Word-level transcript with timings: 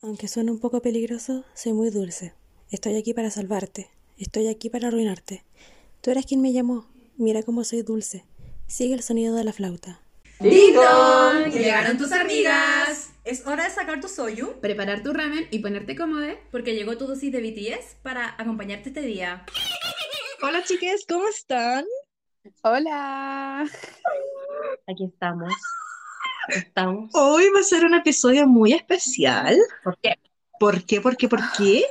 Aunque 0.00 0.28
suene 0.28 0.52
un 0.52 0.60
poco 0.60 0.80
peligroso, 0.80 1.44
soy 1.54 1.72
muy 1.72 1.90
dulce. 1.90 2.32
Estoy 2.70 2.96
aquí 2.96 3.14
para 3.14 3.32
salvarte. 3.32 3.90
Estoy 4.16 4.46
aquí 4.46 4.70
para 4.70 4.88
arruinarte. 4.88 5.42
Tú 6.00 6.12
eres 6.12 6.24
quien 6.24 6.40
me 6.40 6.52
llamó. 6.52 6.86
Mira 7.16 7.42
cómo 7.42 7.64
soy 7.64 7.82
dulce. 7.82 8.24
Sigue 8.68 8.94
el 8.94 9.02
sonido 9.02 9.34
de 9.34 9.42
la 9.42 9.52
flauta. 9.52 10.00
¡Ding 10.38 10.76
¡Llegaron 11.52 11.98
tus 11.98 12.12
amigas! 12.12 13.10
Es 13.24 13.44
hora 13.44 13.64
de 13.64 13.70
sacar 13.70 14.00
tu 14.00 14.06
soyu, 14.06 14.60
preparar 14.60 15.02
tu 15.02 15.12
ramen 15.12 15.48
y 15.50 15.58
ponerte 15.58 15.96
cómodo, 15.96 16.28
porque 16.52 16.76
llegó 16.76 16.96
tu 16.96 17.08
dosis 17.08 17.32
de 17.32 17.40
BTS 17.40 17.96
para 18.00 18.36
acompañarte 18.38 18.90
este 18.90 19.02
día. 19.02 19.44
Hola 20.40 20.62
chiques, 20.62 21.06
¿cómo 21.08 21.26
están? 21.26 21.84
Hola. 22.62 23.68
Aquí 24.86 25.06
estamos. 25.06 25.52
Estamos. 26.48 27.10
Hoy 27.14 27.44
va 27.54 27.60
a 27.60 27.62
ser 27.62 27.84
un 27.84 27.94
episodio 27.94 28.46
muy 28.46 28.72
especial. 28.72 29.58
¿Por 29.84 29.98
qué? 29.98 30.14
¿Por 30.58 30.84
qué? 30.84 31.00
¿Por 31.00 31.16
qué? 31.16 31.28
¿Por 31.28 31.40
qué? 31.56 31.84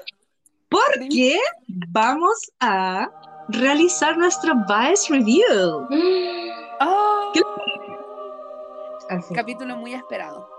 Porque 0.69 1.39
vamos 1.67 2.51
a 2.59 3.09
realizar 3.49 4.17
nuestro 4.17 4.53
Vice 4.55 5.13
Review. 5.13 5.87
Oh. 6.81 7.31
Capítulo 9.33 9.77
muy 9.77 9.93
esperado. 9.93 10.49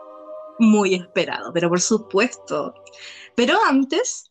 Muy 0.58 0.94
esperado, 0.94 1.52
pero 1.52 1.68
por 1.68 1.80
supuesto. 1.80 2.74
Pero 3.34 3.58
antes, 3.68 4.30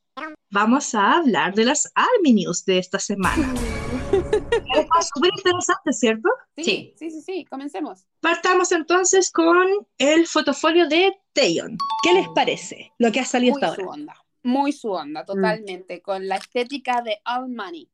vamos 0.50 0.96
a 0.96 1.18
hablar 1.18 1.54
de 1.54 1.66
las 1.66 1.92
Army 1.94 2.34
News 2.34 2.66
de 2.66 2.80
esta 2.80 3.00
semana. 3.00 3.54
es 4.12 5.10
súper 5.14 5.32
interesante, 5.38 5.94
¿cierto? 5.94 6.30
Sí, 6.56 6.94
sí, 6.98 7.12
sí, 7.12 7.22
sí, 7.22 7.46
comencemos. 7.46 8.06
Partamos 8.20 8.72
entonces 8.72 9.32
con 9.32 9.68
el 9.98 10.28
fotofolio 10.28 10.88
de 10.88 11.14
Taeyeon. 11.34 11.78
¿Qué 12.04 12.14
les 12.14 12.28
parece 12.30 12.94
lo 12.98 13.12
que 13.12 13.20
ha 13.20 13.26
salido 13.26 13.54
muy 13.54 13.64
hasta 13.64 13.82
ahora? 13.82 13.84
Su 13.84 13.90
onda, 13.90 14.26
muy 14.44 14.72
su 14.72 14.92
onda, 14.92 15.26
totalmente, 15.26 16.02
con 16.02 16.28
la 16.28 16.38
estética 16.38 17.02
de 17.02 17.20
All 17.26 17.50
Money. 17.50 17.90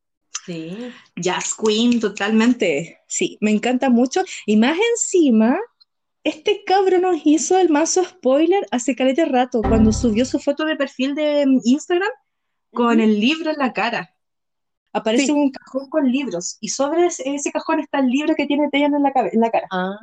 Sí. 0.45 0.91
Jazz 1.15 1.55
Queen, 1.55 1.99
totalmente. 1.99 2.99
Sí, 3.07 3.37
me 3.41 3.51
encanta 3.51 3.89
mucho. 3.89 4.23
Y 4.45 4.57
más 4.57 4.77
encima, 4.91 5.57
este 6.23 6.63
cabro 6.65 6.99
nos 6.99 7.21
hizo 7.25 7.57
el 7.57 7.69
mazo 7.69 8.03
spoiler 8.03 8.65
hace 8.71 8.95
calete 8.95 9.25
rato, 9.25 9.61
cuando 9.61 9.91
subió 9.91 10.25
su 10.25 10.39
foto 10.39 10.65
de 10.65 10.75
perfil 10.75 11.15
de 11.15 11.45
mm, 11.45 11.61
Instagram 11.63 12.11
con 12.71 12.99
el 12.99 13.19
libro 13.19 13.51
en 13.51 13.57
la 13.57 13.73
cara. 13.73 14.12
Aparece 14.93 15.31
un 15.31 15.51
cajón 15.51 15.89
con 15.89 16.11
libros 16.11 16.57
y 16.61 16.69
sobre 16.69 17.07
ese, 17.07 17.51
cajón 17.51 17.79
está 17.79 17.99
el 17.99 18.07
libro 18.07 18.35
que 18.35 18.45
tiene 18.45 18.69
Taeyeon 18.69 18.95
en 18.95 19.03
la, 19.03 19.11
en 19.15 19.39
la 19.39 19.49
cara. 19.49 19.67
Ah. 19.71 19.99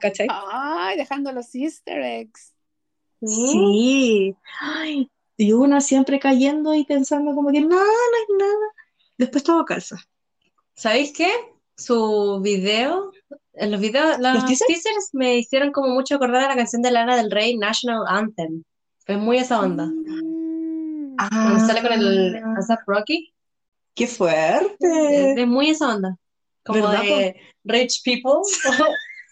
¿Cachai? 0.00 0.28
Ay, 0.30 0.96
dejando 0.98 1.32
los 1.32 1.54
easter 1.54 2.00
eggs. 2.00 2.52
Sí. 3.22 4.36
Ay, 4.60 5.10
y 5.36 5.52
uno 5.52 5.80
siempre 5.80 6.18
cayendo 6.18 6.74
y 6.74 6.84
pensando 6.84 7.34
como 7.34 7.50
que 7.50 7.60
no, 7.60 7.68
no 7.68 7.76
es 7.76 8.38
nada. 8.38 8.72
Después 9.18 9.44
todo 9.44 9.64
calza. 9.64 9.96
¿Sabéis 10.74 11.12
qué? 11.12 11.30
Su 11.76 12.40
video, 12.42 13.10
en 13.54 13.72
los 13.72 13.80
videos, 13.80 14.18
los, 14.20 14.44
teasers? 14.44 15.10
me 15.12 15.38
hicieron 15.38 15.72
como 15.72 15.88
mucho 15.88 16.16
acordar 16.16 16.44
a 16.44 16.48
la 16.48 16.56
canción 16.56 16.82
de 16.82 16.90
Lana 16.90 17.16
del 17.16 17.30
Rey, 17.30 17.56
National 17.56 18.04
Anthem. 18.06 18.62
Es 19.06 19.18
muy 19.18 19.38
esa 19.38 19.60
onda. 19.60 19.86
Mm. 19.86 21.16
Ah. 21.18 21.28
Cuando 21.30 21.66
sale 21.66 21.82
con 21.82 21.92
el 21.92 22.36
ASAP 22.56 22.80
Rocky. 22.86 23.33
¡Qué 23.94 24.06
fuerte! 24.06 25.40
Es, 25.40 25.46
muy 25.46 25.70
esa 25.70 25.94
onda. 25.94 26.16
Como 26.64 26.88
de 26.88 27.36
rich 27.64 28.02
people. 28.04 28.40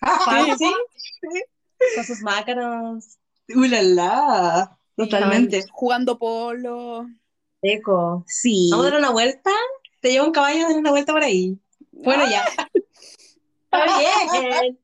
Fancy. 0.01 0.65
Con 1.97 2.05
sus 2.05 2.21
mácaros. 2.21 3.19
¡Ulala! 3.55 4.79
Totalmente. 4.97 5.65
Jugando 5.73 6.19
polo. 6.19 7.07
Eco. 7.61 8.25
Sí. 8.27 8.69
Vamos 8.71 8.87
a 8.87 8.91
dar 8.91 8.99
una 8.99 9.11
vuelta. 9.11 9.51
Te 10.01 10.11
llevo 10.11 10.27
un 10.27 10.33
caballo 10.33 10.65
a 10.65 10.69
dar 10.69 10.79
una 10.79 10.91
vuelta 10.91 11.13
por 11.13 11.23
ahí. 11.23 11.59
Bueno, 11.93 12.25
ya. 12.29 12.45
bien. 14.61 14.79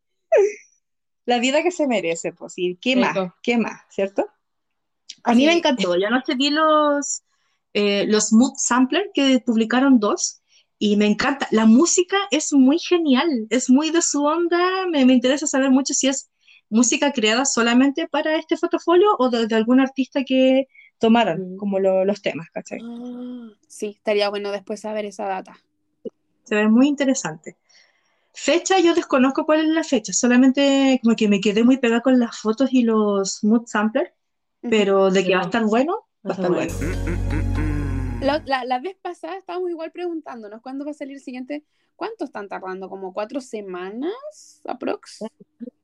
La 1.25 1.39
vida 1.39 1.63
que 1.63 1.71
se 1.71 1.87
merece, 1.87 2.33
pues, 2.33 2.55
y 2.57 2.77
qué 2.77 2.97
más, 2.97 3.15
qué 3.43 3.59
más, 3.59 3.83
¿cierto? 3.91 4.27
A 5.25 5.35
mí 5.35 5.45
me 5.45 5.53
encantó. 5.53 5.95
Yo 5.97 6.09
no 6.09 6.23
sé, 6.25 6.37
vi 6.37 6.49
los, 6.49 7.23
eh, 7.81 8.07
los 8.09 8.33
Mood 8.33 8.55
Sampler 8.57 9.09
que 9.15 9.39
publicaron 9.39 10.01
dos 10.01 10.43
y 10.81 10.97
me 10.97 11.07
encanta. 11.07 11.47
La 11.53 11.65
música 11.65 12.17
es 12.33 12.53
muy 12.53 12.81
genial, 12.81 13.47
es 13.51 13.71
muy 13.71 13.91
de 13.91 14.03
su 14.03 14.25
onda. 14.25 14.59
Me, 14.91 15.07
me 15.07 15.13
interesa 15.13 15.47
saber 15.47 15.71
mucho 15.71 15.95
si 15.95 16.09
es 16.09 16.29
música 16.71 17.13
creada 17.13 17.45
solamente 17.45 18.09
para 18.09 18.37
este 18.37 18.57
fotofolio 18.57 19.15
o 19.21 19.31
de, 19.31 19.55
algún 19.55 19.79
artista 19.79 20.25
que 20.25 20.67
tomaron 20.99 21.57
como 21.57 21.79
los 21.79 22.21
temas, 22.21 22.49
¿cachai? 22.51 22.81
Ah, 22.83 23.51
sí, 23.69 23.95
estaría 23.97 24.29
bueno 24.29 24.51
después 24.51 24.81
saber 24.81 25.05
esa 25.05 25.27
data. 25.27 25.57
Se 26.43 26.57
ve 26.57 26.67
muy 26.69 26.89
interesante. 26.89 27.59
Fecha, 28.33 28.81
yo 28.81 28.93
desconozco 28.95 29.47
cuál 29.47 29.61
es 29.61 29.69
la 29.69 29.85
fecha, 29.85 30.13
solamente 30.13 30.99
como 31.03 31.15
que 31.15 31.29
me 31.29 31.41
quedé 31.41 31.63
muy 31.63 31.77
pegada 31.77 32.01
con 32.01 32.19
las 32.19 32.39
fotos 32.39 32.71
y 32.73 32.83
los 32.83 33.45
mood 33.45 33.67
samplers, 33.67 34.11
pero 34.63 35.13
de 35.13 35.25
que 35.25 35.37
va 35.37 35.43
a 35.43 35.45
estar 35.45 35.65
bueno, 35.65 36.09
va 36.27 36.31
a 36.31 36.35
estar 36.35 36.53
bueno. 36.53 37.68
La, 38.21 38.81
vez 38.81 38.97
pasada 39.01 39.37
estábamos 39.37 39.71
igual 39.71 39.93
preguntándonos 39.93 40.61
cuándo 40.61 40.85
va 40.85 40.91
a 40.91 40.95
salir 40.95 41.15
el 41.15 41.23
siguiente. 41.23 41.65
¿Cuánto 41.95 42.25
están 42.25 42.49
tardando? 42.49 42.89
¿Como 42.89 43.13
cuatro 43.13 43.41
semanas 43.41 44.61
aprox? 44.65 45.25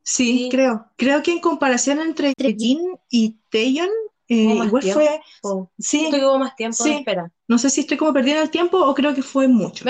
Sí, 0.02 0.48
creo. 0.50 0.86
Creo 0.96 1.22
que 1.22 1.32
en 1.32 1.40
comparación 1.40 2.00
entre 2.00 2.34
Jin 2.36 2.80
y 3.10 3.36
Taeyeon, 3.50 3.88
eh, 4.28 4.60
igual 4.64 4.82
fue. 4.82 5.20
Sí, 5.78 6.08
tuvo 6.10 6.38
más 6.38 6.54
tiempo 6.56 6.82
sí. 6.82 6.92
espera. 6.92 7.32
No 7.48 7.58
sé 7.58 7.70
si 7.70 7.80
estoy 7.82 7.96
como 7.96 8.12
perdiendo 8.12 8.42
el 8.42 8.50
tiempo 8.50 8.78
o 8.78 8.94
creo 8.94 9.14
que 9.14 9.22
fue 9.22 9.48
mucho. 9.48 9.84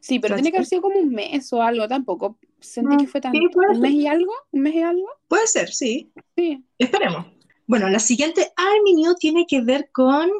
Sí, 0.00 0.18
pero 0.18 0.34
tiene 0.36 0.50
que 0.50 0.58
haber 0.58 0.66
sido 0.66 0.82
como 0.82 0.98
un 0.98 1.10
mes 1.10 1.52
o 1.52 1.62
algo, 1.62 1.88
tampoco 1.88 2.38
sentí 2.60 2.96
que 2.96 3.06
fue 3.06 3.20
tanto. 3.20 3.38
¿Un 3.38 3.80
mes 3.80 3.92
y 3.92 4.06
algo? 4.06 4.32
¿Un 4.52 4.60
mes 4.60 4.74
y 4.74 4.82
algo? 4.82 5.08
Puede 5.28 5.46
ser, 5.46 5.72
sí. 5.72 6.12
Sí. 6.36 6.64
Esperemos. 6.78 7.26
Bueno, 7.66 7.88
la 7.88 7.98
siguiente 7.98 8.52
Army 8.56 8.94
New 8.94 9.14
tiene 9.16 9.44
que 9.46 9.60
ver 9.60 9.90
con 9.90 10.30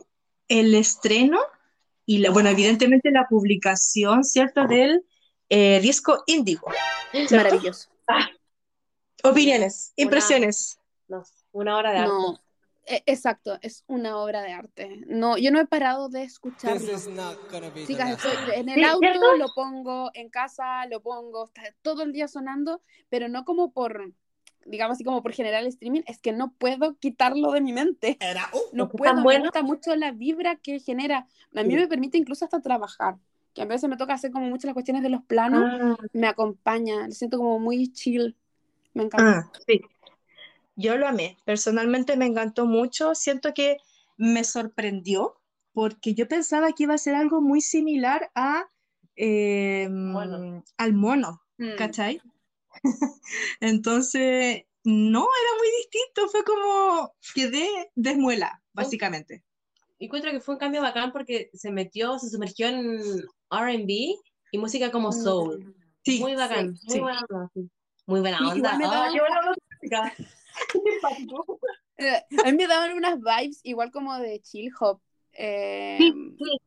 el 0.48 0.74
estreno 0.74 1.40
y, 2.04 2.18
la, 2.18 2.30
bueno, 2.30 2.48
evidentemente 2.48 3.10
la 3.10 3.26
publicación, 3.28 4.24
¿cierto? 4.24 4.66
Del 4.66 5.04
eh, 5.48 5.80
disco 5.80 6.22
Indigo. 6.26 6.68
Maravilloso. 7.30 7.88
Ah. 8.06 8.28
Opiniones, 9.24 9.92
impresiones. 9.96 10.78
no, 11.08 11.24
una 11.52 11.76
hora 11.76 11.90
de 11.92 11.98
arte. 11.98 12.12
No, 12.12 12.40
e, 12.86 13.02
exacto, 13.06 13.58
es 13.62 13.82
una 13.88 14.18
obra 14.18 14.42
de 14.42 14.52
arte. 14.52 15.02
No, 15.08 15.36
yo 15.36 15.50
no 15.50 15.60
he 15.60 15.66
parado 15.66 16.08
de 16.08 16.22
escucharlo. 16.22 16.78
Chicas, 17.86 18.18
en 18.54 18.68
el 18.68 18.84
auto 18.84 19.36
lo 19.36 19.52
pongo, 19.54 20.10
en 20.14 20.30
casa 20.30 20.86
lo 20.86 21.02
pongo, 21.02 21.46
está 21.46 21.62
todo 21.82 22.02
el 22.02 22.12
día 22.12 22.28
sonando, 22.28 22.82
pero 23.08 23.28
no 23.28 23.44
como 23.44 23.72
por, 23.72 24.12
digamos 24.66 24.96
así 24.96 25.04
como 25.04 25.22
por 25.22 25.32
general 25.32 25.66
streaming, 25.66 26.02
es 26.06 26.18
que 26.18 26.32
no 26.32 26.52
puedo 26.58 26.96
quitarlo 26.98 27.52
de 27.52 27.60
mi 27.60 27.72
mente. 27.72 28.18
Uh, 28.52 28.58
no 28.76 28.88
puedo, 28.88 29.14
me 29.22 29.38
gusta 29.40 29.62
mucho 29.62 29.94
la 29.96 30.12
vibra 30.12 30.56
que 30.56 30.80
genera. 30.80 31.26
A 31.54 31.62
mí 31.62 31.74
me 31.74 31.86
permite 31.88 32.18
incluso 32.18 32.44
hasta 32.44 32.60
trabajar, 32.60 33.16
que 33.54 33.62
a 33.62 33.66
veces 33.66 33.88
me 33.88 33.96
toca 33.96 34.14
hacer 34.14 34.30
como 34.30 34.46
muchas 34.48 34.64
las 34.66 34.74
cuestiones 34.74 35.02
de 35.02 35.08
los 35.10 35.22
planos, 35.22 35.64
Ah. 35.64 35.96
me 36.12 36.26
acompaña, 36.26 37.06
lo 37.06 37.12
siento 37.12 37.38
como 37.38 37.58
muy 37.58 37.92
chill. 37.92 38.36
Me 38.94 39.04
encanta. 39.04 39.48
Ah, 39.52 39.52
sí. 39.66 39.80
Yo 40.74 40.96
lo 40.98 41.08
amé. 41.08 41.36
Personalmente 41.44 42.16
me 42.16 42.26
encantó 42.26 42.66
mucho. 42.66 43.14
Siento 43.14 43.54
que 43.54 43.78
me 44.18 44.44
sorprendió 44.44 45.36
porque 45.72 46.14
yo 46.14 46.28
pensaba 46.28 46.72
que 46.72 46.82
iba 46.84 46.94
a 46.94 46.98
ser 46.98 47.14
algo 47.14 47.40
muy 47.40 47.60
similar 47.60 48.30
a, 48.34 48.64
eh, 49.16 49.88
al 50.76 50.92
mono, 50.92 51.42
Mm. 51.58 51.76
¿cachai? 51.78 52.20
Entonces, 53.60 54.62
no, 54.84 55.20
era 55.20 55.58
muy 55.58 55.68
distinto. 55.78 56.28
Fue 56.28 56.44
como 56.44 57.12
quedé 57.34 57.90
desmuela, 57.94 58.62
básicamente. 58.72 59.42
Encuentro 59.98 60.30
que 60.30 60.40
fue 60.40 60.54
un 60.54 60.58
cambio 60.60 60.82
bacán 60.82 61.12
porque 61.12 61.50
se 61.54 61.70
metió, 61.70 62.18
se 62.18 62.28
sumergió 62.28 62.68
en 62.68 63.00
RB 63.50 63.88
y 64.52 64.58
música 64.58 64.90
como 64.90 65.10
soul. 65.12 65.74
Sí, 66.04 66.20
Muy 66.20 66.34
bacán, 66.34 66.76
sí, 66.76 66.86
muy 66.86 66.94
sí. 66.94 67.00
buena 67.00 67.20
onda. 67.28 67.50
Muy 68.06 68.20
buena 68.20 68.38
Y- 68.40 68.50
onda. 68.50 68.78
Ah, 68.84 69.10
buena. 69.10 70.14
Eh, 71.98 72.22
a 72.44 72.50
mí 72.50 72.56
me 72.56 72.66
daban 72.66 72.92
unas 72.96 73.18
vibes 73.18 73.60
igual 73.62 73.90
como 73.90 74.16
de 74.18 74.40
chill 74.40 74.70
hop. 74.78 75.00
Eh, 75.32 75.98
Sí, 76.38 76.58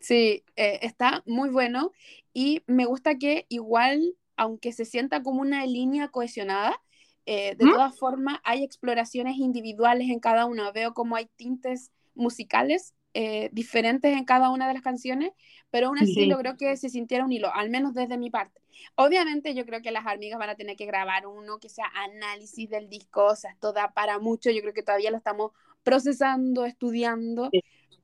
sí, 0.00 0.44
eh, 0.56 0.78
está 0.82 1.22
muy 1.26 1.50
bueno 1.50 1.92
y 2.32 2.62
me 2.66 2.86
gusta 2.86 3.16
que 3.18 3.46
igual, 3.48 4.14
aunque 4.36 4.72
se 4.72 4.84
sienta 4.84 5.22
como 5.22 5.40
una 5.40 5.66
línea 5.66 6.08
cohesionada, 6.08 6.80
eh, 7.26 7.54
de 7.56 7.64
¿Mm? 7.64 7.70
todas 7.70 7.98
formas 7.98 8.38
hay 8.44 8.62
exploraciones 8.64 9.36
individuales 9.38 10.08
en 10.10 10.20
cada 10.20 10.44
una. 10.46 10.70
Veo 10.72 10.92
como 10.94 11.16
hay 11.16 11.26
tintes 11.36 11.90
musicales 12.14 12.94
eh, 13.14 13.48
diferentes 13.52 14.12
en 14.16 14.24
cada 14.24 14.50
una 14.50 14.66
de 14.66 14.74
las 14.74 14.82
canciones, 14.82 15.30
pero 15.70 15.86
aún 15.86 15.98
así 15.98 16.14
Sí. 16.14 16.26
logró 16.26 16.56
que 16.56 16.76
se 16.76 16.88
sintiera 16.88 17.24
un 17.24 17.32
hilo, 17.32 17.52
al 17.54 17.70
menos 17.70 17.94
desde 17.94 18.18
mi 18.18 18.28
parte. 18.28 18.60
Obviamente 18.96 19.54
yo 19.54 19.64
creo 19.64 19.82
que 19.82 19.92
las 19.92 20.06
amigas 20.06 20.38
van 20.38 20.50
a 20.50 20.56
tener 20.56 20.76
que 20.76 20.84
grabar 20.84 21.26
uno 21.26 21.58
que 21.58 21.68
sea 21.68 21.86
análisis 21.94 22.68
del 22.68 22.88
disco, 22.88 23.26
o 23.26 23.36
sea, 23.36 23.52
esto 23.52 23.72
da 23.72 23.92
para 23.92 24.18
mucho, 24.18 24.50
yo 24.50 24.60
creo 24.62 24.74
que 24.74 24.82
todavía 24.82 25.12
lo 25.12 25.16
estamos 25.16 25.52
procesando, 25.84 26.64
estudiando, 26.64 27.50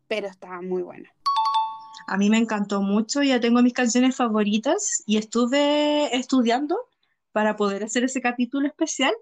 pero 0.06 0.28
está 0.28 0.60
muy 0.62 0.82
bueno. 0.82 1.08
A 2.10 2.16
mí 2.16 2.28
me 2.28 2.38
encantó 2.38 2.82
mucho, 2.82 3.22
ya 3.22 3.38
tengo 3.38 3.62
mis 3.62 3.72
canciones 3.72 4.16
favoritas 4.16 5.04
y 5.06 5.16
estuve 5.16 6.16
estudiando 6.16 6.76
para 7.30 7.54
poder 7.54 7.84
hacer 7.84 8.02
ese 8.02 8.20
capítulo 8.20 8.66
especial 8.66 9.14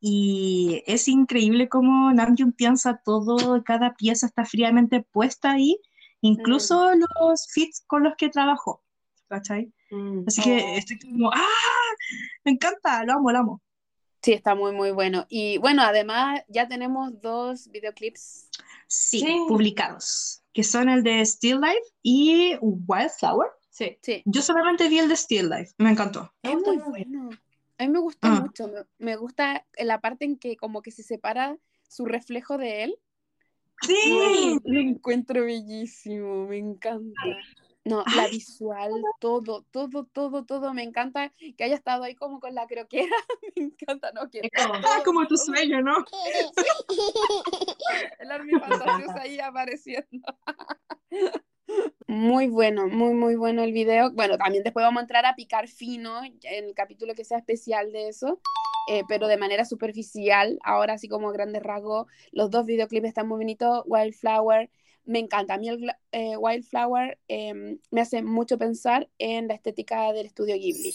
y 0.00 0.82
es 0.86 1.08
increíble 1.08 1.70
cómo 1.70 2.12
Namjoon 2.12 2.52
piensa 2.52 3.00
todo, 3.02 3.64
cada 3.64 3.94
pieza 3.94 4.26
está 4.26 4.44
fríamente 4.44 5.00
puesta 5.00 5.52
ahí, 5.52 5.80
incluso 6.20 6.90
mm. 6.94 7.04
los 7.18 7.48
fits 7.50 7.82
con 7.86 8.02
los 8.02 8.14
que 8.16 8.28
trabajó, 8.28 8.84
¿cachai? 9.28 9.72
Mm. 9.90 10.24
Así 10.26 10.42
que 10.42 10.62
oh. 10.62 10.76
estoy 10.76 10.98
como, 10.98 11.30
¡ah! 11.32 11.40
Me 12.44 12.52
encanta, 12.52 13.02
lo 13.04 13.14
amo, 13.14 13.32
lo 13.32 13.38
amo. 13.38 13.62
Sí, 14.20 14.34
está 14.34 14.54
muy, 14.54 14.72
muy 14.72 14.90
bueno. 14.90 15.24
Y 15.30 15.56
bueno, 15.56 15.80
además 15.82 16.42
ya 16.48 16.68
tenemos 16.68 17.18
dos 17.22 17.70
videoclips. 17.70 18.50
Sí, 18.88 19.24
publicados, 19.48 20.42
que 20.56 20.64
son 20.64 20.88
el 20.88 21.02
de 21.02 21.20
Still 21.26 21.60
Life 21.60 21.92
y 22.02 22.56
Wildflower. 22.62 23.50
Sí, 23.68 23.98
sí. 24.00 24.22
Yo 24.24 24.40
solamente 24.40 24.88
vi 24.88 25.00
el 25.00 25.08
de 25.10 25.14
Still 25.14 25.50
Life, 25.50 25.74
me 25.76 25.90
encantó. 25.90 26.32
Es 26.40 26.54
muy 26.54 26.78
bueno. 26.78 27.28
A 27.76 27.82
mí 27.82 27.90
me 27.90 27.98
gustó 27.98 28.26
ah. 28.28 28.40
mucho, 28.40 28.72
me, 28.96 29.16
gusta 29.16 29.66
la 29.78 30.00
parte 30.00 30.24
en 30.24 30.38
que 30.38 30.56
como 30.56 30.80
que 30.80 30.92
se 30.92 31.02
separa 31.02 31.58
su 31.86 32.06
reflejo 32.06 32.56
de 32.56 32.84
él. 32.84 32.98
Sí. 33.82 34.58
Lo 34.64 34.80
encuentro 34.80 35.44
bellísimo, 35.44 36.46
me 36.46 36.56
encanta. 36.56 37.20
No, 37.86 38.02
la 38.16 38.26
visual, 38.26 38.90
todo, 39.20 39.64
todo, 39.70 40.06
todo, 40.12 40.44
todo, 40.44 40.74
me 40.74 40.82
encanta 40.82 41.32
que 41.56 41.62
haya 41.62 41.76
estado 41.76 42.02
ahí 42.02 42.16
como 42.16 42.40
con 42.40 42.52
la 42.52 42.66
croquera, 42.66 43.06
me 43.56 43.66
encanta, 43.66 44.10
¿no? 44.10 44.28
Que, 44.28 44.50
ah, 44.58 45.02
como 45.04 45.24
tu 45.28 45.36
sueño, 45.36 45.80
¿no? 45.82 46.04
El 48.18 48.32
army 48.32 48.58
fantasioso 48.58 49.14
ahí 49.20 49.38
apareciendo. 49.38 50.26
Muy 52.08 52.46
bueno, 52.46 52.86
muy, 52.86 53.12
muy 53.12 53.34
bueno 53.34 53.64
el 53.64 53.72
video. 53.72 54.12
Bueno, 54.12 54.38
también 54.38 54.62
después 54.62 54.84
vamos 54.84 55.00
a 55.00 55.02
entrar 55.02 55.26
a 55.26 55.34
picar 55.34 55.66
fino 55.66 56.22
en 56.22 56.38
el 56.44 56.74
capítulo 56.74 57.14
que 57.14 57.24
sea 57.24 57.38
especial 57.38 57.90
de 57.90 58.08
eso, 58.08 58.40
eh, 58.88 59.02
pero 59.08 59.26
de 59.26 59.36
manera 59.36 59.64
superficial. 59.64 60.60
Ahora, 60.62 60.94
así 60.94 61.08
como 61.08 61.32
grandes 61.32 61.64
rasgos, 61.64 62.06
los 62.30 62.52
dos 62.52 62.66
videoclips 62.66 63.08
están 63.08 63.26
muy 63.26 63.38
bonitos. 63.38 63.82
Wildflower, 63.86 64.70
me 65.06 65.20
encanta. 65.20 65.54
A 65.54 65.58
mí 65.58 65.68
el 65.68 65.90
eh, 66.12 66.36
Wildflower 66.36 67.18
em, 67.28 67.78
me 67.90 68.00
hace 68.00 68.22
mucho 68.22 68.58
pensar 68.58 69.08
en 69.18 69.48
la 69.48 69.54
estética 69.54 70.12
del 70.12 70.26
estudio 70.26 70.56
Ghibli. 70.56 70.94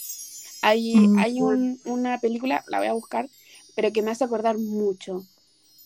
Hay, 0.61 0.95
mm, 0.95 1.17
hay 1.17 1.41
una 1.41 2.19
película, 2.19 2.63
la 2.67 2.77
voy 2.79 2.87
a 2.87 2.93
buscar, 2.93 3.27
pero 3.75 3.91
que 3.91 4.01
me 4.01 4.11
hace 4.11 4.23
acordar 4.23 4.57
mucho. 4.57 5.23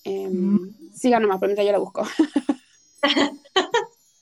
Eh, 0.04 0.28
mm. 0.30 0.92
Siga 0.94 1.20
nomás, 1.20 1.40
por 1.40 1.48
mientras 1.48 1.66
yo 1.66 1.72
la 1.72 1.80
busco. 1.80 2.06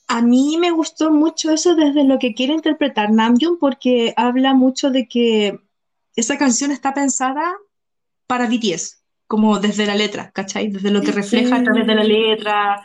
A 0.06 0.22
mí 0.22 0.58
me 0.60 0.70
gustó 0.70 1.10
mucho 1.10 1.50
eso 1.50 1.74
desde 1.74 2.04
lo 2.04 2.20
que 2.20 2.34
quiere 2.34 2.52
interpretar 2.52 3.10
Namjoon 3.10 3.58
porque 3.58 4.14
habla 4.16 4.54
mucho 4.54 4.90
de 4.90 5.08
que 5.08 5.58
esa 6.14 6.38
canción 6.38 6.70
está 6.70 6.94
pensada 6.94 7.56
para 8.28 8.46
BTS, 8.46 9.02
como 9.26 9.58
desde 9.58 9.86
la 9.86 9.96
letra, 9.96 10.30
¿cachai? 10.30 10.68
Desde 10.68 10.90
lo 10.90 11.00
que 11.02 11.10
refleja 11.10 11.56
a 11.56 11.62
través 11.64 11.86
de 11.86 11.94
la 11.94 12.04
letra, 12.04 12.82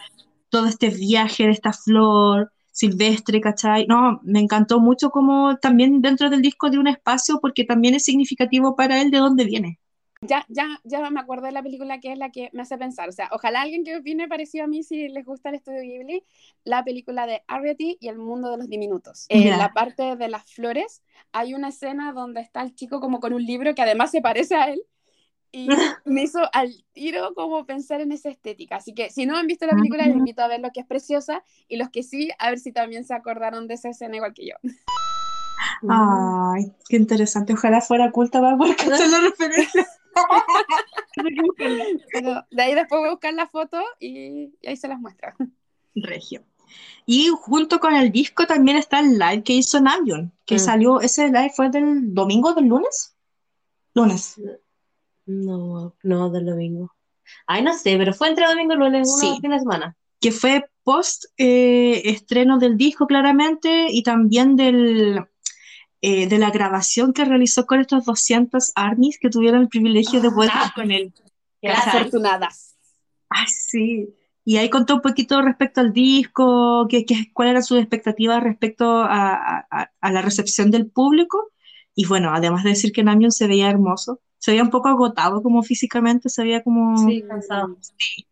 todo 0.50 0.68
este 0.68 0.90
viaje 0.90 1.46
de 1.46 1.52
esta 1.52 1.74
flor 1.74 2.52
silvestre, 2.72 3.42
¿cachai? 3.42 3.86
No, 3.88 4.20
me 4.24 4.40
encantó 4.40 4.80
mucho 4.80 5.10
como 5.10 5.58
también 5.58 6.02
dentro 6.02 6.30
del 6.30 6.42
disco 6.42 6.70
de 6.70 6.78
un 6.78 6.88
espacio 6.88 7.40
porque 7.42 7.66
también 7.66 7.96
es 7.96 8.06
significativo 8.06 8.76
para 8.76 9.02
él 9.02 9.12
de 9.12 9.18
dónde 9.18 9.44
viene. 9.46 9.80
Ya, 10.22 10.46
ya, 10.50 10.68
ya 10.84 11.10
me 11.10 11.20
acuerdo 11.22 11.46
de 11.46 11.54
la 11.54 11.64
película 11.64 12.00
que 12.02 12.12
es 12.12 12.18
la 12.18 12.30
que 12.30 12.50
me 12.52 12.62
hace 12.62 12.78
pensar. 12.78 13.08
O 13.08 13.12
sea, 13.14 13.30
ojalá 13.32 13.62
alguien 13.62 13.86
que 13.86 13.96
opine 13.96 14.28
parecido 14.28 14.66
a 14.66 14.68
mí 14.68 14.84
si 14.84 15.08
les 15.08 15.26
gusta 15.26 15.50
el 15.50 15.56
estudio 15.56 15.82
Ghibli, 15.82 16.24
la 16.66 16.84
película 16.84 17.26
de 17.26 17.42
Arrietty 17.48 17.98
y 18.02 18.10
el 18.10 18.18
mundo 18.18 18.52
de 18.52 18.58
los 18.58 18.70
diminutos. 18.70 19.26
En 19.30 19.58
la 19.58 19.72
parte 19.72 20.18
de 20.18 20.28
las 20.28 20.52
flores 20.52 21.04
hay 21.32 21.54
una 21.54 21.70
escena 21.70 22.12
donde 22.12 22.42
está 22.42 22.62
el 22.62 22.76
chico 22.76 23.00
como 23.00 23.22
con 23.22 23.34
un 23.34 23.44
libro 23.46 23.74
que 23.76 23.82
además 23.82 24.12
se 24.12 24.22
parece 24.22 24.56
a 24.56 24.72
él 24.72 24.82
y 25.52 25.68
me 26.06 26.24
hizo 26.24 26.40
al 26.54 26.84
tiro 26.94 27.34
como 27.34 27.66
pensar 27.66 28.02
en 28.02 28.12
esa 28.12 28.30
estética. 28.30 28.78
Así 28.78 28.94
que 28.94 29.10
si 29.10 29.26
no 29.26 29.38
han 29.38 29.48
visto 29.48 29.66
la 29.66 29.76
película, 29.76 30.06
les 30.06 30.16
invito 30.16 30.42
a 30.42 30.48
ver 30.48 30.60
lo 30.60 30.72
que 30.72 30.82
es 30.82 30.86
preciosa 30.86 31.44
y 31.68 31.78
los 31.78 31.90
que 31.90 32.04
sí, 32.04 32.30
a 32.40 32.50
ver 32.50 32.60
si 32.60 32.72
también 32.72 33.04
se 33.04 33.14
acordaron 33.14 33.68
de 33.68 33.76
esa 33.76 33.90
escena 33.90 34.16
igual 34.16 34.34
que 34.34 34.48
yo. 34.48 34.56
Ay, 35.88 36.72
qué 36.88 36.98
interesante. 36.98 37.54
Ojalá 37.54 37.82
fuera 37.82 38.12
culta 38.12 38.42
para 38.42 38.58
poder 38.58 38.76
la 39.10 39.20
referencia. 39.30 39.88
de 42.52 42.62
ahí 42.62 42.76
después 42.76 43.00
voy 43.00 43.08
a 43.08 43.12
buscar 43.12 43.34
la 43.34 43.48
foto 43.48 43.82
y, 44.00 44.54
ahí 44.66 44.78
se 44.78 44.88
las 44.88 45.00
muestra. 45.00 45.36
Regio. 45.96 46.44
Y 47.06 47.30
junto 47.30 47.80
con 47.80 47.96
el 47.96 48.12
disco 48.12 48.46
también 48.46 48.78
está 48.78 49.00
el 49.00 49.18
live 49.18 49.44
que 49.44 49.54
hizo 49.54 49.82
Namjoon, 49.82 50.32
que 50.46 50.56
mm. 50.56 50.60
salió, 50.60 51.02
ese 51.02 51.26
live 51.28 51.52
fue 51.56 51.70
del 51.70 52.14
domingo, 52.14 52.54
del 52.54 52.66
lunes. 52.66 53.16
Lunes. 53.96 54.40
No, 55.30 55.96
no, 56.02 56.32
del 56.32 56.46
domingo. 56.48 56.92
Ay, 57.46 57.62
no 57.62 57.78
sé, 57.78 57.96
pero 57.98 58.14
fue 58.14 58.30
entre 58.30 58.48
domingo 58.48 58.74
y 58.74 58.78
lunes, 58.78 59.08
una 59.22 59.40
fin 59.40 59.52
de 59.52 59.60
semana. 59.60 59.96
Que 60.20 60.32
fue 60.32 60.66
post 60.84 61.26
eh, 61.38 62.02
estreno 62.06 62.58
del 62.58 62.78
disco 62.78 63.06
claramente 63.06 63.88
y 63.92 64.02
también 64.02 64.56
del, 64.56 65.24
eh, 66.02 66.28
de 66.28 66.38
la 66.40 66.50
grabación 66.50 67.14
que 67.14 67.26
realizó 67.26 67.68
con 67.68 67.80
estos 67.80 68.06
200 68.06 68.72
armies 68.74 69.20
que 69.20 69.30
tuvieron 69.30 69.62
el 69.62 69.70
privilegio 69.70 70.20
de 70.20 70.32
poder 70.32 70.50
ah, 70.52 70.72
con 70.74 70.90
él. 70.90 71.14
Las 71.62 71.88
afortunadas. 71.88 72.76
Ay, 73.30 73.46
sí. 73.48 74.10
Y 74.44 74.58
ahí 74.58 74.72
contó 74.72 74.96
un 74.96 75.02
poquito 75.02 75.44
respecto 75.44 75.80
al 75.80 75.94
disco, 75.94 76.88
que, 76.90 77.06
cuál 77.34 77.50
era 77.50 77.62
su 77.62 77.78
expectativa 77.78 78.40
respecto 78.40 79.04
a, 79.04 79.92
la 80.02 80.22
recepción 80.24 80.72
del 80.72 80.90
público. 80.90 81.52
Y 81.94 82.08
bueno, 82.08 82.34
además 82.34 82.64
de 82.64 82.72
decir 82.72 82.92
que 82.92 83.04
Namjoon 83.04 83.32
se 83.32 83.46
veía 83.46 83.70
hermoso, 83.70 84.22
se 84.40 84.52
veía 84.52 84.64
un 84.64 84.70
poco 84.70 84.88
agotado 84.88 85.44
como 85.44 85.62
físicamente, 85.62 86.30
se 86.30 86.44
veía 86.44 86.64
como... 86.64 86.98
Sí, 87.08 87.22
cansado. 87.22 87.78
Sí. 87.82 88.26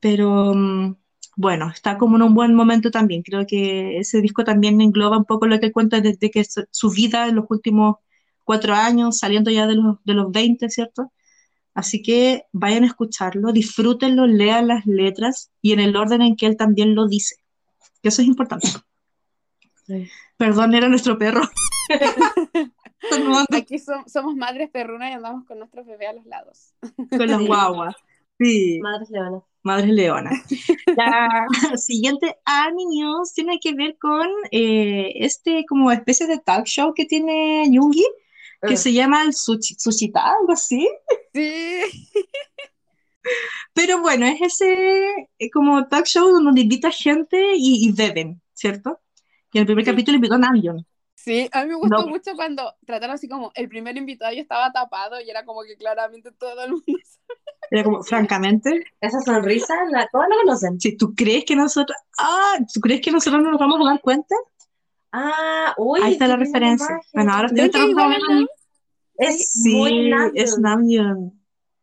Pero 0.00 0.52
mm, 0.54 0.96
bueno, 1.36 1.70
está 1.70 1.96
como 1.96 2.16
en 2.16 2.22
un 2.22 2.34
buen 2.34 2.54
momento 2.54 2.90
también. 2.90 3.22
Creo 3.22 3.46
que 3.46 3.98
ese 3.98 4.20
disco 4.20 4.44
también 4.44 4.80
engloba 4.80 5.16
un 5.16 5.24
poco 5.24 5.46
lo 5.46 5.60
que 5.60 5.72
cuenta 5.72 6.00
desde 6.00 6.30
que 6.30 6.44
su 6.44 6.90
vida 6.90 7.28
en 7.28 7.36
los 7.36 7.46
últimos 7.48 7.96
cuatro 8.44 8.74
años, 8.74 9.18
saliendo 9.18 9.50
ya 9.50 9.66
de 9.66 9.76
los, 9.76 9.98
de 10.04 10.14
los 10.14 10.32
20, 10.32 10.68
¿cierto? 10.68 11.12
Así 11.74 12.02
que 12.02 12.46
vayan 12.50 12.82
a 12.82 12.88
escucharlo, 12.88 13.52
disfrútenlo, 13.52 14.26
lean 14.26 14.66
las 14.66 14.84
letras 14.84 15.52
y 15.62 15.72
en 15.72 15.78
el 15.78 15.94
orden 15.94 16.22
en 16.22 16.34
que 16.34 16.46
él 16.46 16.56
también 16.56 16.96
lo 16.96 17.06
dice. 17.06 17.36
Que 18.02 18.08
eso 18.08 18.20
es 18.20 18.26
importante. 18.26 18.68
Perdón, 20.36 20.74
era 20.74 20.88
nuestro 20.88 21.18
perro. 21.18 21.42
Aquí 23.52 23.78
somos 23.78 24.34
madres 24.34 24.70
perrunas 24.70 25.10
y 25.10 25.14
andamos 25.14 25.44
con 25.44 25.58
nuestros 25.58 25.86
bebés 25.86 26.08
a 26.08 26.12
los 26.14 26.26
lados. 26.26 26.74
Con 27.10 27.26
las 27.26 27.40
guaguas. 27.40 27.94
Sí. 28.38 28.78
Madres 28.80 29.10
leonas. 29.10 29.42
Madre 29.62 29.88
Leona. 29.88 30.30
La 30.96 31.46
siguiente 31.76 32.36
News 32.74 33.34
tiene 33.34 33.58
que 33.60 33.74
ver 33.74 33.98
con 33.98 34.26
eh, 34.50 35.12
este 35.16 35.64
como 35.68 35.90
especie 35.92 36.26
de 36.26 36.38
talk 36.38 36.64
show 36.64 36.94
que 36.94 37.04
tiene 37.04 37.64
Yungi, 37.70 38.06
que 38.66 38.74
ah. 38.74 38.76
se 38.76 38.92
llama 38.92 39.24
el 39.24 39.34
Sushi, 39.34 39.74
Sushita, 39.78 40.32
algo 40.40 40.52
así. 40.52 40.88
Sí. 41.34 41.82
Pero 43.74 44.00
bueno, 44.00 44.24
es 44.26 44.40
ese 44.40 45.28
eh, 45.38 45.50
como 45.50 45.86
talk 45.88 46.06
show 46.06 46.28
donde 46.28 46.62
invita 46.62 46.90
gente 46.90 47.36
y, 47.56 47.92
beben, 47.92 48.40
¿cierto? 48.54 49.00
Y 49.52 49.58
en 49.58 49.62
el 49.62 49.66
primer 49.66 49.84
capítulo 49.84 50.16
invitó 50.16 50.34
a 50.34 50.38
Namjoon. 50.38 50.86
Sí, 51.18 51.50
a 51.52 51.64
mí 51.64 51.70
me 51.70 51.74
gustó 51.74 52.06
mucho 52.06 52.36
cuando 52.36 52.76
trataron 52.86 53.16
así 53.16 53.28
como 53.28 53.50
el 53.56 53.68
primer 53.68 53.96
invitado 53.96 54.32
y 54.32 54.38
estaba 54.38 54.70
tapado 54.70 55.20
y 55.20 55.28
era 55.28 55.44
como 55.44 55.64
que 55.64 55.76
claramente 55.76 56.30
todo 56.30 56.62
el 56.62 56.70
mundo 56.70 56.84
Era 57.72 57.82
como, 57.82 58.04
francamente. 58.04 58.84
Esa 59.00 59.20
sonrisa, 59.20 59.74
la, 59.90 60.08
todos 60.12 60.26
la 60.28 60.36
conocen. 60.36 60.80
Si 60.80 60.96
tú 60.96 61.14
crees 61.16 61.44
que 61.44 61.56
nosotros. 61.56 61.98
Ah, 62.18 62.58
¿tú 62.72 62.80
crees 62.80 63.00
que 63.00 63.10
nosotros 63.10 63.42
no 63.42 63.50
nos 63.50 63.58
vamos 63.58 63.80
a 63.84 63.90
dar 63.90 64.00
cuenta? 64.00 64.34
Ah, 65.10 65.74
uy. 65.76 66.00
Ahí 66.02 66.12
está 66.12 66.28
la 66.28 66.36
referencia. 66.36 67.00
Bueno, 67.12 67.32
ahora 67.32 67.48
estoy 67.48 67.68
trabajando. 67.68 68.48
Es 69.16 69.50
sí, 69.50 70.10
es 70.34 70.56
Namjoon. 70.56 71.32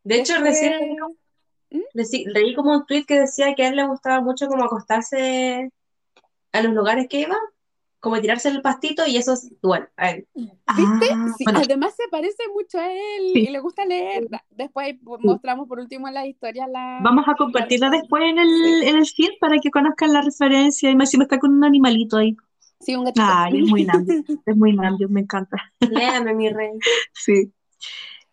De 0.04 0.16
hecho, 0.22 0.40
recién 0.40 0.96
¿Mm? 1.70 1.82
leí 2.28 2.56
como 2.56 2.72
un 2.72 2.86
tweet 2.86 3.04
que 3.04 3.20
decía 3.20 3.54
que 3.54 3.66
a 3.66 3.68
él 3.68 3.76
le 3.76 3.86
gustaba 3.86 4.22
mucho 4.22 4.48
como 4.48 4.64
acostarse 4.64 5.70
a 6.54 6.62
los 6.62 6.74
lugares 6.74 7.08
que 7.10 7.20
iba 7.20 7.38
como 8.06 8.22
tirarse 8.22 8.50
el 8.50 8.62
pastito 8.62 9.02
y 9.08 9.18
eso 9.18 9.34
es 9.34 9.52
bueno 9.64 9.88
a 9.98 10.12
él. 10.12 10.28
¿Viste? 10.36 11.08
Ah, 11.12 11.34
sí, 11.36 11.44
Además 11.48 11.96
se 11.98 12.08
parece 12.12 12.44
mucho 12.54 12.78
a 12.78 12.86
él 12.88 13.32
y 13.34 13.48
le 13.48 13.60
gusta 13.60 13.84
leer. 13.84 14.28
Después 14.52 14.96
mostramos 15.02 15.68
por 15.68 15.80
último 15.80 16.08
la 16.12 16.28
historia. 16.28 16.68
La, 16.68 17.00
Vamos 17.02 17.26
a 17.28 17.34
compartirla 17.34 17.90
después 17.90 18.22
en 18.24 18.38
el, 18.38 18.84
en 18.84 18.98
el 18.98 19.08
feed 19.08 19.32
para 19.42 19.58
que 19.58 19.72
conozcan 19.72 20.14
la 20.14 20.22
referencia. 20.22 20.92
Y 20.92 20.96
me 20.96 21.04
está 21.04 21.40
con 21.40 21.52
un 21.52 21.64
animalito 21.64 22.18
ahí. 22.18 22.38
Sí, 22.80 22.96
un 22.96 23.06
gatito. 23.06 23.26
Ay, 23.28 23.64
es 23.64 23.70
muy 23.72 23.86
grande. 23.86 24.24
es 24.46 24.56
muy 24.56 24.76
grande, 24.76 25.08
me 25.08 25.22
encanta. 25.22 25.58
Léame, 25.80 26.36
mi 26.36 26.50
rey. 26.50 26.74
Sí. 27.14 27.52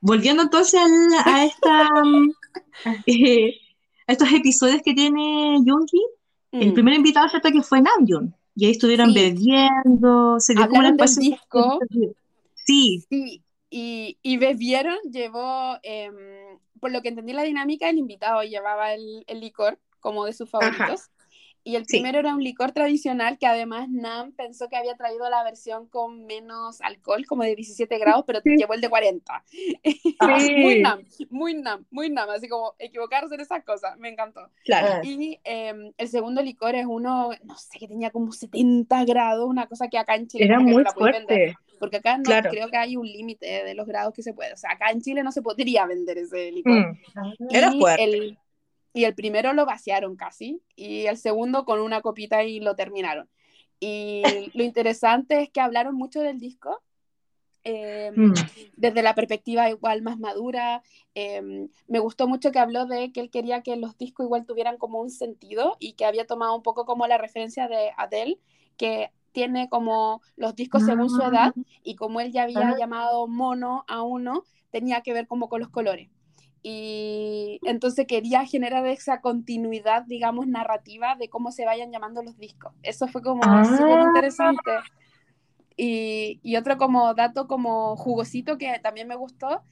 Volviendo 0.02 0.42
entonces 0.42 0.82
a, 1.24 1.44
esta... 1.46 1.88
Eh, 3.06 3.54
estos 4.06 4.32
episodios 4.32 4.82
que 4.82 4.92
tiene 4.92 5.56
Jungi, 5.64 6.04
el 6.50 6.72
mm. 6.72 6.74
primer 6.74 6.94
invitado 6.94 7.28
¿cierto? 7.28 7.50
que 7.50 7.62
fue 7.62 7.80
Namjoon. 7.80 8.34
Y 8.54 8.66
ahí 8.66 8.72
estuvieron 8.72 9.14
bebiendo, 9.14 10.38
se 10.38 10.54
dio 10.54 10.68
como 10.68 10.82
del 10.82 10.96
disco. 10.96 11.78
Sí. 12.64 13.04
Sí, 13.08 13.42
y, 13.70 14.18
y 14.22 14.36
bebieron, 14.36 14.96
llevó, 15.10 15.78
em, 15.82 16.14
por 16.80 16.92
lo 16.92 17.02
que 17.02 17.08
entendí 17.08 17.32
la 17.32 17.42
dinámica, 17.42 17.88
el 17.88 17.98
invitado 17.98 18.42
llevaba 18.42 18.92
el, 18.92 19.24
el 19.26 19.40
licor 19.40 19.78
como 20.00 20.26
de 20.26 20.32
sus 20.32 20.50
favoritos. 20.50 21.10
Y 21.64 21.76
el 21.76 21.84
primero 21.84 22.18
era 22.18 22.34
un 22.34 22.42
licor 22.42 22.72
tradicional 22.72 23.38
que 23.38 23.46
además 23.46 23.88
Nam 23.88 24.32
pensó 24.32 24.68
que 24.68 24.76
había 24.76 24.96
traído 24.96 25.30
la 25.30 25.44
versión 25.44 25.86
con 25.86 26.26
menos 26.26 26.80
alcohol, 26.80 27.24
como 27.26 27.44
de 27.44 27.54
17 27.54 27.98
grados, 27.98 28.24
pero 28.26 28.40
llevó 28.42 28.74
el 28.74 28.80
de 28.80 28.88
40. 28.88 29.44
muy 30.58 30.80
Nam, 30.80 31.04
muy 31.30 31.54
Nam, 31.54 31.86
muy 31.90 32.10
Nam, 32.10 32.30
así 32.30 32.48
como 32.48 32.74
equivocarse 32.78 33.34
en 33.34 33.40
esas 33.42 33.62
cosas, 33.64 33.96
me 33.98 34.08
encantó. 34.08 34.50
Claro. 34.64 35.02
Y 35.04 35.38
em, 35.44 35.92
el 35.96 36.08
segundo 36.08 36.42
licor 36.42 36.74
es 36.74 36.86
uno, 36.86 37.30
no 37.44 37.56
sé, 37.56 37.78
que 37.78 37.86
tenía 37.86 38.10
como 38.10 38.32
70 38.32 39.04
grados, 39.04 39.48
una 39.48 39.66
cosa 39.66 39.88
que 39.88 39.98
acá 39.98 40.16
en 40.16 40.26
Chile 40.26 40.46
era 40.46 40.58
muy 40.58 40.84
fuerte. 40.94 41.56
porque 41.78 41.98
acá 41.98 42.18
no 42.18 42.24
creo 42.24 42.68
que 42.70 42.76
hay 42.76 42.96
un 42.96 43.06
límite 43.06 43.64
de 43.64 43.74
los 43.74 43.86
grados 43.86 44.14
que 44.14 44.22
se 44.22 44.34
puede. 44.34 44.52
O 44.52 44.56
sea, 44.56 44.72
acá 44.72 44.90
en 44.90 45.00
Chile 45.00 45.22
no 45.22 45.30
se 45.30 45.42
podría 45.42 45.86
vender 45.86 46.18
ese 46.18 46.50
licor. 46.50 46.96
Mm. 47.14 47.46
Era 47.50 47.72
fuerte 47.72 48.36
y 48.92 49.04
el 49.04 49.14
primero 49.14 49.52
lo 49.52 49.66
vaciaron 49.66 50.16
casi 50.16 50.62
y 50.76 51.06
el 51.06 51.16
segundo 51.16 51.64
con 51.64 51.80
una 51.80 52.00
copita 52.00 52.44
y 52.44 52.60
lo 52.60 52.76
terminaron. 52.76 53.28
Y 53.80 54.22
lo 54.54 54.62
interesante 54.62 55.42
es 55.42 55.50
que 55.50 55.60
hablaron 55.60 55.94
mucho 55.94 56.20
del 56.20 56.38
disco. 56.38 56.82
Em, 57.64 58.30
mm. 58.30 58.34
desde 58.76 59.02
la 59.02 59.14
perspectiva 59.14 59.70
igual 59.70 60.02
más 60.02 60.18
madura, 60.18 60.82
em, 61.14 61.68
me 61.86 62.00
gustó 62.00 62.26
mucho 62.26 62.50
que 62.50 62.58
habló 62.58 62.86
de 62.86 63.12
que 63.12 63.20
él 63.20 63.30
quería 63.30 63.62
que 63.62 63.76
los 63.76 63.96
discos 63.96 64.26
igual 64.26 64.46
tuvieran 64.46 64.78
como 64.78 65.00
un 65.00 65.10
sentido 65.10 65.76
y 65.78 65.92
que 65.92 66.04
había 66.04 66.26
tomado 66.26 66.56
un 66.56 66.62
poco 66.62 66.84
como 66.84 67.06
la 67.06 67.18
referencia 67.18 67.68
de 67.68 67.92
Adele, 67.96 68.40
que 68.76 69.12
tiene 69.30 69.68
como 69.68 70.22
los 70.34 70.56
discos 70.56 70.84
según 70.84 71.08
su 71.08 71.22
edad 71.22 71.54
ah. 71.56 71.62
y 71.84 71.94
como 71.94 72.20
él 72.20 72.32
ya 72.32 72.42
había 72.42 72.70
ah. 72.70 72.76
llamado 72.76 73.28
mono 73.28 73.84
a 73.86 74.02
uno, 74.02 74.42
tenía 74.70 75.02
que 75.02 75.12
ver 75.12 75.28
como 75.28 75.48
con 75.48 75.60
los 75.60 75.68
colores 75.68 76.10
y 76.62 77.58
entonces 77.64 78.06
quería 78.06 78.44
generar 78.46 78.86
esa 78.86 79.20
continuidad, 79.20 80.04
digamos, 80.04 80.46
narrativa 80.46 81.16
de 81.16 81.28
cómo 81.28 81.50
se 81.50 81.64
vayan 81.64 81.90
llamando 81.90 82.22
los 82.22 82.38
discos. 82.38 82.72
Eso 82.82 83.08
fue 83.08 83.20
como 83.22 83.42
súper 83.64 83.98
ah. 83.98 84.04
interesante. 84.06 84.70
Y, 85.76 86.38
y, 86.42 86.56
otro 86.56 86.76
como 86.76 87.14
dato 87.14 87.48
como 87.48 87.96
jugosito 87.96 88.58
que 88.58 88.78
también 88.80 89.08
me 89.08 89.16
gustó, 89.16 89.48
¿Ah? 89.48 89.62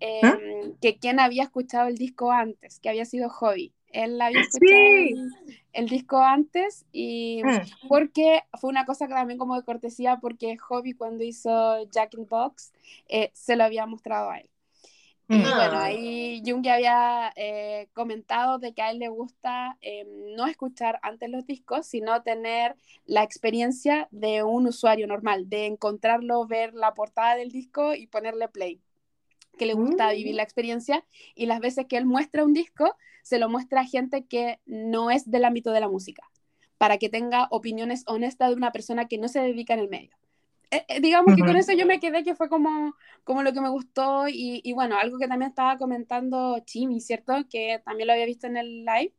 em, 0.00 0.74
que 0.80 0.98
quien 0.98 1.20
había 1.20 1.42
escuchado 1.42 1.88
el 1.88 1.96
disco 1.96 2.32
antes, 2.32 2.80
que 2.80 2.88
había 2.88 3.04
sido 3.04 3.28
Hobby. 3.28 3.74
Él 3.90 4.20
había 4.20 4.40
escuchado 4.40 5.30
el, 5.72 5.88
disco 5.88 6.18
antes 6.18 6.86
y 6.92 7.42
ah. 7.44 7.64
porque 7.88 8.42
fue 8.60 8.70
una 8.70 8.84
cosa 8.84 9.08
que 9.08 9.14
también 9.14 9.38
como 9.38 9.56
de 9.56 9.64
cortesía 9.64 10.18
porque 10.20 10.56
Hobby 10.58 10.92
cuando 10.92 11.24
hizo 11.24 11.84
Jack 11.90 12.14
in 12.14 12.26
Box 12.26 12.72
eh, 13.08 13.30
se 13.32 13.56
lo 13.56 13.64
había 13.64 13.86
mostrado 13.86 14.30
a 14.30 14.38
él. 14.38 14.50
Y 15.30 15.42
bueno, 15.42 15.54
ah. 15.54 15.84
ahí 15.84 16.42
Jung 16.44 16.64
ya 16.64 16.74
había 16.74 17.32
eh, 17.36 17.88
comentado 17.92 18.58
de 18.58 18.72
que 18.72 18.80
a 18.80 18.90
él 18.90 18.98
le 18.98 19.08
gusta 19.08 19.76
eh, 19.82 20.06
no 20.34 20.46
escuchar 20.46 20.98
antes 21.02 21.28
los 21.28 21.46
discos, 21.46 21.86
sino 21.86 22.22
tener 22.22 22.76
la 23.04 23.24
experiencia 23.24 24.08
de 24.10 24.42
un 24.42 24.66
usuario 24.66 25.06
normal, 25.06 25.50
de 25.50 25.66
encontrarlo, 25.66 26.46
ver 26.46 26.72
la 26.72 26.94
portada 26.94 27.36
del 27.36 27.50
disco 27.50 27.94
y 27.94 28.06
ponerle 28.06 28.48
play. 28.48 28.80
Que 29.58 29.66
le 29.66 29.74
gusta 29.74 30.12
vivir 30.12 30.34
la 30.34 30.44
mm. 30.44 30.46
experiencia 30.46 31.04
y 31.34 31.44
las 31.44 31.60
veces 31.60 31.84
que 31.86 31.98
él 31.98 32.06
muestra 32.06 32.44
un 32.44 32.54
disco, 32.54 32.96
se 33.22 33.38
lo 33.38 33.50
muestra 33.50 33.82
a 33.82 33.84
gente 33.84 34.24
que 34.24 34.60
no 34.64 35.10
es 35.10 35.30
del 35.30 35.44
ámbito 35.44 35.72
de 35.72 35.80
la 35.80 35.88
música, 35.88 36.22
para 36.78 36.96
que 36.96 37.10
tenga 37.10 37.48
opiniones 37.50 38.02
honestas 38.06 38.48
de 38.48 38.56
una 38.56 38.72
persona 38.72 39.08
que 39.08 39.18
no 39.18 39.28
se 39.28 39.40
dedica 39.40 39.74
en 39.74 39.80
el 39.80 39.88
medio. 39.90 40.16
Eh, 40.70 40.84
eh, 40.88 41.00
digamos 41.00 41.34
que 41.34 41.42
con 41.42 41.56
eso 41.56 41.72
yo 41.72 41.86
me 41.86 41.98
quedé 41.98 42.22
que 42.24 42.34
fue 42.34 42.48
como, 42.48 42.94
como 43.24 43.42
lo 43.42 43.52
que 43.52 43.60
me 43.60 43.70
gustó 43.70 44.28
y, 44.28 44.60
y, 44.62 44.72
bueno, 44.72 44.98
algo 44.98 45.18
que 45.18 45.26
también 45.26 45.50
estaba 45.50 45.78
comentando 45.78 46.58
Chimi, 46.60 47.00
¿cierto? 47.00 47.34
Que 47.48 47.80
también 47.84 48.06
lo 48.06 48.12
había 48.12 48.26
visto 48.26 48.46
en 48.46 48.58
el 48.58 48.84
live, 48.84 49.14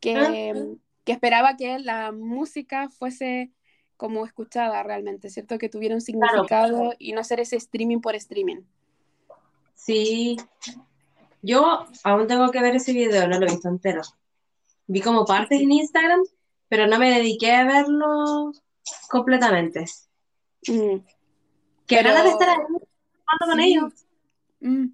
que, 0.00 0.16
ah. 0.16 0.76
que 1.04 1.12
esperaba 1.12 1.56
que 1.56 1.78
la 1.78 2.12
música 2.12 2.88
fuese 2.88 3.52
como 3.98 4.24
escuchada 4.24 4.82
realmente, 4.82 5.28
¿cierto? 5.28 5.58
Que 5.58 5.68
tuviera 5.68 5.94
un 5.94 6.00
significado 6.00 6.94
y 6.98 7.12
no 7.12 7.20
hacer 7.20 7.40
ese 7.40 7.56
streaming 7.56 8.00
por 8.00 8.14
streaming. 8.14 8.62
Sí, 9.74 10.38
yo 11.42 11.84
aún 12.04 12.26
tengo 12.26 12.50
que 12.50 12.62
ver 12.62 12.76
ese 12.76 12.94
video, 12.94 13.28
no 13.28 13.38
lo 13.38 13.46
he 13.46 13.50
visto 13.50 13.68
entero. 13.68 14.00
Vi 14.86 15.02
como 15.02 15.26
partes 15.26 15.60
en 15.60 15.72
Instagram, 15.72 16.20
pero 16.68 16.86
no 16.86 16.98
me 16.98 17.10
dediqué 17.10 17.52
a 17.52 17.64
verlo 17.64 18.52
completamente. 19.10 19.84
Mm. 20.66 20.98
Que 21.86 21.96
Pero... 21.96 22.22
de 22.22 22.28
estar 22.28 22.48
ahí 22.48 22.56
con 23.38 23.60
ellos. 23.60 23.92
Mm. 24.60 24.86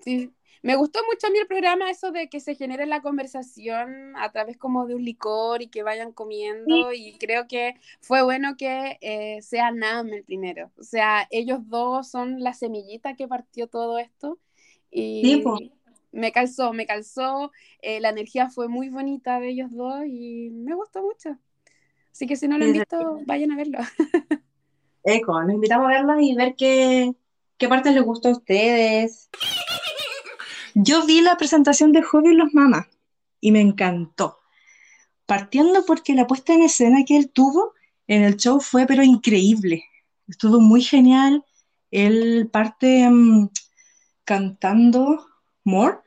Sí. 0.00 0.32
Me 0.64 0.76
gustó 0.76 1.00
mucho 1.06 1.26
a 1.26 1.30
mí 1.30 1.38
el 1.38 1.46
programa 1.46 1.90
eso 1.90 2.10
de 2.10 2.30
que 2.30 2.40
se 2.40 2.54
genere 2.54 2.86
la 2.86 3.02
conversación 3.02 4.16
a 4.16 4.32
través 4.32 4.56
como 4.56 4.86
de 4.86 4.94
un 4.94 5.04
licor 5.04 5.60
y 5.60 5.66
que 5.66 5.82
vayan 5.82 6.10
comiendo 6.10 6.90
y 6.90 7.18
creo 7.18 7.46
que 7.46 7.74
fue 8.00 8.22
bueno 8.22 8.56
que 8.56 8.96
eh, 9.02 9.42
sea 9.42 9.72
Nam 9.72 10.08
el 10.08 10.24
primero. 10.24 10.70
O 10.78 10.82
sea, 10.82 11.28
ellos 11.30 11.58
dos 11.68 12.08
son 12.10 12.42
la 12.42 12.54
semillita 12.54 13.14
que 13.14 13.28
partió 13.28 13.66
todo 13.66 13.98
esto 13.98 14.38
y 14.90 15.44
me 16.12 16.32
calzó, 16.32 16.72
me 16.72 16.86
calzó, 16.86 17.52
eh, 17.82 18.00
la 18.00 18.08
energía 18.08 18.48
fue 18.48 18.66
muy 18.66 18.88
bonita 18.88 19.40
de 19.40 19.50
ellos 19.50 19.70
dos 19.70 20.06
y 20.06 20.48
me 20.48 20.74
gustó 20.74 21.02
mucho. 21.02 21.38
Así 22.10 22.26
que 22.26 22.36
si 22.36 22.48
no 22.48 22.56
lo 22.56 22.64
han 22.64 22.72
visto, 22.72 23.18
vayan 23.26 23.52
a 23.52 23.56
verlo. 23.56 23.80
Eco, 25.04 25.40
nos 25.42 25.54
invitamos 25.54 25.86
a 25.86 25.90
verlos 25.90 26.16
y 26.20 26.34
ver 26.34 26.54
qué, 26.56 27.12
qué 27.58 27.68
partes 27.68 27.94
les 27.94 28.02
gustó 28.02 28.28
a 28.28 28.32
ustedes. 28.32 29.28
Yo 30.74 31.06
vi 31.06 31.20
la 31.20 31.36
presentación 31.36 31.92
de 31.92 32.02
Hobby 32.02 32.30
y 32.30 32.34
los 32.34 32.52
Mamas 32.54 32.88
y 33.40 33.52
me 33.52 33.60
encantó. 33.60 34.38
Partiendo 35.26 35.84
porque 35.86 36.14
la 36.14 36.26
puesta 36.26 36.54
en 36.54 36.62
escena 36.62 37.04
que 37.06 37.16
él 37.16 37.30
tuvo 37.30 37.74
en 38.06 38.22
el 38.22 38.36
show 38.36 38.60
fue 38.60 38.86
pero 38.86 39.02
increíble. 39.02 39.84
Estuvo 40.26 40.60
muy 40.60 40.82
genial. 40.82 41.44
Él 41.90 42.48
parte 42.50 43.08
mm, 43.08 43.50
cantando 44.24 45.26
More 45.64 45.98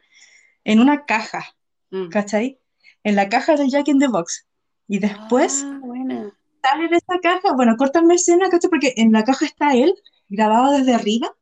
en 0.63 0.79
una 0.79 1.05
caja, 1.05 1.55
mm. 1.91 2.09
¿cachai? 2.09 2.59
En 3.03 3.15
la 3.15 3.29
caja 3.29 3.55
del 3.55 3.69
Jack 3.69 3.87
in 3.87 3.99
the 3.99 4.07
Box. 4.07 4.47
Y 4.87 4.99
después 4.99 5.63
ah, 5.65 5.76
sale 6.69 6.87
de 6.87 6.97
esa 6.97 7.19
caja, 7.21 7.53
bueno, 7.53 7.75
cortan 7.77 8.07
la 8.07 8.15
escena, 8.15 8.49
¿cachai? 8.49 8.69
Porque 8.69 8.93
en 8.97 9.11
la 9.11 9.23
caja 9.23 9.45
está 9.45 9.75
él, 9.75 9.93
grabado 10.29 10.77
desde 10.77 10.93
arriba, 10.93 11.33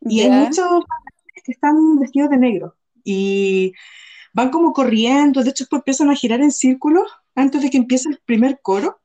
y 0.00 0.20
hay 0.20 0.30
muchos 0.30 0.84
que 1.44 1.52
están 1.52 1.98
vestidos 1.98 2.30
de 2.30 2.38
negro, 2.38 2.76
y 3.04 3.72
van 4.32 4.50
como 4.50 4.72
corriendo, 4.72 5.42
de 5.42 5.50
hecho 5.50 5.66
empiezan 5.70 6.10
a 6.10 6.16
girar 6.16 6.40
en 6.40 6.52
círculos 6.52 7.10
antes 7.34 7.62
de 7.62 7.70
que 7.70 7.78
empiece 7.78 8.08
el 8.08 8.18
primer 8.24 8.60
coro, 8.62 9.00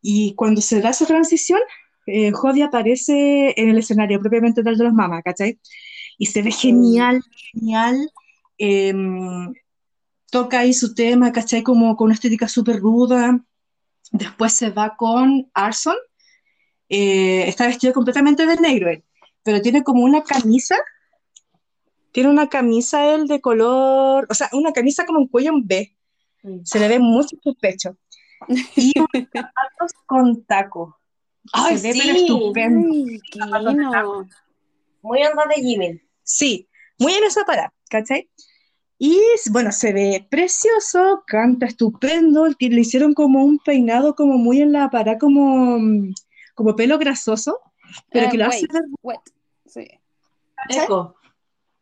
y 0.00 0.34
cuando 0.34 0.60
se 0.60 0.80
da 0.80 0.90
esa 0.90 1.06
transición, 1.06 1.60
eh, 2.06 2.30
Jody 2.32 2.62
aparece 2.62 3.54
en 3.56 3.70
el 3.70 3.78
escenario 3.78 4.20
propiamente 4.20 4.62
tal 4.62 4.76
de 4.76 4.84
los 4.84 4.92
mamás, 4.92 5.22
¿cachai? 5.24 5.58
Y 6.18 6.26
se 6.26 6.42
ve 6.42 6.50
genial, 6.50 7.22
genial. 7.52 8.10
Em, 8.58 9.52
toca 10.30 10.60
ahí 10.60 10.74
su 10.74 10.94
tema, 10.94 11.32
¿cachai? 11.32 11.62
Como 11.62 11.96
con 11.96 12.06
una 12.06 12.14
estética 12.14 12.48
súper 12.48 12.80
ruda. 12.80 13.44
Después 14.14 14.52
se 14.52 14.70
va 14.70 14.94
con 14.96 15.50
Arson. 15.54 15.96
Eh, 16.88 17.48
está 17.48 17.66
vestido 17.66 17.92
completamente 17.92 18.46
de 18.46 18.54
negro 18.56 18.88
él, 18.88 19.02
pero 19.42 19.60
tiene 19.60 19.82
como 19.82 20.04
una 20.04 20.22
camisa. 20.22 20.76
Tiene 22.12 22.30
una 22.30 22.48
camisa 22.48 23.12
él 23.12 23.26
de 23.26 23.40
color, 23.40 24.28
o 24.30 24.34
sea, 24.34 24.48
una 24.52 24.72
camisa 24.72 25.04
como 25.04 25.18
un 25.18 25.26
cuello 25.26 25.50
en 25.50 25.66
B. 25.66 25.96
Se 26.62 26.78
le 26.78 26.86
ve 26.86 27.00
mucho 27.00 27.36
su 27.42 27.56
pecho. 27.56 27.96
Y 28.76 28.92
zapatos 29.32 29.92
con 30.06 30.44
taco. 30.44 30.96
Ay, 31.52 31.76
se 31.76 31.88
ve 31.88 31.94
sí. 31.94 32.10
estupendo. 32.10 32.88
muy 35.02 35.24
onda 35.24 35.44
de 35.56 35.60
Jimmy. 35.60 36.00
Sí, 36.22 36.68
muy 37.00 37.14
en 37.14 37.24
esa 37.24 37.44
parada, 37.44 37.74
¿cachai? 37.90 38.30
Y 39.06 39.20
bueno, 39.50 39.70
se 39.70 39.92
ve 39.92 40.26
precioso, 40.30 41.24
canta 41.26 41.66
estupendo, 41.66 42.46
le 42.46 42.80
hicieron 42.80 43.12
como 43.12 43.44
un 43.44 43.58
peinado 43.58 44.14
como 44.14 44.38
muy 44.38 44.62
en 44.62 44.72
la 44.72 44.88
parada, 44.88 45.18
como, 45.18 45.78
como 46.54 46.74
pelo 46.74 46.96
grasoso, 46.96 47.60
pero 48.10 48.30
que 48.30 48.38
lo 48.38 48.46
hace 48.46 48.66
wet. 49.02 49.20
Sí. 49.66 49.86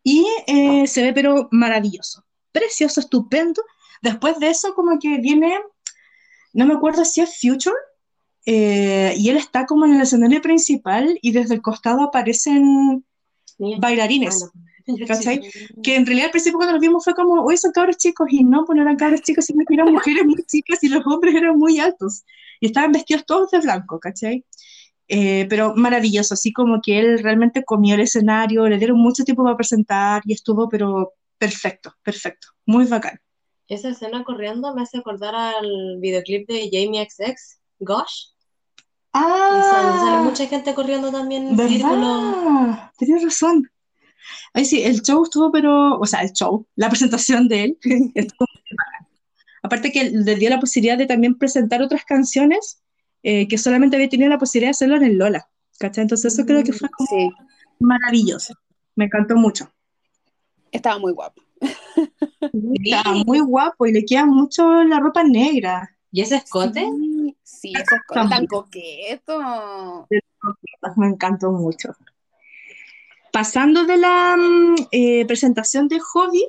Y 0.02 0.26
eh, 0.49 0.88
se 0.88 1.05
ve 1.05 1.12
pero 1.12 1.47
maravilloso, 1.52 2.25
precioso, 2.50 2.99
estupendo. 2.99 3.62
Después 4.02 4.41
de 4.41 4.50
eso 4.50 4.75
como 4.75 4.99
que 4.99 5.19
viene, 5.19 5.61
no 6.52 6.67
me 6.67 6.75
acuerdo 6.75 7.05
si 7.05 7.21
es 7.21 7.38
Future, 7.41 7.76
eh, 8.47 9.14
y 9.17 9.29
él 9.29 9.37
está 9.37 9.64
como 9.64 9.87
en 9.87 9.95
el 9.95 10.00
escenario 10.00 10.43
principal 10.43 11.17
y 11.23 11.31
desde 11.31 11.55
el 11.55 11.62
costado 11.62 12.02
aparecen 12.02 13.07
bailarines. 13.79 14.50
¿Cachai? 15.09 15.41
Que 15.83 15.97
en 15.97 16.07
realidad 16.07 16.27
al 16.27 16.31
principio 16.33 16.59
cuando 16.59 16.73
los 16.73 16.81
vimos 16.81 17.05
fue 17.05 17.15
como, 17.15 17.43
oye, 17.45 17.57
son 17.57 17.73
cabros 17.73 17.97
chicos, 17.97 18.27
y 18.31 18.45
no, 18.45 18.65
pues 18.65 18.77
no 18.77 18.83
eran 18.83 18.97
cabros 18.97 19.23
chicos, 19.23 19.45
sino 19.47 19.65
que 19.67 19.75
eran 19.75 19.93
mujeres 19.93 20.25
muy 20.25 20.43
chicas 20.45 20.83
y 20.83 20.89
los 20.89 21.07
hombres 21.07 21.35
eran 21.35 21.59
muy 21.59 21.79
altos. 21.79 22.25
Y 22.61 22.67
estaban 22.67 22.93
vestidos 22.93 23.25
todos 23.27 23.51
de 23.51 23.61
blanco, 23.61 23.99
¿cachai? 23.99 24.45
Eh, 25.09 25.47
pero 25.51 25.75
maravilloso, 25.75 26.35
así 26.35 26.53
como 26.53 26.81
que 26.81 26.99
él 26.99 27.19
realmente 27.23 27.65
comió 27.65 27.97
el 27.97 28.01
escenario, 28.01 28.69
le 28.69 28.79
dieron 28.79 28.99
mucho 28.99 29.25
tiempo 29.25 29.43
para 29.43 29.57
presentar 29.57 30.23
y 30.25 30.33
estuvo, 30.33 30.69
pero 30.69 31.12
perfecto, 31.39 31.93
perfecto, 32.03 32.49
muy 32.65 32.87
bacán. 32.87 33.21
Esa 33.69 33.91
escena 33.91 34.25
corriendo 34.25 34.75
me 34.75 34.83
hace 34.83 34.99
acordar 34.99 35.35
al 35.35 35.99
videoclip 35.99 36.49
de 36.49 36.69
Jamie 36.73 37.07
XX, 37.09 37.61
Gosh. 37.81 38.33
Ah, 39.12 40.01
sale, 40.03 40.23
mucha 40.23 40.47
gente 40.47 40.75
corriendo 40.75 41.11
también 41.11 41.49
en 41.49 41.69
círculo. 41.69 42.79
Tienes 42.97 43.23
razón. 43.23 43.71
Ay, 44.55 44.64
sí, 44.64 44.83
el 44.83 45.02
show 45.02 45.23
estuvo, 45.23 45.50
pero, 45.50 45.99
o 45.99 46.07
sea, 46.07 46.21
el 46.21 46.33
show, 46.33 46.67
la 46.76 46.88
presentación 46.91 47.49
de 47.49 47.64
él 47.64 47.79
estuvo 48.14 48.47
muy. 48.52 48.62
Aparte 49.64 49.93
que 49.93 50.11
le 50.11 50.35
dio 50.35 50.50
la 50.50 50.59
posibilidad 50.59 50.99
de 50.99 51.07
también 51.07 51.38
presentar 51.38 51.83
otras 51.83 52.05
canciones 52.05 52.83
eh, 53.23 53.47
que 53.47 53.59
solamente 53.59 53.97
había 53.97 54.09
tenido 54.09 54.29
la 54.29 54.38
posibilidad 54.38 54.69
de 54.69 54.73
hacerlo 54.73 54.97
en 54.97 55.05
el 55.05 55.19
Lola. 55.19 55.49
¿Cachai? 55.79 56.02
Entonces 56.02 56.33
eso 56.33 56.45
creo 56.45 56.64
que 56.64 56.73
fue 56.73 56.88
como 56.91 57.33
maravilloso. 57.79 58.55
Me 58.97 59.05
encantó 59.05 59.37
mucho. 59.37 59.71
Estaba 60.71 60.99
muy 60.99 61.12
guapo. 61.12 61.43
Estaba 62.85 63.14
muy 63.25 63.41
guapo 63.41 63.87
y 63.87 63.93
le 63.93 64.05
queda 64.05 64.26
mucho 64.26 64.83
la 64.85 64.99
ropa 64.99 65.23
negra. 65.23 65.97
¿Y 66.11 66.21
ese 66.21 66.37
escote? 66.37 66.87
Sí, 67.43 67.73
ese 67.75 67.95
escote 67.95 68.29
tan 68.29 68.47
coqueto. 68.47 70.09
Me 70.97 71.07
encantó 71.07 71.52
mucho. 71.52 71.95
Pasando 73.33 73.85
de 73.85 73.97
la 73.97 74.37
mm, 74.37 74.75
eh, 74.93 75.27
presentación 75.27 75.89
de 75.89 75.99
Hobby, 75.99 76.45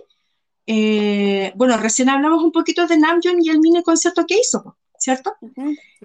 eh, 0.67 1.51
bueno, 1.55 1.77
recién 1.77 2.09
hablamos 2.09 2.43
un 2.43 2.51
poquito 2.51 2.85
de 2.87 2.97
Namjoon 2.97 3.41
y 3.41 3.49
el 3.49 3.59
mini 3.59 3.81
concierto 3.83 4.25
que 4.27 4.37
hizo, 4.39 4.77
¿cierto? 4.97 5.33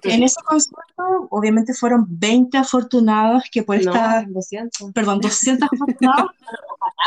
En 0.03 0.23
ese 0.23 0.41
concierto, 0.43 1.27
obviamente 1.29 1.73
fueron 1.73 2.05
20 2.07 2.57
afortunados 2.57 3.43
que 3.51 3.63
por 3.63 3.75
esta, 3.75 4.25
200. 4.27 4.93
perdón, 4.93 5.21
200 5.21 5.69
afortunados 5.71 6.31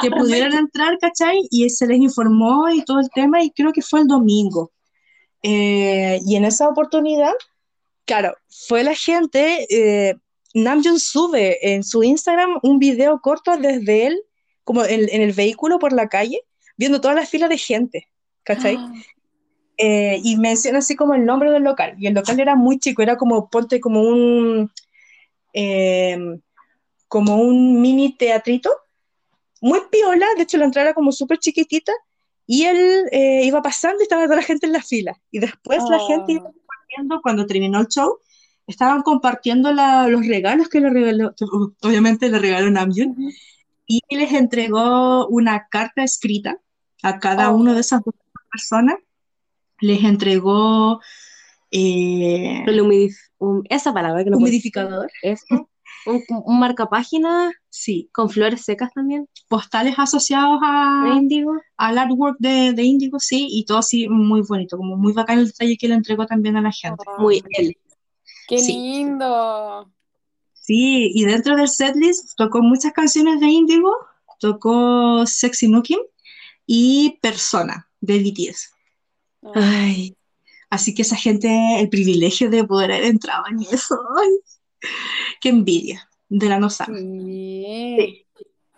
que 0.00 0.11
pudieron 0.11 0.55
entrar, 0.55 0.99
¿cachai? 0.99 1.41
Y 1.50 1.69
se 1.71 1.87
les 1.87 1.99
informó 1.99 2.69
y 2.71 2.85
todo 2.85 3.00
el 3.00 3.11
tema, 3.11 3.43
y 3.43 3.50
creo 3.50 3.73
que 3.73 3.83
fue 3.83 4.00
el 4.00 4.07
domingo. 4.07 4.71
Eh, 5.43 6.21
y 6.25 6.37
en 6.37 6.45
esa 6.45 6.69
oportunidad, 6.69 7.33
claro, 8.07 8.37
fue 8.49 8.85
la 8.85 8.95
gente, 8.95 9.67
eh, 9.71 10.17
Namjoon 10.54 10.99
sube 10.99 11.75
en 11.75 11.82
su 11.82 12.02
Instagram 12.02 12.59
un 12.62 12.78
video 12.78 13.21
corto 13.21 13.56
desde 13.56 14.06
él, 14.06 14.23
como 14.64 14.85
en, 14.85 15.09
el 15.11 15.32
vehículo 15.32 15.78
por 15.78 15.92
la 15.92 16.09
calle, 16.09 16.40
viendo 16.76 17.00
todas 17.00 17.16
las 17.16 17.28
filas 17.28 17.49
de 17.49 17.59
gente, 17.59 18.09
¿cachai? 18.42 18.76
Ah. 18.78 18.92
Eh, 19.78 20.21
y 20.23 20.37
menciona 20.37 20.78
así 20.78 20.94
como 20.94 21.14
el 21.14 21.25
nombre 21.25 21.50
del 21.50 21.62
local, 21.62 21.97
y 21.99 22.06
el 22.06 22.14
local 22.14 22.38
era 22.38 22.54
muy 22.54 22.78
chico, 22.78 23.02
era 23.02 23.16
como, 23.16 23.49
ponte 23.49 23.80
como 23.80 24.02
un, 24.02 24.71
como 27.09 27.37
un 27.37 27.80
mini 27.80 28.16
teatrito, 28.16 28.71
muy 29.61 29.80
piola, 29.90 30.26
de 30.37 30.42
hecho 30.42 30.59
la 30.59 30.66
entrada 30.66 30.88
era 30.88 30.94
como 30.94 31.12
súper 31.12 31.38
chiquitita, 31.38 31.92
y 32.47 32.64
él 32.64 33.04
eh, 33.12 33.42
iba 33.44 33.62
pasando 33.62 34.00
y 34.00 34.02
estaba 34.02 34.25
toda 34.25 34.37
la 34.37 34.42
gente 34.42 34.66
en 34.66 34.73
la 34.73 34.82
fila. 34.82 35.18
Y 35.30 35.38
después 35.38 35.82
la 35.88 35.99
gente 36.00 36.32
iba 36.32 36.42
ah. 36.42 36.52
compartiendo, 36.52 37.21
cuando 37.23 37.47
terminó 37.47 37.80
el 37.80 37.87
show, 37.87 38.18
estaban 38.66 39.02
compartiendo 39.02 39.73
los 39.73 40.26
regalos 40.26 40.69
que 40.69 40.81
le 40.81 40.90
regaló, 40.90 41.35
obviamente 41.83 42.28
le 42.28 42.38
regaló 42.38 42.71
Namjoon, 42.71 43.16
y 43.87 44.00
les 44.11 44.33
entregó 44.33 45.26
una 45.28 45.66
carta 45.69 46.02
escrita 46.02 46.59
a 47.02 47.19
cada 47.19 47.50
oh. 47.50 47.57
uno 47.57 47.75
de 47.75 47.81
esas 47.81 48.02
dos 48.04 48.14
personas. 48.50 48.97
Les 49.81 50.02
entregó... 50.04 51.00
Eh, 51.75 52.64
esa 53.71 53.92
palabra 53.92 54.23
que 54.23 54.31
no 54.31 54.37
humidificador. 54.37 55.10
Eso. 55.23 55.69
Un, 56.04 56.23
un 56.28 56.58
marcapágina, 56.58 57.50
sí. 57.71 58.08
Con 58.13 58.28
flores 58.28 58.63
secas 58.65 58.93
también. 58.93 59.28
Postales 59.49 59.95
asociados 59.99 60.60
a 60.63 61.15
Indigo. 61.17 61.52
Al 61.76 61.99
artwork 61.99 62.37
de, 62.39 62.73
de 62.73 62.82
Indigo, 62.82 63.19
sí, 63.19 63.49
y 63.50 63.65
todo 63.65 63.78
así 63.78 64.08
muy 64.08 64.43
bonito, 64.43 64.76
como 64.76 64.97
muy 64.97 65.13
bacán 65.13 65.39
el 65.39 65.47
detalle 65.47 65.76
que 65.76 65.89
le 65.89 65.95
entregó 65.95 66.26
también 66.26 66.56
a 66.56 66.63
la 66.63 66.73
gente. 66.73 67.04
muy 67.19 67.43
él. 67.50 67.76
¡Qué 68.54 68.62
lindo! 68.65 69.91
Sí, 70.52 71.10
y 71.15 71.25
dentro 71.25 71.56
del 71.56 71.69
setlist 71.69 72.36
tocó 72.36 72.60
muchas 72.60 72.93
canciones 72.93 73.41
de 73.41 73.47
Indigo, 73.47 73.91
tocó 74.38 75.25
Sexy 75.26 75.69
Nukim 75.69 76.00
y 76.67 77.19
Persona 77.23 77.88
de 78.02 78.19
BTS. 78.19 78.75
Ay. 79.54 80.15
Así 80.69 80.95
que 80.95 81.00
esa 81.00 81.17
gente, 81.17 81.49
el 81.80 81.88
privilegio 81.88 82.50
de 82.50 82.65
poder 82.65 82.93
haber 82.93 83.06
entrado 83.06 83.45
en 83.50 83.62
eso. 83.62 83.99
Ay. 84.21 84.91
Qué 85.41 85.49
envidia 85.49 86.06
de 86.28 86.49
la 86.50 86.58
Nosa. 86.58 86.84
Sí. 86.84 88.26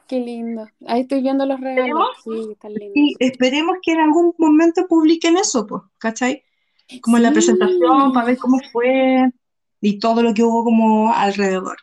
Qué 0.07 0.21
lindo. 0.21 0.69
Ahí 0.87 1.01
estoy 1.01 1.21
viendo 1.21 1.47
los 1.47 1.61
regalos. 1.61 2.07
Sí, 2.23 2.53
están 2.53 2.75
lindos. 2.75 2.95
Y 2.95 3.17
esperemos 3.19 3.79
que 3.83 3.91
en 3.91 4.01
algún 4.01 4.35
momento 4.39 4.87
publiquen 4.87 5.37
eso, 5.37 5.67
pues, 5.67 5.83
¿cachai? 5.99 6.45
Como 7.01 7.17
en 7.17 7.25
la 7.25 7.33
presentación, 7.33 8.13
para 8.13 8.27
ver 8.27 8.39
cómo 8.39 8.61
fue 8.71 9.33
y 9.85 9.99
todo 9.99 10.23
lo 10.23 10.33
que 10.33 10.43
hubo 10.43 10.65
como 10.65 11.13
alrededor. 11.13 11.77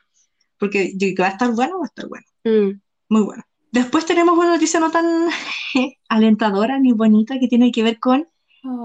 Porque 0.58 0.94
yo 0.94 1.08
creo 1.08 1.16
que 1.16 1.22
va 1.22 1.28
a 1.28 1.32
estar 1.32 1.54
bueno, 1.54 1.78
va 1.78 1.86
a 1.86 1.88
estar 1.88 2.08
bueno. 2.08 2.26
Mm. 2.44 2.82
Muy 3.10 3.22
bueno. 3.22 3.44
Después 3.72 4.08
tenemos 4.08 4.36
una 4.38 4.54
noticia 4.54 4.80
no 4.80 4.90
tan 4.90 5.30
alentadora 6.10 6.80
ni 6.80 6.94
bonita 6.94 7.40
que 7.40 7.48
tiene 7.48 7.72
que 7.72 7.84
ver 7.84 8.00
con 8.00 8.28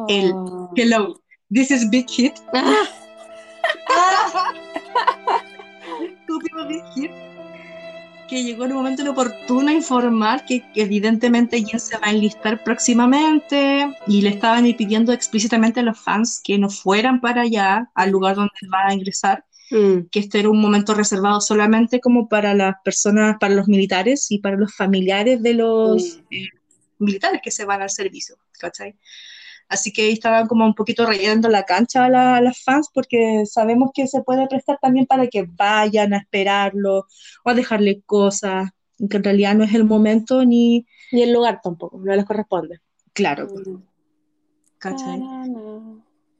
el 0.08 0.32
oh. 0.34 0.70
Hello, 0.76 1.18
this 1.50 1.70
is 1.70 1.88
Big 1.88 2.10
Hit. 2.10 2.34
que 8.28 8.42
llegó 8.42 8.64
en 8.64 8.72
un 8.72 8.78
momento 8.78 9.08
oportuno 9.10 9.70
a 9.70 9.74
informar 9.74 10.44
que, 10.44 10.64
evidentemente 10.74 11.62
Jin 11.62 11.80
se 11.80 11.96
va 11.98 12.08
a 12.08 12.10
enlistar 12.10 12.62
próximamente 12.64 13.88
y 14.06 14.22
le 14.22 14.30
estaban 14.30 14.64
pidiendo 14.74 15.12
explícitamente 15.12 15.80
a 15.80 15.82
los 15.82 15.98
fans 15.98 16.40
que 16.42 16.58
no 16.58 16.68
fueran 16.68 17.20
para 17.20 17.42
allá, 17.42 17.90
al 17.94 18.10
lugar 18.10 18.36
donde 18.36 18.52
va 18.72 18.88
a 18.88 18.94
ingresar, 18.94 19.44
mm. 19.70 20.08
que 20.10 20.20
este 20.20 20.40
era 20.40 20.50
un 20.50 20.60
momento 20.60 20.94
reservado 20.94 21.40
solamente 21.40 22.00
como 22.00 22.28
para 22.28 22.54
las 22.54 22.74
personas, 22.84 23.36
para 23.38 23.54
los 23.54 23.68
militares 23.68 24.26
y 24.30 24.38
para 24.38 24.56
los 24.56 24.74
familiares 24.74 25.42
de 25.42 25.54
los 25.54 26.18
mm. 26.30 26.34
eh, 26.34 26.48
militares 26.98 27.40
que 27.42 27.50
se 27.50 27.64
van 27.64 27.82
al 27.82 27.90
servicio, 27.90 28.36
¿cachai? 28.58 28.96
Así 29.68 29.92
que 29.92 30.12
estaban 30.12 30.46
como 30.46 30.64
un 30.64 30.74
poquito 30.74 31.06
rellenando 31.06 31.48
la 31.48 31.64
cancha 31.64 32.04
a, 32.04 32.40
las 32.40 32.62
fans 32.62 32.88
porque 32.92 33.44
sabemos 33.46 33.90
que 33.92 34.06
se 34.06 34.22
puede 34.22 34.46
prestar 34.46 34.78
también 34.80 35.06
para 35.06 35.26
que 35.26 35.42
vayan 35.42 36.14
a 36.14 36.18
esperarlo 36.18 37.06
o 37.44 37.50
a 37.50 37.54
dejarle 37.54 38.02
cosas, 38.02 38.70
que 39.10 39.16
en 39.16 39.24
realidad 39.24 39.54
no 39.54 39.64
es 39.64 39.74
el 39.74 39.84
momento 39.84 40.44
ni... 40.44 40.86
Ni 41.10 41.22
el 41.22 41.32
lugar 41.32 41.60
tampoco, 41.62 41.98
no 41.98 42.14
les 42.14 42.24
corresponde. 42.24 42.80
Claro. 43.12 43.48
Mm. 43.48 43.82
¿Cachai? 44.78 45.20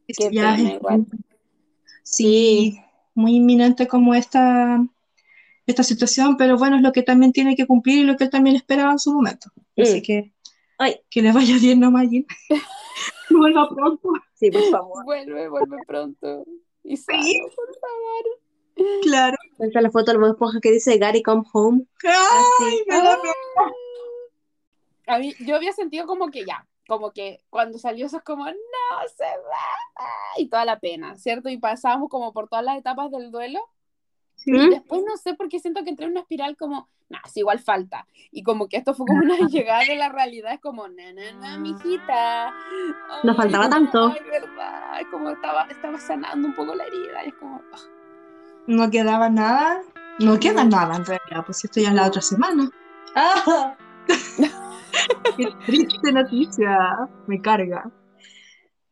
igual. 0.08 1.06
Sí, 2.04 2.78
muy 3.14 3.36
inminente 3.36 3.88
como 3.88 4.14
esta, 4.14 4.78
esta 5.66 5.82
situación, 5.82 6.36
pero 6.36 6.56
bueno, 6.56 6.76
es 6.76 6.82
lo 6.82 6.92
que 6.92 7.02
también 7.02 7.32
tiene 7.32 7.56
que 7.56 7.66
cumplir 7.66 7.98
y 7.98 8.04
lo 8.04 8.16
que 8.16 8.24
él 8.24 8.30
también 8.30 8.54
esperaba 8.54 8.92
en 8.92 9.00
su 9.00 9.12
momento. 9.12 9.50
Así 9.76 9.98
mm. 9.98 10.02
que, 10.02 10.32
Ay. 10.78 10.96
que 11.10 11.22
le 11.22 11.32
vaya 11.32 11.58
bien 11.58 11.80
nomás. 11.80 12.06
Vuelva 13.36 13.68
pronto. 13.68 14.12
Sí, 14.34 14.50
por 14.50 14.62
favor. 14.70 15.04
Vuelve, 15.04 15.48
vuelve 15.48 15.76
pronto. 15.86 16.44
Y 16.82 16.96
sí. 16.96 17.40
por 17.54 17.74
favor. 17.78 19.02
Claro. 19.02 19.36
Esta 19.58 19.80
la 19.80 19.90
foto 19.90 20.12
del 20.12 20.20
Bob 20.20 20.30
Esponja 20.30 20.60
que 20.60 20.70
dice 20.70 20.98
Gary 20.98 21.22
come 21.22 21.42
home. 21.52 21.86
Ay, 22.04 22.84
me 22.86 22.96
da 22.96 23.18
A 25.06 25.18
mí, 25.18 25.34
yo 25.40 25.56
había 25.56 25.72
sentido 25.72 26.06
como 26.06 26.30
que 26.30 26.44
ya, 26.44 26.66
como 26.86 27.12
que 27.12 27.40
cuando 27.48 27.78
salió 27.78 28.06
eso 28.06 28.18
es 28.18 28.22
como, 28.22 28.44
no 28.44 29.08
se 29.16 29.24
va, 29.24 30.36
y 30.36 30.48
toda 30.48 30.64
la 30.64 30.78
pena, 30.78 31.16
¿cierto? 31.16 31.48
Y 31.48 31.58
pasábamos 31.58 32.08
como 32.10 32.32
por 32.32 32.48
todas 32.48 32.64
las 32.64 32.78
etapas 32.78 33.10
del 33.10 33.30
duelo. 33.30 33.60
Y 34.46 34.70
después 34.70 35.02
no 35.06 35.16
sé 35.16 35.34
por 35.34 35.48
qué 35.48 35.58
siento 35.58 35.82
que 35.82 35.90
entré 35.90 36.06
en 36.06 36.12
una 36.12 36.20
espiral 36.20 36.56
como, 36.56 36.88
nah, 37.08 37.18
es 37.24 37.36
igual 37.36 37.58
falta. 37.58 38.06
Y 38.30 38.44
como 38.44 38.68
que 38.68 38.76
esto 38.76 38.94
fue 38.94 39.06
como 39.06 39.20
una 39.20 39.36
llegada 39.48 39.84
de 39.84 39.96
la 39.96 40.08
realidad, 40.08 40.52
es 40.52 40.60
como, 40.60 40.86
na, 40.88 41.12
na, 41.12 41.32
na, 41.32 41.58
mijita. 41.58 42.54
no 43.24 43.34
faltaba 43.34 43.68
tanto. 43.68 44.08
Ay, 44.08 44.20
verdad, 44.30 45.00
como 45.10 45.30
estaba, 45.30 45.64
estaba 45.64 45.98
sanando 45.98 46.48
un 46.48 46.54
poco 46.54 46.74
la 46.74 46.84
herida, 46.84 47.24
y 47.24 47.28
es 47.28 47.34
como... 47.34 47.60
Ah. 47.72 47.78
No 48.68 48.90
quedaba 48.90 49.28
nada, 49.28 49.82
no 50.20 50.38
queda 50.38 50.64
nada 50.64 50.96
en 50.96 51.04
realidad, 51.04 51.44
pues 51.44 51.64
esto 51.64 51.80
ya 51.80 51.88
es 51.88 51.94
la 51.94 52.06
otra 52.06 52.22
semana. 52.22 52.70
¡Ah! 53.14 53.76
Qué 55.36 55.48
triste 55.66 56.12
noticia, 56.12 57.08
me 57.26 57.40
carga. 57.40 57.90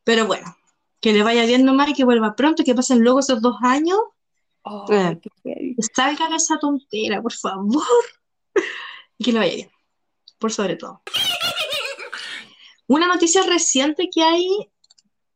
Pero 0.02 0.26
bueno, 0.26 0.56
que 1.00 1.12
le 1.12 1.22
vaya 1.22 1.44
bien 1.44 1.64
nomás 1.64 1.88
y 1.88 1.94
que 1.94 2.04
vuelva 2.04 2.34
pronto, 2.34 2.64
que 2.64 2.74
pasen 2.74 3.02
luego 3.02 3.20
esos 3.20 3.40
dos 3.40 3.56
años 3.62 3.98
Oh, 4.64 4.86
Salgan 5.94 6.32
esa 6.32 6.58
tontera, 6.58 7.22
por 7.22 7.32
favor. 7.32 7.84
Y 9.16 9.24
que 9.24 9.32
lo 9.32 9.38
vaya 9.38 9.54
bien. 9.54 9.70
por 10.40 10.50
sobre 10.50 10.74
todo. 10.74 11.02
Una 12.88 13.06
noticia 13.06 13.44
reciente 13.44 14.08
que 14.12 14.22
hay 14.22 14.48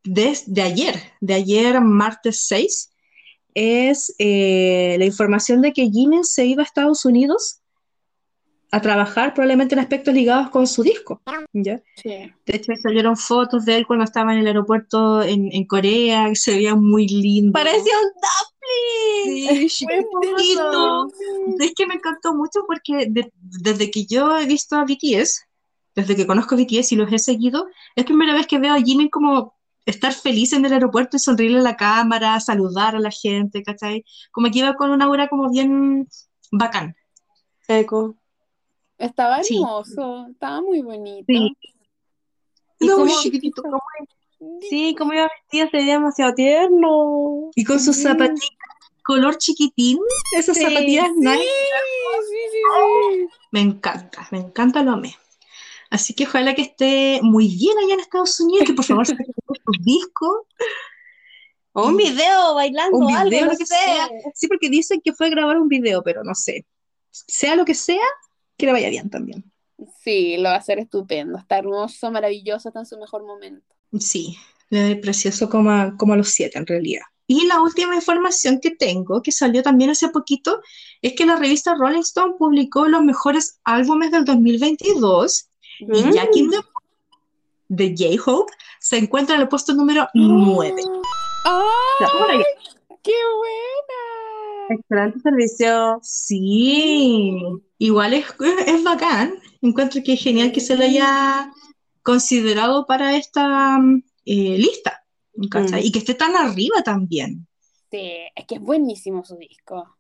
desde 0.02 0.62
ayer, 0.62 1.12
de 1.20 1.34
ayer 1.34 1.80
martes 1.80 2.44
6, 2.48 2.90
es 3.54 4.14
eh, 4.18 4.96
la 4.98 5.04
información 5.04 5.62
de 5.62 5.72
que 5.72 5.88
Jimin 5.88 6.24
se 6.24 6.46
iba 6.46 6.62
a 6.62 6.66
Estados 6.66 7.04
Unidos 7.04 7.57
a 8.70 8.80
trabajar 8.80 9.32
probablemente 9.32 9.74
en 9.74 9.80
aspectos 9.80 10.12
ligados 10.14 10.50
con 10.50 10.66
su 10.66 10.82
disco. 10.82 11.22
¿ya? 11.52 11.80
De 12.04 12.32
hecho, 12.46 12.72
salieron 12.82 13.16
fotos 13.16 13.64
de 13.64 13.76
él 13.76 13.86
cuando 13.86 14.04
estaba 14.04 14.32
en 14.32 14.40
el 14.40 14.46
aeropuerto 14.46 15.22
en, 15.22 15.48
en 15.52 15.64
Corea, 15.64 16.28
que 16.28 16.36
se 16.36 16.52
veía 16.52 16.74
muy 16.74 17.08
lindo. 17.08 17.52
Parecía 17.52 17.94
un 17.98 18.12
dumpling. 18.12 19.68
Sí, 19.68 19.86
Es 21.60 21.72
que 21.74 21.86
me 21.86 21.94
encantó 21.94 22.34
mucho 22.34 22.60
porque 22.66 23.10
desde 23.10 23.90
que 23.90 24.04
yo 24.04 24.38
he 24.38 24.46
visto 24.46 24.76
a 24.76 24.84
BTS, 24.84 25.46
desde 25.94 26.16
que 26.16 26.26
conozco 26.26 26.54
a 26.54 26.58
BTS 26.58 26.92
y 26.92 26.96
los 26.96 27.12
he 27.12 27.18
seguido, 27.18 27.66
es 27.96 28.02
la 28.02 28.04
primera 28.04 28.34
vez 28.34 28.46
que 28.46 28.58
veo 28.58 28.74
a 28.74 28.80
Jimin 28.80 29.08
como 29.08 29.56
estar 29.86 30.12
feliz 30.12 30.52
en 30.52 30.66
el 30.66 30.72
aeropuerto 30.74 31.16
y 31.16 31.20
sonreírle 31.20 31.60
a 31.60 31.62
la 31.62 31.76
cámara, 31.76 32.38
saludar 32.40 32.94
a 32.94 33.00
la 33.00 33.10
gente, 33.10 33.62
¿cachai? 33.62 34.04
Como 34.30 34.50
que 34.50 34.58
iba 34.58 34.74
con 34.74 34.90
una 34.90 35.06
aura 35.06 35.28
como 35.28 35.50
bien 35.50 36.06
bacán. 36.52 36.94
Eco. 37.66 38.16
Estaba 38.98 39.40
hermoso, 39.40 40.26
estaba 40.30 40.60
muy 40.60 40.82
bonito. 40.82 41.24
Sí. 41.26 41.56
Y 42.80 42.88
como, 42.88 43.06
chiquitito. 43.20 43.62
sí, 44.68 44.94
como 44.96 45.12
iba 45.14 45.28
vestido, 45.28 45.68
se 45.70 45.76
veía 45.76 45.94
demasiado 45.94 46.34
tierno. 46.34 47.50
Y 47.54 47.64
con 47.64 47.80
sus 47.80 47.96
zapatillas 47.96 48.50
color 49.08 49.38
chiquitín, 49.38 49.98
esas 50.36 50.58
zapatillas 50.58 51.06
sí, 51.06 51.22
sí, 51.22 51.38
sí, 52.28 52.48
sí, 52.52 53.28
Me 53.50 53.62
encanta, 53.62 54.28
me 54.30 54.38
encanta 54.38 54.82
lo 54.82 54.92
amé. 54.92 55.16
Así 55.88 56.12
que 56.12 56.24
ojalá 56.24 56.54
que 56.54 56.60
esté 56.60 57.20
muy 57.22 57.48
bien 57.48 57.78
allá 57.78 57.94
en 57.94 58.00
Estados 58.00 58.38
Unidos, 58.38 58.66
que 58.66 58.74
por 58.74 58.84
favor 58.84 59.06
se 59.06 59.16
su 59.16 59.82
disco. 59.82 60.46
O 61.72 61.86
un 61.86 61.96
video 61.96 62.54
bailando, 62.54 62.98
un 62.98 63.06
video, 63.06 63.20
algo, 63.20 63.52
lo 63.52 63.56
que 63.56 63.64
sea. 63.64 64.10
Sí, 64.34 64.46
porque 64.46 64.68
dicen 64.68 65.00
que 65.02 65.14
fue 65.14 65.28
a 65.28 65.30
grabar 65.30 65.56
un 65.56 65.68
video, 65.68 66.02
pero 66.02 66.22
no 66.22 66.34
sé. 66.34 66.66
Sea 67.10 67.56
lo 67.56 67.64
que 67.64 67.74
sea, 67.74 68.06
que 68.58 68.66
le 68.66 68.72
vaya 68.72 68.90
bien 68.90 69.08
también. 69.08 69.50
Sí, 70.02 70.36
lo 70.36 70.44
va 70.44 70.56
a 70.56 70.58
hacer 70.58 70.78
estupendo. 70.78 71.38
Está 71.38 71.58
hermoso, 71.58 72.10
maravilloso, 72.10 72.68
está 72.68 72.80
en 72.80 72.86
su 72.86 72.98
mejor 72.98 73.24
momento. 73.24 73.74
Sí, 73.98 74.36
precioso 75.00 75.48
como 75.48 75.70
a, 75.70 75.96
como 75.96 76.12
a 76.12 76.16
los 76.16 76.28
siete 76.28 76.58
en 76.58 76.66
realidad. 76.66 77.02
Y 77.26 77.46
la 77.46 77.60
última 77.60 77.94
información 77.94 78.58
que 78.58 78.70
tengo, 78.70 79.22
que 79.22 79.32
salió 79.32 79.62
también 79.62 79.90
hace 79.90 80.08
poquito, 80.08 80.62
es 81.02 81.12
que 81.12 81.26
la 81.26 81.36
revista 81.36 81.74
Rolling 81.74 82.00
Stone 82.00 82.34
publicó 82.38 82.88
los 82.88 83.02
mejores 83.02 83.60
álbumes 83.64 84.10
del 84.10 84.24
2022 84.24 85.48
y 85.80 86.12
Jack 86.12 86.34
in 86.34 86.50
the 86.50 86.58
de 87.68 87.94
J-Hope 87.96 88.52
se 88.80 88.96
encuentra 88.96 89.36
en 89.36 89.42
el 89.42 89.48
puesto 89.48 89.74
número 89.74 90.08
9. 90.14 90.74
¡Ay! 91.44 92.42
¡Qué 93.02 93.12
buena! 93.36 93.97
Excelente 94.68 95.20
servicio. 95.20 95.98
Sí, 96.02 97.38
igual 97.78 98.14
es, 98.14 98.26
es 98.66 98.84
bacán. 98.84 99.34
Encuentro 99.62 100.02
que 100.04 100.14
es 100.14 100.22
genial 100.22 100.52
que 100.52 100.60
se 100.60 100.76
lo 100.76 100.84
haya 100.84 101.50
considerado 102.02 102.86
para 102.86 103.16
esta 103.16 103.78
eh, 104.24 104.58
lista. 104.58 105.04
Mm. 105.34 105.78
Y 105.82 105.92
que 105.92 106.00
esté 106.00 106.14
tan 106.14 106.36
arriba 106.36 106.82
también. 106.82 107.46
Sí, 107.90 108.12
es 108.34 108.46
que 108.46 108.56
es 108.56 108.60
buenísimo 108.60 109.24
su 109.24 109.36
disco. 109.36 109.96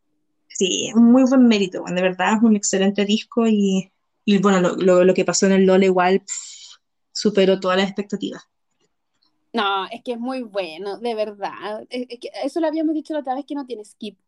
Sí, 0.48 0.90
un 0.94 1.12
muy 1.12 1.22
buen 1.24 1.46
mérito. 1.46 1.84
De 1.84 2.02
verdad, 2.02 2.34
es 2.36 2.42
un 2.42 2.56
excelente 2.56 3.04
disco 3.04 3.46
y, 3.46 3.90
y 4.24 4.38
bueno, 4.38 4.60
lo, 4.60 4.76
lo, 4.76 5.04
lo, 5.04 5.14
que 5.14 5.24
pasó 5.24 5.46
en 5.46 5.52
el 5.52 5.64
LOL 5.64 5.84
igual 5.84 6.20
pff, 6.20 6.78
superó 7.12 7.60
todas 7.60 7.78
las 7.78 7.86
expectativas. 7.86 8.42
No, 9.52 9.86
es 9.86 10.02
que 10.04 10.12
es 10.12 10.18
muy 10.18 10.42
bueno, 10.42 10.98
de 10.98 11.14
verdad. 11.14 11.86
Es, 11.88 12.06
es 12.08 12.18
que 12.18 12.30
eso 12.44 12.60
lo 12.60 12.66
habíamos 12.66 12.94
dicho 12.94 13.14
la 13.14 13.20
otra 13.20 13.34
vez 13.34 13.44
que 13.46 13.54
no 13.54 13.64
tiene 13.64 13.84
skip. 13.84 14.18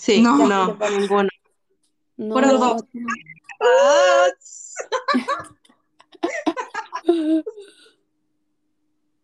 Sí, 0.00 0.22
No. 0.22 0.48
no, 0.48 0.78
ninguno. 0.98 1.28
No, 2.16 2.40
no. 2.40 2.76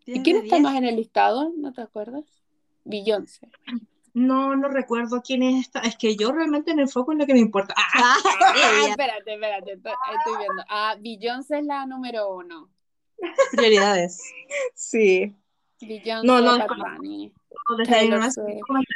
¿Y 0.04 0.22
quién 0.22 0.36
está 0.44 0.58
más 0.58 0.76
en 0.76 0.84
el 0.84 0.96
listado? 0.96 1.50
¿No 1.56 1.72
te 1.72 1.80
acuerdas? 1.80 2.24
Beyoncé. 2.84 3.48
No, 4.12 4.54
no 4.54 4.68
recuerdo 4.68 5.22
quién 5.22 5.42
es 5.42 5.62
esta. 5.66 5.80
Es 5.80 5.96
que 5.96 6.14
yo 6.14 6.30
realmente 6.32 6.74
me 6.74 6.82
enfoco 6.82 7.12
en 7.12 7.18
lo 7.18 7.26
que 7.26 7.32
me 7.32 7.40
importa. 7.40 7.74
Ah, 7.94 8.16
Ah, 8.22 8.86
espérate, 8.88 9.32
espérate, 9.34 9.72
estoy, 9.72 9.92
estoy 10.18 10.36
viendo. 10.38 10.62
Ah, 10.68 10.96
Beyoncé 11.00 11.58
es 11.60 11.64
la 11.64 11.86
número 11.86 12.34
uno. 12.36 12.68
Prioridades. 13.52 14.20
sí. 14.74 15.34
Beyoncé, 15.80 16.26
No, 16.26 16.40
no, 16.40 16.58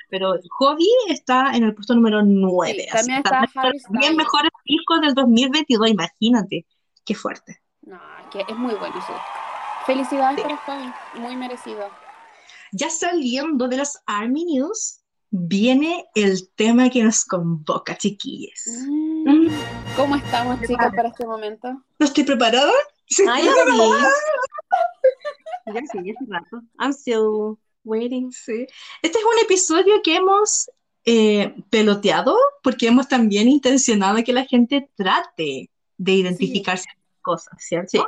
Pero 0.08 0.34
Hobby 0.58 0.88
está 1.08 1.52
en 1.54 1.64
el 1.64 1.74
puesto 1.74 1.94
número 1.94 2.22
9. 2.22 2.82
Sí, 2.82 2.88
también 2.92 3.18
está 3.18 3.44
Harry 3.54 3.78
Styles. 3.78 4.16
mejores 4.16 4.50
discos 4.64 5.00
del 5.00 5.14
2022, 5.14 5.90
imagínate. 5.90 6.66
Qué 7.04 7.14
fuerte. 7.14 7.60
No, 7.82 7.96
es 7.96 8.26
que 8.30 8.52
es 8.52 8.58
muy 8.58 8.74
bueno 8.74 8.94
disco. 8.94 9.14
Felicidades 9.86 10.40
para 10.42 10.56
Javi, 10.56 10.92
muy 11.20 11.36
merecido. 11.36 11.88
Ya 12.72 12.90
saliendo 12.90 13.66
de 13.66 13.78
las 13.78 14.02
Army 14.06 14.44
News, 14.44 15.00
viene 15.30 16.06
el 16.14 16.48
tema 16.54 16.90
que 16.90 17.02
nos 17.02 17.24
convoca, 17.24 17.96
chiquillas. 17.96 18.62
Mm, 18.86 19.48
¿Cómo 19.96 20.16
estamos, 20.16 20.60
chicas, 20.60 20.94
para 20.94 21.08
este 21.08 21.26
momento? 21.26 21.68
¿No 21.98 22.06
estoy 22.06 22.24
preparada? 22.24 22.72
Sí. 23.06 23.24
Ay, 23.28 23.44
ya 23.44 23.52
sí. 23.72 23.78
Ya 25.66 25.80
sí, 25.92 25.98
hace 25.98 26.26
rato. 26.28 26.62
I'm 26.78 26.92
still 26.92 27.58
waiting. 27.84 28.32
Sí. 28.32 28.66
Este 29.02 29.18
es 29.18 29.24
un 29.24 29.44
episodio 29.44 30.00
que 30.02 30.16
hemos 30.16 30.70
eh, 31.04 31.54
peloteado 31.70 32.36
porque 32.62 32.88
hemos 32.88 33.08
también 33.08 33.48
intencionado 33.48 34.22
que 34.22 34.32
la 34.32 34.44
gente 34.44 34.90
trate 34.96 35.70
de 35.96 36.12
identificar 36.12 36.78
ciertas 36.78 37.04
cosas, 37.22 37.54
¿cierto? 37.58 38.06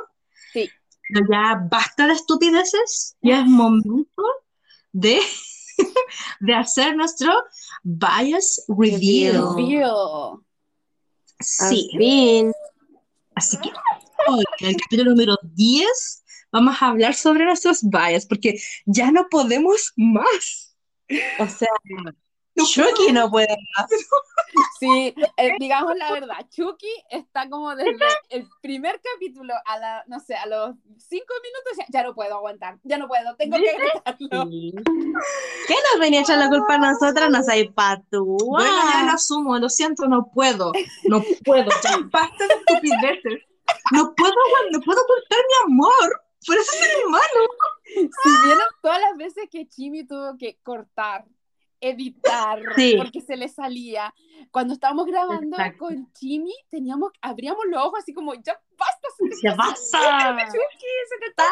Sí. 0.51 0.61
Sí. 0.65 0.69
Pero 1.09 1.25
ya 1.31 1.67
basta 1.69 2.07
de 2.07 2.13
estupideces, 2.13 3.17
ya 3.21 3.41
es 3.41 3.45
momento 3.45 4.23
de, 4.91 5.19
de 6.39 6.53
hacer 6.53 6.95
nuestro 6.95 7.31
bias 7.83 8.65
review. 8.67 9.55
Review. 9.55 10.45
Sí, 11.39 12.51
así 13.35 13.57
que 13.57 13.69
hoy, 14.29 14.43
en 14.59 14.69
el 14.69 14.77
capítulo 14.77 15.09
número 15.11 15.37
10, 15.41 16.22
vamos 16.53 16.81
a 16.81 16.87
hablar 16.87 17.13
sobre 17.15 17.43
nuestros 17.43 17.81
bias 17.83 18.25
porque 18.25 18.57
ya 18.85 19.11
no 19.11 19.27
podemos 19.29 19.91
más. 19.97 20.77
O 21.39 21.47
sea, 21.47 21.67
No 22.55 22.65
Chucky 22.65 23.11
no 23.11 23.29
puede 23.29 23.55
más. 23.77 23.89
Sí, 24.79 25.15
eh, 25.37 25.51
digamos 25.59 25.95
la 25.97 26.11
verdad, 26.11 26.47
Chucky 26.49 26.91
está 27.09 27.49
como 27.49 27.75
desde 27.75 28.05
el 28.29 28.47
primer 28.61 29.01
capítulo 29.01 29.53
a 29.65 29.79
la, 29.79 30.03
no 30.07 30.19
sé, 30.19 30.35
a 30.35 30.45
los 30.45 30.75
cinco 30.97 31.33
minutos 31.41 31.77
ya, 31.77 31.85
ya 31.89 32.03
no 32.03 32.13
puedo 32.13 32.35
aguantar, 32.35 32.77
ya 32.83 32.97
no 32.97 33.07
puedo, 33.07 33.35
tengo 33.35 33.57
que 33.57 33.73
gritarlo. 33.73 34.49
¿Qué 34.49 35.73
nos 35.73 35.99
venía 35.99 36.19
a 36.19 36.23
echar 36.23 36.37
la 36.37 36.49
culpa 36.49 36.75
a 36.75 36.77
nosotras? 36.77 37.31
No 37.31 37.41
soy 37.41 37.69
patúa. 37.69 38.37
Bueno, 38.45 38.71
ya 38.93 39.03
lo 39.05 39.11
asumo, 39.13 39.57
lo 39.57 39.69
siento, 39.69 40.07
no 40.07 40.29
puedo. 40.31 40.71
No 41.05 41.23
puedo, 41.43 41.69
ya 41.83 41.97
basta 42.11 42.47
de 42.47 42.53
estupideces. 42.53 43.41
No 43.91 44.13
puedo, 44.13 44.33
no 44.71 44.81
puedo 44.81 45.01
ocultar 45.01 45.39
mi 45.39 45.73
amor 45.73 46.22
por 46.45 46.57
ese 46.57 46.77
ser 46.77 47.05
humano. 47.07 47.23
Si 47.85 48.29
vieron 48.45 48.65
todas 48.81 48.99
las 49.01 49.17
veces 49.17 49.47
que 49.51 49.67
Chimi 49.67 50.05
tuvo 50.05 50.37
que 50.37 50.57
cortar, 50.63 51.25
editar, 51.79 52.59
Sí. 52.75 52.95
porque 52.97 53.21
se 53.21 53.35
le 53.35 53.49
salía. 53.49 54.13
Cuando 54.51 54.73
estábamos 54.73 55.05
grabando 55.05 55.57
Exacto. 55.57 55.85
con 55.85 56.11
Chimi, 56.13 56.53
teníamos, 56.69 57.11
abríamos 57.21 57.65
los 57.67 57.81
ojos 57.83 57.99
así 57.99 58.13
como, 58.13 58.33
ya 58.35 58.59
basta, 58.77 59.07
se 59.17 59.25
te 59.29 59.35
Ya 59.43 59.49
está 59.51 59.63
basta. 59.63 59.97
está 61.27 61.43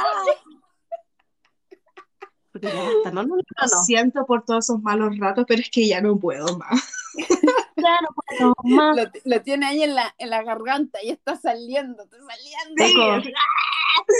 Porque 2.52 2.68
ya 2.68 2.74
basta, 2.84 3.12
no, 3.12 3.24
no, 3.24 3.24
no, 3.24 3.36
Lo 3.38 3.44
no. 3.62 3.84
siento 3.84 4.26
por 4.26 4.44
todos 4.44 4.66
esos 4.66 4.82
malos 4.82 5.18
ratos, 5.18 5.46
pero 5.48 5.62
es 5.62 5.70
que 5.70 5.88
ya 5.88 6.02
no 6.02 6.18
puedo 6.18 6.58
más. 6.58 6.92
Ya 7.78 7.98
no 8.02 8.10
puedo 8.14 8.54
más. 8.76 8.96
lo, 8.96 9.04
lo 9.26 9.42
tiene 9.42 9.66
ahí 9.66 9.82
en 9.82 9.96
la, 9.96 10.14
en 10.20 10.30
la 10.30 10.44
garganta 10.44 11.00
y 11.02 11.10
está 11.10 11.36
saliendo, 11.36 12.04
está 12.04 12.18
saliendo. 12.18 12.84
Eco. 12.84 13.30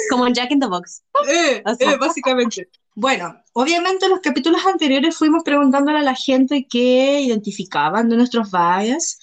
Como 0.10 0.28
en 0.28 0.34
Jack 0.34 0.52
in 0.52 0.60
the 0.60 0.68
Box. 0.68 1.04
Eh, 1.28 1.62
Así. 1.66 1.84
eh, 1.84 1.98
básicamente. 1.98 2.70
Bueno, 2.96 3.42
obviamente 3.54 4.06
en 4.06 4.12
los 4.12 4.20
capítulos 4.20 4.66
anteriores 4.66 5.16
fuimos 5.16 5.44
preguntándole 5.44 6.00
a 6.00 6.04
la 6.04 6.16
gente 6.16 6.68
qué 6.70 7.22
identificaban 7.22 8.10
de 8.10 8.18
nuestros 8.18 8.52
bias. 8.52 9.20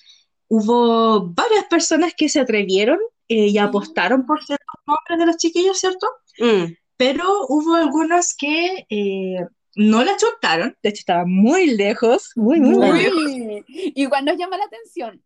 Hubo 0.49 1.29
varias 1.29 1.65
personas 1.67 2.15
que 2.17 2.29
se 2.29 2.41
atrevieron 2.41 2.99
eh, 3.29 3.49
y 3.49 3.59
apostaron 3.59 4.25
por 4.25 4.43
ciertos 4.43 4.67
nombres 4.87 5.19
de 5.19 5.27
los 5.27 5.37
chiquillos, 5.37 5.79
¿cierto? 5.79 6.07
Mm. 6.39 6.73
Pero 6.97 7.25
hubo 7.49 7.75
algunos 7.75 8.35
que 8.37 8.87
eh, 8.89 9.47
no 9.77 10.03
la 10.03 10.17
chutaron, 10.17 10.77
de 10.83 10.89
hecho 10.89 11.01
estaban 11.01 11.31
muy 11.31 11.67
lejos, 11.77 12.33
muy, 12.35 12.59
muy, 12.61 12.75
muy 12.75 13.03
lejos. 13.03 13.67
Igual 13.69 14.25
nos 14.25 14.37
llama 14.39 14.57
la 14.57 14.65
atención. 14.65 15.23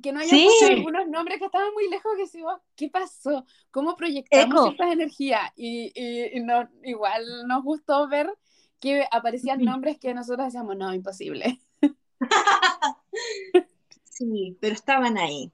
Que 0.00 0.12
no 0.12 0.20
haya 0.20 0.30
puesto 0.30 0.66
algunos 0.66 1.08
nombres 1.08 1.38
que 1.38 1.46
estaban 1.46 1.72
muy 1.74 1.88
lejos 1.88 2.12
que 2.16 2.22
decimos, 2.22 2.60
¿qué 2.76 2.88
pasó? 2.88 3.44
¿Cómo 3.70 3.96
proyectamos 3.96 4.70
estas 4.70 4.92
energías? 4.92 5.50
Y, 5.56 5.92
y, 5.94 6.40
no, 6.40 6.68
igual 6.82 7.46
nos 7.46 7.62
gustó 7.62 8.08
ver 8.08 8.32
que 8.80 9.06
aparecían 9.10 9.62
nombres 9.62 9.98
que 9.98 10.14
nosotros 10.14 10.46
decíamos, 10.46 10.76
no, 10.76 10.92
imposible. 10.92 11.60
sí, 14.04 14.56
pero 14.60 14.74
estaban 14.74 15.18
ahí. 15.18 15.52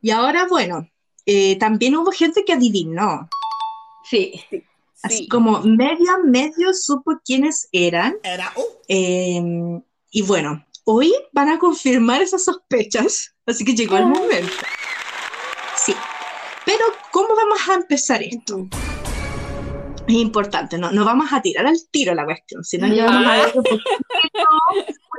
Y 0.00 0.10
ahora, 0.10 0.46
bueno, 0.48 0.88
eh, 1.24 1.58
también 1.58 1.96
hubo 1.96 2.12
gente 2.12 2.44
que 2.44 2.52
adivinó. 2.52 3.28
Sí. 4.04 4.44
Así 5.02 5.28
como 5.28 5.60
media, 5.60 6.18
medio 6.24 6.74
supo 6.74 7.20
quiénes 7.24 7.68
eran. 7.72 8.16
Era. 8.22 8.52
Em, 8.88 9.82
y 10.10 10.22
bueno, 10.22 10.64
hoy 10.86 11.12
van 11.32 11.48
a 11.48 11.58
confirmar 11.58 12.22
esas 12.22 12.44
sospechas, 12.44 13.34
así 13.44 13.64
que 13.64 13.74
llegó 13.74 13.96
el 13.96 14.04
ah. 14.04 14.06
momento. 14.06 14.52
Sí. 15.76 15.94
Pero, 16.64 16.84
¿cómo 17.12 17.34
vamos 17.34 17.68
a 17.68 17.74
empezar 17.74 18.22
esto? 18.22 18.68
Es 20.06 20.14
importante, 20.14 20.78
no, 20.78 20.92
no 20.92 21.04
vamos 21.04 21.32
a 21.32 21.42
tirar 21.42 21.66
al 21.66 21.76
tiro 21.90 22.14
la 22.14 22.24
cuestión, 22.24 22.62
sino 22.62 22.88
que 22.88 23.02
vamos 23.02 23.26
a 23.26 23.36
ver 23.36 23.46
un 23.56 23.62
poquito, 23.64 23.82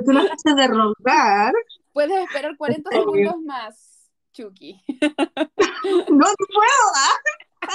una 0.06 0.22
fase 0.26 0.54
de 0.56 0.66
rogar. 0.66 1.52
Puedes 1.92 2.24
esperar 2.24 2.56
40 2.56 2.90
segundos 2.90 3.34
más, 3.44 4.10
Chucky. 4.32 4.82
no 4.88 6.26
puedo. 6.36 6.84
¿ah? 6.96 7.68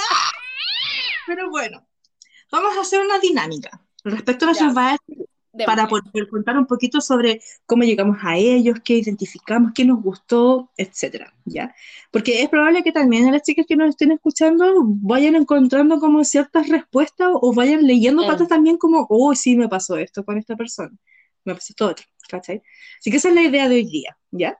Pero 1.28 1.48
bueno, 1.50 1.86
vamos 2.50 2.76
a 2.76 2.80
hacer 2.80 3.00
una 3.00 3.20
dinámica 3.20 3.80
respecto 4.02 4.46
a 4.46 4.48
los 5.54 5.66
para 5.66 5.86
poder 5.86 6.28
contar 6.28 6.56
un 6.58 6.66
poquito 6.66 7.00
sobre 7.00 7.40
cómo 7.66 7.84
llegamos 7.84 8.18
a 8.22 8.36
ellos, 8.36 8.78
qué 8.84 8.94
identificamos, 8.94 9.72
qué 9.74 9.84
nos 9.84 10.02
gustó, 10.02 10.70
etcétera, 10.76 11.32
¿ya? 11.44 11.74
Porque 12.10 12.42
es 12.42 12.48
probable 12.48 12.82
que 12.82 12.92
también 12.92 13.30
las 13.30 13.42
chicas 13.42 13.66
que 13.68 13.76
nos 13.76 13.90
estén 13.90 14.12
escuchando 14.12 14.82
vayan 14.84 15.36
encontrando 15.36 15.98
como 15.98 16.24
ciertas 16.24 16.68
respuestas 16.68 17.28
o 17.32 17.54
vayan 17.54 17.86
leyendo 17.86 18.22
mm. 18.22 18.46
también 18.48 18.76
como, 18.78 19.06
oh, 19.08 19.34
sí, 19.34 19.56
me 19.56 19.68
pasó 19.68 19.96
esto 19.96 20.24
con 20.24 20.38
esta 20.38 20.56
persona, 20.56 20.96
me 21.44 21.54
pasó 21.54 21.72
todo 21.74 21.90
otro, 21.90 22.06
¿cachai? 22.28 22.62
Así 22.98 23.10
que 23.10 23.18
esa 23.18 23.28
es 23.28 23.34
la 23.34 23.42
idea 23.42 23.68
de 23.68 23.76
hoy 23.76 23.86
día, 23.86 24.16
¿ya? 24.30 24.58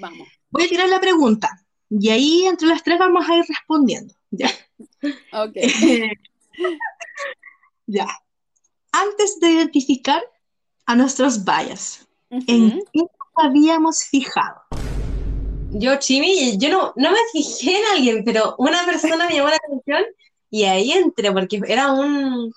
Vamos. 0.00 0.28
Voy 0.50 0.64
a 0.64 0.68
tirar 0.68 0.88
la 0.88 1.00
pregunta 1.00 1.50
y 1.90 2.10
ahí 2.10 2.44
entre 2.46 2.68
las 2.68 2.82
tres 2.82 2.98
vamos 2.98 3.28
a 3.28 3.36
ir 3.36 3.44
respondiendo, 3.48 4.14
¿ya? 4.30 4.50
ok. 5.32 5.56
ya 7.86 8.06
antes 8.94 9.40
de 9.40 9.50
identificar 9.50 10.22
a 10.86 10.94
nuestros 10.94 11.44
bias, 11.44 12.06
¿en 12.30 12.80
qué 12.92 13.02
habíamos 13.36 14.04
fijado? 14.04 14.62
Yo, 15.72 15.96
Chimi, 15.98 16.56
yo 16.58 16.68
no, 16.68 16.92
no 16.94 17.10
me 17.10 17.18
fijé 17.32 17.78
en 17.78 17.84
alguien, 17.92 18.24
pero 18.24 18.54
una 18.58 18.84
persona 18.84 19.26
me 19.26 19.34
llamó 19.34 19.48
la 19.48 19.56
atención 19.56 20.04
y 20.48 20.64
ahí 20.64 20.92
entré, 20.92 21.32
porque 21.32 21.60
era 21.66 21.92
un, 21.92 22.52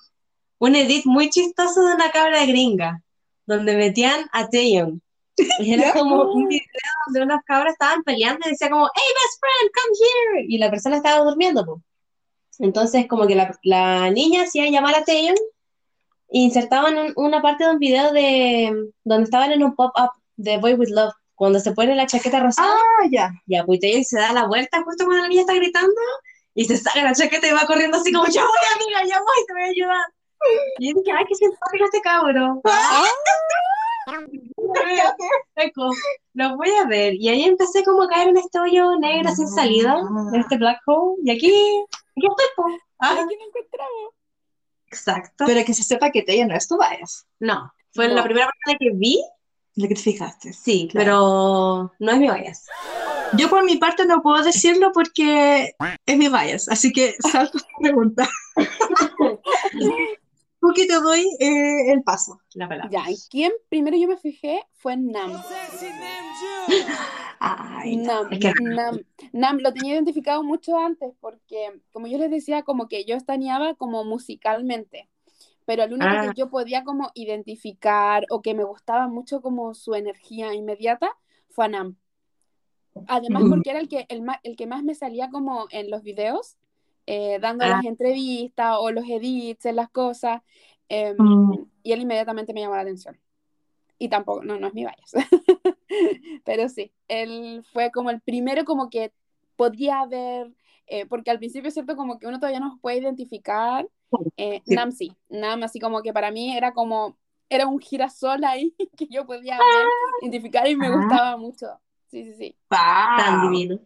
un 0.58 0.76
edit 0.76 1.04
muy 1.04 1.28
chistoso 1.30 1.84
de 1.84 1.94
una 1.94 2.12
cabra 2.12 2.46
gringa, 2.46 3.02
donde 3.44 3.76
metían 3.76 4.28
a 4.32 4.48
Taeyong. 4.48 5.00
Era 5.60 5.92
como 5.92 6.32
un 6.32 6.48
video 6.48 6.60
donde 7.06 7.22
unas 7.22 7.44
cabras 7.44 7.72
estaban 7.72 8.02
peleando 8.02 8.40
y 8.46 8.50
decía 8.50 8.70
como, 8.70 8.88
hey, 8.92 9.02
best 9.14 9.40
friend, 9.40 9.70
come 9.74 9.96
here. 9.98 10.46
Y 10.48 10.58
la 10.58 10.70
persona 10.70 10.96
estaba 10.96 11.24
durmiendo. 11.24 11.80
Entonces, 12.58 13.06
como 13.06 13.26
que 13.26 13.36
la, 13.36 13.56
la 13.62 14.10
niña 14.10 14.42
hacía 14.42 14.68
llamar 14.68 14.96
a 14.96 15.04
Taeyong 15.04 15.36
insertaban 16.30 17.12
una 17.16 17.42
parte 17.42 17.64
de 17.64 17.70
un 17.70 17.78
video 17.78 18.12
de 18.12 18.90
donde 19.04 19.24
estaban 19.24 19.52
en 19.52 19.62
un 19.62 19.74
pop-up 19.74 20.10
de 20.36 20.58
Boy 20.58 20.74
With 20.74 20.90
Love, 20.90 21.14
cuando 21.34 21.60
se 21.60 21.72
pone 21.72 21.94
la 21.94 22.06
chaqueta 22.06 22.40
rosada. 22.40 22.74
Ah, 22.74 23.06
ya. 23.10 23.30
Ya, 23.46 23.64
pues 23.64 23.80
y 23.82 24.04
se 24.04 24.18
da 24.18 24.32
la 24.32 24.46
vuelta 24.46 24.82
justo 24.82 25.04
cuando 25.04 25.22
la 25.22 25.28
niña 25.28 25.42
está 25.42 25.54
gritando 25.54 26.00
y 26.54 26.64
se 26.64 26.76
saca 26.76 27.02
la 27.02 27.14
chaqueta 27.14 27.46
y 27.46 27.52
va 27.52 27.66
corriendo 27.66 27.96
así 27.96 28.12
como, 28.12 28.26
ya 28.26 28.42
voy, 28.42 28.50
amiga, 28.74 29.04
ya 29.04 29.20
voy, 29.20 29.46
te 29.46 29.52
voy 29.52 29.62
a 29.62 29.66
ayudar. 29.66 30.04
Y 30.78 30.92
dije, 30.92 31.12
ay, 31.16 31.24
qué 31.28 31.34
simpático 31.34 31.84
este 31.84 32.00
cabrón. 32.00 32.60
Ah. 32.64 33.04
lo 36.34 36.56
voy 36.56 36.70
a 36.70 36.86
ver. 36.86 37.14
Y 37.14 37.28
ahí 37.28 37.44
empecé 37.44 37.84
como 37.84 38.02
a 38.02 38.08
caer 38.08 38.28
en 38.28 38.36
este 38.38 38.58
hoyo 38.58 38.96
negro 38.98 39.30
sin 39.30 39.48
salida, 39.48 40.00
en 40.32 40.40
este 40.40 40.56
black 40.56 40.80
hole. 40.86 41.20
Y 41.24 41.30
aquí, 41.30 41.52
aquí 42.16 42.26
estoy, 42.26 42.78
Ah. 43.00 43.12
Aquí 43.12 43.36
me 43.36 43.44
encontramos. 43.44 44.17
Exacto. 44.90 45.44
Pero 45.46 45.64
que 45.64 45.74
se 45.74 45.82
sepa 45.82 46.10
que 46.10 46.24
ella 46.26 46.46
no 46.46 46.54
es 46.54 46.66
tu 46.66 46.78
bias. 46.78 47.26
No, 47.38 47.72
fue 47.92 48.08
la 48.08 48.24
primera 48.24 48.48
persona 48.48 48.78
que 48.78 48.90
vi. 48.96 49.22
La 49.74 49.86
que 49.86 49.94
te 49.94 50.00
fijaste. 50.00 50.52
Sí, 50.52 50.88
pero 50.92 51.92
no 51.98 52.10
es 52.10 52.18
mi 52.18 52.30
bias. 52.30 52.66
Yo 53.36 53.48
por 53.48 53.64
mi 53.64 53.76
parte 53.76 54.06
no 54.06 54.22
puedo 54.22 54.42
decirlo 54.42 54.90
porque 54.92 55.72
es 56.06 56.16
mi 56.16 56.28
bias, 56.28 56.68
así 56.68 56.92
que 56.92 57.14
salto 57.32 57.58
esta 57.58 57.70
pregunta. 57.80 58.28
Porque 60.60 60.86
te 60.86 60.94
doy 60.94 61.20
eh, 61.38 61.92
el 61.92 62.02
paso, 62.02 62.40
la 62.54 62.68
palabra. 62.68 62.90
Ya, 62.90 63.04
quién 63.30 63.52
primero 63.68 63.96
yo 63.96 64.08
me 64.08 64.16
fijé 64.16 64.60
fue 64.74 64.94
en 64.94 65.12
Nam. 65.12 65.32
Ay, 67.40 67.96
Nam, 67.96 68.28
Nam, 68.60 69.00
Nam, 69.32 69.58
lo 69.58 69.72
tenía 69.72 69.94
identificado 69.94 70.42
mucho 70.42 70.76
antes 70.78 71.14
porque, 71.20 71.80
como 71.92 72.06
yo 72.06 72.18
les 72.18 72.30
decía, 72.30 72.62
como 72.62 72.88
que 72.88 73.04
yo 73.04 73.16
estaneaba 73.16 73.74
como 73.74 74.04
musicalmente, 74.04 75.08
pero 75.64 75.84
el 75.84 75.92
único 75.92 76.10
que 76.10 76.28
ah. 76.28 76.32
yo 76.36 76.50
podía 76.50 76.84
como 76.84 77.10
identificar 77.14 78.24
o 78.30 78.42
que 78.42 78.54
me 78.54 78.64
gustaba 78.64 79.06
mucho 79.08 79.40
como 79.40 79.74
su 79.74 79.94
energía 79.94 80.54
inmediata 80.54 81.10
fue 81.48 81.66
a 81.66 81.68
Nam. 81.68 81.96
Además, 83.06 83.44
mm. 83.44 83.50
porque 83.50 83.70
era 83.70 83.78
el 83.78 83.88
que, 83.88 84.06
el, 84.08 84.24
el 84.42 84.56
que 84.56 84.66
más 84.66 84.82
me 84.82 84.94
salía 84.94 85.30
como 85.30 85.66
en 85.70 85.90
los 85.90 86.02
videos 86.02 86.56
eh, 87.10 87.38
dando 87.40 87.64
las 87.64 87.86
ah. 87.86 87.88
entrevistas 87.88 88.76
o 88.78 88.90
los 88.90 89.08
edits 89.08 89.64
en 89.64 89.76
las 89.76 89.88
cosas, 89.88 90.42
em, 90.90 91.16
mm. 91.18 91.70
y 91.82 91.92
él 91.92 92.02
inmediatamente 92.02 92.52
me 92.52 92.60
llamó 92.60 92.74
la 92.74 92.82
atención. 92.82 93.18
Y 93.98 94.10
tampoco, 94.10 94.44
no, 94.44 94.58
no 94.58 94.66
es 94.66 94.74
mi 94.74 94.82
bias, 94.82 95.12
pero 96.44 96.68
sí, 96.68 96.92
él 97.08 97.64
fue 97.72 97.90
como 97.90 98.10
el 98.10 98.20
primero 98.20 98.64
como 98.64 98.90
que 98.90 99.12
podía 99.56 100.04
ver, 100.06 100.52
eh, 100.86 101.06
porque 101.06 101.30
al 101.30 101.38
principio 101.38 101.68
es 101.68 101.74
cierto 101.74 101.96
como 101.96 102.18
que 102.18 102.26
uno 102.26 102.38
todavía 102.38 102.60
no 102.60 102.78
puede 102.80 102.98
identificar, 102.98 103.88
eh, 104.36 104.62
Nam 104.66 104.92
sí, 104.92 105.12
Nam 105.28 105.62
así 105.62 105.80
como 105.80 106.02
que 106.02 106.12
para 106.12 106.30
mí 106.30 106.56
era 106.56 106.72
como, 106.72 107.18
era 107.48 107.66
un 107.66 107.78
girasol 107.78 108.44
ahí 108.44 108.74
que 108.96 109.06
yo 109.08 109.26
podía 109.26 109.58
ver, 109.58 109.86
identificar 110.22 110.68
y 110.68 110.76
me 110.76 110.86
ah. 110.86 110.96
gustaba 110.96 111.36
mucho. 111.36 111.66
Sí, 112.10 112.24
sí, 112.24 112.34
sí. 112.34 112.56
Tan 112.68 113.50
divino. 113.50 113.78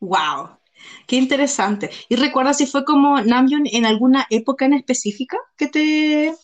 Wow. 0.00 0.58
Qué 1.06 1.16
interesante. 1.16 1.90
¿Y 2.08 2.16
recuerdas 2.16 2.58
si 2.58 2.66
fue 2.66 2.84
como 2.84 3.20
Namjoon 3.20 3.66
en 3.66 3.86
alguna 3.86 4.26
época 4.30 4.64
en 4.64 4.74
específica 4.74 5.38
que 5.56 5.68
te 5.68 6.34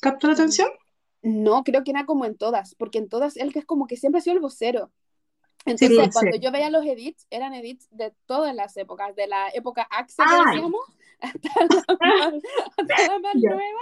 captó 0.00 0.26
la 0.26 0.34
atención? 0.34 0.68
No, 1.24 1.64
creo 1.64 1.82
que 1.84 1.90
era 1.90 2.04
como 2.04 2.26
en 2.26 2.36
todas, 2.36 2.74
porque 2.74 2.98
en 2.98 3.08
todas 3.08 3.36
él 3.38 3.52
que 3.52 3.58
es 3.58 3.64
como 3.64 3.86
que 3.86 3.96
siempre 3.96 4.18
ha 4.18 4.22
sido 4.22 4.36
el 4.36 4.42
vocero. 4.42 4.92
Entonces, 5.64 6.10
cuando 6.12 6.36
yo 6.36 6.52
veía 6.52 6.68
los 6.68 6.84
edits, 6.84 7.26
eran 7.30 7.54
edits 7.54 7.88
de 7.90 8.12
todas 8.26 8.54
las 8.54 8.76
épocas, 8.76 9.16
de 9.16 9.26
la 9.26 9.48
época 9.54 9.88
Axe, 9.90 10.22
hasta 10.22 10.38
la 13.08 13.18
más, 13.18 13.34
nueva. 13.34 13.80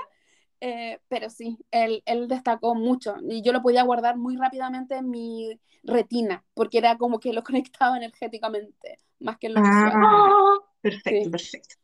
Eh, 0.60 1.00
pero 1.08 1.28
sí, 1.28 1.58
él, 1.72 2.04
él, 2.06 2.28
destacó 2.28 2.76
mucho 2.76 3.16
y 3.28 3.42
yo 3.42 3.52
lo 3.52 3.62
podía 3.62 3.82
guardar 3.82 4.16
muy 4.16 4.36
rápidamente 4.36 4.94
en 4.94 5.10
mi 5.10 5.58
retina, 5.82 6.44
porque 6.54 6.78
era 6.78 6.96
como 6.96 7.18
que 7.18 7.32
lo 7.32 7.42
conectaba 7.44 7.96
energéticamente 7.96 8.98
más 9.18 9.38
que 9.38 9.48
lo 9.48 9.60
ah, 9.64 10.58
Perfecto, 10.80 11.30
perfecto. 11.30 11.74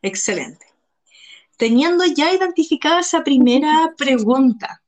Excelente. 0.00 0.66
Teniendo 1.58 2.04
ya 2.06 2.32
identificada 2.32 3.00
esa 3.00 3.22
primera 3.22 3.92
pregunta, 3.96 4.81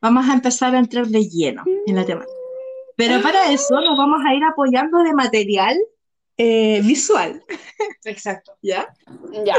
vamos 0.00 0.28
a 0.28 0.34
empezar 0.34 0.74
a 0.74 0.78
entrar 0.78 1.06
de 1.06 1.28
lleno 1.28 1.64
en 1.86 1.96
la 1.96 2.04
temática. 2.04 2.32
Pero 2.96 3.20
para 3.22 3.52
eso 3.52 3.78
nos 3.80 3.98
vamos 3.98 4.22
a 4.24 4.34
ir 4.34 4.42
apoyando 4.44 5.02
de 5.02 5.12
material 5.12 5.78
eh, 6.36 6.80
visual. 6.82 7.42
Exacto. 8.04 8.56
¿Ya? 8.62 8.88
Ya. 9.44 9.54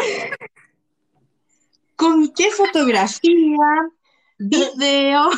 ¿Con 1.95 2.31
qué 2.33 2.51
fotografía, 2.51 3.89
video, 4.37 5.29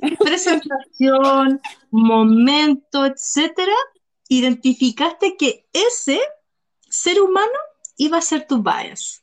presentación, 0.18 1.60
momento, 1.90 3.06
etcétera, 3.06 3.72
identificaste 4.28 5.36
que 5.36 5.66
ese 5.72 6.20
ser 6.88 7.20
humano 7.20 7.58
iba 7.96 8.18
a 8.18 8.22
ser 8.22 8.46
tu 8.46 8.62
bias. 8.62 9.22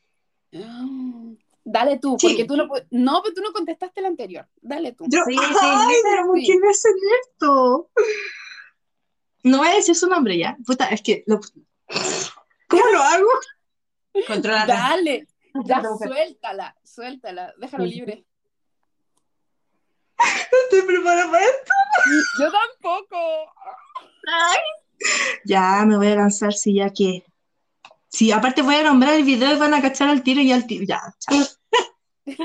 Dale 1.66 1.98
tú, 1.98 2.18
porque 2.22 2.46
tú 2.46 2.58
no 2.58 2.68
No, 2.92 3.22
pero 3.24 3.36
tú 3.36 3.42
no 3.42 3.54
contestaste 3.54 4.02
el 4.02 4.08
anterior. 4.08 4.48
Dale 4.62 4.92
tú. 4.92 5.06
sí, 5.06 5.20
sí, 5.26 5.38
ay, 5.62 5.96
pero 6.04 6.32
¿quién 6.34 6.60
es 6.70 6.84
esto? 7.22 7.90
No 9.44 9.58
voy 9.60 9.68
a 9.68 9.76
decir 9.76 9.96
su 9.96 10.08
nombre 10.08 10.38
ya. 10.38 10.58
Puta, 10.66 10.88
es 10.88 11.02
que. 11.02 11.24
¿Cómo 12.68 12.86
lo 12.92 13.02
hago? 13.02 13.28
Controla. 14.28 14.66
Dale. 14.66 15.28
Ya, 15.66 15.84
suéltala, 15.84 16.76
suéltala. 16.84 17.54
Déjalo 17.58 17.86
libre. 17.86 18.26
No 20.20 20.58
estoy 20.64 20.82
preparada 20.84 21.30
para 21.30 21.46
esto. 21.46 21.74
Yo 22.40 22.52
tampoco. 22.52 23.18
Ya, 25.46 25.84
me 25.86 25.98
voy 25.98 26.08
a 26.08 26.16
lanzar 26.16 26.54
si 26.54 26.76
ya 26.76 26.90
que. 26.90 27.26
Sí, 28.14 28.32
aparte 28.32 28.62
voy 28.62 28.76
a 28.76 28.84
nombrar 28.84 29.16
el 29.16 29.24
video 29.24 29.56
y 29.56 29.58
van 29.58 29.74
a 29.74 29.82
cachar 29.82 30.08
al 30.08 30.22
tiro 30.22 30.40
y 30.40 30.52
al 30.52 30.68
tiro. 30.68 30.86
Ya, 30.86 31.02
chao. 31.18 31.36
yo 32.26 32.36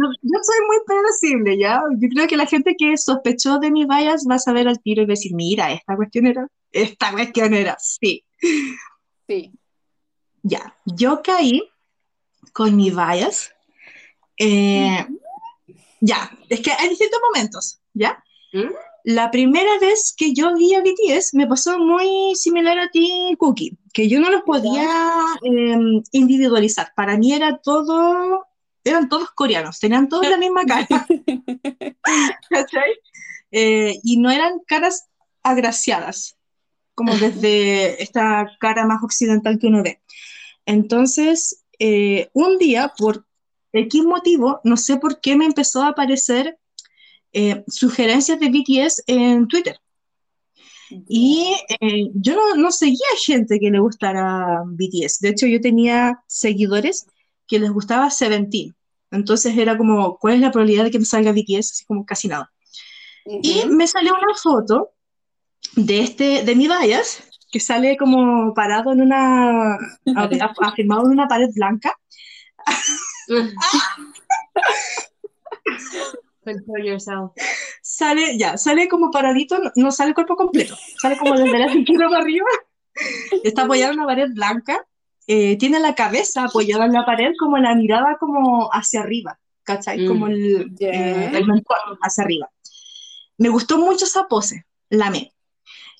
soy 0.00 0.66
muy 0.66 0.76
predecible, 0.84 1.56
¿ya? 1.56 1.80
Yo 1.98 2.08
creo 2.08 2.26
que 2.26 2.36
la 2.36 2.46
gente 2.46 2.74
que 2.76 2.96
sospechó 2.96 3.60
de 3.60 3.70
mis 3.70 3.86
vallas 3.86 4.26
va 4.28 4.34
a 4.34 4.40
saber 4.40 4.66
al 4.66 4.80
tiro 4.80 5.02
y 5.02 5.06
decir, 5.06 5.32
mira, 5.36 5.72
esta 5.72 5.94
cuestión 5.94 6.26
era, 6.26 6.48
esta 6.72 7.12
cuestión 7.12 7.54
era, 7.54 7.76
sí. 7.78 8.24
Sí. 9.28 9.52
Ya, 10.42 10.76
yo 10.84 11.22
caí 11.22 11.62
con 12.52 12.74
mis 12.74 12.92
vallas. 12.92 13.54
Eh, 14.36 15.06
ya, 16.00 16.36
es 16.48 16.60
que 16.60 16.72
hay 16.72 16.88
distintos 16.88 17.20
momentos, 17.32 17.80
¿ya? 17.94 18.20
¿Mm? 18.52 18.72
La 19.04 19.30
primera 19.30 19.78
vez 19.80 20.14
que 20.16 20.34
yo 20.34 20.54
vi 20.54 20.74
a 20.74 20.80
BTS 20.80 21.34
me 21.34 21.46
pasó 21.46 21.78
muy 21.78 22.34
similar 22.34 22.78
a 22.78 22.90
ti, 22.90 23.34
Cookie, 23.38 23.78
que 23.92 24.08
yo 24.08 24.20
no 24.20 24.30
los 24.30 24.42
podía 24.42 24.88
em, 25.42 26.02
individualizar. 26.12 26.92
Para 26.94 27.16
mí 27.16 27.32
era 27.32 27.58
todo, 27.58 28.46
eran 28.84 29.08
todos 29.08 29.30
coreanos, 29.30 29.78
tenían 29.78 30.08
todos 30.08 30.28
la 30.28 30.36
misma 30.36 30.64
cara. 30.64 31.06
Eh, 33.50 33.98
y 34.02 34.18
no 34.18 34.30
eran 34.30 34.58
caras 34.66 35.08
agraciadas, 35.42 36.36
como 36.94 37.16
desde 37.16 38.02
esta 38.02 38.46
cara 38.60 38.86
más 38.86 39.02
occidental 39.02 39.58
que 39.58 39.68
uno 39.68 39.82
ve. 39.82 40.02
Entonces, 40.66 41.64
eh, 41.78 42.28
un 42.34 42.58
día, 42.58 42.92
por 42.98 43.24
X 43.72 44.04
motivo, 44.04 44.60
no 44.64 44.76
sé 44.76 44.98
por 44.98 45.20
qué 45.20 45.34
me 45.34 45.46
empezó 45.46 45.82
a 45.82 45.88
aparecer 45.88 46.58
eh, 47.32 47.64
sugerencias 47.68 48.40
de 48.40 48.48
BTS 48.48 49.04
en 49.06 49.48
Twitter. 49.48 49.78
Y 50.90 51.54
eh, 51.80 52.10
yo 52.14 52.34
no, 52.34 52.54
no, 52.56 52.72
seguía 52.72 53.06
gente 53.22 53.60
que 53.60 53.70
le 53.70 53.78
gustara 53.78 54.62
BTS. 54.64 55.20
De 55.20 55.30
hecho, 55.30 55.46
yo 55.46 55.60
tenía 55.60 56.22
seguidores 56.26 57.06
que 57.46 57.58
les 57.58 57.70
gustaba 57.70 58.10
Seventeen. 58.10 58.74
Entonces 59.10 59.56
era 59.56 59.76
como, 59.76 60.18
¿cuál 60.18 60.34
es 60.34 60.40
la 60.40 60.50
probabilidad 60.50 60.84
de 60.84 60.90
que 60.90 60.98
me 60.98 61.04
salga 61.04 61.32
BTS? 61.32 61.72
Así 61.72 61.84
como 61.84 62.04
casi 62.04 62.28
nada. 62.28 62.50
Y 63.24 63.64
me 63.66 63.86
salió 63.86 64.14
una 64.14 64.34
foto 64.34 64.92
de, 65.76 66.00
este, 66.00 66.44
de 66.44 66.54
mi 66.54 66.66
bias, 66.66 67.22
que 67.50 67.60
sale 67.60 67.96
como 67.96 68.54
parado 68.54 68.92
en 68.92 69.02
una, 69.02 69.76
afirmado 70.60 71.06
en 71.06 71.12
una 71.12 71.28
pared 71.28 71.48
blanca. 71.54 71.94
Sale, 77.82 78.36
ya, 78.38 78.56
sale 78.56 78.88
como 78.88 79.10
paradito, 79.10 79.58
no, 79.76 79.90
sale 79.90 80.10
el 80.10 80.14
cuerpo 80.14 80.36
completo, 80.36 80.76
sale 81.00 81.16
como 81.16 81.34
desde 81.34 81.58
la 81.58 81.72
cintura 81.72 82.08
para 82.08 82.22
arriba. 82.22 82.46
Está 83.44 83.62
apoyado 83.62 83.92
en 83.92 84.00
una 84.00 84.06
pared 84.06 84.28
blanca, 84.32 84.86
eh, 85.26 85.56
tiene 85.56 85.78
la 85.78 85.94
cabeza 85.94 86.44
apoyada 86.44 86.86
en 86.86 86.92
la 86.92 87.06
pared, 87.06 87.32
como 87.38 87.56
la 87.58 87.74
mirada 87.74 88.16
como 88.18 88.68
hacia 88.72 89.00
arriba, 89.00 89.38
¿cachai? 89.62 90.06
Como 90.06 90.26
mm. 90.26 90.30
el, 90.30 90.74
eh, 90.80 91.30
el 91.32 91.64
hacia 92.02 92.24
arriba. 92.24 92.50
Me 93.36 93.48
gustó 93.48 93.78
mucho 93.78 94.04
esa 94.04 94.26
pose, 94.26 94.66
la 94.90 95.06
amé. 95.06 95.32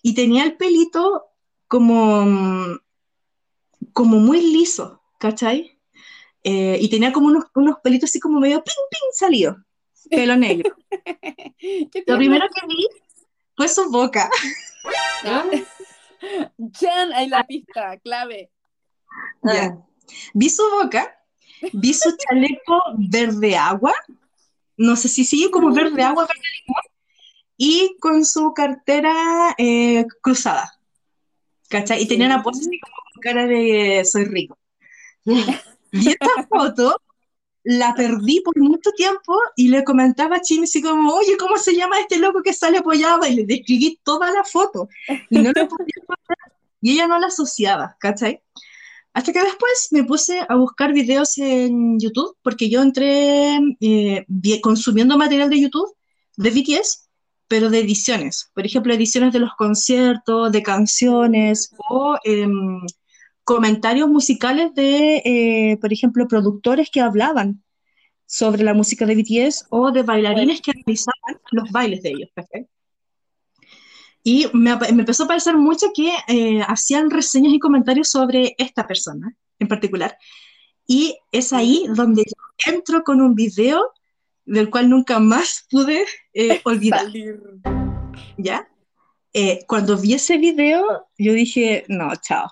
Y 0.02 0.14
tenía 0.14 0.44
el 0.44 0.56
pelito 0.56 1.26
como, 1.68 2.78
como 3.92 4.18
muy 4.18 4.40
liso, 4.40 5.02
¿cachai? 5.18 5.78
Eh, 6.42 6.78
y 6.80 6.88
tenía 6.88 7.12
como 7.12 7.26
unos, 7.28 7.44
unos 7.54 7.76
pelitos 7.82 8.10
así 8.10 8.20
como 8.20 8.40
medio 8.40 8.62
ping 8.62 8.88
ping 8.90 9.10
salido 9.12 9.56
pelo 10.10 10.36
negro. 10.36 10.74
Lo 12.06 12.16
primero 12.16 12.46
que 12.54 12.66
vi 12.66 12.86
fue 13.56 13.68
su 13.68 13.90
boca. 13.90 14.30
Jan, 16.72 17.12
ahí 17.12 17.28
la 17.28 17.44
pista, 17.44 17.98
clave. 17.98 18.50
Ya. 19.42 19.78
Vi 20.34 20.48
su 20.48 20.62
boca, 20.70 21.16
vi 21.72 21.92
su 21.92 22.16
chaleco 22.16 22.82
verde 22.96 23.56
agua, 23.56 23.94
no 24.76 24.96
sé 24.96 25.08
si 25.08 25.24
sigue 25.24 25.50
como 25.50 25.72
verde 25.72 26.02
agua, 26.02 26.26
y 27.56 27.96
con 28.00 28.24
su 28.24 28.52
cartera 28.54 29.54
eh, 29.58 30.06
cruzada. 30.22 30.72
¿Cachai? 31.68 32.02
Y 32.02 32.08
tenía 32.08 32.26
una 32.26 32.42
pose 32.42 32.60
así 32.60 32.80
como 32.80 32.94
cara 33.20 33.46
de 33.46 34.02
soy 34.04 34.24
rico. 34.24 34.56
Y 35.90 36.10
esta 36.10 36.46
foto 36.50 37.00
la 37.68 37.94
perdí 37.94 38.40
por 38.40 38.58
mucho 38.58 38.92
tiempo 38.92 39.38
y 39.54 39.68
le 39.68 39.84
comentaba 39.84 40.36
a 40.36 40.40
Chimi 40.40 40.64
así 40.64 40.80
como, 40.80 41.12
oye, 41.12 41.36
¿cómo 41.36 41.58
se 41.58 41.76
llama 41.76 42.00
este 42.00 42.16
loco 42.16 42.40
que 42.42 42.54
sale 42.54 42.78
apoyado? 42.78 43.26
Y 43.26 43.34
le 43.34 43.44
describí 43.44 44.00
toda 44.02 44.30
la 44.30 44.42
foto 44.42 44.88
y 45.28 45.38
no 45.38 45.52
lo 45.54 45.68
podía 45.68 45.94
y 46.80 46.92
ella 46.92 47.06
no 47.06 47.18
la 47.18 47.26
asociaba, 47.26 47.94
¿cachai? 48.00 48.40
Hasta 49.12 49.34
que 49.34 49.42
después 49.42 49.88
me 49.90 50.04
puse 50.04 50.40
a 50.48 50.54
buscar 50.54 50.94
videos 50.94 51.36
en 51.36 52.00
YouTube, 52.00 52.38
porque 52.40 52.70
yo 52.70 52.80
entré 52.80 53.58
eh, 53.80 54.24
consumiendo 54.62 55.18
material 55.18 55.50
de 55.50 55.60
YouTube 55.60 55.94
de 56.38 56.50
BTS, 56.50 57.10
pero 57.48 57.68
de 57.68 57.80
ediciones. 57.80 58.50
Por 58.54 58.64
ejemplo, 58.64 58.94
ediciones 58.94 59.34
de 59.34 59.40
los 59.40 59.54
conciertos, 59.56 60.52
de 60.52 60.62
canciones 60.62 61.74
o 61.90 62.16
em, 62.24 62.80
comentarios 63.48 64.10
musicales 64.10 64.74
de, 64.74 65.22
eh, 65.24 65.78
por 65.80 65.90
ejemplo, 65.90 66.28
productores 66.28 66.90
que 66.90 67.00
hablaban 67.00 67.64
sobre 68.26 68.62
la 68.62 68.74
música 68.74 69.06
de 69.06 69.14
BTS 69.14 69.68
o 69.70 69.90
de 69.90 70.02
bailarines 70.02 70.60
que 70.60 70.72
realizaban 70.72 71.40
los 71.52 71.70
bailes 71.70 72.02
de 72.02 72.10
ellos. 72.10 72.30
Y 74.22 74.48
me, 74.52 74.72
empezó 74.72 75.24
a 75.24 75.28
parecer 75.28 75.56
mucho 75.56 75.86
que 75.94 76.12
eh, 76.28 76.60
hacían 76.60 77.08
reseñas 77.08 77.54
y 77.54 77.58
comentarios 77.58 78.10
sobre 78.10 78.54
esta 78.58 78.86
persona 78.86 79.34
en 79.58 79.66
particular. 79.66 80.18
Y 80.86 81.16
es 81.32 81.54
ahí 81.54 81.86
donde 81.88 82.24
yo 82.26 82.70
entro 82.70 83.02
con 83.02 83.22
un 83.22 83.34
video 83.34 83.80
del 84.44 84.68
cual 84.68 84.90
nunca 84.90 85.20
más 85.20 85.66
pude 85.70 86.04
eh, 86.34 86.60
olvidar. 86.64 87.06
¿Ya? 88.36 88.68
cuando 89.68 89.96
vi 89.96 90.14
ese 90.14 90.36
video, 90.36 91.06
yo 91.16 91.32
dije, 91.32 91.84
no, 91.86 92.10
chao 92.16 92.48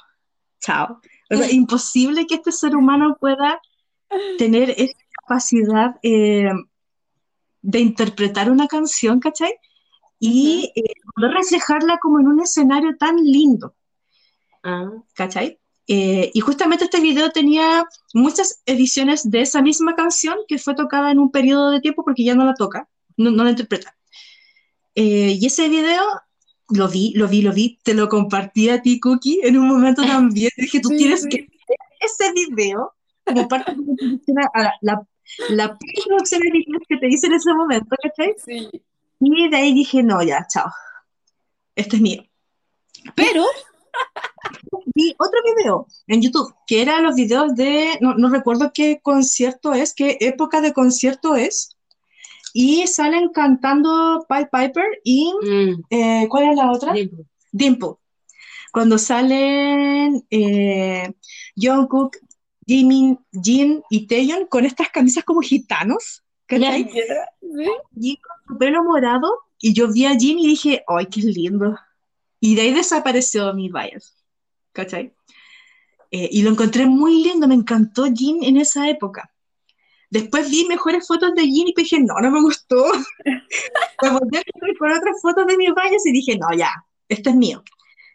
chao. 0.67 1.01
O 1.31 1.37
sea, 1.37 1.51
imposible 1.53 2.27
que 2.27 2.37
este 2.37 2.53
ser 2.53 2.77
humano 2.77 3.17
pueda 3.21 3.61
tener 4.39 4.71
esa 4.71 4.99
capacidad 5.23 5.97
eh, 6.03 6.51
de 7.63 7.81
interpretar 7.81 8.51
una 8.51 8.67
canción, 8.67 9.21
¿cachai? 9.21 9.55
Y 10.19 10.73
eh, 10.75 10.95
poder 11.15 11.33
reflejarla 11.33 11.99
como 11.99 12.21
en 12.21 12.29
un 12.29 12.41
escenario 12.41 12.97
tan 12.97 13.17
lindo. 13.17 13.75
Ah. 14.63 14.91
¿Cachai? 15.15 15.59
Eh, 15.89 16.31
y 16.35 16.41
justamente 16.41 16.85
este 16.85 17.01
video 17.01 17.31
tenía 17.31 17.85
muchas 18.13 18.63
ediciones 18.67 19.31
de 19.31 19.43
esa 19.43 19.63
misma 19.63 19.95
canción 19.95 20.37
que 20.49 20.59
fue 20.59 20.75
tocada 20.75 21.13
en 21.13 21.21
un 21.21 21.31
periodo 21.31 21.71
de 21.71 21.81
tiempo 21.81 22.05
porque 22.05 22.25
ya 22.25 22.35
no 22.35 22.45
la 22.45 22.55
toca, 22.55 22.89
no, 23.17 23.31
no 23.31 23.45
la 23.45 23.51
interpreta. 23.51 23.97
y 24.95 25.47
ese 25.47 25.69
video 25.69 26.03
lo 26.71 26.89
vi, 26.89 27.13
lo 27.15 27.29
vi, 27.29 27.43
lo 27.43 27.53
vi, 27.53 27.79
te 27.83 27.95
lo 27.95 28.09
compartí 28.09 28.69
a 28.69 28.83
ti, 28.83 28.99
Cookie, 29.01 29.41
en 29.43 29.59
un 29.59 29.69
momento 29.69 30.03
también. 30.07 30.51
Dije, 30.57 30.81
tú 30.81 30.91
tienes 30.91 31.27
que 31.27 31.39
ver 31.39 31.79
ese 32.01 32.33
video 32.33 32.93
como 33.25 33.49
parte 33.49 33.75
de 33.77 34.21
la, 34.35 34.75
la, 34.81 35.07
la 35.51 35.79
producción 35.79 36.41
que 36.89 36.97
te 36.97 37.09
hice 37.09 37.27
en 37.27 37.35
ese 37.35 37.53
momento, 37.53 37.97
¿cachai? 38.03 38.35
Sí. 38.45 38.69
Y 39.19 39.49
de 39.49 39.57
ahí 39.57 39.75
dije, 39.75 40.03
no, 40.03 40.23
ya, 40.23 40.47
chao. 40.47 40.71
Este 41.75 41.97
es 41.97 42.03
mío. 42.03 42.23
Pero 43.15 43.45
vi 44.95 45.15
otro 45.19 45.41
video 45.57 45.87
en 46.07 46.23
YouTube, 46.23 46.55
que 46.67 46.83
eran 46.83 47.05
los 47.05 47.15
videos 47.15 47.55
de, 47.55 47.99
no, 48.01 48.15
no 48.15 48.29
recuerdo 48.29 48.73
qué 48.73 49.01
concierto 49.03 49.73
es, 49.73 49.95
qué 49.95 50.19
época 50.21 50.61
de 50.61 50.73
concierto 50.73 51.35
es, 51.35 51.76
y 52.59 52.87
salen 52.87 53.29
cantando 53.35 54.25
Pied 54.31 54.49
Piper 54.51 54.87
y 55.05 55.31
mm. 55.43 55.83
eh, 55.91 56.27
¿cuál 56.31 56.49
es 56.49 56.57
la 56.57 56.73
otra? 56.73 56.95
Dimple. 57.53 57.97
Cuando 58.73 58.97
salen 58.97 60.27
eh, 60.31 61.13
Jungkook, 61.55 62.17
Jimin, 62.67 63.19
Jin 63.31 63.83
y 63.91 64.07
Taeyeon 64.07 64.47
con 64.47 64.65
estas 64.65 64.89
camisas 64.89 65.23
como 65.23 65.43
gitanos, 65.43 66.25
¿cachai? 66.47 66.89
Y 67.95 68.17
con 68.17 68.37
su 68.49 68.59
pelo 68.59 68.83
morado 68.85 69.31
y 69.61 69.75
yo 69.75 69.93
vi 69.93 70.07
a 70.07 70.17
Jin 70.17 70.39
y 70.39 70.47
dije, 70.47 70.83
¡ay, 70.89 71.07
qué 71.07 71.21
lindo! 71.21 71.77
Y 72.41 72.55
de 72.55 72.63
ahí 72.63 72.73
desapareció 72.73 73.53
mi 73.53 73.69
bias, 73.69 74.17
¿cachai? 74.73 75.13
Eh, 76.11 76.31
y 76.33 76.41
lo 76.41 76.49
encontré 76.53 76.87
muy 76.87 77.23
lindo, 77.23 77.47
me 77.49 77.55
encantó 77.55 78.07
Jin 78.07 78.43
en 78.43 78.57
esa 78.57 78.89
época. 78.89 79.31
Después 80.11 80.51
vi 80.51 80.67
mejores 80.67 81.07
fotos 81.07 81.35
de 81.35 81.43
Jin 81.43 81.69
y 81.69 81.75
dije, 81.77 81.99
no, 82.01 82.15
no 82.21 82.31
me 82.31 82.41
gustó. 82.41 82.85
me 84.03 84.11
volví 84.11 84.39
a 84.39 84.43
con 84.79 84.93
otras 84.93 85.21
fotos 85.21 85.47
de 85.47 85.57
mis 85.57 85.75
baños 85.75 86.05
y 86.07 86.13
dije, 86.13 86.39
no, 86.39 86.57
ya, 86.57 86.71
este 87.09 87.31
es 87.31 87.37
mío. 87.37 87.63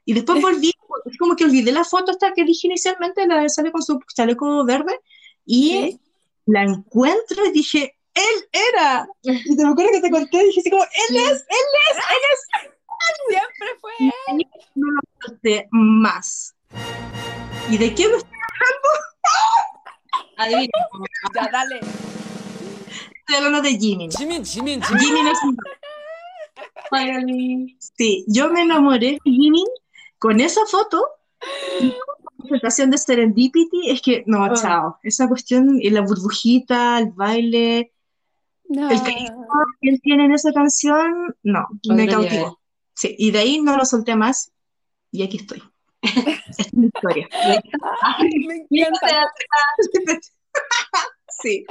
Y 0.05 0.13
después 0.13 0.41
volví, 0.41 0.71
es 1.05 1.17
como 1.17 1.35
que 1.35 1.43
olvidé 1.43 1.71
la 1.71 1.83
foto 1.83 2.11
hasta 2.11 2.33
que 2.33 2.43
dije 2.43 2.67
inicialmente, 2.67 3.27
la 3.27 3.41
de 3.41 3.49
sale 3.49 3.71
con 3.71 3.83
su 3.83 3.99
chaleco 4.13 4.65
verde, 4.65 4.99
y 5.45 5.99
la 6.45 6.63
encuentro 6.63 7.45
y 7.45 7.51
dije, 7.51 7.97
él 8.13 8.49
era. 8.73 9.07
Y 9.23 9.55
te 9.55 9.65
acuerdas 9.65 9.93
que 9.93 10.01
te 10.01 10.11
conté, 10.11 10.43
dije 10.43 10.61
así 10.61 10.69
como, 10.69 10.83
él 10.83 11.15
es, 11.17 11.31
él 11.31 11.31
es, 11.31 11.97
él 11.97 12.23
es. 12.33 12.71
Siempre 13.29 13.67
fue 13.79 13.91
él. 13.99 14.47
No 14.75 14.87
lo 14.87 15.67
más. 15.71 16.55
¿Y 17.69 17.77
de 17.77 17.93
quién 17.93 18.11
me 18.11 18.17
estoy 18.17 18.31
hablando? 18.31 19.10
Adivina. 20.43 20.71
Ya, 21.35 21.49
dale. 21.51 21.79
Estoy 21.79 23.35
hablando 23.35 23.61
de 23.61 23.77
Jimin. 23.77 24.11
Jimin, 24.11 24.45
Jimin, 24.45 24.81
Jimin. 24.81 24.99
Jimin 24.99 25.27
es 25.27 25.43
un... 25.43 25.57
Sí, 27.97 28.25
yo 28.27 28.49
me 28.49 28.63
enamoré 28.63 29.19
de 29.23 29.31
Jimin 29.31 29.65
con 30.19 30.39
esa 30.39 30.65
foto. 30.65 31.03
La 31.79 32.49
presentación 32.49 32.91
de 32.91 32.97
Serendipity 32.97 33.89
es 33.89 34.01
que, 34.01 34.23
no, 34.27 34.43
oh. 34.43 34.55
chao. 34.55 34.97
Esa 35.03 35.27
cuestión, 35.27 35.79
y 35.81 35.89
la 35.89 36.01
burbujita, 36.01 36.99
el 36.99 37.11
baile, 37.11 37.93
no. 38.67 38.89
el 38.89 39.01
cariño 39.01 39.47
que 39.81 39.89
él 39.89 40.01
tiene 40.01 40.25
en 40.25 40.33
esa 40.33 40.51
canción, 40.51 41.35
no, 41.43 41.67
me 41.85 42.07
cautivó. 42.07 42.59
Sí, 42.93 43.15
y 43.17 43.31
de 43.31 43.39
ahí 43.39 43.61
no 43.61 43.77
lo 43.77 43.85
solté 43.85 44.15
más 44.15 44.51
y 45.11 45.23
aquí 45.23 45.37
estoy. 45.37 45.63
es 46.57 46.73
mi 46.73 46.87
historia. 46.87 47.27
me 48.69 48.81
encanta. 48.81 49.31
sí. 51.41 51.65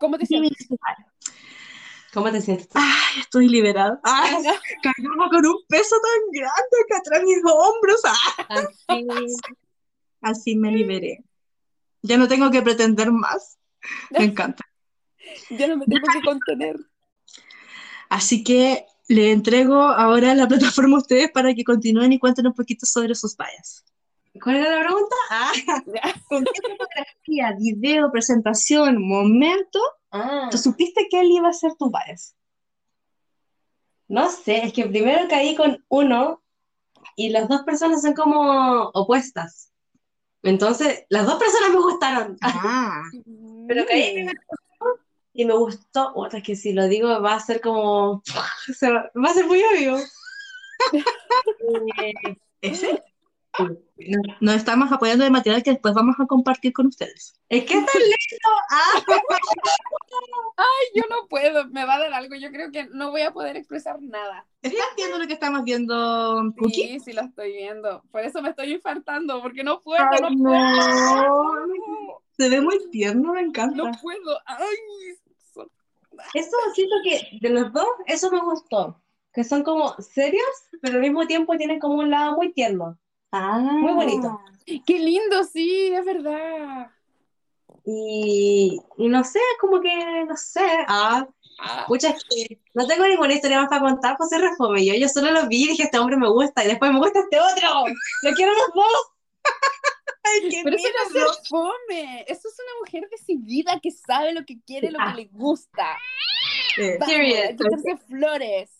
¿Cómo 0.00 0.18
te 0.18 0.26
sientes? 0.26 0.68
¿Cómo 2.12 2.30
te 2.30 2.40
sientes? 2.40 2.68
Ay, 2.74 3.20
estoy 3.20 3.48
liberada. 3.48 4.00
Ay, 4.02 4.44
cargaba 4.82 5.28
con 5.28 5.46
un 5.46 5.58
peso 5.68 5.96
tan 6.00 6.32
grande 6.32 6.76
que 6.88 6.96
atrás 6.96 7.22
mis 7.22 7.38
hombros. 7.44 8.00
Así. 8.48 9.06
Así 10.20 10.56
me 10.56 10.72
liberé. 10.72 11.24
Ya 12.02 12.16
no 12.16 12.28
tengo 12.28 12.50
que 12.50 12.62
pretender 12.62 13.12
más. 13.12 13.58
Me 14.10 14.24
encanta. 14.24 14.64
Ya 15.50 15.66
no 15.66 15.76
me 15.76 15.84
tengo 15.84 16.06
que 16.10 16.22
contener. 16.22 16.76
Así 18.08 18.42
que 18.42 18.86
le 19.08 19.32
entrego 19.32 19.82
ahora 19.82 20.34
la 20.34 20.46
plataforma 20.46 20.96
a 20.96 21.00
ustedes 21.00 21.30
para 21.32 21.54
que 21.54 21.64
continúen 21.64 22.12
y 22.12 22.18
cuenten 22.18 22.46
un 22.46 22.54
poquito 22.54 22.86
sobre 22.86 23.14
sus 23.14 23.36
vallas. 23.36 23.84
¿Cuál 24.42 24.56
era 24.56 24.78
la 24.78 24.84
pregunta? 24.84 25.16
Ah, 25.30 25.52
¿Con 26.28 26.44
qué 26.44 26.60
fotografía, 26.62 27.56
video, 27.58 28.10
presentación, 28.12 29.02
momento 29.02 29.80
Ah. 30.10 30.48
¿Tú 30.50 30.58
supiste 30.58 31.06
que 31.10 31.20
él 31.20 31.30
iba 31.30 31.48
a 31.48 31.52
ser 31.52 31.74
tu 31.74 31.90
bias? 31.90 32.34
No 34.08 34.30
sé, 34.30 34.64
es 34.64 34.72
que 34.72 34.86
primero 34.86 35.28
caí 35.28 35.54
con 35.54 35.84
uno 35.88 36.42
y 37.14 37.28
las 37.28 37.48
dos 37.48 37.62
personas 37.62 38.02
son 38.02 38.14
como 38.14 38.90
opuestas. 38.94 39.70
Entonces, 40.42 41.04
las 41.10 41.26
dos 41.26 41.38
personas 41.38 41.70
me 41.70 41.80
gustaron. 41.80 42.38
Ah. 42.40 43.02
Pero 43.68 43.84
caí 43.86 44.14
primero 44.14 44.40
y 45.38 45.44
me 45.44 45.54
gustó. 45.54 46.10
Otra 46.16 46.42
que 46.42 46.56
si 46.56 46.72
lo 46.72 46.88
digo 46.88 47.22
va 47.22 47.34
a 47.34 47.40
ser 47.40 47.60
como. 47.60 48.24
va 48.82 49.30
a 49.30 49.34
ser 49.34 49.46
muy 49.46 49.62
obvio. 49.62 49.96
¿Ese? 52.60 53.04
Nos 54.40 54.56
estamos 54.56 54.90
apoyando 54.90 55.24
de 55.24 55.30
material 55.30 55.62
que 55.62 55.70
después 55.70 55.94
vamos 55.94 56.16
a 56.18 56.26
compartir 56.26 56.72
con 56.72 56.88
ustedes. 56.88 57.40
Es 57.48 57.64
que 57.64 57.74
está 57.74 57.98
listo. 57.98 58.48
Ah. 58.70 59.02
Ay, 60.56 60.86
yo 60.96 61.02
no 61.08 61.28
puedo. 61.28 61.68
Me 61.68 61.84
va 61.84 61.94
a 61.94 61.98
dar 62.00 62.14
algo. 62.14 62.34
Yo 62.34 62.50
creo 62.50 62.72
que 62.72 62.86
no 62.86 63.12
voy 63.12 63.22
a 63.22 63.32
poder 63.32 63.56
expresar 63.56 64.02
nada. 64.02 64.44
¿Estás 64.60 64.88
viendo 64.96 65.18
lo 65.18 65.26
que 65.28 65.34
estamos 65.34 65.62
viendo, 65.62 66.52
Cookie? 66.58 66.88
Sí, 66.88 67.00
sí 67.00 67.12
lo 67.12 67.22
estoy 67.22 67.52
viendo. 67.52 68.02
Por 68.10 68.22
eso 68.22 68.42
me 68.42 68.50
estoy 68.50 68.72
infartando, 68.72 69.40
porque 69.40 69.62
no 69.62 69.82
puedo, 69.82 70.04
no, 70.20 70.28
puedo. 70.42 72.22
Se 72.36 72.48
ve 72.48 72.60
muy 72.60 72.90
tierno, 72.90 73.34
me 73.34 73.42
encanta. 73.42 73.76
No 73.76 73.92
puedo. 74.02 74.40
Ay. 74.46 74.66
Eso 76.34 76.56
siento 76.74 76.94
que 77.04 77.38
de 77.40 77.48
los 77.50 77.72
dos, 77.72 77.86
eso 78.06 78.30
me 78.30 78.40
gustó. 78.40 79.00
Que 79.32 79.44
son 79.44 79.62
como 79.62 79.94
serios, 80.00 80.46
pero 80.80 80.96
al 80.96 81.02
mismo 81.02 81.26
tiempo 81.26 81.56
tienen 81.56 81.78
como 81.78 81.94
un 81.94 82.10
lado 82.10 82.36
muy 82.36 82.52
tierno. 82.52 82.98
Ah, 83.30 83.58
muy 83.58 83.92
bonito. 83.92 84.40
Qué 84.64 84.98
lindo, 84.98 85.44
sí, 85.44 85.92
es 85.92 86.04
verdad. 86.04 86.90
Y, 87.84 88.80
no 88.98 89.24
sé, 89.24 89.40
como 89.60 89.80
que, 89.80 90.24
no 90.26 90.36
sé. 90.36 90.66
Ah, 90.88 91.26
ah. 91.60 91.86
que 91.88 92.60
no 92.74 92.86
tengo 92.86 93.06
ninguna 93.06 93.32
historia 93.32 93.60
más 93.60 93.68
para 93.68 93.80
contar, 93.80 94.16
José 94.16 94.38
Refome. 94.38 94.84
Yo, 94.84 94.94
yo 94.94 95.08
solo 95.08 95.30
lo 95.32 95.46
vi 95.46 95.64
y 95.64 95.68
dije, 95.68 95.84
este 95.84 95.98
hombre 95.98 96.16
me 96.16 96.28
gusta, 96.28 96.64
y 96.64 96.68
después 96.68 96.92
me 96.92 96.98
gusta 96.98 97.20
este 97.20 97.40
otro. 97.40 97.86
Lo 98.22 98.34
quiero 98.34 98.52
los 98.52 98.74
dos. 98.74 99.12
Ay, 100.28 100.48
qué 100.50 100.60
Pero 100.64 100.76
eso 100.76 100.88
no 101.14 101.30
es 101.30 101.48
fome. 101.48 102.24
Eso 102.28 102.48
es 102.48 102.56
una 102.58 102.78
mujer 102.80 103.08
decidida 103.10 103.78
que 103.80 103.90
sabe 103.90 104.32
lo 104.32 104.44
que 104.44 104.60
quiere, 104.60 104.90
lo 104.90 104.98
que 104.98 105.22
le 105.22 105.28
gusta. 105.32 105.96
Eh, 106.76 106.98
hay 107.00 107.56
que 107.56 107.96
flores. 108.06 108.70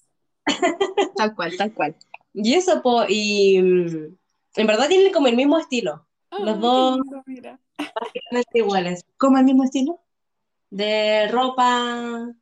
tal 1.17 1.35
cual, 1.35 1.57
tal 1.57 1.73
cual. 1.75 1.97
Y 2.35 2.55
eso, 2.55 2.81
po, 2.83 3.05
y 3.09 3.61
mm, 3.61 4.17
en 4.57 4.67
verdad 4.67 4.89
tienen 4.89 5.13
como 5.13 5.27
el 5.27 5.37
mismo 5.37 5.59
estilo. 5.59 6.07
Ah, 6.31 6.39
Los 6.41 6.61
dos 6.61 6.99
mira. 7.27 7.59
iguales. 8.55 9.05
¿Cómo 9.17 9.39
el 9.39 9.45
mismo 9.45 9.65
estilo? 9.65 10.01
De 10.71 11.29
ropa. 11.29 12.33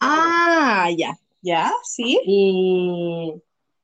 Ah, 0.00 0.88
ya. 0.96 1.18
Ya, 1.42 1.72
sí. 1.84 2.20
Y 2.24 3.34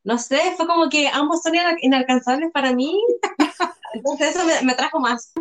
no 0.05 0.19
sé, 0.19 0.39
fue 0.57 0.67
como 0.67 0.89
que 0.89 1.09
ambos 1.09 1.43
son 1.43 1.55
inalcanzables 1.81 2.53
para 2.53 2.73
mí. 2.73 2.95
Entonces 3.97 4.37
eso 4.37 4.45
me, 4.45 4.61
me, 4.63 4.75
trajo 4.75 5.01
más. 5.01 5.33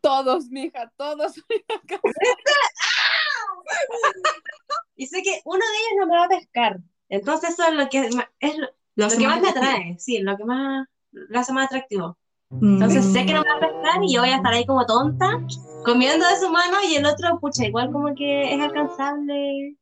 Todos, 0.00 0.48
mija, 0.50 0.90
todos 0.96 1.34
y 4.96 5.06
sé 5.06 5.22
que 5.22 5.40
uno 5.44 5.58
de 5.58 5.64
ellos 5.64 5.92
no 5.98 6.06
me 6.06 6.16
va 6.16 6.24
a 6.24 6.28
pescar. 6.28 6.78
Entonces 7.08 7.50
eso 7.50 7.64
es 7.64 7.74
lo 7.74 7.88
que 7.88 8.08
es 8.40 8.56
lo 8.56 8.68
que 9.08 9.26
más 9.26 9.40
me 9.40 9.48
atrae, 9.48 9.96
sí, 9.98 10.20
lo 10.20 10.36
que 10.36 10.44
más 10.44 10.86
lo 11.12 11.38
hace 11.38 11.52
más 11.52 11.66
atractivo. 11.66 12.18
Entonces 12.50 13.04
sé 13.12 13.26
que 13.26 13.34
no 13.34 13.42
me 13.42 13.50
va 13.50 13.56
a 13.56 13.60
pescar 13.60 14.02
y 14.02 14.14
yo 14.14 14.22
voy 14.22 14.30
a 14.30 14.36
estar 14.36 14.52
ahí 14.52 14.64
como 14.64 14.86
tonta, 14.86 15.38
comiendo 15.84 16.26
de 16.26 16.36
su 16.36 16.48
mano 16.50 16.78
y 16.82 16.96
el 16.96 17.04
otro, 17.04 17.38
pucha, 17.40 17.66
igual 17.66 17.92
como 17.92 18.14
que 18.14 18.54
es 18.54 18.60
alcanzable, 18.60 19.76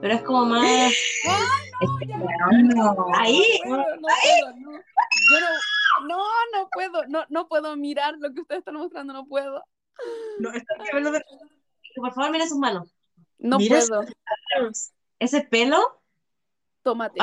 pero 0.00 0.14
es 0.14 0.22
como 0.22 0.46
más... 0.46 0.92
no, 2.74 3.06
ahí, 3.14 3.42
no, 3.66 3.76
Yo 3.76 5.40
no, 5.40 5.46
no, 6.02 6.18
no 6.52 6.68
puedo, 6.72 7.06
no, 7.08 7.24
no 7.28 7.48
puedo 7.48 7.76
mirar 7.76 8.14
lo 8.18 8.32
que 8.32 8.40
ustedes 8.40 8.60
están 8.60 8.74
mostrando, 8.74 9.12
no 9.12 9.26
puedo. 9.26 9.62
No, 10.38 10.50
Por 11.96 12.12
favor, 12.12 12.30
mire 12.30 12.48
sus 12.48 12.58
manos. 12.58 12.94
No 13.38 13.58
puedo. 13.58 14.04
Ese 15.18 15.42
pelo. 15.42 16.00
Tomate. 16.82 17.20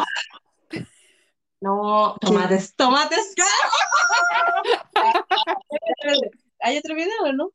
No, 1.59 2.15
tomates, 2.19 2.75
tomates. 2.75 3.35
¿Hay 6.61 6.77
otro 6.77 6.95
video, 6.95 7.33
no? 7.33 7.51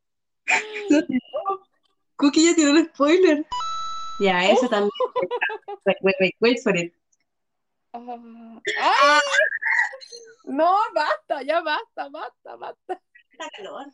Cookie 2.17 2.45
ya 2.45 2.55
tiró 2.55 2.71
el 2.71 2.87
spoiler. 2.87 3.45
Ya, 4.21 4.49
eso 4.49 4.69
también. 4.69 4.93
Wait, 5.85 5.97
wait, 6.03 6.17
wait, 6.21 6.35
wait 6.41 6.63
for 6.63 6.77
it. 6.77 6.95
Ah. 7.93 9.21
No, 10.47 10.73
basta, 10.95 11.43
ya 11.43 11.61
basta, 11.61 12.09
basta, 12.09 12.57
basta. 12.57 13.03
Está 13.33 13.51
calor. 13.57 13.87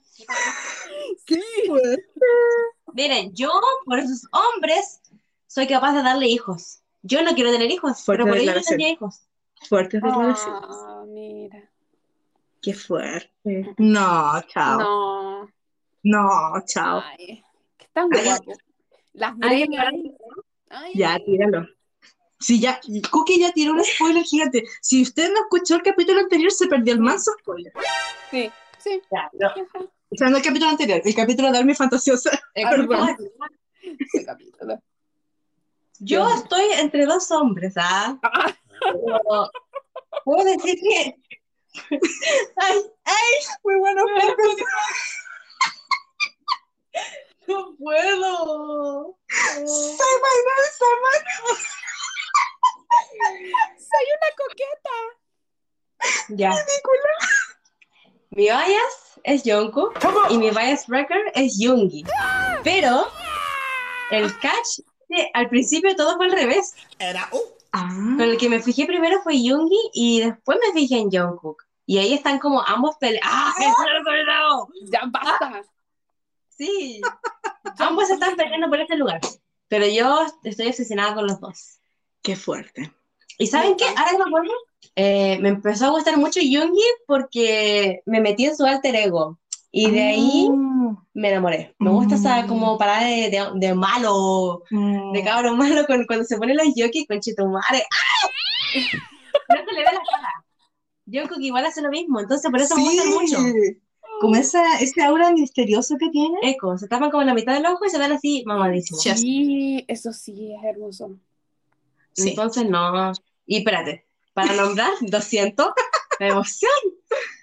Sí. 1.27 1.37
Miren, 2.95 3.35
yo 3.35 3.51
por 3.85 3.99
esos 3.99 4.29
hombres 4.33 5.01
soy 5.47 5.67
capaz 5.67 5.95
de 5.95 6.03
darle 6.03 6.29
hijos. 6.29 6.83
Yo 7.03 7.23
no 7.23 7.35
quiero 7.35 7.51
tener 7.51 7.71
hijos, 7.71 8.05
pero 8.07 8.27
por 8.27 8.37
ellos 8.37 8.65
tenía 8.65 8.91
hijos. 8.91 9.27
Fuertes 9.69 10.01
ah, 10.05 11.05
mira. 11.09 11.69
Qué 12.61 12.75
fuerte. 12.75 13.75
No, 13.79 14.41
chao. 14.49 14.79
No. 14.79 15.51
No, 16.05 16.63
chao. 16.67 17.03
Ay, 17.05 17.43
qué 17.77 17.87
tan 17.93 18.09
guapo. 18.09 18.53
Las 19.15 19.37
greñas. 19.39 19.93
Ya, 20.95 21.19
tíralo. 21.19 21.67
Si 22.43 22.61
ya, 22.61 22.81
Cookie 23.11 23.39
ya 23.39 23.53
tiró 23.53 23.73
un 23.73 23.85
spoiler 23.85 24.25
gigante. 24.25 24.65
Si 24.81 25.03
usted 25.03 25.31
no 25.33 25.41
escuchó 25.43 25.77
el 25.77 25.83
capítulo 25.83 26.21
anterior, 26.21 26.51
se 26.51 26.67
perdió 26.67 26.95
el 26.95 27.01
manso 27.01 27.31
spoiler. 27.41 27.73
Sí, 28.31 28.51
sí. 28.79 29.01
Ya, 29.11 29.31
no. 29.33 29.49
O 30.11 30.17
sea, 30.17 30.29
no 30.29 30.37
el 30.37 30.43
capítulo 30.43 30.71
anterior, 30.71 31.01
el 31.03 31.15
capítulo 31.15 31.53
de 31.53 31.59
Army 31.59 31.75
Fantasiosa. 31.75 32.31
El 32.55 34.27
capítulo. 34.27 34.79
Yo 36.01 36.29
estoy 36.29 36.65
entre 36.79 37.07
dos 37.07 37.31
hombres, 37.31 37.75
¿ah? 37.77 38.19
ah 38.23 39.49
puedo 40.25 40.45
decir 40.45 40.77
que. 40.81 41.17
¡Ay! 42.57 42.79
¡Ay! 43.05 43.33
Muy 43.63 43.77
bueno, 43.77 44.05
No 47.47 47.77
puedo. 47.79 49.17
Soy 49.29 49.67
soy 49.67 50.17
Manuel. 51.03 51.59
Soy 53.77 54.07
una 54.17 54.31
coqueta. 54.37 54.97
Ya. 56.31 56.51
Ridícula. 56.51 57.17
Mi 58.31 58.45
bias 58.45 59.21
es 59.25 59.45
Yonko 59.45 59.93
y 60.31 60.39
mi 60.39 60.51
bias 60.51 60.89
record 60.89 61.23
es 61.35 61.59
Yungi. 61.59 62.05
Pero 62.65 63.07
el 64.11 64.39
catch, 64.41 64.81
al 65.35 65.49
principio 65.49 65.95
todo 65.97 66.17
fue 66.17 66.27
al 66.27 66.33
revés. 66.33 66.75
Era, 66.99 67.29
uh, 67.33 67.41
Ah. 67.73 67.89
Con 67.89 68.21
el 68.21 68.37
que 68.37 68.51
me 68.51 68.61
fijé 68.61 68.85
primero 68.85 69.23
fue 69.23 69.43
Yoongi 69.43 69.91
y 69.95 70.21
después 70.21 70.59
me 70.61 70.79
fijé 70.79 70.99
en 70.99 71.11
Jungkook. 71.11 71.63
Y 71.87 71.99
ahí 71.99 72.13
están 72.13 72.39
como 72.39 72.61
ambos 72.63 72.97
peleando. 73.01 73.29
¡Ah! 73.33 73.53
¡Ah! 73.59 74.67
¡Ya 74.85 75.01
basta! 75.11 75.63
Sí. 76.51 77.01
ambos 77.79 78.11
están 78.11 78.37
peleando 78.37 78.69
por 78.69 78.79
este 78.79 78.97
lugar. 78.97 79.21
Pero 79.69 79.87
yo 79.87 80.27
estoy 80.45 80.69
obsesionada 80.69 81.15
con 81.15 81.27
los 81.27 81.41
dos. 81.41 81.79
Qué 82.23 82.37
fuerte. 82.37 82.93
¿Y 83.39 83.47
saben 83.47 83.77
qué? 83.77 83.85
Ahora 83.85 84.13
me 84.17 84.25
acuerdo. 84.25 84.53
Eh, 84.95 85.39
me 85.41 85.49
empezó 85.49 85.87
a 85.87 85.91
gustar 85.91 86.17
mucho 86.17 86.41
Yoongi 86.41 86.83
porque 87.07 88.03
me 88.07 88.21
metí 88.21 88.47
en 88.47 88.57
su 88.57 88.65
alter 88.65 88.95
ego. 88.95 89.39
Y 89.75 89.91
de 89.91 90.03
ahí 90.03 90.49
ah. 90.53 91.03
me 91.15 91.31
enamoré. 91.31 91.75
Me 91.79 91.91
gusta 91.91 92.17
esa 92.17 92.43
mm. 92.43 92.47
como 92.47 92.77
parada 92.77 93.07
de, 93.07 93.51
de, 93.55 93.75
malo, 93.75 94.63
de 94.71 94.77
mm. 94.77 95.25
cabrón 95.25 95.57
malo, 95.57 95.87
cuando 96.07 96.25
se 96.25 96.37
pone 96.37 96.55
los 96.55 96.75
yoki 96.77 97.07
con 97.07 97.21
chitumare. 97.21 97.83
¡Ah! 97.91 98.29
no 99.49 99.57
se 99.57 99.73
le 99.75 99.79
ve 99.79 99.85
la 99.85 100.03
cara. 100.11 100.45
Jungkook 101.07 101.41
igual 101.41 101.67
hace 101.67 101.83
lo 101.83 101.91
mismo, 101.91 102.21
entonces 102.21 102.51
por 102.51 102.61
eso 102.61 102.77
me 102.77 102.83
gusta 102.83 103.05
mucho. 103.07 103.37
Como 104.21 104.37
esa, 104.37 104.79
ese 104.79 105.03
aura 105.03 105.33
misterioso 105.33 105.97
que 105.99 106.11
tiene. 106.11 106.39
Eco, 106.43 106.79
se 106.79 106.87
tapan 106.87 107.11
como 107.11 107.23
en 107.23 107.29
la 107.29 107.35
mitad 107.35 107.55
del 107.55 107.67
ojo 107.67 107.85
y 107.85 107.91
se 107.91 107.99
ven 107.99 108.13
así 108.13 108.45
mamadísimos. 108.47 109.03
Sí, 109.03 109.85
eso 109.89 110.13
sí 110.13 110.53
es 110.55 110.65
hermoso. 110.65 111.17
Entonces 112.17 112.69
no. 112.69 113.13
Y 113.47 113.59
espérate, 113.59 114.07
para 114.35 114.55
nombrar, 114.55 114.91
200, 115.01 115.69
la 116.19 116.29
emoción. 116.29 116.71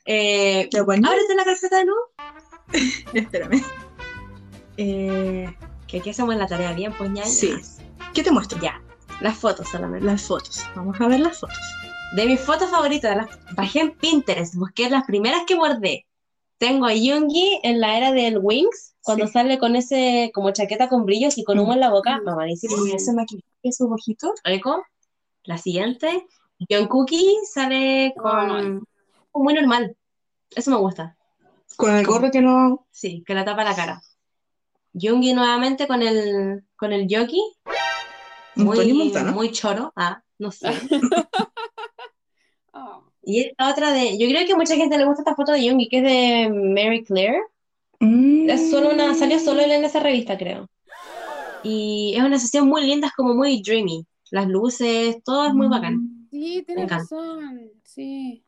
Eh, 0.06 0.70
ábrete 0.74 1.36
la 1.36 1.46
carpeta 1.46 1.78
de 1.78 1.86
nuevo. 1.86 2.02
Espérame. 3.14 3.64
Eh, 4.78 5.54
que 5.88 6.00
aquí 6.00 6.10
hacemos 6.10 6.36
la 6.36 6.48
tarea 6.48 6.74
bien, 6.74 6.94
pues 6.98 7.12
ya. 7.14 7.26
Sí. 7.26 7.54
¿Qué 8.14 8.24
te 8.24 8.32
muestro? 8.32 8.60
Ya. 8.60 8.82
Las 9.22 9.38
fotos 9.38 9.68
solamente. 9.70 10.06
Las 10.06 10.24
fotos. 10.24 10.64
Vamos 10.76 11.00
a 11.02 11.08
ver 11.08 11.20
las 11.20 11.40
fotos. 11.40 11.58
De 12.16 12.26
mis 12.26 12.40
fotos 12.40 12.72
favoritas, 12.72 13.16
las 13.16 13.56
bajé 13.56 13.82
en 13.82 13.92
Pinterest, 13.92 14.56
busqué 14.56 14.90
las 14.90 15.04
primeras 15.04 15.42
que 15.46 15.56
guardé. 15.56 16.08
Tengo 16.58 16.88
a 16.88 16.94
Yoongi 16.94 17.60
en 17.64 17.80
la 17.80 17.98
era 17.98 18.12
del 18.12 18.40
Wings, 18.42 18.89
cuando 19.04 19.28
sale 19.28 19.58
con 19.58 19.76
ese 19.76 20.32
como 20.34 20.52
chaqueta 20.52 20.90
con 20.90 21.06
brillos 21.06 21.38
y 21.38 21.44
con 21.44 21.60
humo 21.60 21.74
en 21.74 21.80
la 21.80 21.90
boca. 21.90 22.20
Mamadísimo. 22.24 22.86
Y 22.86 22.92
ese 22.92 23.14
maquillaje, 23.14 23.72
su 23.72 23.92
ojito. 23.92 24.34
Eco. 24.44 24.84
La 25.44 25.58
siguiente. 25.58 26.28
Cookie 26.88 27.38
sale 27.52 28.14
con... 28.18 28.84
Muy 29.34 29.54
normal. 29.54 29.96
Eso 30.56 30.72
me 30.72 30.78
gusta. 30.78 31.16
Con 31.78 31.96
el 31.96 32.06
gorro 32.06 32.30
que 32.30 32.42
no... 32.42 32.88
Sí, 32.92 33.24
que 33.26 33.34
la 33.34 33.46
tapa 33.46 33.64
la 33.64 33.76
cara. 33.76 34.02
Yoongi 34.94 35.34
nuevamente 35.34 35.88
con 35.88 36.02
el, 36.02 36.66
con 36.76 36.92
el 36.92 37.08
jockey. 37.10 37.42
Muy, 38.56 38.94
muy 39.34 39.52
choro. 39.52 39.94
Ah, 39.96 40.22
no 40.38 40.52
sé. 40.52 40.70
Oh. 42.74 43.04
Y 43.22 43.42
esta 43.42 43.70
otra 43.70 43.92
de. 43.92 44.18
Yo 44.18 44.28
creo 44.28 44.48
que 44.48 44.54
a 44.54 44.56
mucha 44.56 44.76
gente 44.76 44.98
le 44.98 45.06
gusta 45.06 45.22
esta 45.22 45.36
foto 45.36 45.52
de 45.52 45.64
Yoongi, 45.64 45.88
que 45.88 45.98
es 45.98 46.04
de 46.04 46.50
Mary 46.50 47.04
Claire. 47.04 47.40
Mm. 48.00 48.50
Es 48.50 48.72
solo 48.72 48.90
una, 48.90 49.14
salió 49.14 49.40
solo 49.40 49.62
en 49.62 49.84
esa 49.84 50.00
revista, 50.00 50.38
creo. 50.38 50.68
Y 51.64 52.14
es 52.16 52.24
una 52.24 52.40
sesión 52.40 52.68
muy 52.68 52.86
linda, 52.86 53.08
es 53.08 53.14
como 53.14 53.34
muy 53.34 53.62
dreamy. 53.62 54.06
Las 54.32 54.48
luces, 54.48 55.18
todo 55.24 55.48
es 55.48 55.54
muy 55.54 55.68
mm. 55.68 55.72
bacán. 55.72 56.28
Sí, 56.32 56.64
tienes 56.66 56.90
razón. 56.90 57.72
Sí. 57.84 58.44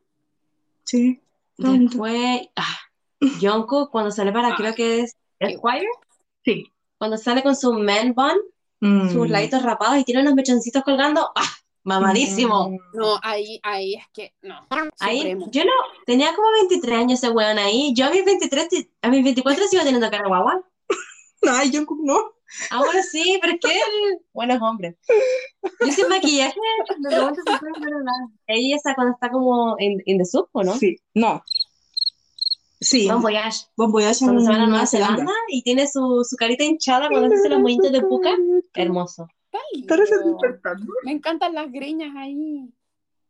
Sí. 0.84 1.20
Después, 1.58 2.48
ah, 2.56 2.78
Jungkook 3.40 3.90
cuando 3.90 4.10
sale 4.10 4.32
para, 4.32 4.54
creo 4.54 4.74
que 4.74 5.00
es 5.00 5.16
Esquire. 5.38 5.86
Sí. 6.44 6.66
Cuando 6.98 7.16
sale 7.16 7.42
con 7.42 7.54
su 7.54 7.72
man 7.72 8.14
bun, 8.14 9.10
sus 9.10 9.28
mm. 9.28 9.30
laditos 9.30 9.62
rapados 9.62 9.98
y 9.98 10.04
tiene 10.04 10.22
unos 10.22 10.34
mechoncitos 10.34 10.82
colgando. 10.82 11.30
¡Ah! 11.34 11.61
Mamadísimo. 11.84 12.70
Mm. 12.70 12.78
No, 12.94 13.18
ahí, 13.22 13.60
ahí 13.62 13.94
es 13.94 14.04
que 14.12 14.34
no. 14.42 14.66
Ahí, 15.00 15.36
yo 15.50 15.64
no, 15.64 15.72
tenía 16.06 16.34
como 16.34 16.50
23 16.52 16.98
años 16.98 17.22
ese 17.22 17.32
weón 17.32 17.58
ahí. 17.58 17.92
Yo 17.94 18.06
a 18.06 18.10
mis 18.10 18.24
23, 18.24 18.68
a 19.02 19.08
mis 19.08 19.24
24 19.24 19.66
sigo 19.66 19.82
teniendo 19.82 20.10
cara 20.10 20.28
guagua. 20.28 20.62
Ay, 21.42 21.70
Jungkook 21.72 22.00
no. 22.02 22.16
Ahora 22.70 23.02
sí, 23.02 23.38
pero 23.40 23.54
es 23.54 23.60
que 23.60 23.72
él, 23.72 24.18
bueno, 24.32 24.54
es 24.54 24.60
hombre. 24.60 24.96
Yo 25.80 25.92
sin 25.92 26.08
maquillaje, 26.08 26.54
me 26.98 27.08
pregunto 27.08 27.40
si 27.46 27.58
puede 27.58 27.72
nada. 27.90 28.28
Ella 28.46 28.76
está 28.76 28.94
cuando 28.94 29.14
está 29.14 29.30
como 29.30 29.74
en, 29.78 30.02
en 30.04 30.18
The 30.18 30.24
Soup, 30.26 30.48
¿o 30.52 30.62
no? 30.62 30.74
Sí, 30.74 30.96
no. 31.14 31.42
Sí. 32.80 33.08
Bon 33.08 33.22
Voyage. 33.22 33.66
Bon 33.76 33.90
Voyage 33.90 34.24
cuando 34.24 34.42
se 34.42 34.48
van 34.48 34.60
a 34.60 34.66
Nueva 34.66 34.86
Zelanda. 34.86 35.32
y 35.48 35.62
tiene 35.62 35.86
su, 35.86 36.26
su 36.28 36.36
carita 36.36 36.64
hinchada 36.64 37.08
cuando 37.08 37.34
hace 37.34 37.48
los 37.48 37.60
movimientos 37.60 37.92
de 37.92 38.02
puca. 38.02 38.36
Hermoso. 38.74 39.28
Me 41.04 41.12
encantan 41.12 41.54
las 41.54 41.70
greñas 41.70 42.14
ahí. 42.16 42.68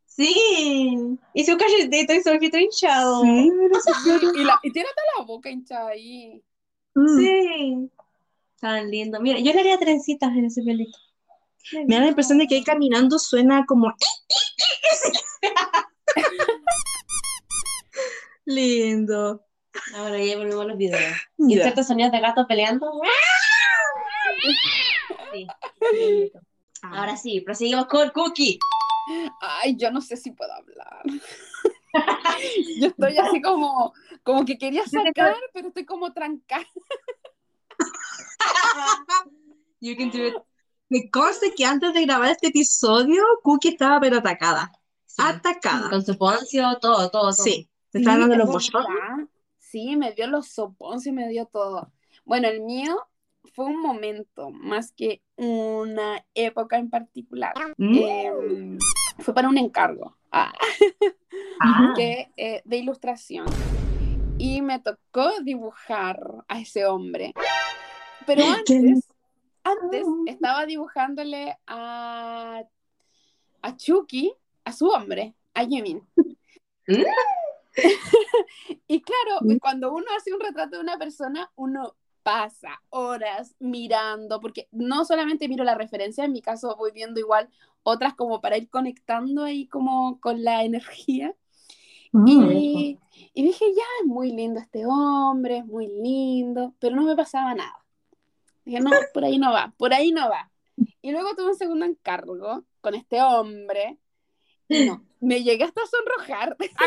Sí. 0.06 1.18
Y 1.32 1.44
su 1.44 1.56
cachetito 1.56 2.12
y 2.12 2.22
su 2.22 2.30
ojito 2.30 2.58
hinchado. 2.58 3.22
Sí, 3.22 3.50
y, 4.36 4.44
la, 4.44 4.60
y 4.62 4.72
tiene 4.72 4.88
hasta 4.88 5.02
la 5.18 5.24
boca 5.24 5.50
hinchada 5.50 5.88
ahí. 5.88 6.42
Mm. 6.94 7.18
Sí. 7.18 7.90
Tan 8.60 8.90
lindo. 8.90 9.20
Mira, 9.20 9.40
yo 9.40 9.52
le 9.52 9.60
haría 9.60 9.78
trencitas 9.78 10.30
en 10.32 10.46
ese 10.46 10.62
pelito. 10.62 10.98
Me 11.86 11.94
da 11.94 12.02
la 12.02 12.08
impresión 12.08 12.38
de 12.38 12.46
que 12.46 12.56
ahí 12.56 12.64
caminando 12.64 13.18
suena 13.18 13.64
como. 13.66 13.92
Lindo. 18.44 19.44
Ahora 19.94 20.22
ya 20.22 20.36
volvemos 20.36 20.64
a 20.64 20.68
los 20.68 20.76
videos. 20.76 21.00
Y 21.38 21.54
ciertos 21.54 21.86
sonidos 21.86 22.12
de 22.12 22.20
gato 22.20 22.46
peleando. 22.46 22.92
Sí. 25.32 25.46
Ahora 26.82 27.16
sí, 27.16 27.40
proseguimos 27.40 27.86
con 27.86 28.10
Cookie. 28.10 28.58
Ay, 29.40 29.76
yo 29.76 29.90
no 29.90 30.00
sé 30.00 30.16
si 30.16 30.32
puedo 30.32 30.52
hablar. 30.52 31.02
yo 32.80 32.88
estoy 32.88 33.18
así 33.18 33.40
como, 33.40 33.92
como 34.22 34.44
que 34.44 34.58
quería 34.58 34.84
sacar, 34.86 35.36
pero 35.52 35.68
estoy 35.68 35.84
como 35.84 36.12
trancada. 36.12 36.66
You 39.80 39.96
can 39.96 40.10
do 40.10 40.28
it. 40.28 40.34
Me 40.88 41.10
consta 41.10 41.46
que 41.56 41.64
antes 41.64 41.92
de 41.92 42.02
grabar 42.04 42.30
este 42.30 42.48
episodio, 42.48 43.24
Cookie 43.42 43.70
estaba 43.70 43.98
pero 43.98 44.18
atacada. 44.18 44.70
Atacada. 45.18 45.90
Con 45.90 46.04
su 46.04 46.16
poncio, 46.16 46.78
todo, 46.80 47.10
todo, 47.10 47.32
Sí. 47.32 47.68
¿Te 47.90 47.98
sí, 47.98 48.04
dando 48.04 48.28
los 48.36 48.70
Sí, 49.58 49.96
me 49.96 50.12
dio 50.12 50.26
los 50.28 50.48
soponcio 50.48 51.10
y 51.10 51.14
me 51.14 51.28
dio 51.28 51.46
todo. 51.46 51.92
Bueno, 52.24 52.46
el 52.48 52.60
mío 52.60 52.96
fue 53.54 53.66
un 53.66 53.80
momento 53.80 54.50
más 54.50 54.92
que 54.92 55.22
una 55.36 56.24
época 56.34 56.78
en 56.78 56.90
particular. 56.90 57.52
Mm. 57.76 57.98
Em, 57.98 58.78
fue 59.18 59.34
para 59.34 59.48
un 59.48 59.58
encargo 59.58 60.16
ah. 60.30 60.52
Ah. 61.60 61.94
Eh, 61.98 62.62
de 62.64 62.76
ilustración. 62.76 63.46
Y 64.38 64.62
me 64.62 64.80
tocó 64.80 65.40
dibujar 65.42 66.18
a 66.48 66.60
ese 66.60 66.86
hombre. 66.86 67.32
Pero 68.26 68.42
antes, 68.56 69.08
antes 69.62 70.06
estaba 70.26 70.66
dibujándole 70.66 71.56
a, 71.66 72.62
a 73.62 73.76
Chucky, 73.76 74.32
a 74.64 74.72
su 74.72 74.88
hombre, 74.88 75.34
a 75.54 75.64
Yemin. 75.64 76.02
¿Mm? 76.86 77.04
y 78.88 79.02
claro, 79.02 79.40
mm. 79.42 79.58
cuando 79.58 79.92
uno 79.92 80.06
hace 80.16 80.32
un 80.32 80.40
retrato 80.40 80.76
de 80.76 80.82
una 80.82 80.98
persona, 80.98 81.50
uno 81.56 81.94
pasa 82.22 82.82
horas 82.90 83.54
mirando, 83.58 84.40
porque 84.40 84.68
no 84.72 85.04
solamente 85.04 85.48
miro 85.48 85.64
la 85.64 85.74
referencia, 85.74 86.24
en 86.24 86.32
mi 86.32 86.42
caso 86.42 86.76
voy 86.76 86.92
viendo 86.92 87.20
igual 87.20 87.48
otras 87.82 88.14
como 88.14 88.40
para 88.40 88.56
ir 88.56 88.68
conectando 88.68 89.44
ahí 89.44 89.66
como 89.66 90.20
con 90.20 90.44
la 90.44 90.64
energía. 90.64 91.34
Mm. 92.12 92.52
y, 92.52 92.98
y, 93.32 93.42
dije, 93.42 93.64
ya, 93.74 93.84
es 94.00 94.06
muy 94.06 94.32
lindo 94.32 94.60
este 94.60 94.84
hombre, 94.86 95.58
es 95.58 95.66
muy 95.66 95.88
lindo, 95.88 96.74
pero 96.78 96.94
no 96.94 97.02
me 97.02 97.16
pasaba 97.16 97.54
nada. 97.54 97.82
Dije, 98.64 98.80
no, 98.80 98.90
por 99.12 99.24
ahí 99.24 99.38
no 99.38 99.52
va, 99.52 99.72
por 99.76 99.94
ahí 99.94 100.12
no 100.12 100.28
va. 100.28 100.50
Y 101.00 101.10
luego 101.10 101.34
tuve 101.34 101.48
un 101.48 101.56
segundo 101.56 101.84
encargo 101.84 102.64
con 102.80 102.94
este 102.94 103.20
hombre. 103.22 103.98
Y 104.68 104.84
no, 104.84 105.04
me 105.20 105.42
llegué 105.42 105.64
hasta 105.64 105.82
a 105.82 105.86
sonrojar. 105.86 106.56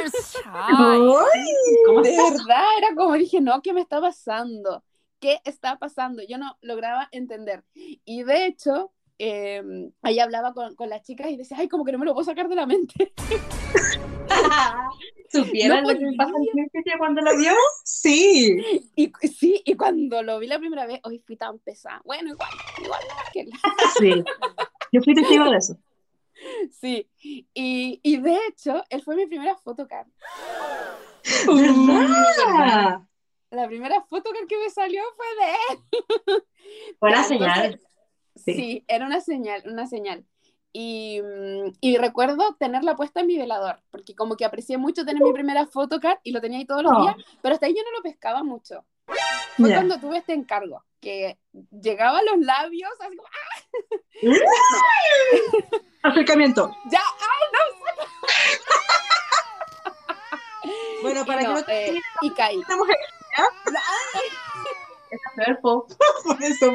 de 2.04 2.18
verdad, 2.18 2.66
era 2.78 2.96
como 2.96 3.14
dije, 3.14 3.42
no, 3.42 3.62
¿qué 3.62 3.74
me 3.74 3.82
está 3.82 4.00
pasando? 4.00 4.84
¿Qué 5.26 5.42
está 5.44 5.80
pasando? 5.80 6.22
Yo 6.22 6.38
no 6.38 6.56
lograba 6.62 7.10
entender. 7.12 7.64
Y 7.74 8.22
de 8.22 8.46
hecho, 8.46 8.92
eh, 9.18 9.90
ahí 10.04 10.20
hablaba 10.20 10.54
con, 10.54 10.76
con 10.76 10.88
las 10.88 11.02
chicas 11.02 11.32
y 11.32 11.36
decía, 11.36 11.58
ay, 11.60 11.68
como 11.68 11.84
que 11.84 11.92
no 11.92 11.98
me 11.98 12.06
lo 12.06 12.14
puedo 12.14 12.26
sacar 12.26 12.48
de 12.48 12.54
la 12.54 12.68
mente. 12.68 13.12
¿Supieron 15.32 15.82
lo 15.82 15.98
que 15.98 16.12
pasa 16.16 16.32
en 16.36 16.98
cuando 17.00 17.24
lo 17.24 17.36
vio? 17.40 17.54
Sí. 17.84 18.56
Y, 18.96 19.12
sí, 19.28 19.64
y 19.66 19.76
cuando 19.76 20.22
lo 20.22 20.38
vi 20.38 20.46
la 20.46 20.60
primera 20.60 20.86
vez, 20.86 21.00
hoy 21.02 21.18
fui 21.26 21.38
tan 21.38 21.58
pesada. 21.58 22.04
Bueno, 22.06 22.30
igual, 22.30 22.50
igual 22.84 23.02
no 23.10 23.16
que 23.34 23.48
Sí. 23.98 24.24
Yo 24.92 25.02
fui 25.02 25.16
testigo 25.16 25.50
de 25.50 25.58
eso. 25.58 25.76
Sí, 26.70 27.10
y, 27.20 28.00
y 28.04 28.18
de 28.18 28.38
hecho, 28.48 28.84
él 28.92 29.02
fue 29.02 29.16
mi 29.16 29.26
primera 29.26 29.56
photocard. 29.56 30.06
¿Verdad? 31.48 33.00
La 33.52 33.68
primera 33.68 34.02
photocard 34.10 34.48
que 34.48 34.58
me 34.58 34.70
salió 34.70 35.02
fue 35.16 35.26
de 35.46 35.52
él. 35.70 36.44
Fue 37.00 37.10
una 37.10 37.24
señal. 37.24 37.80
Sí. 38.36 38.54
sí, 38.54 38.86
era 38.88 39.06
una 39.06 39.22
señal, 39.22 39.64
una 39.66 39.88
señal. 39.88 40.26
Y, 40.74 41.22
mm, 41.22 41.78
y, 41.80 41.98
recuerdo 41.98 42.56
tenerla 42.60 42.98
puesta 42.98 43.22
en 43.22 43.28
mi 43.28 43.38
velador, 43.38 43.82
porque 43.92 44.14
como 44.14 44.36
que 44.36 44.44
aprecié 44.44 44.78
mucho 44.78 45.06
tener 45.06 45.24
mi 45.24 45.32
primera 45.32 45.68
photocard 45.68 46.18
y 46.22 46.34
lo 46.34 46.42
tenía 46.42 46.60
ahí 46.60 46.66
todos 46.66 46.84
los 46.84 47.02
días, 47.02 47.16
pero 47.42 47.54
hasta 47.54 47.68
ahí 47.68 47.74
yo 47.74 47.82
no 47.84 47.92
lo 47.96 48.04
pescaba 48.04 48.44
mucho. 48.44 48.84
Fue 49.56 49.74
cuando 49.74 49.98
tuve 50.00 50.18
este 50.18 50.34
encargo, 50.34 50.84
que 51.00 51.40
llegaba 51.72 52.20
a 52.20 52.24
los 52.24 52.40
labios, 52.40 52.92
así 53.00 53.16
como 53.16 53.30
¡ah! 53.30 53.56
Acercamiento. 56.10 56.76
Ya, 56.92 57.00
¡ay, 57.00 57.48
no! 57.54 57.60
bueno, 61.04 61.26
para 61.26 61.42
que 61.42 61.48
no 61.48 61.64
te... 61.64 61.90
Eh, 61.92 62.02
y 62.22 62.30
caí. 62.32 62.60
Esta 62.60 62.76
mujer, 62.76 62.98
Es 65.12 65.58
Por 65.62 66.44
eso, 66.44 66.72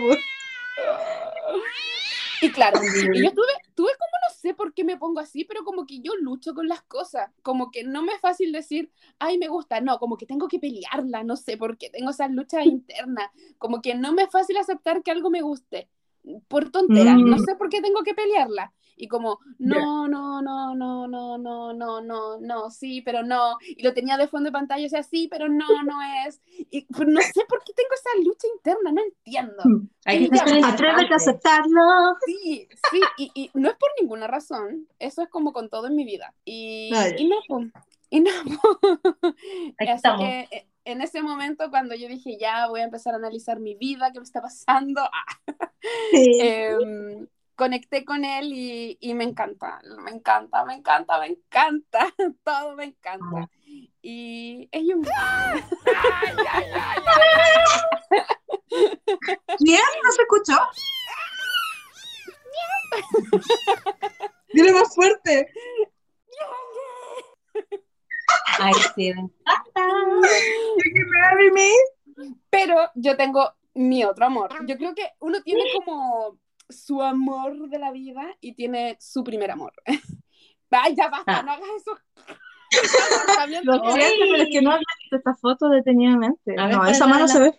y 2.43 2.51
claro, 2.53 2.81
y 2.83 3.23
yo 3.23 3.33
tuve, 3.33 3.53
tuve 3.75 3.91
como 3.99 4.17
no 4.29 4.35
sé 4.35 4.55
por 4.55 4.73
qué 4.73 4.83
me 4.83 4.97
pongo 4.97 5.21
así, 5.21 5.45
pero 5.45 5.63
como 5.63 5.85
que 5.85 6.01
yo 6.01 6.13
lucho 6.21 6.55
con 6.55 6.69
las 6.69 6.83
cosas, 6.83 7.31
como 7.43 7.71
que 7.71 7.85
no 7.85 8.03
me 8.03 8.15
es 8.15 8.21
fácil 8.21 8.53
decir, 8.53 8.91
ay, 9.19 9.37
me 9.37 9.49
gusta, 9.49 9.81
no, 9.81 9.99
como 9.99 10.17
que 10.17 10.25
tengo 10.27 10.49
que 10.49 10.59
pelearla, 10.59 11.23
no 11.23 11.37
sé 11.37 11.59
por 11.59 11.77
qué, 11.77 11.91
tengo 11.91 12.11
esas 12.11 12.31
luchas 12.31 12.65
internas, 12.65 13.31
como 13.59 13.83
que 13.83 13.95
no 13.95 14.13
me 14.13 14.23
es 14.23 14.31
fácil 14.31 14.57
aceptar 14.57 15.03
que 15.03 15.11
algo 15.11 15.29
me 15.29 15.43
guste, 15.43 15.91
por 16.49 16.71
tonteras, 16.71 17.17
no 17.17 17.37
mm. 17.37 17.45
sé 17.45 17.57
por 17.57 17.69
qué 17.69 17.81
tengo 17.81 18.03
que 18.03 18.15
pelearla. 18.15 18.73
Y 19.01 19.09
como, 19.09 19.39
no, 19.59 20.09
no, 20.09 20.43
no, 20.43 20.75
no, 20.75 21.09
no, 21.09 21.39
no, 21.39 21.73
no, 21.73 22.03
no, 22.03 22.39
no, 22.39 22.71
sí, 22.71 23.01
pero 23.01 23.23
no. 23.23 23.57
Y 23.67 23.83
lo 23.83 23.95
tenía 23.95 24.19
de 24.19 24.29
fondo 24.29 24.49
de 24.49 24.53
pantalla, 24.53 24.85
o 24.85 24.91
sea, 24.91 25.03
sí, 25.03 25.27
pero 25.31 25.49
no, 25.49 25.67
no 25.85 25.99
es. 26.27 26.43
Y 26.71 26.83
pues, 26.83 27.09
no 27.09 27.19
sé 27.23 27.47
por 27.49 27.65
qué 27.65 27.73
tengo 27.73 27.89
esa 27.95 28.23
lucha 28.23 28.47
interna, 28.55 28.93
no 28.93 29.01
entiendo. 29.03 29.63
Mm. 29.65 29.89
Hay 30.05 30.29
que 30.29 30.39
Atrévete 30.39 31.15
a 31.15 31.17
aceptarlo. 31.17 31.81
Sí, 32.27 32.69
sí, 32.91 33.01
y, 33.17 33.31
y, 33.35 33.51
no 33.55 33.71
es 33.71 33.77
por 33.77 33.89
ninguna 33.99 34.27
razón. 34.27 34.87
Eso 34.99 35.23
es 35.23 35.31
como 35.31 35.55
con 35.55 35.71
todo 35.71 35.87
en 35.87 35.97
mi 35.97 36.05
vida. 36.05 36.35
Y, 36.45 36.93
y 37.17 37.27
no, 37.27 37.37
pues. 37.49 37.69
Y 38.11 38.21
no, 38.21 38.31
Así 39.79 40.09
que 40.19 40.49
eh, 40.51 40.67
en 40.85 41.01
ese 41.01 41.23
momento 41.23 41.71
cuando 41.71 41.95
yo 41.95 42.09
dije, 42.09 42.37
ya 42.39 42.67
voy 42.67 42.81
a 42.81 42.85
empezar 42.85 43.15
a 43.15 43.19
analizar 43.19 43.61
mi 43.61 43.77
vida, 43.77 44.11
qué 44.13 44.19
me 44.19 44.25
está 44.25 44.43
pasando, 44.43 45.09
em, 46.13 47.29
conecté 47.55 48.05
con 48.05 48.25
él 48.25 48.53
y, 48.53 48.99
y, 49.01 49.15
me 49.15 49.23
encanta, 49.23 49.81
me 50.03 50.11
encanta, 50.11 50.65
me 50.65 50.75
encanta, 50.75 51.21
me 51.21 51.27
encanta, 51.27 52.13
todo 52.45 52.75
me 52.75 52.87
encanta. 52.87 53.49
Y 54.03 54.69
es 54.73 54.83
un... 54.95 55.03
¿Bien? 59.61 59.81
¿No 60.03 60.11
se 60.11 60.23
escuchó? 60.23 60.59
Dile 64.53 64.73
más 64.73 64.95
fuerte. 64.95 65.53
Ay, 68.59 68.73
sí, 68.95 69.13
me 69.15 69.21
encanta. 69.21 69.81
Pero 72.51 72.77
yo 72.95 73.17
tengo 73.17 73.53
mi 73.75 74.05
otro 74.05 74.27
amor. 74.27 74.51
Yo 74.67 74.77
creo 74.77 74.95
que 74.95 75.09
uno 75.21 75.41
tiene 75.43 75.65
como 75.75 76.39
su 76.69 77.03
amor 77.03 77.69
de 77.69 77.79
la 77.79 77.91
vida 77.91 78.23
y 78.41 78.55
tiene 78.55 78.97
su 79.01 79.25
primer 79.25 79.51
amor. 79.51 79.73
Ay, 80.71 80.95
ya 80.95 81.09
basta, 81.09 81.39
ah. 81.39 81.43
no 81.43 81.53
hagas 81.53 81.69
eso. 81.77 81.99
Lo 83.65 83.93
siento, 83.93 84.25
pero 84.31 84.43
es 84.43 84.49
que 84.51 84.63
no 84.63 84.71
has 84.71 84.79
visto 84.79 85.17
esta 85.17 85.35
foto 85.35 85.69
detenidamente. 85.69 86.55
no, 86.55 86.87
esa 86.87 87.07
mano 87.07 87.27
se 87.27 87.41
ve. 87.41 87.55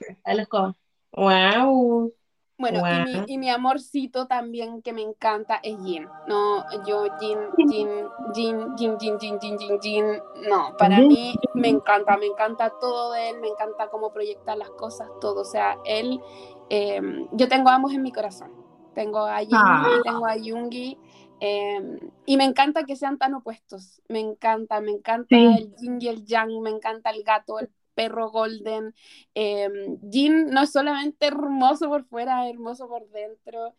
Wow. 1.12 2.14
Bueno, 2.62 2.80
y, 2.88 3.04
mi, 3.04 3.24
y, 3.28 3.38
mi, 3.40 3.50
amorcito 3.50 4.28
también 4.28 4.84
que 4.84 4.94
me 4.94 5.02
encanta 5.02 5.60
es 5.64 5.76
Jin. 5.84 6.08
No, 6.28 6.64
yo 6.86 7.06
Jin, 7.20 7.40
Jin, 7.58 7.90
Jin, 8.34 8.78
Jin, 8.78 8.98
Jin, 9.00 9.20
Jin, 9.20 9.40
Jin, 9.40 9.58
Jin, 9.58 9.80
Jin. 9.82 10.06
No, 10.48 10.78
para 10.78 11.00
mí 11.00 11.36
me 11.56 11.70
encanta, 11.70 12.18
me 12.18 12.28
encanta 12.28 12.72
todo 12.80 13.14
de 13.14 13.32
él, 13.32 13.40
me 13.42 13.48
encanta 13.48 13.90
cómo 13.90 14.14
proyecta 14.14 14.56
las 14.56 14.70
cosas, 14.70 15.10
todo. 15.20 15.42
O 15.42 15.46
sea, 15.46 15.78
él, 15.86 16.22
eh, 16.70 17.02
yo 17.32 17.48
tengo 17.48 17.70
ambos 17.70 17.94
en 17.94 18.04
mi 18.04 18.12
corazón. 18.12 18.52
Tengo 18.94 19.26
a 19.26 19.40
Jin 19.40 19.50
ah. 19.54 19.90
y 20.00 20.04
tengo 20.04 20.26
a 20.28 20.38
Yungi. 20.38 20.98
Eh, 21.40 22.00
y 22.28 22.38
me 22.38 22.44
encanta 22.44 22.84
que 22.84 22.96
sean 22.96 23.18
tan 23.18 23.34
opuestos. 23.34 24.04
Me 24.08 24.20
encanta, 24.20 24.80
me 24.82 24.92
encanta 24.92 25.36
el 25.36 25.74
Jin 25.80 25.98
y 26.00 26.08
el 26.08 26.24
Yang, 26.26 26.62
me 26.62 26.70
encanta 26.70 27.10
el 27.10 27.24
gato, 27.24 27.58
el 27.58 27.72
perro 28.02 28.32
golden. 28.32 28.96
Eh, 29.36 29.70
Jin 30.10 30.48
no 30.48 30.64
es 30.64 30.72
solamente 30.72 31.28
hermoso 31.28 31.88
por 31.88 32.04
fuera, 32.06 32.48
es 32.48 32.54
hermoso 32.54 32.88
por 32.88 33.08
dentro. 33.10 33.76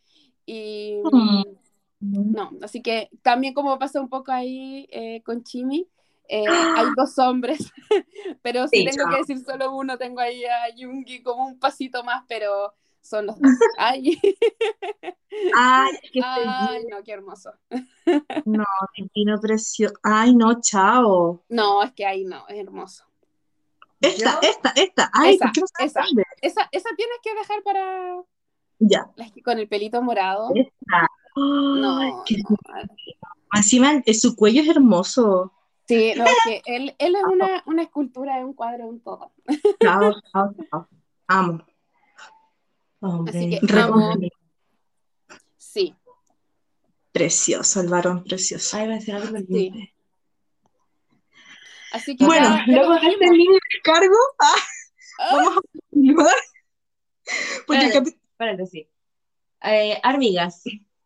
Y 0.46 1.00
mm. 1.02 1.42
no, 2.00 2.52
así 2.62 2.82
que 2.82 3.10
también 3.22 3.52
como 3.52 3.78
pasa 3.80 4.00
un 4.00 4.08
poco 4.08 4.30
ahí 4.30 4.86
eh, 4.92 5.22
con 5.24 5.42
Chimi, 5.42 5.88
eh, 6.28 6.44
hay 6.48 6.86
dos 6.96 7.18
hombres, 7.18 7.72
pero 8.42 8.68
si 8.68 8.84
tengo 8.84 9.10
que 9.10 9.18
decir 9.18 9.44
solo 9.44 9.74
uno, 9.74 9.98
tengo 9.98 10.20
ahí 10.20 10.44
a 10.44 10.72
Yungi 10.74 11.22
como 11.22 11.44
un 11.44 11.58
pasito 11.58 12.04
más, 12.04 12.22
pero 12.28 12.72
son 13.00 13.26
los 13.26 13.40
dos. 13.40 13.50
Ay, 13.78 14.18
Ay, 15.56 15.90
Ay 16.22 16.84
no, 16.88 17.02
qué 17.02 17.12
hermoso. 17.12 17.50
No, 18.44 18.64
divino 18.96 19.40
precioso. 19.40 19.94
Ay, 20.04 20.34
no, 20.34 20.60
chao. 20.60 21.44
No, 21.48 21.82
es 21.82 21.92
que 21.92 22.06
ahí 22.06 22.24
no, 22.24 22.46
es 22.48 22.58
hermoso. 22.58 23.04
Esta, 24.02 24.38
esta, 24.42 24.72
esta. 24.74 25.10
Ay, 25.14 25.34
esa, 25.36 25.52
esa, 25.78 26.00
esa, 26.40 26.68
esa, 26.72 26.90
tienes 26.96 27.18
que 27.22 27.34
dejar 27.34 27.62
para. 27.62 28.22
Ya. 28.80 29.10
Con 29.44 29.58
el 29.58 29.68
pelito 29.68 30.02
morado. 30.02 30.50
Esta. 30.54 31.08
no, 31.36 32.24
Encima, 33.54 34.02
su 34.12 34.34
cuello 34.34 34.62
es 34.62 34.68
hermoso. 34.68 35.52
Sí, 35.86 36.14
no, 36.16 36.24
es 36.24 36.36
que 36.44 36.62
él, 36.66 36.94
él 36.98 37.16
es 37.16 37.24
una, 37.24 37.62
una 37.66 37.82
escultura, 37.82 38.38
es 38.38 38.44
un 38.44 38.54
cuadro, 38.54 38.86
un 38.86 39.00
todo. 39.00 39.32
Chao, 39.80 40.12
chao, 40.32 40.54
chao. 40.70 40.88
Amo. 41.26 41.64
Así 43.00 43.50
que 43.50 43.78
amo. 43.78 44.14
Sí. 45.58 45.94
Precioso, 47.12 47.80
el 47.80 47.88
varón 47.88 48.24
precioso. 48.24 48.76
Ay, 48.76 48.86
va 48.86 48.94
a 48.94 48.96
decir 48.96 49.14
algo 49.14 49.38
sí. 49.38 49.92
Así 51.92 52.16
que 52.16 52.24
bueno, 52.24 52.58
luego 52.66 52.94
de 52.94 53.06
este 53.06 53.30
mini 53.30 53.58
descargo, 53.72 54.16
ah, 54.40 54.54
ah. 55.20 55.36
vamos 55.36 55.58
a 55.58 55.60
continuar. 55.90 56.34
Porque 57.66 58.66
sí. 58.66 58.88
Eh, 59.62 60.00
amigas, 60.02 60.62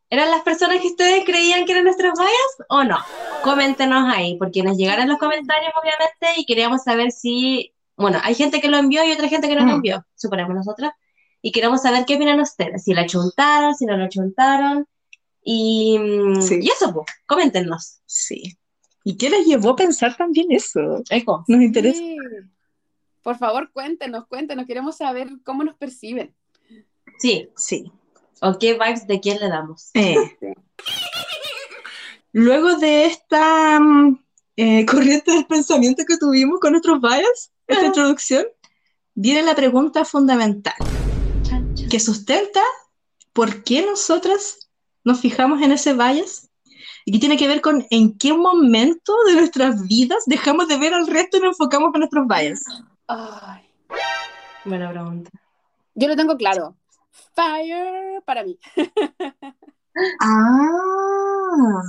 ¿eran 0.09 0.30
las 0.30 0.43
personas 0.43 0.80
que 0.80 0.87
ustedes 0.87 1.24
creían 1.24 1.66
que 1.66 1.72
eran 1.72 1.84
nuestras 1.84 2.16
vallas 2.16 2.68
o 2.68 2.84
no? 2.84 2.99
Coméntenos 3.43 4.05
ahí, 4.14 4.37
porque 4.39 4.62
nos 4.62 4.76
llegaron 4.76 5.09
los 5.09 5.18
comentarios, 5.18 5.72
obviamente, 5.80 6.41
y 6.41 6.47
queríamos 6.47 6.84
saber 6.84 7.11
si. 7.11 7.74
Bueno, 7.97 8.18
hay 8.22 8.34
gente 8.34 8.61
que 8.61 8.68
lo 8.68 8.76
envió 8.76 9.05
y 9.05 9.12
otra 9.12 9.28
gente 9.28 9.49
que 9.49 9.57
no 9.57 9.62
lo 9.62 9.72
mm. 9.72 9.76
envió, 9.76 10.07
suponemos 10.14 10.55
nosotras. 10.55 10.93
Y 11.43 11.53
queremos 11.53 11.82
saber 11.82 12.05
qué 12.07 12.16
opinan 12.16 12.41
ustedes, 12.41 12.84
si 12.84 12.95
la 12.95 13.07
chuntaron, 13.07 13.74
si 13.74 13.87
no 13.87 13.97
la 13.97 14.09
chuntaron. 14.09 14.87
Y, 15.43 15.99
mm, 15.99 16.62
y 16.62 16.68
eso, 16.68 16.93
pues, 16.93 17.07
coméntenos. 17.26 18.01
Sí. 18.07 18.57
¿Y 19.09 19.16
qué 19.16 19.30
les 19.30 19.46
llevó 19.46 19.70
a 19.70 19.76
pensar 19.76 20.16
también 20.16 20.50
eso? 20.50 20.80
Eco. 21.11 21.44
Nos 21.46 21.62
interesa. 21.62 22.02
Por 23.22 23.38
favor, 23.38 23.70
cuéntenos, 23.70 24.26
cuéntenos. 24.26 24.66
Queremos 24.66 24.96
saber 24.96 25.28
cómo 25.44 25.62
nos 25.62 25.76
perciben. 25.76 26.34
Sí, 27.20 27.48
sí. 27.54 27.92
¿O 28.40 28.59
qué 28.59 28.72
vibes 28.72 29.07
de 29.07 29.20
quién 29.20 29.38
le 29.38 29.48
damos? 29.48 29.90
Eh. 29.94 30.16
Luego 32.32 32.78
de 32.78 33.07
esta 33.07 33.78
mm, 33.78 34.18
eh, 34.57 34.84
corriente 34.86 35.30
del 35.30 35.46
pensamiento 35.46 36.02
que 36.04 36.16
tuvimos 36.16 36.59
con 36.59 36.72
nuestros 36.72 37.00
bias, 37.00 37.52
esta 37.68 37.86
introducción, 37.86 38.44
viene 39.14 39.44
la 39.44 39.54
pregunta 39.54 40.04
fundamental 40.04 40.74
que 41.88 42.00
sustenta 42.00 42.64
por 43.32 43.62
qué 43.62 43.86
nosotras 43.86 44.68
nos 45.04 45.20
fijamos 45.20 45.62
en 45.62 45.70
ese 45.70 45.92
bias 45.92 46.50
y 47.07 47.12
que 47.12 47.18
tiene 47.20 47.36
que 47.36 47.46
ver 47.46 47.61
con 47.61 47.86
en 47.90 48.18
qué 48.18 48.34
momento 48.34 49.14
de 49.28 49.36
nuestras 49.36 49.86
vidas 49.86 50.24
dejamos 50.26 50.66
de 50.66 50.76
ver 50.76 50.92
al 50.92 51.07
resto 51.07 51.36
y 51.36 51.40
nos 51.40 51.50
enfocamos 51.50 51.92
en 51.94 52.00
nuestros 52.00 52.26
bias. 52.26 52.64
Ay. 53.07 53.62
Buena 54.64 54.90
pregunta. 54.90 55.30
Yo 55.94 56.09
lo 56.09 56.16
tengo 56.16 56.36
claro. 56.36 56.76
Fire 57.32 58.22
para 58.24 58.42
mí. 58.42 58.59
ah. 60.20 61.82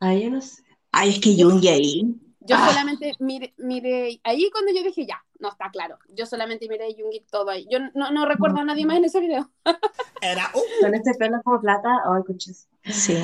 Ay, 0.00 0.24
yo 0.24 0.30
no 0.30 0.40
sé. 0.42 0.62
Ay, 0.92 1.08
es 1.08 1.20
que 1.20 1.42
Jung 1.42 1.64
ahí. 1.66 2.14
Yo 2.40 2.56
ah. 2.58 2.68
solamente 2.68 3.14
mire, 3.20 3.54
mire, 3.56 4.20
ahí 4.22 4.50
cuando 4.50 4.70
yo 4.74 4.82
dije 4.82 5.06
ya, 5.06 5.24
no 5.38 5.48
está 5.48 5.70
claro. 5.70 5.98
Yo 6.10 6.26
solamente 6.26 6.68
miré 6.68 6.84
a 6.84 6.88
y 6.90 7.24
todo 7.30 7.48
ahí. 7.48 7.66
Yo 7.70 7.78
no, 7.94 8.10
no 8.10 8.26
recuerdo 8.26 8.58
a 8.58 8.64
nadie 8.64 8.84
más 8.84 8.98
en 8.98 9.06
ese 9.06 9.20
video. 9.20 9.50
Era 10.20 10.50
uh. 10.54 10.82
Con 10.82 10.94
este 10.94 11.14
pelo 11.14 11.40
como 11.42 11.58
plata, 11.62 11.88
ay, 12.04 12.22
coches. 12.26 12.68
Sí. 12.84 13.16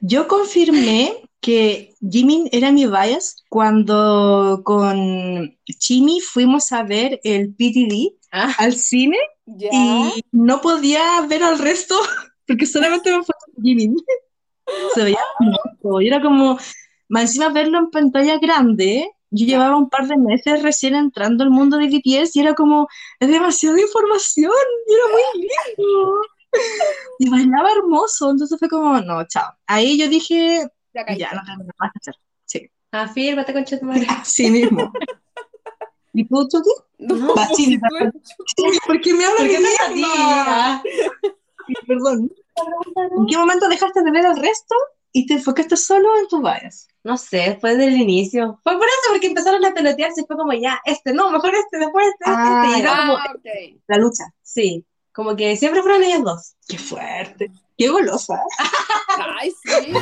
Yo 0.00 0.28
confirmé 0.28 1.22
que 1.40 1.94
Jimin 2.00 2.48
era 2.52 2.72
mi 2.72 2.86
bias 2.86 3.44
cuando 3.48 4.62
con 4.64 5.56
Chimi 5.78 6.20
fuimos 6.20 6.72
a 6.72 6.82
ver 6.82 7.20
el 7.22 7.54
PTD 7.54 8.16
ah. 8.32 8.54
al 8.58 8.74
cine 8.74 9.18
y 9.46 10.24
no 10.32 10.60
podía 10.60 11.20
ver 11.28 11.42
al 11.42 11.58
resto 11.58 11.94
porque 12.46 12.66
solamente 12.66 13.10
me 13.10 13.16
enfocaba 13.16 13.52
Jimmy. 13.62 13.94
Se 14.94 15.04
veía. 15.04 15.18
Y 16.00 16.06
era 16.06 16.20
como, 16.20 16.58
más 17.08 17.22
encima 17.22 17.50
verlo 17.50 17.78
en 17.78 17.90
pantalla 17.90 18.38
grande, 18.38 19.10
yo 19.30 19.46
llevaba 19.46 19.76
un 19.76 19.88
par 19.88 20.06
de 20.08 20.16
meses 20.16 20.62
recién 20.62 20.94
entrando 20.94 21.44
al 21.44 21.50
mundo 21.50 21.76
de 21.76 21.86
BTS 21.86 22.36
y 22.36 22.40
era 22.40 22.54
como, 22.54 22.88
es 23.20 23.28
demasiada 23.28 23.80
información, 23.80 24.52
y 24.86 24.92
era 24.92 25.02
muy 25.10 25.42
lindo. 25.42 26.20
Y 27.20 27.28
bailaba 27.28 27.72
hermoso, 27.72 28.30
entonces 28.30 28.58
fue 28.58 28.68
como, 28.68 29.00
no, 29.00 29.26
chao. 29.26 29.52
Ahí 29.66 29.98
yo 29.98 30.08
dije, 30.08 30.68
ya, 30.94 31.32
no 31.32 31.42
tengo 31.44 31.64
nada 31.64 31.74
más 31.78 31.92
que 31.92 31.98
hacer. 32.00 32.14
Sí. 32.44 32.70
Afírmate, 32.92 33.52
concha 33.52 33.78
tu 33.78 33.86
madre. 33.86 34.06
Sí 34.24 34.50
mismo. 34.50 34.92
¿Y 36.12 36.26
tú, 36.26 36.48
Chucky? 36.48 36.70
No, 36.98 37.34
Va, 37.34 37.46
sí, 37.54 37.78
¿Por 38.86 39.00
qué 39.00 39.14
me 39.14 39.24
hablas 39.24 39.40
¿Por 39.40 39.48
qué 39.48 39.58
de? 39.58 39.68
Ah. 40.04 40.82
Perdón. 41.86 42.32
¿En 43.18 43.26
qué 43.26 43.36
momento 43.36 43.68
dejaste 43.68 44.02
de 44.02 44.10
ver 44.10 44.24
el 44.24 44.36
resto 44.36 44.74
y 45.12 45.26
te 45.26 45.34
enfocaste 45.34 45.76
solo 45.76 46.08
en 46.18 46.26
tus 46.28 46.42
vallas? 46.42 46.88
No 47.04 47.16
sé, 47.16 47.38
después 47.38 47.78
del 47.78 47.96
inicio. 47.96 48.58
Fue 48.64 48.72
por 48.74 48.86
eso, 48.86 49.10
porque 49.10 49.28
empezaron 49.28 49.64
a 49.64 49.72
pelotearse 49.72 50.22
y 50.22 50.24
fue 50.26 50.36
como 50.36 50.52
ya, 50.54 50.80
este, 50.84 51.12
no, 51.12 51.30
mejor 51.30 51.54
este, 51.54 51.78
después 51.78 52.06
este, 52.08 52.24
Ah, 52.26 52.64
este. 52.66 52.78
Y 52.78 52.82
era 52.82 52.96
como 52.96 53.16
Ah, 53.16 53.32
ok. 53.36 53.80
La 53.86 53.98
lucha. 53.98 54.24
Sí, 54.42 54.84
como 55.18 55.34
que 55.34 55.56
siempre 55.56 55.82
fueron 55.82 56.04
ellos 56.04 56.22
dos. 56.22 56.54
Qué 56.68 56.78
fuerte. 56.78 57.50
Qué 57.76 57.88
golosa. 57.88 58.40
Ay, 59.40 59.50
sí. 59.64 59.92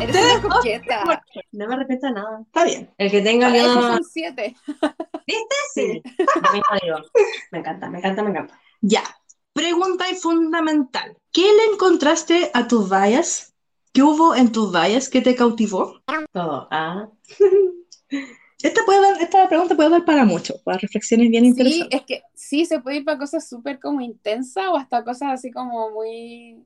Eres 0.00 0.16
una 0.16 0.56
coqueta. 0.56 1.22
No 1.52 1.68
me 1.68 1.74
arrepiento 1.76 2.08
de 2.08 2.12
nada. 2.14 2.40
Está 2.44 2.64
bien. 2.64 2.92
El 2.98 3.08
que 3.08 3.20
tenga 3.20 3.50
miedo. 3.50 3.72
son 3.72 4.02
siete. 4.02 4.56
¿Viste? 4.66 5.54
Sí. 5.74 6.02
Me 7.52 7.58
encanta, 7.60 7.88
me 7.88 7.98
encanta, 7.98 8.22
me 8.24 8.30
encanta. 8.30 8.60
Ya. 8.80 9.04
Pregunta 9.52 10.10
y 10.10 10.16
fundamental. 10.16 11.16
¿Qué 11.30 11.42
le 11.42 11.72
encontraste 11.72 12.50
a 12.52 12.66
tus 12.66 12.90
vallas? 12.90 13.54
¿Qué 13.92 14.02
hubo 14.02 14.34
en 14.34 14.50
tus 14.50 14.74
vallas 14.74 15.08
que 15.08 15.20
te 15.20 15.36
cautivó? 15.36 16.00
Todo. 16.32 16.66
Ah. 16.72 17.06
Esta, 18.62 18.80
puede 18.84 19.00
dar, 19.00 19.22
esta 19.22 19.48
pregunta 19.48 19.76
puede 19.76 19.90
dar 19.90 20.04
para 20.04 20.24
mucho, 20.24 20.60
para 20.64 20.78
reflexiones 20.78 21.30
bien 21.30 21.44
Sí, 21.44 21.50
interesantes. 21.50 22.00
es 22.00 22.06
que 22.06 22.22
sí, 22.34 22.64
se 22.64 22.80
puede 22.80 22.96
ir 22.98 23.04
para 23.04 23.18
cosas 23.18 23.48
súper 23.48 23.78
como 23.78 24.00
intensas 24.00 24.66
o 24.68 24.76
hasta 24.76 25.04
cosas 25.04 25.30
así 25.32 25.50
como 25.52 25.90
muy 25.90 26.64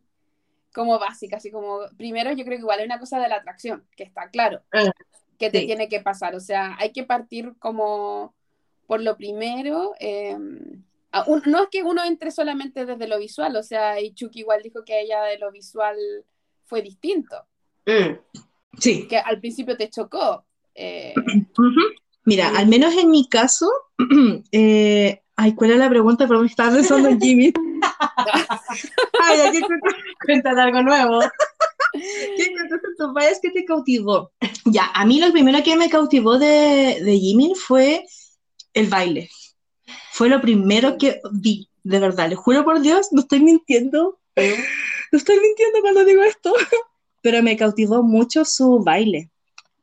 como 0.75 0.99
básicas, 0.99 1.39
así 1.39 1.51
como 1.51 1.81
primero 1.99 2.33
yo 2.33 2.45
creo 2.47 2.57
que 2.57 2.63
igual 2.63 2.79
hay 2.81 2.87
una 2.87 2.99
cosa 2.99 3.21
de 3.21 3.29
la 3.29 3.37
atracción, 3.37 3.85
que 3.95 4.05
está 4.05 4.31
claro, 4.31 4.63
Ah, 4.73 4.91
que 5.39 5.51
te 5.51 5.61
sí. 5.61 5.67
tiene 5.67 5.87
que 5.91 6.01
pasar, 6.01 6.35
o 6.35 6.41
sea, 6.41 6.77
hay 6.79 6.93
que 6.93 7.05
partir 7.05 7.53
como 7.59 8.35
por 8.87 9.03
lo 9.03 9.19
primero, 9.19 9.93
eh, 10.01 10.35
a 11.11 11.25
un- 11.25 11.43
no 11.45 11.65
es 11.65 11.69
que 11.71 11.83
uno 11.83 12.03
entre 12.05 12.31
solamente 12.31 12.87
desde 12.87 13.07
lo 13.07 13.19
visual, 13.19 13.55
o 13.57 13.63
sea, 13.63 14.01
y 14.01 14.15
Chucky 14.15 14.41
igual 14.41 14.63
dijo 14.63 14.83
que 14.83 14.99
ella 15.03 15.23
de 15.25 15.39
lo 15.39 15.53
visual 15.53 15.97
fue 16.65 16.81
distinto, 16.81 17.37
Mm. 17.85 18.17
Sí. 18.79 19.07
que 19.09 19.19
al 19.19 19.41
principio 19.41 19.77
te 19.77 19.91
chocó. 19.91 20.47
Eh. 20.75 21.15
Mira, 22.25 22.57
al 22.57 22.69
menos 22.69 22.95
en 22.95 23.11
mi 23.11 23.29
caso, 23.29 23.71
eh, 24.53 25.23
ay, 25.37 25.55
¿cuál 25.55 25.71
era 25.71 25.79
la 25.81 25.91
pregunta? 25.91 26.29
Perdón, 26.29 26.47
estaba 26.47 26.75
pensando 26.75 27.09
en 27.09 27.21
Jimmy. 27.21 27.53
Ay, 29.25 29.41
¿a 29.41 29.51
¿qué, 29.51 29.61
Cuéntate 30.25 30.61
algo 30.61 30.83
nuevo. 30.83 31.21
¿Qué 31.93 32.43
encontraste 32.45 32.87
en 32.87 32.97
tus 32.97 33.13
vallas 33.13 33.41
que 33.43 33.51
te 33.51 33.65
cautivó? 33.65 34.31
Ya, 34.65 34.91
a 34.95 35.05
mí 35.05 35.21
lo 35.21 35.33
primero 35.33 35.63
que 35.65 35.77
me 35.77 35.91
cautivó 35.91 36.39
de, 36.39 37.01
de 37.03 37.19
Jimin 37.19 37.57
fue 37.57 38.05
el 38.73 38.87
baile. 38.87 39.31
Fue 40.13 40.29
lo 40.29 40.41
primero 40.41 40.97
que 40.97 41.21
vi, 41.33 41.69
de 41.83 41.99
verdad. 41.99 42.29
Les 42.29 42.39
juro 42.39 42.65
por 42.65 42.81
Dios, 42.81 43.09
no 43.11 43.23
estoy 43.23 43.41
mintiendo. 43.41 44.21
No 44.37 45.19
estoy 45.19 45.41
mintiendo 45.41 45.81
cuando 45.81 46.05
digo 46.05 46.23
esto. 46.23 46.53
Pero 47.21 47.43
me 47.43 47.57
cautivó 47.57 48.03
mucho 48.03 48.45
su 48.45 48.81
baile. 48.85 49.32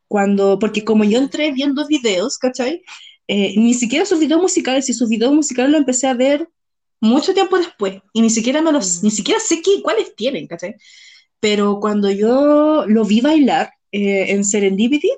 Cuando, 0.10 0.60
porque 0.60 0.84
como 0.86 1.06
yo 1.06 1.20
entré 1.20 1.54
viendo 1.54 1.88
videos, 1.88 2.38
¿cachai? 2.40 2.84
Eh, 3.30 3.56
ni 3.58 3.76
siquiera 3.76 4.06
sus 4.06 4.20
videos 4.20 4.42
musicales, 4.42 4.90
y 4.90 4.94
sus 4.94 5.10
videos 5.10 5.34
musicales 5.34 5.72
los 5.72 5.80
empecé 5.82 6.08
a 6.08 6.16
ver 6.16 6.50
mucho 7.02 7.34
tiempo 7.34 7.58
después. 7.60 8.02
Y 8.14 8.22
ni 8.24 8.32
siquiera 8.32 8.62
me 8.62 8.74
los, 8.74 9.04
Mm. 9.04 9.06
ni 9.06 9.12
siquiera 9.12 9.40
sé 9.42 9.62
qué, 9.64 9.82
cuáles 9.84 10.16
tienen, 10.18 10.48
¿cachai? 10.48 10.76
Pero 11.40 11.80
cuando 11.82 12.12
yo 12.12 12.86
lo 12.88 13.06
vi 13.06 13.22
bailar 13.22 13.72
eh, 13.94 14.32
en 14.34 14.46
Serendipity, 14.46 15.12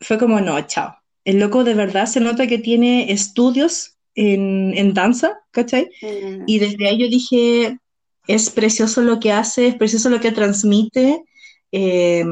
fue 0.00 0.18
como, 0.18 0.40
no, 0.40 0.60
chao. 0.66 0.96
El 1.24 1.38
loco 1.40 1.64
de 1.64 1.74
verdad 1.74 2.06
se 2.06 2.20
nota 2.20 2.46
que 2.48 2.58
tiene 2.58 3.12
estudios 3.12 3.96
en, 4.14 4.72
en 4.76 4.94
danza, 4.94 5.40
¿cachai? 5.52 5.90
mm, 6.02 6.44
Y 6.46 6.58
desde 6.60 6.88
ahí 6.88 6.98
yo 6.98 7.08
dije, 7.08 7.78
es 8.26 8.50
precioso 8.50 9.02
lo 9.02 9.20
que 9.20 9.32
hace, 9.32 9.68
es 9.68 9.76
precioso 9.76 10.10
lo 10.10 10.20
que 10.20 10.32
transmite. 10.32 11.24
eh, 11.72 12.24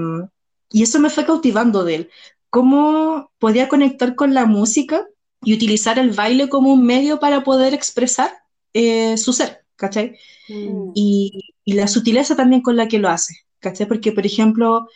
y 0.70 0.82
eso 0.82 0.98
me 0.98 1.10
fue 1.10 1.24
cautivando 1.24 1.84
de 1.84 1.94
él. 1.94 2.10
Cómo 2.50 3.30
podía 3.38 3.68
conectar 3.68 4.14
con 4.14 4.34
la 4.34 4.46
música 4.46 5.06
y 5.42 5.54
utilizar 5.54 5.98
el 5.98 6.12
baile 6.12 6.48
como 6.48 6.72
un 6.72 6.84
medio 6.84 7.20
para 7.20 7.44
poder 7.44 7.74
expresar 7.74 8.30
eh, 8.72 9.16
su 9.16 9.32
ser, 9.32 9.64
¿cachai? 9.76 10.16
mm. 10.48 10.92
y, 10.94 11.54
y 11.64 11.72
la 11.74 11.86
sutileza 11.86 12.36
también 12.36 12.62
con 12.62 12.76
la 12.76 12.88
que 12.88 12.98
lo 12.98 13.08
hace, 13.08 13.34
¿cachai? 13.60 13.86
Porque, 13.86 14.12
por 14.12 14.26
ejemplo, 14.26 14.88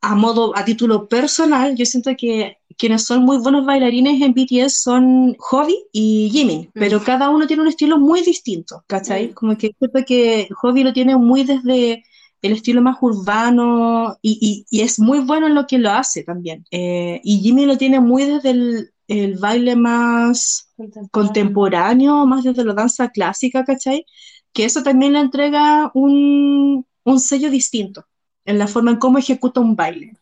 a 0.00 0.14
modo, 0.14 0.56
a 0.56 0.64
título 0.64 1.08
personal, 1.08 1.74
yo 1.76 1.84
siento 1.84 2.12
que 2.16 2.58
quienes 2.78 3.04
son 3.04 3.24
muy 3.24 3.38
buenos 3.38 3.64
bailarines 3.64 4.20
en 4.22 4.34
BTS 4.34 4.82
son 4.82 5.34
Hobby 5.38 5.76
y 5.92 6.30
Jimin, 6.30 6.70
pero 6.74 7.02
cada 7.02 7.30
uno 7.30 7.46
tiene 7.46 7.62
un 7.62 7.68
estilo 7.68 7.98
muy 7.98 8.22
distinto, 8.22 8.84
¿cachai? 8.86 9.28
Mm. 9.28 9.32
Como 9.34 9.56
que 9.56 9.74
siento 9.78 10.04
que 10.06 10.48
Hobby 10.60 10.84
lo 10.84 10.92
tiene 10.92 11.16
muy 11.16 11.44
desde 11.44 12.04
el 12.46 12.52
estilo 12.54 12.82
más 12.82 12.96
urbano 13.00 14.16
y, 14.22 14.64
y- 14.70 14.78
y 14.78 14.82
es 14.82 14.98
muy 14.98 15.20
bueno 15.20 15.46
en 15.46 15.54
lo 15.54 15.66
que 15.66 15.78
lo 15.78 15.90
hace 15.90 16.22
también. 16.24 16.64
Eh, 16.70 17.20
y 17.24 17.40
Jimin 17.40 17.68
lo 17.68 17.76
tiene 17.78 18.00
muy 18.00 18.24
desde 18.24 18.50
el, 18.50 18.90
el 19.08 19.36
baile 19.38 19.76
más 19.76 20.72
contemporáneo, 21.10 22.26
más 22.26 22.44
desde 22.44 22.64
la 22.64 22.74
danza 22.74 23.10
clásica, 23.10 23.64
¿cachai? 23.64 24.04
Que 24.52 24.64
eso 24.64 24.82
también 24.82 25.12
le 25.12 25.20
entrega 25.20 25.90
un, 25.94 26.86
un 27.04 27.20
sello 27.20 27.50
distinto 27.50 28.06
en 28.44 28.58
la 28.58 28.66
forma 28.68 28.92
en 28.92 28.98
cómo 28.98 29.18
ejecuta 29.18 29.60
un 29.60 29.76
baile. 29.76 30.16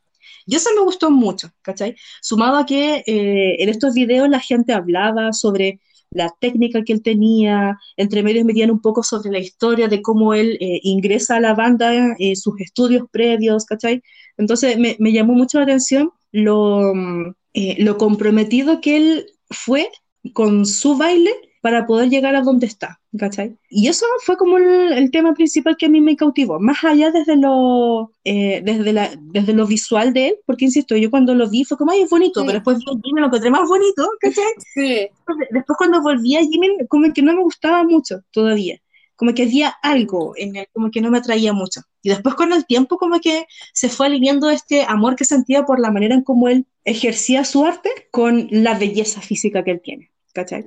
Y 0.47 0.57
eso 0.57 0.71
me 0.77 0.83
gustó 0.83 1.11
mucho, 1.11 1.51
¿cachai? 1.63 1.97
Sumado 2.21 2.57
a 2.59 2.67
que 2.67 3.03
eh, 3.07 3.63
en 3.63 3.69
estos 3.69 3.95
videos 3.95 4.29
la 4.29 4.41
gente 4.41 4.73
hablaba 4.73 5.33
sobre 5.33 5.81
la 6.15 6.35
técnica 6.41 6.83
que 6.83 6.95
él 6.95 7.03
tenía, 7.03 7.79
entre 7.97 8.23
medios 8.23 8.45
metían 8.45 8.71
un 8.71 8.81
poco 8.81 9.03
sobre 9.03 9.31
la 9.31 9.39
historia 9.39 9.89
de 9.89 10.01
cómo 10.01 10.33
él 10.33 10.57
eh, 10.61 10.81
ingresa 10.83 11.37
a 11.37 11.41
la 11.41 11.55
banda, 11.55 12.15
eh, 12.19 12.37
sus 12.37 12.59
estudios 12.61 13.05
previos, 13.11 13.67
¿cachai? 13.67 14.03
Entonces 14.39 14.79
me, 14.79 15.13
llamó 15.13 15.35
mucho 15.35 15.59
la 15.59 15.65
atención 15.65 16.11
lo, 16.33 16.95
mm, 16.95 17.35
eh, 17.55 17.77
lo 17.81 17.99
comprometido 17.99 18.81
que 18.81 18.97
él 18.97 19.27
fue 19.51 19.91
con 20.33 20.65
su 20.65 20.97
baile 20.97 21.33
para 21.65 21.87
poder 21.87 22.11
llegar 22.11 22.37
a 22.37 22.43
donde 22.43 22.67
está, 22.67 23.01
¿cachai? 23.19 23.57
Y 23.71 23.89
eso 23.89 24.05
fue 24.23 24.37
como 24.37 24.59
el, 24.59 24.93
el 24.93 25.11
tema 25.11 25.33
principal 25.33 25.77
que 25.79 25.87
a 25.87 25.89
mí 25.89 26.03
me 26.03 26.15
cautivó, 26.15 26.61
más 26.61 26.85
allá 26.85 27.11
desde 27.11 27.37
lo, 27.37 28.13
eh, 28.23 28.61
desde 28.63 28.93
la, 28.93 29.11
desde 29.33 29.55
lo 29.55 29.67
visual 29.67 30.13
de 30.13 30.29
él, 30.29 30.35
porque 30.45 30.67
insisto, 30.67 30.95
yo 30.95 31.11
cuando 31.11 31.35
lo 31.35 31.49
vi 31.49 31.65
fue 31.65 31.79
como, 31.79 31.93
ay, 31.93 32.03
es 32.03 32.11
bonito, 32.11 32.41
Sí. 32.41 32.47
pero 32.47 32.59
después 32.59 32.77
vi 32.79 32.85
a 32.91 33.01
Jimmy, 33.03 33.21
lo 33.21 33.27
encontré 33.29 33.51
más 33.51 33.67
bonito, 33.67 34.11
¿cachai? 34.21 34.45
Sí, 34.75 34.89
Después- 35.09 35.49
Después 35.51 35.79
cuando 35.79 36.03
volví 36.03 36.37
a 36.37 36.41
Jimmy, 36.43 36.69
como 36.89 37.11
que 37.15 37.23
no 37.23 37.33
me 37.33 37.43
gustaba 37.43 37.83
mucho 37.83 38.21
todavía, 38.31 38.79
como 39.17 39.33
que 39.33 39.45
había 39.45 39.71
algo 39.83 40.35
en 40.37 40.57
él, 40.57 40.67
como 40.75 40.91
que 40.91 41.01
no 41.01 41.11
me 41.11 41.17
atraía 41.19 41.55
mucho. 41.55 41.81
Y 42.03 42.11
después 42.11 42.35
con 42.35 42.53
el 42.53 42.67
tiempo 42.67 42.99
como 42.99 43.21
que 43.21 43.47
se 43.73 43.89
fue 43.89 44.07
alineando 44.09 44.51
este 44.51 44.83
amor 44.87 45.17
que 45.17 45.25
sentía 45.25 45.65
por 45.65 45.81
la 45.81 45.91
manera 45.91 46.15
en 46.15 46.23
cómo 46.23 46.49
él 46.49 46.67
ejercía 46.85 47.43
su 47.45 47.65
arte 47.65 47.89
con 48.11 48.49
la 48.51 48.79
belleza 48.79 49.23
física 49.23 49.65
que 49.65 49.71
él 49.71 49.81
tiene, 49.83 50.11
¿cachai? 50.35 50.65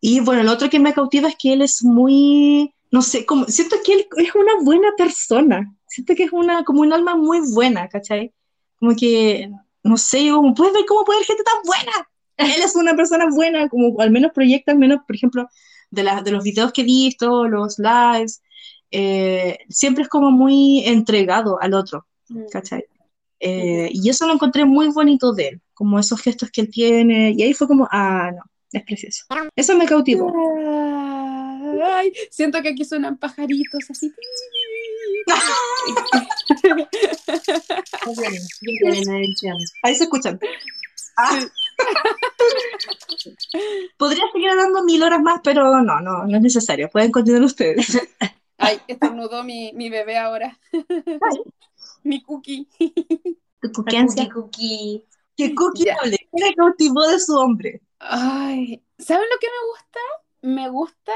Y 0.00 0.20
bueno, 0.20 0.42
lo 0.42 0.52
otro 0.52 0.68
que 0.68 0.78
me 0.78 0.92
cautiva 0.92 1.28
es 1.28 1.36
que 1.36 1.54
él 1.54 1.62
es 1.62 1.82
muy, 1.82 2.74
no 2.90 3.00
sé, 3.00 3.24
como, 3.24 3.46
siento 3.46 3.76
que 3.84 3.94
él 3.94 4.06
es 4.18 4.34
una 4.34 4.52
buena 4.62 4.88
persona, 4.98 5.74
siento 5.86 6.14
que 6.14 6.24
es 6.24 6.32
una, 6.32 6.64
como 6.64 6.82
un 6.82 6.92
alma 6.92 7.16
muy 7.16 7.40
buena, 7.52 7.88
¿cachai? 7.88 8.32
Como 8.78 8.94
que, 8.94 9.50
no 9.82 9.96
sé, 9.96 10.28
como 10.30 10.52
puedes 10.54 10.74
ver 10.74 10.84
cómo 10.86 11.04
puede 11.04 11.18
haber 11.18 11.26
gente 11.26 11.42
tan 11.44 11.62
buena. 11.64 12.08
Él 12.36 12.62
es 12.62 12.76
una 12.76 12.94
persona 12.94 13.26
buena, 13.30 13.68
como 13.68 14.00
al 14.00 14.10
menos 14.10 14.32
proyecta, 14.32 14.72
al 14.72 14.78
menos, 14.78 15.00
por 15.06 15.16
ejemplo, 15.16 15.48
de, 15.90 16.02
la- 16.02 16.22
de 16.22 16.30
los 16.30 16.44
videos 16.44 16.72
que 16.72 16.82
he 16.82 16.84
visto, 16.84 17.48
los 17.48 17.78
lives, 17.78 18.42
eh, 18.90 19.58
siempre 19.68 20.02
es 20.02 20.08
como 20.08 20.30
muy 20.30 20.84
entregado 20.86 21.60
al 21.60 21.74
otro, 21.74 22.06
mm. 22.28 22.46
¿cachai? 22.50 22.84
Eh, 23.40 23.90
y 23.92 24.08
eso 24.08 24.26
lo 24.26 24.34
encontré 24.34 24.64
muy 24.64 24.88
bonito 24.88 25.32
de 25.32 25.48
él, 25.48 25.60
como 25.74 25.98
esos 25.98 26.20
gestos 26.20 26.50
que 26.50 26.60
él 26.62 26.70
tiene, 26.70 27.32
y 27.36 27.42
ahí 27.42 27.54
fue 27.54 27.68
como, 27.68 27.88
ah, 27.90 28.30
no, 28.32 28.42
es 28.72 28.82
precioso. 28.84 29.24
Eso 29.56 29.76
me 29.76 29.86
cautivó. 29.86 30.32
Ay, 31.84 32.12
siento 32.30 32.60
que 32.62 32.70
aquí 32.70 32.84
suenan 32.84 33.16
pajaritos 33.16 33.90
así. 33.90 34.12
Ahí 39.82 39.94
se 39.94 40.04
escuchan. 40.04 40.38
Ah. 41.16 41.44
Podría 43.96 44.24
seguir 44.32 44.50
dando 44.56 44.84
mil 44.84 45.02
horas 45.02 45.20
más, 45.20 45.40
pero 45.42 45.82
no, 45.82 46.00
no, 46.00 46.26
no 46.26 46.36
es 46.36 46.42
necesario. 46.42 46.88
Pueden 46.90 47.10
continuar 47.10 47.42
ustedes. 47.44 48.00
Ay, 48.58 48.80
estornudó 48.88 49.44
mi, 49.44 49.72
mi 49.74 49.88
bebé 49.88 50.18
ahora. 50.18 50.58
mi 52.04 52.22
cookie. 52.22 52.68
Tu 53.60 53.72
cookie. 53.72 54.28
cookie. 54.32 55.04
Que 55.36 55.54
cookie 55.54 55.86
no 55.86 56.10
le 56.32 56.54
cautivó 56.54 57.06
de 57.06 57.20
su 57.20 57.34
hombre. 57.36 57.80
Ay, 57.98 58.82
¿saben 58.98 59.26
lo 59.32 59.38
que 59.40 59.46
me 59.46 59.68
gusta? 59.70 60.00
Me 60.40 60.68
gusta, 60.68 61.12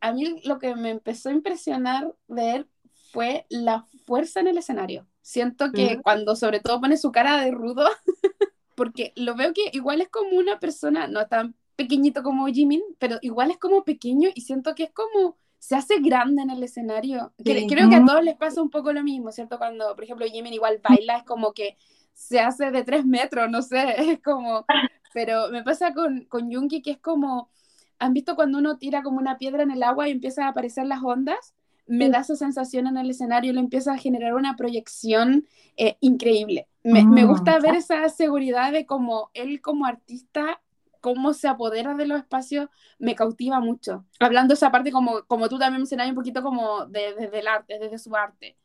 a 0.00 0.12
mí 0.12 0.40
lo 0.44 0.58
que 0.58 0.74
me 0.74 0.90
empezó 0.90 1.28
a 1.28 1.32
impresionar 1.32 2.14
ver 2.26 2.66
fue 3.12 3.46
la 3.48 3.84
fuerza 4.06 4.40
en 4.40 4.48
el 4.48 4.58
escenario. 4.58 5.06
Siento 5.20 5.70
que 5.72 6.00
cuando 6.02 6.34
sobre 6.36 6.60
todo 6.60 6.80
pone 6.80 6.96
su 6.96 7.12
cara 7.12 7.38
de 7.38 7.50
rudo, 7.50 7.88
porque 8.74 9.12
lo 9.16 9.34
veo 9.34 9.52
que 9.52 9.70
igual 9.72 10.00
es 10.00 10.08
como 10.08 10.30
una 10.30 10.58
persona, 10.58 11.06
no 11.06 11.26
tan 11.26 11.54
pequeñito 11.76 12.22
como 12.22 12.46
Jimin, 12.46 12.82
pero 12.98 13.18
igual 13.20 13.50
es 13.50 13.58
como 13.58 13.84
pequeño 13.84 14.30
y 14.34 14.40
siento 14.40 14.74
que 14.74 14.84
es 14.84 14.92
como 14.92 15.36
se 15.58 15.76
hace 15.76 16.00
grande 16.00 16.42
en 16.42 16.50
el 16.50 16.62
escenario. 16.62 17.32
Creo 17.44 17.90
que 17.90 17.96
a 17.96 18.04
todos 18.04 18.24
les 18.24 18.36
pasa 18.36 18.62
un 18.62 18.70
poco 18.70 18.92
lo 18.92 19.02
mismo, 19.02 19.30
¿cierto? 19.30 19.58
Cuando, 19.58 19.94
por 19.94 20.04
ejemplo, 20.04 20.26
Jimin 20.26 20.54
igual 20.54 20.80
baila, 20.82 21.18
es 21.18 21.24
como 21.24 21.52
que 21.52 21.76
se 22.14 22.40
hace 22.40 22.70
de 22.70 22.82
tres 22.82 23.04
metros, 23.04 23.50
no 23.50 23.60
sé, 23.62 23.94
es 24.12 24.22
como... 24.22 24.64
Pero 25.12 25.50
me 25.50 25.62
pasa 25.62 25.92
con, 25.94 26.24
con 26.24 26.50
Yungi 26.50 26.82
que 26.82 26.92
es 26.92 26.98
como... 26.98 27.50
¿Han 27.98 28.14
visto 28.14 28.34
cuando 28.34 28.58
uno 28.58 28.78
tira 28.78 29.02
como 29.02 29.18
una 29.18 29.36
piedra 29.36 29.62
en 29.62 29.70
el 29.70 29.82
agua 29.82 30.08
y 30.08 30.12
empiezan 30.12 30.46
a 30.46 30.48
aparecer 30.48 30.86
las 30.86 31.02
ondas? 31.02 31.54
Me 31.86 32.08
da 32.08 32.20
esa 32.20 32.34
sensación 32.34 32.86
en 32.86 32.96
el 32.96 33.10
escenario 33.10 33.50
y 33.50 33.54
le 33.54 33.60
empieza 33.60 33.92
a 33.92 33.98
generar 33.98 34.34
una 34.34 34.56
proyección 34.56 35.46
eh, 35.76 35.96
increíble. 36.00 36.66
Me, 36.82 37.04
me, 37.04 37.24
gusta 37.26 37.58
ver 37.58 37.74
esa 37.74 38.08
seguridad 38.08 38.72
de 38.72 38.86
como 38.86 39.30
él 39.34 39.60
como 39.60 39.84
artista 39.84 40.60
cómo 41.00 41.32
se 41.32 41.48
apodera 41.48 41.94
de 41.94 42.06
los 42.06 42.18
espacios 42.18 42.68
me 42.98 43.14
cautiva 43.14 43.60
mucho. 43.60 44.04
Hablando 44.18 44.54
esa 44.54 44.70
parte 44.70 44.92
como, 44.92 45.24
como 45.26 45.48
tú 45.48 45.58
también 45.58 45.80
mencionabas 45.80 46.10
un 46.10 46.16
poquito 46.16 46.42
como 46.42 46.86
desde 46.86 47.38
el 47.38 47.48
arte, 47.48 47.78
desde 47.78 47.98
su 47.98 48.14
arte. 48.14 48.56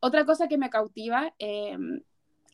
Otra 0.00 0.24
cosa 0.24 0.46
que 0.46 0.58
me 0.58 0.70
cautiva, 0.70 1.34
em, 1.38 2.02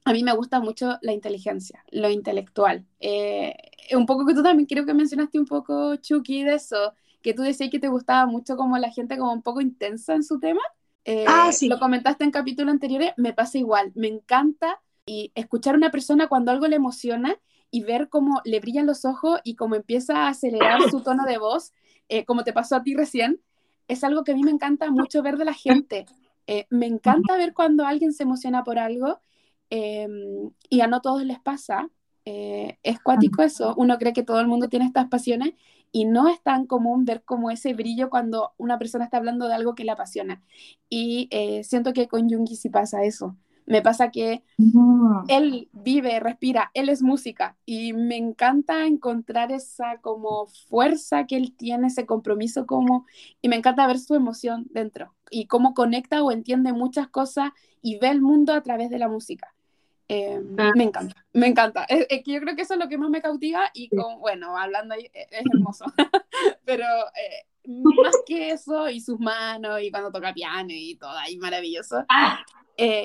a 0.05 0.13
mí 0.13 0.23
me 0.23 0.35
gusta 0.35 0.61
mucho 0.61 0.99
la 1.01 1.13
inteligencia, 1.13 1.83
lo 1.91 2.11
intelectual. 2.11 2.85
Eh, 3.01 3.55
un 3.93 4.07
poco 4.07 4.27
que 4.27 4.35
tú 4.35 4.43
también 4.43 4.67
creo 4.67 4.85
que 4.85 4.95
mencionaste 4.95 5.39
un 5.39 5.47
poco, 5.47 5.97
Chucky, 5.97 6.45
de 6.45 6.55
eso, 6.55 6.93
que 7.23 7.33
tú 7.33 7.43
decías 7.43 7.71
que 7.71 7.79
te 7.79 7.89
gustaba 7.89 8.27
mucho 8.27 8.57
como 8.57 8.77
la 8.77 8.91
gente 8.91 9.17
como 9.17 9.33
un 9.33 9.43
poco 9.43 9.63
intensa 9.63 10.15
en 10.15 10.23
su 10.23 10.39
tema. 10.39 10.61
Eh, 11.07 11.25
ah, 11.27 11.53
sí. 11.53 11.69
Lo 11.69 11.79
comentaste 11.79 12.25
en 12.25 12.31
capítulos 12.31 12.73
anteriores, 12.73 13.13
me 13.17 13.33
pasa 13.33 13.59
igual, 13.59 13.93
me 13.95 14.09
encanta 14.09 14.81
y 15.07 15.33
escuchar 15.35 15.75
a 15.75 15.79
una 15.79 15.91
persona 15.91 16.29
cuando 16.29 16.51
algo 16.51 16.67
le 16.67 16.77
emociona 16.77 17.37
y 17.71 17.83
ver 17.83 18.09
cómo 18.09 18.41
le 18.45 18.61
brillan 18.61 18.87
los 18.87 19.05
ojos 19.05 19.41
y 19.43 19.57
cómo 19.57 19.75
empieza 19.75 20.27
a 20.27 20.29
acelerar 20.29 20.83
su 20.91 21.01
tono 21.03 21.25
de 21.25 21.39
voz, 21.39 21.73
eh, 22.09 22.25
como 22.25 22.45
te 22.45 22.53
pasó 22.53 22.77
a 22.77 22.83
ti 22.83 22.95
recién, 22.95 23.41
es 23.89 24.05
algo 24.05 24.23
que 24.23 24.33
a 24.33 24.35
mí 24.35 24.43
me 24.43 24.51
encanta 24.51 24.91
mucho 24.91 25.23
ver 25.23 25.37
de 25.39 25.45
la 25.45 25.55
gente. 25.55 26.07
Eh, 26.47 26.67
me 26.69 26.87
encanta 26.87 27.37
ver 27.37 27.55
cuando 27.55 27.87
alguien 27.87 28.13
se 28.13 28.23
emociona 28.23 28.65
por 28.65 28.79
algo 28.79 29.19
em, 29.71 30.51
y 30.71 30.81
a 30.81 30.87
no 30.87 31.01
todos 31.01 31.25
les 31.25 31.41
pasa. 31.41 31.91
Eh, 32.27 32.79
es 32.83 33.01
cuático 33.01 33.43
eso, 33.43 33.75
uno 33.77 33.99
cree 33.99 34.15
que 34.15 34.23
todo 34.23 34.41
el 34.41 34.49
mundo 34.49 34.69
tiene 34.69 34.87
estas 34.87 35.09
pasiones 35.09 35.53
y 35.93 36.07
no 36.07 36.29
es 36.29 36.43
tan 36.43 36.67
común 36.67 37.05
ver 37.05 37.23
como 37.23 37.51
ese 37.51 37.75
brillo 37.75 38.09
cuando 38.11 38.53
una 38.57 38.79
persona 38.79 39.05
está 39.05 39.19
hablando 39.19 39.47
de 39.47 39.55
algo 39.55 39.75
que 39.75 39.85
le 39.85 39.93
apasiona. 39.93 40.43
Y 40.89 41.29
siento 41.65 41.93
que 41.93 42.09
con 42.09 42.29
Jungi 42.29 42.57
sí 42.57 42.71
pasa 42.71 43.05
eso. 43.05 43.37
Me 43.67 43.81
pasa 43.81 44.11
que 44.11 44.43
él 45.29 45.69
vive, 45.73 46.21
respira, 46.21 46.71
él 46.75 46.89
es 46.91 47.03
música 47.03 47.57
y 47.65 47.95
me 47.95 48.17
encanta 48.17 48.87
encontrar 48.87 49.53
esa 49.53 49.99
como 50.03 50.47
fuerza 50.69 51.27
que 51.27 51.37
él 51.37 51.55
tiene, 51.57 51.87
ese 51.87 52.05
compromiso 52.05 52.67
como, 52.67 53.07
y 53.41 53.49
me 53.49 53.57
encanta 53.57 53.87
ver 53.87 53.99
su 53.99 54.15
emoción 54.15 54.67
dentro 54.71 55.15
y 55.31 55.47
cómo 55.47 55.73
conecta 55.73 56.23
o 56.23 56.31
entiende 56.31 56.73
muchas 56.73 57.09
cosas 57.09 57.53
y 57.81 57.99
ve 57.99 58.09
el 58.09 58.21
mundo 58.21 58.53
a 58.53 58.63
través 58.63 58.91
de 58.91 58.99
la 58.99 59.09
música. 59.09 59.55
Eh, 60.09 60.41
ah. 60.59 60.71
Me 60.77 60.85
encanta, 60.85 61.27
me 61.33 61.47
encanta. 61.47 61.85
Es, 61.85 62.07
que 62.23 62.33
yo 62.33 62.41
creo 62.41 62.55
que 62.55 62.63
eso 62.63 62.75
es 62.75 62.81
lo 62.81 62.89
que 62.89 62.99
más 62.99 63.09
me 63.09 63.23
cautiva 63.23 63.71
y 63.73 63.89
con, 63.89 64.21
bueno, 64.21 64.57
hablando 64.59 64.95
ahí, 64.95 65.11
e, 65.15 65.27
es 65.31 65.45
hermoso, 65.53 65.87
pero 66.65 66.85
eh, 66.85 67.47
más 67.67 68.15
que 68.27 68.51
eso 68.51 68.91
y 68.91 69.01
sus 69.01 69.19
manos 69.19 69.81
y 69.81 69.91
cuando 69.91 70.13
toca 70.13 70.35
piano 70.35 70.69
y 70.71 70.97
todo 70.97 71.17
ahí 71.17 71.39
maravilloso. 71.39 72.05
Ah. 72.11 72.45
Eh, 72.77 73.05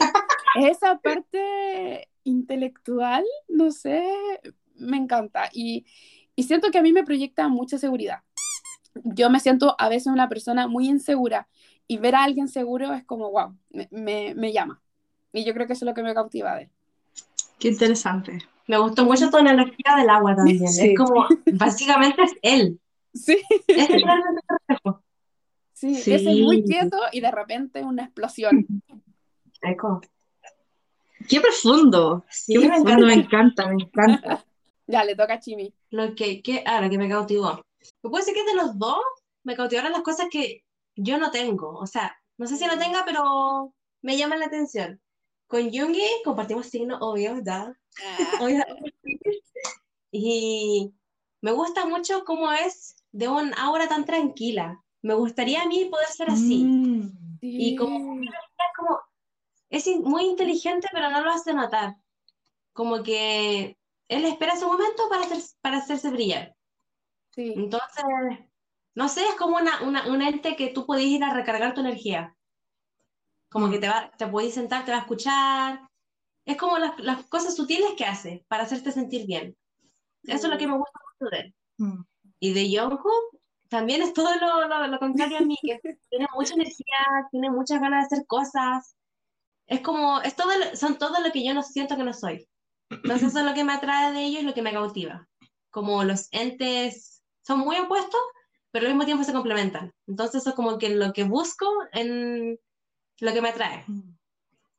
esa 0.55 0.97
parte 0.99 2.09
intelectual, 2.23 3.23
no 3.47 3.71
sé, 3.71 4.03
me 4.75 4.97
encanta 4.97 5.49
y, 5.53 5.85
y 6.35 6.43
siento 6.43 6.71
que 6.71 6.77
a 6.77 6.81
mí 6.81 6.93
me 6.93 7.03
proyecta 7.03 7.47
mucha 7.47 7.77
seguridad. 7.77 8.19
Yo 9.03 9.29
me 9.29 9.39
siento 9.39 9.75
a 9.77 9.89
veces 9.89 10.07
una 10.07 10.29
persona 10.29 10.67
muy 10.67 10.87
insegura 10.87 11.47
y 11.87 11.97
ver 11.97 12.15
a 12.15 12.23
alguien 12.23 12.47
seguro 12.47 12.93
es 12.93 13.03
como, 13.03 13.31
wow, 13.31 13.55
me, 13.91 14.33
me, 14.35 14.53
llama. 14.53 14.81
Y 15.33 15.43
yo 15.43 15.53
creo 15.53 15.67
que 15.67 15.73
eso 15.73 15.85
es 15.85 15.89
lo 15.89 15.93
que 15.93 16.03
me 16.03 16.13
cautiva 16.13 16.55
de 16.55 16.63
él. 16.63 16.69
Qué 17.59 17.69
interesante. 17.69 18.39
Me 18.67 18.77
gustó 18.77 19.05
mucho 19.05 19.29
tu 19.29 19.37
analogía 19.37 19.95
del 19.97 20.09
agua 20.09 20.35
también. 20.35 20.63
Es 20.63 20.97
como, 20.97 21.27
básicamente 21.53 22.23
es 22.23 22.33
él. 22.41 22.79
Sí. 23.13 23.37
Es 23.67 23.89
el 23.89 24.03
Sí, 25.73 25.95
sí. 25.95 26.13
es 26.13 26.23
muy 26.25 26.65
quieto 26.65 26.97
y 27.13 27.21
de 27.21 27.31
repente 27.31 27.83
una 27.83 28.03
explosión. 28.03 28.67
Eco. 29.61 30.01
Qué 31.27 31.41
profundo. 31.41 32.25
Sí, 32.29 32.53
Qué 32.53 32.67
profundo, 32.67 33.05
me 33.05 33.13
encanta, 33.13 33.67
me 33.67 33.83
encanta. 33.83 34.45
ya, 34.87 35.03
le 35.03 35.15
toca 35.15 35.33
a 35.33 35.39
Chimi. 35.39 35.73
Lo 35.91 36.15
que, 36.15 36.41
que, 36.41 36.63
ah, 36.65 36.81
lo 36.81 36.89
que 36.89 36.97
me 36.97 37.09
cautivó. 37.09 37.61
Puede 38.01 38.23
decir 38.23 38.33
que 38.33 38.43
de 38.43 38.55
los 38.55 38.77
dos 38.77 38.99
me 39.43 39.55
cautivaron 39.55 39.91
las 39.91 40.01
cosas 40.01 40.27
que 40.31 40.63
yo 40.95 41.17
no 41.17 41.31
tengo. 41.31 41.77
O 41.77 41.87
sea, 41.87 42.15
no 42.37 42.47
sé 42.47 42.57
si 42.57 42.65
lo 42.65 42.77
tenga, 42.77 43.03
pero 43.05 43.73
me 44.01 44.17
llaman 44.17 44.39
la 44.39 44.45
atención. 44.45 45.01
Con 45.47 45.71
Jungi 45.71 46.03
compartimos 46.23 46.67
signos, 46.67 46.99
obvio, 47.01 47.35
¿verdad? 47.35 47.73
Ah. 48.05 48.65
y 50.11 50.93
me 51.41 51.51
gusta 51.51 51.85
mucho 51.85 52.23
cómo 52.23 52.51
es 52.51 52.95
de 53.11 53.27
un 53.27 53.53
aura 53.55 53.87
tan 53.87 54.05
tranquila. 54.05 54.83
Me 55.01 55.13
gustaría 55.15 55.61
a 55.61 55.65
mí 55.65 55.85
poder 55.85 56.07
ser 56.07 56.29
así. 56.29 56.63
Mm. 56.63 57.37
Y 57.41 57.75
como, 57.75 58.19
como 58.77 58.99
es 59.69 59.87
muy 59.99 60.25
inteligente, 60.25 60.87
pero 60.91 61.09
no 61.09 61.21
lo 61.21 61.29
hace 61.29 61.53
notar. 61.53 61.95
Como 62.73 63.03
que 63.03 63.77
él 64.07 64.25
espera 64.25 64.57
su 64.57 64.67
momento 64.67 65.07
para, 65.09 65.23
hacer, 65.23 65.37
para 65.61 65.77
hacerse 65.77 66.09
brillar. 66.09 66.55
Sí. 67.31 67.53
Entonces, 67.55 68.03
no 68.95 69.07
sé, 69.07 69.21
es 69.25 69.35
como 69.35 69.57
una, 69.57 69.81
una, 69.83 70.07
un 70.07 70.21
ente 70.21 70.55
que 70.55 70.69
tú 70.69 70.85
puedes 70.85 71.05
ir 71.05 71.23
a 71.23 71.33
recargar 71.33 71.73
tu 71.73 71.81
energía. 71.81 72.35
Como 73.49 73.69
que 73.69 73.79
te, 73.79 73.87
va, 73.87 74.11
te 74.17 74.27
puedes 74.27 74.53
sentar, 74.53 74.85
te 74.85 74.91
va 74.91 74.97
a 74.97 75.01
escuchar. 75.01 75.81
Es 76.45 76.57
como 76.57 76.77
las, 76.77 76.99
las 76.99 77.25
cosas 77.27 77.55
sutiles 77.55 77.93
que 77.97 78.05
hace 78.05 78.45
para 78.47 78.63
hacerte 78.63 78.91
sentir 78.91 79.25
bien. 79.27 79.55
Eso 80.23 80.47
es 80.47 80.51
lo 80.51 80.57
que 80.57 80.67
me 80.67 80.77
gusta 80.77 80.99
mucho 81.19 81.29
de 81.31 81.39
él. 81.39 81.55
Mm. 81.77 82.01
Y 82.39 82.53
de 82.53 82.77
Jungkook 82.77 83.39
también 83.69 84.01
es 84.01 84.13
todo 84.13 84.35
lo, 84.35 84.67
lo, 84.67 84.87
lo 84.87 84.99
contrario 84.99 85.37
a 85.37 85.41
mí, 85.41 85.55
que 85.61 85.79
tiene 86.09 86.27
mucha 86.35 86.55
energía, 86.55 86.97
tiene 87.31 87.51
muchas 87.51 87.79
ganas 87.79 88.09
de 88.09 88.15
hacer 88.15 88.27
cosas, 88.27 88.95
es 89.69 89.81
como, 89.81 90.19
es 90.21 90.35
todo, 90.35 90.49
son 90.73 90.97
todo 90.97 91.21
lo 91.21 91.31
que 91.31 91.45
yo 91.45 91.53
no 91.53 91.61
siento 91.63 91.95
que 91.95 92.03
no 92.03 92.13
soy. 92.13 92.47
Entonces 92.89 93.29
eso 93.29 93.39
es 93.39 93.45
lo 93.45 93.53
que 93.53 93.63
me 93.63 93.73
atrae 93.73 94.11
de 94.11 94.23
ellos 94.23 94.41
y 94.41 94.45
lo 94.45 94.53
que 94.53 94.63
me 94.63 94.73
cautiva. 94.73 95.27
Como 95.69 96.03
los 96.03 96.27
entes 96.31 97.23
son 97.43 97.59
muy 97.59 97.77
opuestos, 97.77 98.19
pero 98.71 98.87
al 98.87 98.93
mismo 98.93 99.05
tiempo 99.05 99.23
se 99.23 99.31
complementan. 99.31 99.93
Entonces 100.07 100.41
eso 100.41 100.49
es 100.49 100.55
como 100.55 100.79
que 100.79 100.89
lo 100.89 101.13
que 101.13 101.23
busco 101.23 101.67
en 101.93 102.59
lo 103.19 103.33
que 103.33 103.41
me 103.41 103.49
atrae. 103.49 103.85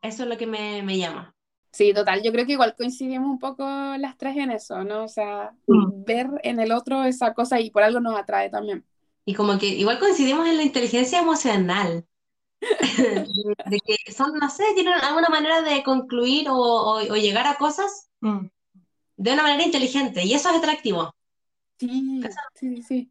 Eso 0.03 0.25
es 0.25 0.29
lo 0.29 0.37
que 0.37 0.49
me, 0.49 0.83
me 0.83 0.99
llama. 0.99 1.37
Sí, 1.71 1.95
total. 1.95 2.23
Yo 2.25 2.33
creo 2.33 2.47
que 2.47 2.53
igual 2.53 2.75
coincidimos 2.77 3.31
un 3.31 3.39
poco 3.39 3.65
las 3.65 4.17
tres 4.17 4.37
en 4.37 4.51
eso, 4.51 4.83
¿no? 4.83 5.05
O 5.05 5.09
sea, 5.09 5.53
mm. 5.69 6.05
ver 6.05 6.29
en 6.43 6.59
el 6.59 6.73
otro 6.73 7.05
esa 7.05 7.33
cosa 7.33 7.61
y 7.61 7.71
por 7.71 7.85
algo 7.85 8.01
nos 8.01 8.19
atrae 8.19 8.51
también. 8.51 8.85
Y 9.25 9.35
como 9.35 9.57
que 9.57 9.67
igual 9.67 10.01
coincidimos 10.01 10.49
en 10.49 10.57
la 10.57 10.65
inteligencia 10.65 11.21
emocional. 11.21 12.05
de, 13.67 13.81
que 13.81 14.13
son, 14.13 14.35
no 14.39 14.51
sé, 14.51 14.65
tienen 14.75 14.95
alguna 14.95 15.29
manera 15.29 15.63
de 15.63 15.83
concluir 15.83 16.47
o, 16.51 17.01
llegar 17.15 17.47
a 17.47 17.57
cosas 17.57 18.11
mm. 18.21 18.47
de 19.17 19.33
una 19.33 19.43
manera 19.43 19.65
inteligente 19.65 20.25
y 20.25 20.35
eso 20.35 20.51
es 20.51 20.57
atractivo. 20.57 21.15
Sí, 21.79 22.21
sí, 22.87 23.11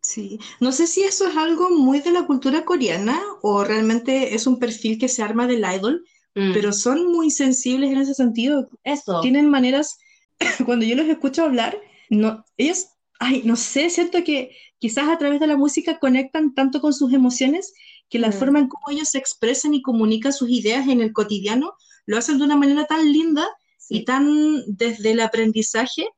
sí. 0.00 0.40
no 0.60 0.70
sé 0.70 0.86
si 0.86 1.02
eso 1.02 1.26
es 1.26 1.36
algo 1.36 1.70
muy 1.70 2.00
de 2.00 2.12
la 2.12 2.24
cultura 2.24 2.64
coreana 2.64 3.20
o 3.42 3.64
realmente 3.64 4.34
es 4.34 4.46
un 4.46 4.60
perfil 4.60 4.98
que 4.98 5.08
se 5.08 5.24
arma 5.24 5.48
del 5.48 5.64
idol, 5.64 6.04
mm. 6.36 6.52
pero 6.52 6.72
son 6.72 7.10
muy 7.10 7.30
sensibles 7.30 7.90
en 7.90 7.98
ese 7.98 8.14
sentido. 8.14 8.68
Eso. 8.84 9.20
Tienen 9.20 9.50
maneras, 9.50 9.98
cuando 10.64 10.86
yo 10.86 10.94
los 10.94 11.08
escucho 11.08 11.42
hablar, 11.42 11.76
no, 12.10 12.44
ellos, 12.56 12.90
ay, 13.18 13.42
no 13.44 13.56
sé, 13.56 13.90
siento 13.90 14.22
que 14.22 14.56
quizás 14.78 15.08
a 15.08 15.18
través 15.18 15.40
de 15.40 15.46
la 15.48 15.56
música 15.56 15.98
conectan 15.98 16.54
tanto 16.54 16.80
con 16.80 16.92
sus 16.92 17.12
emociones 17.12 17.72
que 18.10 18.18
la 18.18 18.28
mm. 18.28 18.32
forma 18.32 18.58
en 18.58 18.68
cómo 18.68 18.90
ellos 18.90 19.08
se 19.08 19.18
expresan 19.18 19.72
y 19.72 19.82
comunican 19.82 20.32
sus 20.32 20.50
ideas 20.50 20.88
en 20.88 21.00
el 21.00 21.12
cotidiano 21.12 21.74
lo 22.06 22.18
hacen 22.18 22.38
de 22.38 22.44
una 22.44 22.56
manera 22.56 22.86
tan 22.86 23.10
linda 23.12 23.48
y 23.88 24.04
tan 24.04 24.64
desde 24.66 25.12
el 25.12 25.20
aprendizaje 25.20 26.08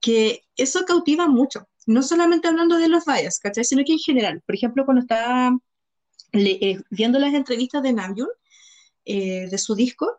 que 0.00 0.42
eso 0.56 0.84
cautiva 0.84 1.28
mucho. 1.28 1.68
No 1.86 2.02
solamente 2.02 2.48
hablando 2.48 2.76
de 2.78 2.88
los 2.88 3.04
vallas, 3.04 3.38
¿cachai? 3.40 3.64
Sino 3.64 3.84
que 3.84 3.92
en 3.92 3.98
general, 3.98 4.42
por 4.46 4.54
ejemplo, 4.54 4.86
cuando 4.86 5.02
estaba 5.02 5.56
eh, 6.32 6.78
viendo 6.90 7.18
las 7.18 7.34
entrevistas 7.34 7.82
de 7.82 7.92
Namjoon, 7.92 8.28
eh, 9.04 9.48
de 9.50 9.58
su 9.58 9.74
disco, 9.74 10.10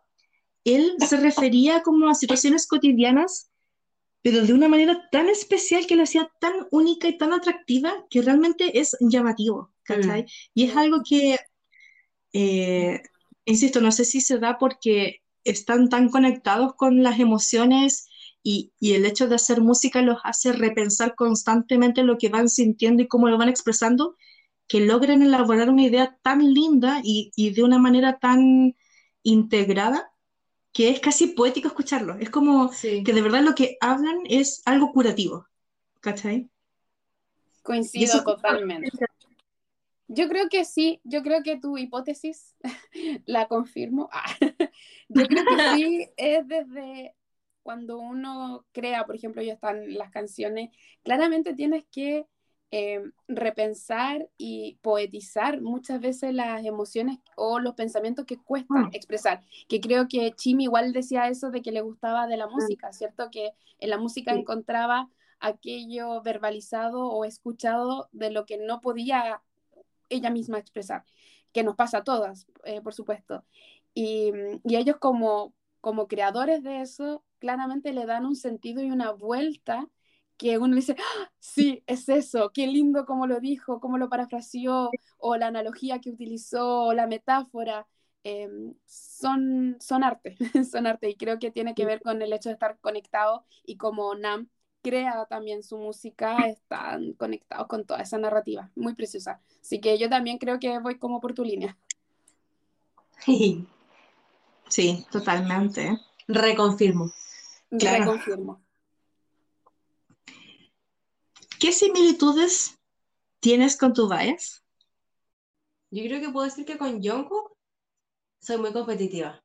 él 0.64 0.96
se 1.08 1.18
refería 1.18 1.82
como 1.82 2.10
a 2.10 2.16
situaciones 2.16 2.68
cotidianas, 2.68 3.50
pero 4.26 4.44
de 4.44 4.54
una 4.56 4.68
manera 4.68 5.08
tan 5.12 5.30
especial 5.30 5.86
que 5.86 5.96
lo 5.96 6.02
hacía 6.02 6.32
tan 6.40 6.54
única 6.72 7.08
y 7.08 7.16
tan 7.16 7.32
atractiva 7.32 7.94
que 8.10 8.24
realmente 8.24 8.80
es 8.80 8.98
llamativo, 9.00 9.72
¿cachai? 9.84 10.24
Mm. 10.24 10.26
Y 10.56 10.64
es 10.64 10.76
algo 10.76 11.04
que, 11.08 11.38
eh, 12.34 13.04
insisto, 13.46 13.82
no 13.82 13.92
sé 13.92 14.04
si 14.04 14.22
se 14.22 14.40
da 14.40 14.58
porque 14.58 15.22
están 15.44 15.90
tan 15.90 16.10
conectados 16.10 16.74
con 16.74 17.04
las 17.04 17.20
emociones 17.20 18.08
y, 18.42 18.74
y, 18.80 18.94
el 18.94 19.06
hecho 19.06 19.28
de 19.28 19.36
hacer 19.36 19.62
música 19.62 20.02
los 20.02 20.18
hace 20.24 20.54
repensar 20.54 21.14
constantemente 21.14 22.02
lo 22.02 22.18
que 22.18 22.30
van 22.30 22.50
sintiendo 22.50 23.04
y 23.04 23.08
cómo 23.08 23.30
lo 23.30 23.38
van 23.38 23.50
expresando, 23.50 24.16
que 24.68 24.80
logren 24.80 25.22
elaborar 25.22 25.70
una 25.70 25.84
idea 25.84 26.18
tan 26.24 26.52
linda 26.52 27.00
y, 27.04 27.32
y 27.36 27.52
de 27.52 27.64
una 27.64 27.78
manera 27.78 28.18
tan 28.18 28.76
integrada 29.22 30.15
que 30.76 30.90
es 30.90 31.00
casi 31.00 31.28
poético 31.28 31.70
escucharlo. 31.70 32.18
Es 32.20 32.30
como 32.30 32.70
que 32.82 33.14
de 33.14 33.22
verdad 33.22 33.42
lo 33.42 33.56
que 33.56 33.78
hablan 33.80 34.20
es 34.26 34.62
algo 34.66 34.92
curativo. 34.92 35.48
¿Cachai? 36.02 36.50
Coincido 37.64 38.22
totalmente. 38.26 38.92
Yo 40.10 40.28
creo 40.28 40.50
que 40.50 40.66
sí, 40.66 41.00
yo 41.06 41.24
creo 41.24 41.44
que 41.44 41.58
tu 41.58 41.78
hipótesis 41.78 42.58
la 43.26 43.48
confirmo. 43.48 44.10
yo 45.08 45.26
creo 45.26 45.46
que 45.46 45.76
sí 45.78 46.10
es 46.18 46.46
desde 46.46 47.16
cuando 47.64 47.98
uno 47.98 48.66
crea, 48.74 49.06
por 49.06 49.16
ejemplo, 49.16 49.42
ya 49.42 49.54
están 49.54 49.94
las 49.94 50.12
canciones, 50.12 50.72
claramente 51.04 51.54
tienes 51.54 51.86
que 51.90 52.28
Em, 52.72 53.14
repensar 53.28 54.28
y 54.38 54.80
poetizar 54.82 55.62
muchas 55.62 56.02
veces 56.02 56.34
las 56.34 56.66
emociones 56.66 57.20
o 57.38 57.60
los 57.60 57.76
pensamientos 57.76 58.26
que 58.26 58.38
cuestan 58.38 58.88
mm. 58.88 58.90
expresar. 58.92 59.42
Que 59.70 59.80
creo 59.80 60.08
que 60.08 60.34
Chimi 60.34 60.64
igual 60.64 60.92
decía 60.92 61.30
eso 61.30 61.52
de 61.52 61.62
que 61.62 61.72
le 61.72 61.82
gustaba 61.82 62.28
de 62.28 62.38
la 62.38 62.48
mm. 62.48 62.52
música, 62.52 62.92
¿cierto? 62.92 63.30
Que 63.32 63.52
en 63.80 63.90
la 63.92 63.98
música 63.98 64.34
encontraba 64.34 65.10
aquello 65.40 66.22
verbalizado 66.22 67.08
o 67.08 67.24
escuchado 67.24 68.10
de 68.12 68.32
lo 68.32 68.46
que 68.46 68.58
no 68.58 68.82
podía 68.82 69.42
ella 70.10 70.30
misma 70.30 70.58
expresar, 70.58 71.06
que 71.54 71.64
nos 71.64 71.76
pasa 71.76 72.00
a 72.00 72.04
todas, 72.04 72.48
eh, 72.66 72.82
por 72.82 72.94
supuesto. 72.94 73.46
Y, 73.94 74.32
y 74.66 74.76
ellos 74.76 74.98
como, 74.98 75.54
como 75.82 76.08
creadores 76.08 76.64
de 76.64 76.82
eso, 76.82 77.24
claramente 77.40 77.94
le 77.94 78.06
dan 78.06 78.26
un 78.26 78.36
sentido 78.36 78.82
y 78.82 78.92
una 78.92 79.12
vuelta 79.12 79.88
que 80.38 80.58
uno 80.58 80.76
dice, 80.76 80.96
¡Ah! 81.00 81.32
sí, 81.40 81.84
es 81.88 82.10
eso, 82.10 82.52
qué 82.54 82.68
lindo 82.68 83.06
cómo 83.06 83.28
lo 83.28 83.40
dijo, 83.40 83.80
cómo 83.80 83.98
lo 83.98 84.10
parafraseó, 84.10 84.92
o 85.18 85.38
la 85.38 85.48
analogía 85.48 86.00
que 86.00 86.12
utilizó, 86.12 86.86
o 86.86 86.94
la 86.94 87.08
metáfora, 87.08 87.88
em, 88.24 88.74
son, 88.86 89.78
son 89.80 90.04
arte, 90.04 90.38
son 90.72 90.88
arte, 90.88 91.10
y 91.10 91.16
creo 91.16 91.40
que 91.40 91.52
tiene 91.52 91.76
que 91.76 91.86
ver 91.86 92.02
con 92.02 92.22
el 92.22 92.34
hecho 92.34 92.50
de 92.50 92.54
estar 92.54 92.80
conectado 92.80 93.46
y 93.64 93.78
como 93.78 94.16
Nam 94.16 94.50
crea 94.82 95.26
también 95.26 95.64
su 95.64 95.78
música, 95.78 96.46
están 96.48 97.14
conectados 97.14 97.68
con 97.68 97.86
toda 97.86 98.02
esa 98.02 98.20
narrativa, 98.20 98.70
muy 98.76 98.94
preciosa. 98.94 99.42
Así 99.60 99.82
que 99.82 99.98
yo 99.98 100.10
también 100.10 100.38
creo 100.38 100.60
que 100.60 100.78
voy 100.78 101.00
como 101.00 101.20
por 101.20 101.34
tu 101.34 101.44
línea. 101.44 101.76
Sí, 104.70 105.06
totalmente. 105.12 106.00
Reconfirmo. 106.28 107.12
Reconfirmo. 107.72 108.62
¿Qué 111.66 111.72
similitudes 111.72 112.80
tienes 113.40 113.76
con 113.76 113.92
tu 113.92 114.08
bias? 114.08 114.64
Yo 115.90 116.04
creo 116.04 116.22
que 116.22 116.30
puedo 116.30 116.46
decir 116.46 116.64
que 116.64 116.78
con 116.78 117.02
Jungkook 117.02 117.58
soy 118.40 118.58
muy 118.58 118.72
competitiva. 118.72 119.44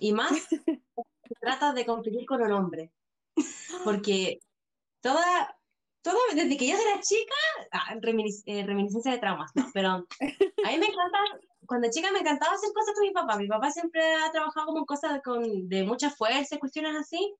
Y 0.00 0.12
más, 0.12 0.32
se 0.50 1.34
trata 1.40 1.72
de 1.72 1.86
competir 1.86 2.26
con 2.26 2.42
un 2.42 2.52
hombre. 2.52 2.92
Porque 3.84 4.38
toda, 5.00 5.58
toda 6.02 6.18
desde 6.34 6.58
que 6.58 6.68
yo 6.68 6.74
era 6.76 7.00
chica, 7.00 7.34
ah, 7.72 7.94
eh, 7.94 8.66
reminiscencia 8.66 9.12
de 9.12 9.18
traumas, 9.18 9.50
no, 9.54 9.70
pero 9.72 9.88
a 9.88 10.00
mí 10.00 10.78
me 10.78 10.88
encanta, 10.88 11.18
cuando 11.64 11.88
chica 11.90 12.12
me 12.12 12.18
encantaba 12.18 12.52
hacer 12.52 12.70
cosas 12.74 12.94
con 12.94 13.02
mi 13.02 13.12
papá. 13.12 13.38
Mi 13.38 13.48
papá 13.48 13.70
siempre 13.70 14.02
ha 14.14 14.30
trabajado 14.30 14.66
como 14.66 14.84
cosas 14.84 15.22
con, 15.24 15.70
de 15.70 15.84
mucha 15.84 16.10
fuerza, 16.10 16.58
cuestiones 16.58 16.94
así, 16.96 17.34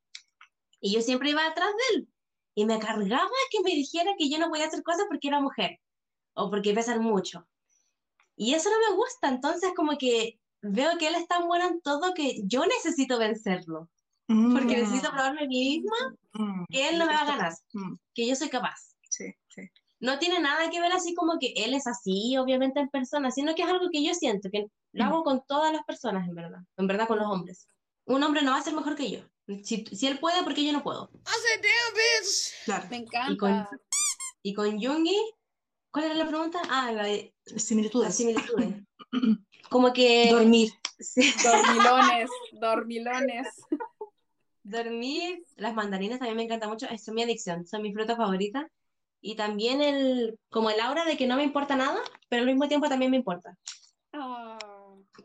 y 0.80 0.94
yo 0.94 1.02
siempre 1.02 1.28
iba 1.28 1.44
atrás 1.44 1.68
de 1.68 1.96
él 1.98 2.13
y 2.54 2.64
me 2.66 2.78
cargaba 2.78 3.28
que 3.50 3.62
me 3.62 3.70
dijera 3.70 4.12
que 4.18 4.28
yo 4.28 4.38
no 4.38 4.48
podía 4.48 4.66
hacer 4.66 4.82
cosas 4.82 5.06
porque 5.08 5.28
era 5.28 5.40
mujer 5.40 5.80
o 6.34 6.50
porque 6.50 6.74
pesan 6.74 7.02
mucho. 7.02 7.46
Y 8.36 8.54
eso 8.54 8.68
no 8.70 8.90
me 8.90 8.96
gusta, 8.96 9.28
entonces 9.28 9.72
como 9.76 9.96
que 9.96 10.38
veo 10.62 10.98
que 10.98 11.08
él 11.08 11.14
es 11.14 11.28
tan 11.28 11.46
bueno 11.46 11.66
en 11.68 11.80
todo 11.80 12.14
que 12.14 12.40
yo 12.44 12.64
necesito 12.66 13.18
vencerlo. 13.18 13.88
Porque 14.26 14.78
necesito 14.78 15.10
probarme 15.10 15.42
a 15.42 15.46
mí 15.46 15.82
misma 15.82 16.16
mm. 16.32 16.64
que 16.70 16.88
él 16.88 16.98
no 16.98 17.06
me 17.06 17.12
va 17.12 17.20
a 17.20 17.26
ganar, 17.26 17.52
mm. 17.74 17.94
que 18.14 18.26
yo 18.26 18.34
soy 18.34 18.48
capaz. 18.48 18.96
Sí, 19.10 19.34
sí. 19.48 19.68
No 20.00 20.18
tiene 20.18 20.40
nada 20.40 20.70
que 20.70 20.80
ver 20.80 20.92
así 20.92 21.14
como 21.14 21.38
que 21.38 21.52
él 21.56 21.74
es 21.74 21.86
así, 21.86 22.36
obviamente 22.38 22.80
en 22.80 22.88
persona, 22.88 23.30
sino 23.30 23.54
que 23.54 23.62
es 23.62 23.68
algo 23.68 23.90
que 23.92 24.02
yo 24.02 24.14
siento, 24.14 24.48
que 24.50 24.66
lo 24.92 25.04
mm. 25.04 25.06
hago 25.06 25.24
con 25.24 25.44
todas 25.46 25.72
las 25.72 25.84
personas, 25.84 26.26
en 26.26 26.34
verdad, 26.34 26.60
en 26.78 26.86
verdad 26.86 27.06
con 27.06 27.18
los 27.18 27.26
hombres. 27.26 27.68
Un 28.06 28.22
hombre 28.22 28.40
no 28.42 28.52
va 28.52 28.58
a 28.58 28.62
ser 28.62 28.74
mejor 28.74 28.96
que 28.96 29.10
yo. 29.10 29.20
Si, 29.62 29.84
si 29.84 30.06
él 30.06 30.18
puede, 30.18 30.42
¿por 30.42 30.54
qué 30.54 30.64
yo 30.64 30.72
no 30.72 30.82
puedo? 30.82 31.10
Claro. 32.64 32.86
Me 32.90 32.96
encanta. 32.96 33.68
Y 34.42 34.54
con, 34.54 34.78
y 34.78 34.86
Jungi, 34.86 35.16
¿cuál 35.90 36.06
era 36.06 36.14
la 36.14 36.28
pregunta? 36.28 36.62
Ah, 36.70 36.92
la 36.92 37.04
de 37.04 37.34
similitudes. 37.56 38.14
similitudes. 38.14 38.82
Como 39.70 39.92
que... 39.92 40.30
Dormir. 40.30 40.72
Dormilones, 41.44 42.30
dormilones. 42.52 43.48
Dormir, 44.62 45.44
las 45.56 45.74
mandarinas 45.74 46.18
también 46.18 46.36
me 46.36 46.44
encanta 46.44 46.68
mucho, 46.68 46.86
es 46.88 47.06
mi 47.08 47.22
adicción, 47.22 47.66
son 47.66 47.82
mi 47.82 47.92
fruta 47.92 48.16
favorita. 48.16 48.70
Y 49.20 49.36
también 49.36 49.82
el, 49.82 50.38
como 50.50 50.70
el 50.70 50.80
aura 50.80 51.04
de 51.04 51.16
que 51.16 51.26
no 51.26 51.36
me 51.36 51.44
importa 51.44 51.76
nada, 51.76 52.00
pero 52.28 52.42
al 52.42 52.48
mismo 52.48 52.68
tiempo 52.68 52.88
también 52.88 53.10
me 53.10 53.16
importa. 53.18 53.56
Oh 54.12 54.73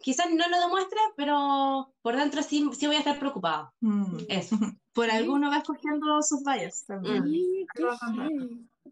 quizás 0.02 0.28
no 0.32 0.48
lo 0.48 0.60
demuestre, 0.60 1.00
pero 1.16 1.94
por 2.02 2.16
dentro 2.16 2.44
sí, 2.44 2.70
sí 2.78 2.88
voy 2.88 2.96
a 2.96 3.00
estar 3.00 3.20
preocupado. 3.20 3.74
Mm. 3.82 4.18
Eso. 4.28 4.56
Por 4.94 5.10
alguno 5.10 5.50
va 5.50 5.58
escogiendo 5.58 6.22
sus 6.22 6.44
vallas 6.44 6.86
también. 6.86 7.24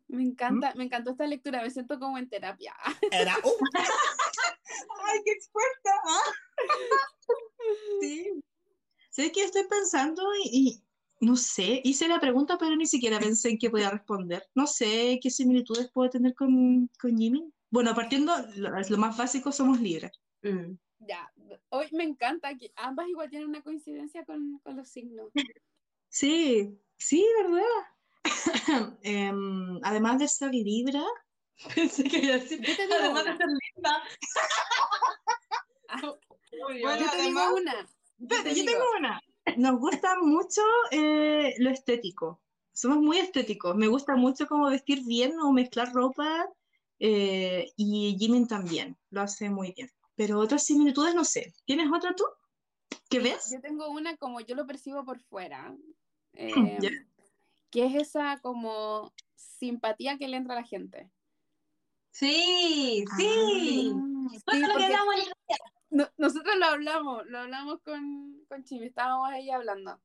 Me 0.07 0.23
encanta, 0.23 0.73
me 0.75 0.85
encantó 0.85 1.11
esta 1.11 1.27
lectura, 1.27 1.61
me 1.61 1.69
siento 1.69 1.99
como 1.99 2.17
en 2.17 2.29
terapia. 2.29 2.73
Era, 3.11 3.35
uh. 3.43 3.51
¡Ay, 5.05 5.19
qué 5.25 5.31
experta! 5.31 5.91
sí. 8.01 8.29
Sé 9.09 9.31
que 9.31 9.43
estoy 9.43 9.63
pensando 9.67 10.23
y, 10.45 10.81
no 11.19 11.35
sé, 11.35 11.81
hice 11.83 12.07
la 12.07 12.19
pregunta, 12.19 12.57
pero 12.57 12.75
ni 12.75 12.85
siquiera 12.85 13.19
pensé 13.19 13.49
en 13.49 13.57
qué 13.57 13.69
podía 13.69 13.89
responder. 13.89 14.43
No 14.53 14.67
sé 14.67 15.19
qué 15.21 15.29
similitudes 15.29 15.89
puedo 15.91 16.09
tener 16.09 16.35
con, 16.35 16.89
con 17.01 17.17
Jimmy. 17.17 17.51
Bueno, 17.69 17.93
partiendo, 17.95 18.33
lo, 18.55 18.69
lo 18.79 18.97
más 18.97 19.17
básico, 19.17 19.51
somos 19.51 19.81
libres. 19.81 20.11
Mm. 20.43 20.77
Ya, 21.07 21.31
hoy 21.69 21.87
me 21.91 22.03
encanta 22.03 22.55
que 22.57 22.71
ambas 22.75 23.07
igual 23.07 23.29
tienen 23.29 23.49
una 23.49 23.61
coincidencia 23.61 24.25
con, 24.25 24.59
con 24.59 24.75
los 24.75 24.89
signos. 24.89 25.31
Sí, 26.09 26.77
sí, 26.97 27.25
¿verdad? 27.41 27.63
Em, 29.03 29.79
además 29.83 30.19
de 30.19 30.27
ser 30.27 30.51
libra, 30.53 31.03
pensé 31.75 32.03
que 32.03 32.17
iba 32.19 32.35
a 32.35 32.39
decir, 32.39 32.61
además 32.91 33.25
de 33.25 33.37
ser 33.37 33.47
linda. 33.47 34.03
Ah, 35.89 36.01
bueno, 36.81 36.99
yo 36.99 37.11
te 37.11 37.21
digo 37.21 37.55
una. 37.55 37.87
Yo, 38.17 38.65
tengo 38.65 38.85
una. 38.97 39.21
Nos 39.57 39.79
gusta 39.79 40.17
mucho 40.21 40.61
eh, 40.91 41.55
lo 41.59 41.69
estético. 41.69 42.41
Somos 42.73 42.97
muy 42.97 43.17
estéticos. 43.19 43.75
Me 43.75 43.87
gusta 43.87 44.15
mucho 44.15 44.47
como 44.47 44.69
vestir 44.69 45.03
bien 45.05 45.39
o 45.39 45.51
mezclar 45.51 45.93
ropa. 45.93 46.47
Eh, 46.99 47.71
y 47.75 48.17
Jimin 48.19 48.47
también. 48.47 48.97
Lo 49.09 49.21
hace 49.21 49.49
muy 49.49 49.71
bien. 49.71 49.89
Pero 50.17 50.39
otras 50.39 50.65
similitudes 50.65 51.13
no 51.13 51.23
sé. 51.23 51.53
¿Tienes 51.63 51.89
otra 51.93 52.13
tú? 52.15 52.25
¿Qué 53.07 53.19
ves? 53.19 53.51
Yo 53.51 53.61
tengo 53.61 53.87
una 53.89 54.17
como 54.17 54.41
yo 54.41 54.55
lo 54.55 54.65
percibo 54.65 55.05
por 55.05 55.21
fuera. 55.21 55.73
Eh, 56.39 56.53
que 57.71 57.85
es 57.85 57.95
esa 57.95 58.39
como 58.41 59.11
simpatía 59.33 60.19
que 60.19 60.27
le 60.27 60.37
entra 60.37 60.53
a 60.53 60.61
la 60.61 60.67
gente. 60.67 61.09
Sí, 62.11 63.03
sí. 63.17 63.91
nosotros 65.89 66.55
lo 66.59 66.65
hablamos, 66.65 67.25
lo 67.25 67.39
hablamos 67.39 67.81
con, 67.81 68.45
con 68.47 68.63
Chimi, 68.63 68.85
estábamos 68.85 69.31
ahí 69.31 69.49
hablando. 69.49 69.99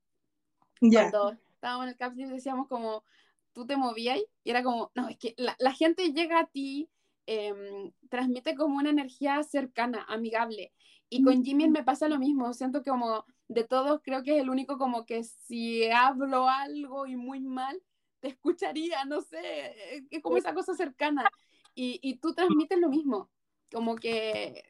Ya. 0.81 1.11
Cuando 1.11 1.39
estábamos 1.53 1.85
en 1.85 1.91
el 1.91 1.97
capítulo 1.99 2.35
decíamos 2.35 2.67
como, 2.67 3.05
tú 3.53 3.67
te 3.67 3.77
movías 3.77 4.19
y 4.43 4.51
era 4.51 4.63
como, 4.63 4.91
no, 4.95 5.09
es 5.09 5.19
que 5.19 5.35
la, 5.37 5.55
la 5.59 5.75
gente 5.75 6.15
llega 6.15 6.41
a 6.41 6.47
ti 6.47 6.89
Em, 7.27 7.93
transmite 8.09 8.55
como 8.57 8.77
una 8.79 8.91
energía 8.91 9.43
cercana, 9.45 10.05
amigable. 10.09 10.73
Y 11.09 11.23
con 11.23 11.45
Jimmy 11.45 11.69
me 11.69 11.85
pasa 11.85 12.09
lo 12.09 12.19
mismo, 12.19 12.53
siento 12.55 12.83
que 12.83 12.91
como 12.91 13.25
de 13.49 13.65
todos 13.65 14.01
creo 14.03 14.23
que 14.23 14.37
es 14.37 14.43
el 14.43 14.51
único 14.51 14.79
como 14.79 15.05
que 15.07 15.23
si 15.25 15.85
hablo 15.91 16.49
algo 16.49 17.07
y 17.07 17.17
muy 17.17 17.41
mal, 17.41 17.81
te 18.21 18.29
escucharía, 18.29 19.05
no 19.05 19.21
sé, 19.21 20.07
es 20.11 20.23
como 20.23 20.37
esa 20.37 20.55
cosa 20.55 20.75
cercana. 20.75 21.33
Y, 21.75 21.99
y 22.03 22.17
tú 22.19 22.35
transmites 22.35 22.79
lo 22.79 22.89
mismo. 22.89 23.31
como 23.73 23.97
que 23.97 24.65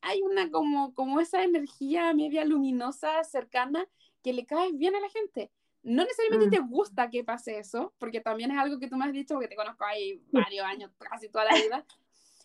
hay 0.00 0.22
una 0.22 0.50
como, 0.50 0.94
como 0.94 1.20
esa 1.20 1.44
energía 1.44 2.12
media 2.14 2.44
luminosa, 2.44 3.24
cercana, 3.24 3.86
que 4.22 4.32
le 4.32 4.46
cae 4.46 4.72
bien 4.72 4.94
a 4.96 5.00
la 5.00 5.08
gente. 5.10 5.52
No 5.82 6.04
necesariamente 6.04 6.56
te 6.56 6.62
mm. 6.62 6.68
gusta 6.68 7.10
que 7.10 7.24
pase 7.24 7.58
eso, 7.58 7.92
porque 7.98 8.20
también 8.20 8.50
es 8.52 8.58
algo 8.58 8.78
que 8.78 8.88
tú 8.88 8.96
me 8.96 9.04
has 9.04 9.12
dicho, 9.12 9.34
porque 9.34 9.48
te 9.48 9.56
conozco 9.56 9.84
ahí 9.84 10.22
varios 10.30 10.64
años, 10.64 10.90
casi 10.98 11.28
toda 11.28 11.46
la 11.46 11.54
vida. 11.54 11.86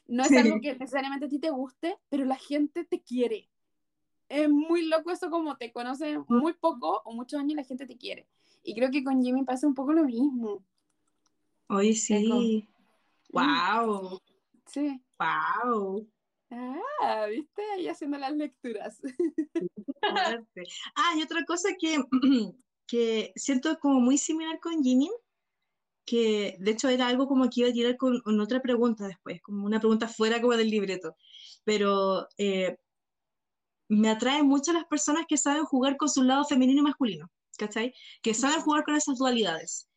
No 0.07 0.23
es 0.23 0.31
algo 0.31 0.59
que 0.61 0.73
necesariamente 0.73 1.25
a 1.25 1.29
ti 1.29 1.37
te 1.37 1.49
guste, 1.49 1.97
pero 2.09 2.25
la 2.25 2.37
gente 2.37 2.85
te 2.85 3.01
quiere. 3.01 3.49
Es 4.29 4.49
muy 4.49 4.87
loco 4.87 5.11
eso 5.11 5.29
como 5.29 5.57
te 5.57 5.71
conoce 5.71 6.19
muy 6.27 6.53
poco 6.53 7.01
o 7.05 7.13
muchos 7.13 7.39
años 7.39 7.53
y 7.53 7.55
la 7.55 7.63
gente 7.63 7.85
te 7.85 7.97
quiere. 7.97 8.27
Y 8.63 8.73
creo 8.75 8.89
que 8.89 9.03
con 9.03 9.21
Jimmy 9.21 9.43
pasa 9.43 9.67
un 9.67 9.73
poco 9.73 9.93
lo 9.93 10.03
mismo. 10.03 10.63
Hoy 11.67 11.93
sí. 11.93 12.67
Wow. 13.31 14.21
Sí. 14.65 15.01
Wow. 15.19 16.07
Ah, 16.49 17.25
viste, 17.29 17.61
ahí 17.73 17.87
haciendo 17.87 18.17
las 18.17 18.33
lecturas. 18.33 19.01
ah, 20.95 21.13
y 21.17 21.21
otra 21.21 21.43
cosa 21.45 21.69
que, 21.79 21.97
que 22.87 23.33
siento 23.35 23.77
como 23.79 23.99
muy 23.99 24.17
similar 24.17 24.59
con 24.59 24.83
Jimmy, 24.83 25.09
que 26.05 26.55
de 26.59 26.71
hecho 26.71 26.87
era 26.87 27.07
algo 27.07 27.27
como 27.27 27.49
que 27.49 27.61
iba 27.61 27.69
a 27.69 27.73
tirar 27.73 27.97
con, 27.97 28.21
otra 28.39 28.61
pregunta 28.61 29.07
después, 29.07 29.41
como 29.41 29.65
una 29.65 29.79
pregunta 29.79 30.07
fuera 30.07 30.41
como 30.41 30.55
del 30.55 30.69
libreto, 30.69 31.15
pero 31.65 32.27
eh, 32.37 32.77
me 33.89 34.09
atraen 34.09 34.47
mucho 34.47 34.73
las 34.73 34.85
personas 34.85 35.25
que 35.27 35.37
saben 35.37 35.65
jugar 35.65 35.97
con 35.97 36.09
su 36.09 36.23
lado 36.23 36.45
femenino 36.45 36.79
y 36.79 36.83
masculino, 36.83 37.29
¿cachai? 37.57 37.93
Que 38.21 38.33
saben 38.33 38.61
jugar 38.61 38.83
con 38.83 38.95
esas 38.95 39.17
dualidades. 39.17 39.89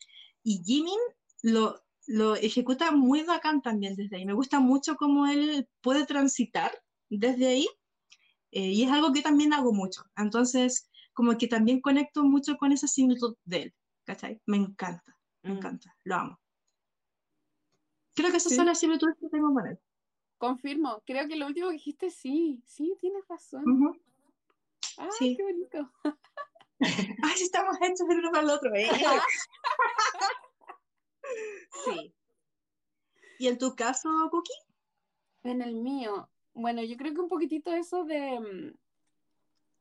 Y 0.43 0.63
Jimin 0.65 0.99
lo, 1.43 1.81
lo 2.07 2.35
ejecuta 2.35 2.91
muy 2.91 3.23
bacán 3.23 3.63
también 3.63 3.95
desde 3.95 4.17
ahí. 4.17 4.25
Me 4.25 4.33
gusta 4.33 4.59
mucho 4.59 4.97
cómo 4.97 5.27
él 5.27 5.69
puede 5.81 6.07
transitar 6.07 6.73
desde 7.09 7.47
ahí 7.49 7.69
eh, 8.53 8.67
y 8.67 8.83
es 8.83 8.91
algo 8.91 9.13
que 9.13 9.23
también 9.23 9.53
hago 9.53 9.73
mucho. 9.73 10.03
Entonces, 10.17 10.90
como 11.13 11.37
que 11.37 11.47
también 11.47 11.81
conecto 11.81 12.25
mucho 12.25 12.57
con 12.57 12.73
esa 12.73 12.87
similitud 12.87 13.37
de 13.45 13.63
él, 13.63 13.75
¿cachai? 14.05 14.41
Me 14.47 14.57
encanta, 14.57 15.17
me 15.43 15.53
mm. 15.53 15.57
encanta, 15.57 15.97
lo 16.05 16.15
amo. 16.17 16.41
Creo 18.15 18.31
que 18.31 18.39
esas 18.39 18.55
son 18.55 18.67
las 18.67 18.79
similitudes 18.79 19.17
que 19.19 19.29
tengo 19.29 19.53
con 19.55 19.67
él. 19.67 19.79
Confirmo, 20.39 21.03
creo 21.07 21.29
que 21.29 21.37
lo 21.37 21.47
último 21.47 21.69
que 21.69 21.75
dijiste, 21.75 22.11
sí, 22.11 22.63
sí, 22.67 22.97
tienes 23.01 23.27
razón. 23.29 23.65
Ah, 24.99 25.09
sí. 25.19 25.37
qué 25.37 25.43
bonito. 25.43 25.91
Ay, 26.81 27.33
sí, 27.37 27.45
estamos 27.45 27.77
hechos 27.81 28.09
el 28.09 28.19
uno 28.19 28.31
para 28.31 28.43
el 28.43 28.51
otro. 28.51 28.75
¿eh? 28.75 28.89
sí. 31.85 32.15
¿Y 33.39 33.49
en 33.49 33.59
tu 33.59 33.75
caso, 33.75 34.09
Cookie? 34.31 34.53
En 35.43 35.63
el 35.63 35.75
mío, 35.75 36.29
bueno, 36.55 36.83
yo 36.83 36.97
creo 36.97 37.15
que 37.15 37.21
un 37.21 37.29
poquitito 37.29 37.73
eso 37.73 38.05
de, 38.05 38.41
mm, 38.41 38.79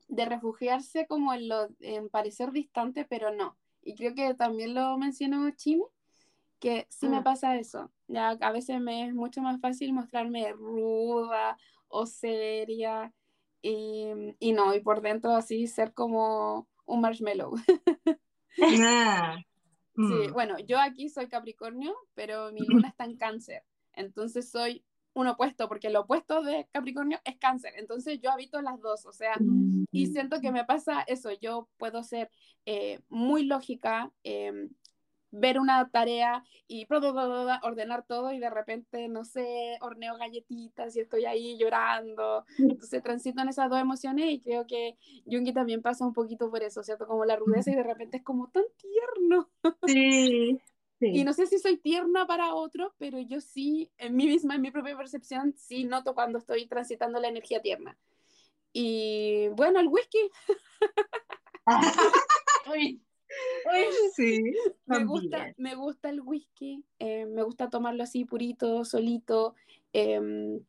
de 0.09 0.25
refugiarse 0.25 1.07
como 1.07 1.33
en, 1.33 1.47
lo, 1.47 1.69
en 1.79 2.09
parecer 2.09 2.51
distante, 2.51 3.05
pero 3.09 3.33
no. 3.33 3.57
Y 3.81 3.95
creo 3.95 4.13
que 4.13 4.33
también 4.33 4.73
lo 4.73 4.97
mencionó 4.97 5.49
Chimi, 5.51 5.85
que 6.59 6.87
sí 6.89 7.07
me 7.07 7.21
mm. 7.21 7.23
pasa 7.23 7.57
eso. 7.57 7.91
Ya 8.07 8.31
a 8.31 8.51
veces 8.51 8.81
me 8.81 9.05
es 9.05 9.13
mucho 9.13 9.41
más 9.41 9.61
fácil 9.61 9.93
mostrarme 9.93 10.51
ruda 10.51 11.57
o 11.87 12.05
seria 12.05 13.13
y, 13.61 14.09
y 14.39 14.51
no, 14.51 14.73
y 14.73 14.81
por 14.81 15.01
dentro 15.01 15.31
así 15.31 15.67
ser 15.67 15.93
como 15.93 16.67
un 16.85 17.01
marshmallow. 17.01 17.55
Ah, 18.61 19.37
sí, 19.95 20.01
mm. 20.01 20.33
bueno, 20.33 20.59
yo 20.59 20.81
aquí 20.81 21.07
soy 21.07 21.29
Capricornio, 21.29 21.95
pero 22.13 22.51
mi 22.51 22.59
luna 22.67 22.89
está 22.89 23.05
en 23.05 23.15
cáncer. 23.15 23.63
Entonces 23.93 24.49
soy 24.49 24.83
un 25.21 25.27
opuesto, 25.27 25.67
porque 25.67 25.87
el 25.87 25.95
opuesto 25.95 26.41
de 26.41 26.67
Capricornio 26.71 27.19
es 27.25 27.37
cáncer, 27.37 27.73
entonces 27.77 28.19
yo 28.21 28.31
habito 28.31 28.61
las 28.61 28.79
dos, 28.79 29.05
o 29.05 29.11
sea, 29.11 29.35
y 29.91 30.07
mm. 30.07 30.11
siento 30.11 30.41
que 30.41 30.51
me 30.51 30.65
pasa 30.65 31.01
eso, 31.01 31.31
yo 31.39 31.67
puedo 31.77 32.03
ser 32.03 32.29
eh, 32.65 32.99
muy 33.09 33.45
lógica, 33.45 34.11
em, 34.23 34.69
ver 35.31 35.59
una 35.59 35.89
tarea 35.89 36.43
y 36.67 36.87
ordenar 36.89 38.03
todo 38.07 38.31
y 38.31 38.39
de 38.39 38.49
repente, 38.49 39.07
no 39.07 39.23
sé, 39.23 39.77
horneo 39.81 40.17
galletitas 40.17 40.95
y 40.95 41.01
estoy 41.01 41.25
ahí 41.25 41.57
llorando. 41.57 42.45
Entonces 42.57 43.03
transito 43.03 43.41
en 43.41 43.49
esas 43.49 43.69
dos 43.69 43.79
emociones 43.79 44.25
y 44.29 44.39
creo 44.39 44.65
que 44.65 44.97
Jungi 45.25 45.53
también 45.53 45.81
pasa 45.81 46.05
un 46.05 46.13
poquito 46.13 46.49
por 46.49 46.63
eso, 46.63 46.83
¿cierto? 46.83 47.07
Como 47.07 47.25
la 47.25 47.35
rudeza 47.35 47.71
y 47.71 47.75
de 47.75 47.83
repente 47.83 48.17
es 48.17 48.23
como 48.23 48.49
tan 48.49 48.63
tierno. 48.77 49.49
Sí, 49.85 50.59
y 50.99 51.23
no 51.23 51.33
sé 51.33 51.47
si 51.47 51.59
soy 51.59 51.77
tierna 51.77 52.27
para 52.27 52.53
otros, 52.53 52.93
pero 52.97 53.19
yo 53.19 53.39
sí, 53.41 53.89
en 53.97 54.15
mí 54.15 54.27
misma, 54.27 54.55
en 54.55 54.61
mi 54.61 54.71
propia 54.71 54.97
percepción, 54.97 55.53
sí 55.57 55.83
noto 55.83 56.13
cuando 56.13 56.37
estoy 56.37 56.67
transitando 56.67 57.19
la 57.19 57.29
energía 57.29 57.61
tierna. 57.61 57.97
Y 58.73 59.47
bueno, 59.49 59.79
el 59.79 59.87
whisky. 59.87 60.29
uy, 62.73 63.01
sí, 64.15 64.41
me 64.85 65.05
gusta, 65.05 65.53
me 65.57 65.75
gusta 65.75 66.09
el 66.09 66.21
whisky, 66.21 66.83
eh, 66.99 67.25
me 67.25 67.43
gusta 67.43 67.69
tomarlo 67.69 68.03
así 68.03 68.25
purito, 68.25 68.83
solito. 68.85 69.55
Eh, 69.93 70.59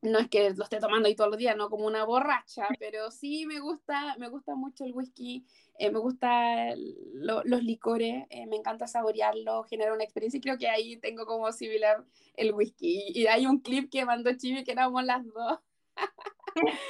no 0.00 0.18
es 0.18 0.28
que 0.28 0.50
lo 0.50 0.64
esté 0.64 0.78
tomando 0.78 1.08
ahí 1.08 1.14
todos 1.16 1.30
los 1.30 1.38
días, 1.38 1.56
no 1.56 1.70
como 1.70 1.86
una 1.86 2.04
borracha, 2.04 2.68
pero 2.78 3.10
sí 3.10 3.46
me 3.46 3.58
gusta, 3.60 4.16
me 4.18 4.28
gusta 4.28 4.54
mucho 4.54 4.84
el 4.84 4.92
whisky, 4.94 5.44
eh, 5.78 5.90
me 5.90 5.98
gusta 5.98 6.74
los 6.76 7.62
licores, 7.62 8.24
eh, 8.30 8.46
me 8.46 8.56
encanta 8.56 8.86
saborearlo, 8.86 9.64
genera 9.64 9.92
una 9.92 10.04
experiencia 10.04 10.38
y 10.38 10.40
creo 10.40 10.58
que 10.58 10.68
ahí 10.68 10.96
tengo 10.98 11.26
como 11.26 11.50
similar 11.52 12.04
el 12.34 12.52
whisky. 12.52 13.12
Y, 13.14 13.26
hay 13.26 13.46
un 13.46 13.60
clip 13.60 13.90
que 13.90 14.04
mandó 14.04 14.32
Chibi 14.32 14.64
que 14.64 14.72
éramos 14.72 15.04
las 15.04 15.24
dos. 15.26 15.58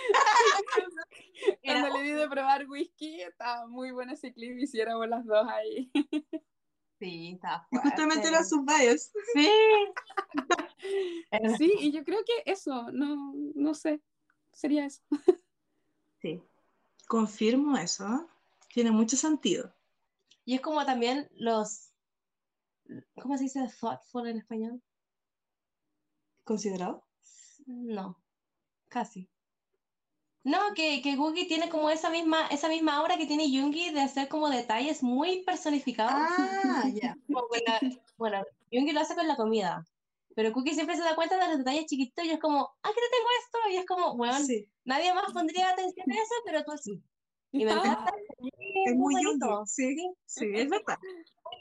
Cuando 1.64 1.96
le 1.96 2.02
di 2.02 2.10
de 2.12 2.28
probar 2.28 2.68
whisky, 2.68 3.22
estaba 3.22 3.66
muy 3.66 3.90
bueno 3.90 4.12
ese 4.12 4.32
clip 4.32 4.58
y 4.58 4.64
hiciéramos 4.64 5.08
las 5.08 5.24
dos 5.24 5.46
ahí. 5.48 5.90
Sí, 6.98 7.32
está 7.34 7.66
Justamente 7.70 8.28
era 8.28 8.42
sus 8.44 8.64
bias. 8.64 9.12
Sí. 9.32 9.48
sí, 11.58 11.72
y 11.80 11.92
yo 11.92 12.04
creo 12.04 12.20
que 12.24 12.50
eso, 12.50 12.90
no, 12.92 13.34
no 13.54 13.74
sé, 13.74 14.02
sería 14.52 14.86
eso. 14.86 15.02
sí, 16.20 16.42
confirmo 17.06 17.76
eso, 17.76 18.04
¿eh? 18.06 18.26
tiene 18.72 18.90
mucho 18.90 19.16
sentido. 19.16 19.72
Y 20.44 20.54
es 20.54 20.60
como 20.60 20.84
también 20.84 21.28
los, 21.34 21.90
¿cómo 23.20 23.36
se 23.36 23.44
dice 23.44 23.68
thoughtful 23.80 24.26
en 24.26 24.38
español? 24.38 24.82
¿Considerado? 26.44 27.04
No, 27.66 28.18
casi. 28.88 29.28
No, 30.48 30.72
que, 30.74 31.02
que 31.02 31.14
Googie 31.14 31.44
tiene 31.44 31.68
como 31.68 31.90
esa 31.90 32.08
misma, 32.08 32.46
esa 32.46 32.70
misma 32.70 33.02
obra 33.02 33.18
que 33.18 33.26
tiene 33.26 33.50
Jungi 33.50 33.90
de 33.90 34.00
hacer 34.00 34.28
como 34.28 34.48
detalles 34.48 35.02
muy 35.02 35.42
personificados. 35.42 36.14
Ah, 36.14 36.88
ya. 36.90 37.14
bueno, 38.16 38.42
Jungi 38.72 38.92
lo 38.92 39.00
hace 39.00 39.14
con 39.14 39.28
la 39.28 39.36
comida, 39.36 39.84
pero 40.34 40.50
Cookie 40.54 40.72
siempre 40.72 40.96
se 40.96 41.02
da 41.02 41.14
cuenta 41.16 41.36
de 41.36 41.48
los 41.48 41.58
detalles 41.58 41.84
chiquitos 41.84 42.24
y 42.24 42.30
es 42.30 42.40
como, 42.40 42.60
¡ah, 42.82 42.88
que 42.88 43.00
te 43.00 43.10
tengo 43.10 43.28
esto! 43.42 43.58
Y 43.70 43.76
es 43.76 43.84
como, 43.84 44.16
bueno, 44.16 44.38
nadie 44.84 45.12
más 45.12 45.30
pondría 45.34 45.68
atención 45.68 46.10
a 46.10 46.14
eso, 46.14 46.34
pero 46.46 46.64
tú 46.64 46.72
sí. 46.78 47.02
Y 47.52 47.66
me 47.66 47.72
encanta. 47.72 48.10
Es, 48.86 48.96
muy 48.96 49.22
lindo. 49.22 49.66
Sí, 49.66 49.96
sí, 50.24 50.46
es 50.54 50.70
verdad. 50.70 50.96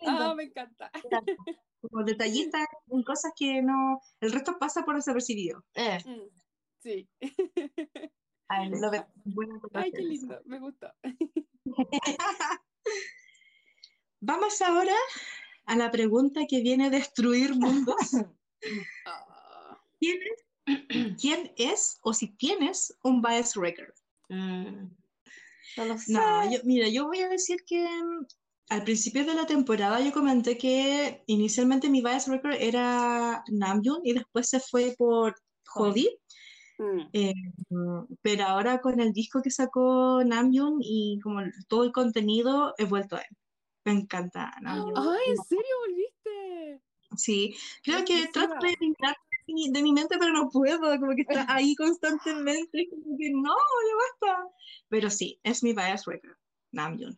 Ah, 0.05 0.34
me 0.34 0.43
encanta. 0.43 0.89
Como 1.81 2.05
detallistas 2.05 2.65
en 2.89 3.03
cosas 3.03 3.34
que 3.35 3.61
no, 3.61 3.99
el 4.22 4.31
resto 4.31 4.57
pasa 4.57 4.84
por 4.85 4.95
desapercibido. 4.95 5.64
Eh. 5.76 5.99
Mm, 6.05 6.30
sí. 6.80 7.09
Ay, 8.49 9.91
qué 9.91 10.02
lindo, 10.02 10.41
me 10.45 10.60
gustó. 10.60 10.88
Vamos 14.19 14.61
ahora 14.61 14.95
a 15.65 15.76
la 15.76 15.91
pregunta 15.91 16.41
que 16.48 16.61
viene 16.61 16.86
a 16.86 16.90
destruir 16.90 17.56
mundos. 17.56 17.95
¿Quién 21.22 21.53
es, 21.57 21.99
o 22.02 22.14
si 22.14 22.28
tienes 22.36 22.94
un 23.03 23.22
bias 23.22 23.56
record? 23.56 23.94
Mm. 24.30 24.90
no, 26.07 26.52
yo, 26.52 26.60
mira, 26.64 26.88
yo 26.90 27.06
voy 27.07 27.19
a 27.19 27.30
decir 27.30 27.64
que 27.65 27.88
mm, 27.88 28.26
al 28.69 28.84
principio 28.84 29.26
de 29.26 29.34
la 29.34 29.45
temporada 29.45 30.02
yo 30.02 30.11
comenté 30.11 30.57
que 30.57 31.24
inicialmente 31.28 31.90
mi 31.90 32.02
bias 32.02 32.28
record 32.28 32.56
era 32.60 33.44
Namjoon 33.48 34.02
y 34.03 34.14
después 34.14 34.49
se 34.49 34.60
fue 34.60 34.94
por 34.98 35.36
Hobby. 35.68 36.19
Mm. 36.78 37.10
Eh, 37.14 37.34
pero 38.22 38.44
ahora 38.44 38.80
con 38.80 38.99
el 38.99 39.12
disco 39.14 39.41
que 39.41 39.49
sacó 39.49 40.24
Namjoon 40.24 40.78
y 40.82 41.20
como 41.22 41.41
todo 41.68 41.84
el 41.84 41.91
contenido, 41.91 42.74
he 42.78 42.86
vuelto 42.86 43.16
a 43.16 43.22
él. 43.22 43.38
Me 43.86 43.94
encanta 43.94 44.54
Namjoon. 44.62 44.94
¡Ay, 44.98 45.32
en 45.32 45.38
serio 45.38 45.76
volviste! 45.88 46.82
Sí, 47.16 47.56
creo 47.84 48.04
que 48.06 48.28
trato 48.28 48.56
de 48.62 48.74
eliminar 48.74 49.16
de 49.48 49.82
mi 49.82 49.94
mente, 49.94 50.18
pero 50.20 50.34
no 50.34 50.49
puedo, 50.49 50.99
como 50.99 51.16
que 51.16 51.22
está 51.22 51.45
ahí 51.49 51.74
constantemente, 51.76 52.88
como 52.90 53.18
que 53.18 53.32
no, 53.32 53.54
ya 53.54 54.30
basta. 54.30 54.49
Pero 54.90 55.10
sí, 55.10 55.40
es 55.44 55.64
mi 55.64 55.74
bias 55.74 56.06
record, 56.06 56.38
Namjoon. 56.72 57.18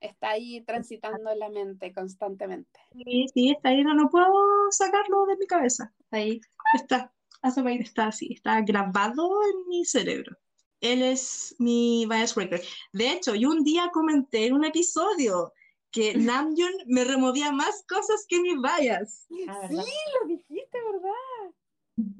Está 0.00 0.30
ahí 0.30 0.62
transitando 0.64 1.30
en 1.30 1.38
la 1.38 1.48
mente 1.48 1.92
constantemente. 1.92 2.80
Sí, 2.92 3.26
sí, 3.32 3.50
está 3.50 3.70
ahí, 3.70 3.82
no, 3.82 3.94
no 3.94 4.08
puedo 4.10 4.30
sacarlo 4.70 5.26
de 5.26 5.36
mi 5.36 5.46
cabeza. 5.46 5.92
Ahí. 6.10 6.40
Está 6.74 7.12
está 7.42 8.08
así, 8.08 8.32
está 8.32 8.60
grabado 8.62 9.30
en 9.42 9.68
mi 9.68 9.84
cerebro. 9.84 10.36
Él 10.80 11.02
es 11.02 11.56
mi 11.58 12.06
bias 12.06 12.34
breaker. 12.34 12.62
De 12.92 13.12
hecho, 13.12 13.34
yo 13.34 13.50
un 13.50 13.64
día 13.64 13.90
comenté 13.92 14.46
en 14.46 14.54
un 14.54 14.64
episodio 14.64 15.52
que 15.90 16.14
Namjoon 16.16 16.72
me 16.86 17.04
removía 17.04 17.52
más 17.52 17.84
cosas 17.88 18.24
que 18.28 18.40
mi 18.40 18.54
bias. 18.56 19.26
Ah, 19.48 19.68
sí, 19.68 19.74
lo 19.74 20.28
dijiste, 20.28 20.78
¿verdad? 20.92 21.54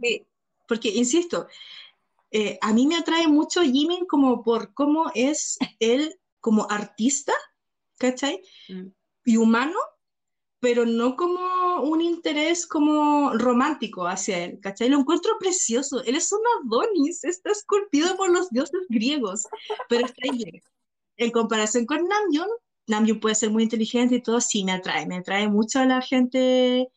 Sí, 0.02 0.26
porque, 0.66 0.88
insisto, 0.88 1.46
eh, 2.30 2.58
a 2.60 2.72
mí 2.72 2.86
me 2.86 2.96
atrae 2.96 3.28
mucho 3.28 3.62
Jimin 3.62 4.06
como 4.06 4.42
por 4.42 4.74
cómo 4.74 5.10
es 5.14 5.58
él 5.78 6.18
como 6.40 6.66
artista, 6.68 7.32
¿cachai? 7.98 8.42
Mm. 8.68 8.88
Y 9.24 9.36
humano, 9.36 9.78
pero 10.60 10.84
no 10.84 11.16
como 11.16 11.82
un 11.82 12.00
interés 12.00 12.66
como 12.66 13.32
romántico 13.34 14.06
hacia 14.06 14.44
él, 14.44 14.58
¿cachai? 14.60 14.88
Lo 14.88 14.98
encuentro 14.98 15.36
precioso. 15.38 16.02
Él 16.04 16.16
es 16.16 16.32
un 16.32 16.40
Adonis, 16.64 17.22
está 17.24 17.50
esculpido 17.50 18.16
por 18.16 18.30
los 18.30 18.50
dioses 18.50 18.80
griegos, 18.88 19.44
pero 19.88 20.06
está 20.06 20.32
bien. 20.32 20.60
En 21.16 21.30
comparación 21.30 21.86
con 21.86 22.06
Namjoon, 22.08 22.48
Namjoon 22.88 23.20
puede 23.20 23.34
ser 23.34 23.50
muy 23.50 23.64
inteligente 23.64 24.16
y 24.16 24.22
todo, 24.22 24.40
sí 24.40 24.64
me 24.64 24.72
atrae, 24.72 25.06
me 25.06 25.16
atrae 25.16 25.48
mucho 25.48 25.80
a 25.80 25.86
la 25.86 26.00
gente 26.00 26.88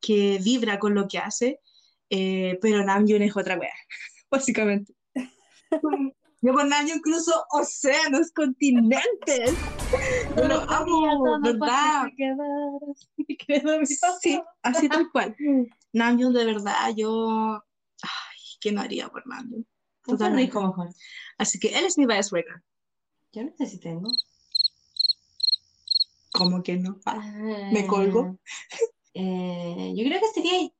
que 0.00 0.38
vibra 0.42 0.78
con 0.78 0.94
lo 0.94 1.06
que 1.08 1.18
hace, 1.18 1.60
eh, 2.08 2.58
pero 2.62 2.84
Namjoon 2.84 3.22
es 3.22 3.36
otra 3.36 3.58
wea, 3.58 3.72
básicamente. 4.30 4.94
Yo 6.42 6.54
con 6.54 6.70
Namjoon 6.70 7.00
cruzo 7.00 7.44
océanos, 7.50 8.30
continentes. 8.32 9.52
Yo 10.36 10.48
lo 10.48 10.60
amo, 10.70 11.38
¿verdad? 11.42 12.08
Sí, 14.20 14.40
así 14.62 14.88
tal 14.88 15.10
cual. 15.10 15.36
Namjoon, 15.92 16.32
de 16.32 16.44
verdad, 16.44 16.94
yo... 16.96 17.62
Ay, 18.02 18.38
¿qué 18.60 18.72
no 18.72 18.80
haría 18.80 19.08
por 19.08 19.26
Namjoon? 19.26 19.66
Totalmente. 20.02 20.54
mejor. 20.54 20.88
Así 21.36 21.58
que 21.58 21.76
él 21.76 21.84
es 21.84 21.98
mi 21.98 22.06
bias 22.06 22.30
breaker. 22.30 22.62
Yo 23.32 23.44
no 23.44 23.52
sé 23.58 23.66
si 23.66 23.78
tengo. 23.78 24.10
¿Cómo 26.32 26.62
que 26.62 26.76
no? 26.76 27.00
Ah, 27.04 27.20
me 27.72 27.86
colgo. 27.86 28.38
Eh, 29.14 29.92
yo 29.96 30.04
creo 30.04 30.20
que 30.20 30.28
sería 30.28 30.70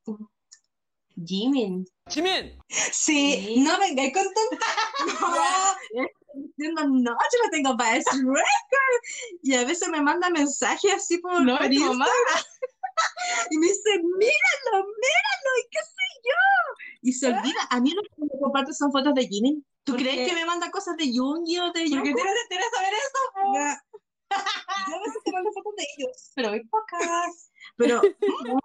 Jimin. 1.16 1.86
¡Jimin! 2.08 2.58
Sí, 2.68 3.56
no 3.58 3.78
venga 3.78 4.02
con 4.12 4.24
tonta. 4.24 4.66
No, 6.56 6.84
no, 6.86 7.10
yo 7.10 7.38
no 7.42 7.50
tengo 7.50 7.76
Bias 7.76 8.04
Record. 8.12 9.00
Y 9.42 9.54
a 9.54 9.64
veces 9.64 9.88
me 9.88 10.00
manda 10.00 10.30
mensajes 10.30 10.92
así 10.94 11.18
por, 11.18 11.42
no, 11.42 11.56
por 11.58 11.72
Instagram. 11.72 12.06
y 13.50 13.58
me 13.58 13.66
dice, 13.66 13.90
míralo, 13.98 14.86
míralo, 14.86 15.50
y 15.58 15.68
qué 15.70 15.80
sé 15.80 16.06
yo. 16.22 16.90
Y 17.02 17.12
se 17.12 17.26
olvida, 17.26 17.66
a 17.70 17.80
mí 17.80 17.90
lo 17.90 18.02
que 18.02 18.10
me 18.18 18.40
comparte 18.40 18.72
son 18.74 18.92
fotos 18.92 19.14
de 19.14 19.26
Jimin. 19.26 19.66
¿Tú 19.84 19.96
crees 19.96 20.28
que 20.28 20.34
me 20.34 20.44
manda 20.44 20.70
cosas 20.70 20.96
de 20.96 21.12
Yoongi 21.12 21.58
o 21.58 21.72
de 21.72 21.88
Jungkook? 21.88 22.12
¿Por 22.12 22.22
qué 22.48 22.58
saber 22.76 22.94
eso? 22.94 23.20
Yo 24.88 24.96
a 24.96 25.00
veces 25.00 25.22
te 25.24 25.32
mando 25.32 25.50
fotos 25.52 25.74
de 25.76 25.86
ellos, 25.96 26.32
pero 26.36 26.50
muy 26.50 26.64
pocas. 26.68 27.49
Pero, 27.80 28.02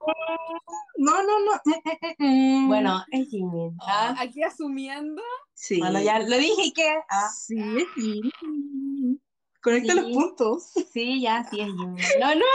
no, 0.98 1.24
no, 1.24 1.40
no. 1.40 2.68
Bueno, 2.68 3.04
es 3.12 3.30
Jimmy. 3.30 3.72
¿Ah? 3.80 4.14
Aquí 4.20 4.44
asumiendo. 4.44 5.22
Sí. 5.54 5.80
Bueno, 5.80 6.02
ya 6.02 6.20
lo 6.20 6.38
dije 6.38 6.74
que. 6.74 6.96
Ah. 7.10 7.30
Sí, 7.30 7.58
es 7.58 7.88
Jimmy. 7.96 9.22
Conecta 9.62 9.96
los 9.96 10.12
puntos. 10.12 10.74
Sí, 10.92 11.22
ya, 11.22 11.48
sí 11.50 11.62
es 11.62 11.68
Jimmy. 11.68 12.02
No, 12.20 12.36
no. 12.36 12.46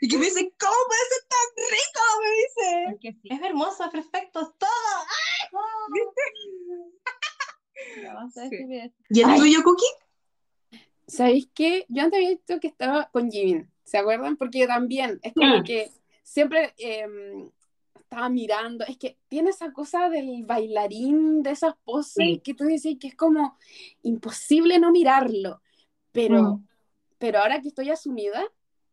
Y 0.00 0.08
que 0.08 0.16
me 0.16 0.24
dice, 0.24 0.52
¿cómo 0.58 0.74
puede 0.88 1.00
ser 1.10 1.22
tan 1.28 1.48
rico? 1.70 2.00
Me 2.22 2.30
dice. 2.40 3.18
Sí. 3.22 3.28
Es 3.30 3.42
hermoso, 3.42 3.90
perfecto, 3.90 4.54
todo. 4.58 4.70
¿Viste? 5.92 6.22
¿Y 9.10 9.20
el 9.20 9.36
tuyo, 9.36 9.62
Cookie? 9.62 9.84
¿Sabéis 11.06 11.48
qué? 11.54 11.86
Yo 11.88 12.04
antes 12.04 12.18
había 12.18 12.30
dicho 12.30 12.60
que 12.60 12.68
estaba 12.68 13.10
con 13.10 13.30
Jimin, 13.30 13.69
¿se 13.90 13.98
acuerdan? 13.98 14.36
Porque 14.36 14.68
también 14.68 15.18
es 15.20 15.34
como 15.34 15.58
mm. 15.58 15.64
que 15.64 15.90
siempre 16.22 16.72
em, 16.78 17.50
estaba 17.96 18.28
mirando, 18.28 18.84
es 18.86 18.96
que 18.96 19.18
tiene 19.26 19.50
esa 19.50 19.72
cosa 19.72 20.08
del 20.08 20.44
bailarín, 20.44 21.42
de 21.42 21.50
esas 21.50 21.74
poses 21.82 22.40
que 22.44 22.54
tú 22.54 22.66
dices 22.66 22.98
que 23.00 23.08
es 23.08 23.16
como 23.16 23.58
imposible 24.02 24.78
no 24.78 24.92
mirarlo, 24.92 25.60
pero, 26.12 26.40
mm. 26.40 26.68
pero 27.18 27.40
ahora 27.40 27.60
que 27.60 27.66
estoy 27.66 27.90
asumida, 27.90 28.44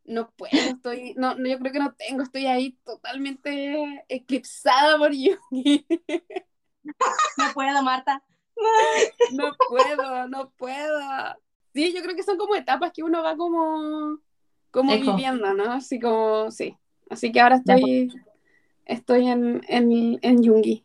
no 0.03 0.31
puedo, 0.31 0.51
estoy, 0.51 1.13
no, 1.15 1.35
no, 1.35 1.47
yo 1.47 1.59
creo 1.59 1.73
que 1.73 1.79
no 1.79 1.93
tengo, 1.93 2.23
estoy 2.23 2.47
ahí 2.47 2.71
totalmente 2.83 4.03
eclipsada 4.09 4.97
por 4.97 5.11
Yugi. 5.11 5.85
No 7.37 7.53
puedo, 7.53 7.83
Marta. 7.83 8.23
No 9.33 9.53
puedo, 9.67 10.27
no 10.29 10.51
puedo. 10.51 11.01
Sí, 11.73 11.93
yo 11.93 12.01
creo 12.01 12.15
que 12.15 12.23
son 12.23 12.37
como 12.37 12.55
etapas 12.55 12.93
que 12.93 13.03
uno 13.03 13.21
va 13.21 13.35
como, 13.35 14.21
como 14.71 14.97
viviendo, 14.99 15.53
¿no? 15.53 15.71
Así 15.71 15.99
como, 15.99 16.51
sí. 16.51 16.75
Así 17.09 17.31
que 17.31 17.39
ahora 17.39 17.57
estoy, 17.57 18.09
estoy 18.85 19.27
en, 19.27 19.61
en, 19.67 20.19
en 20.21 20.43
Yungi, 20.43 20.83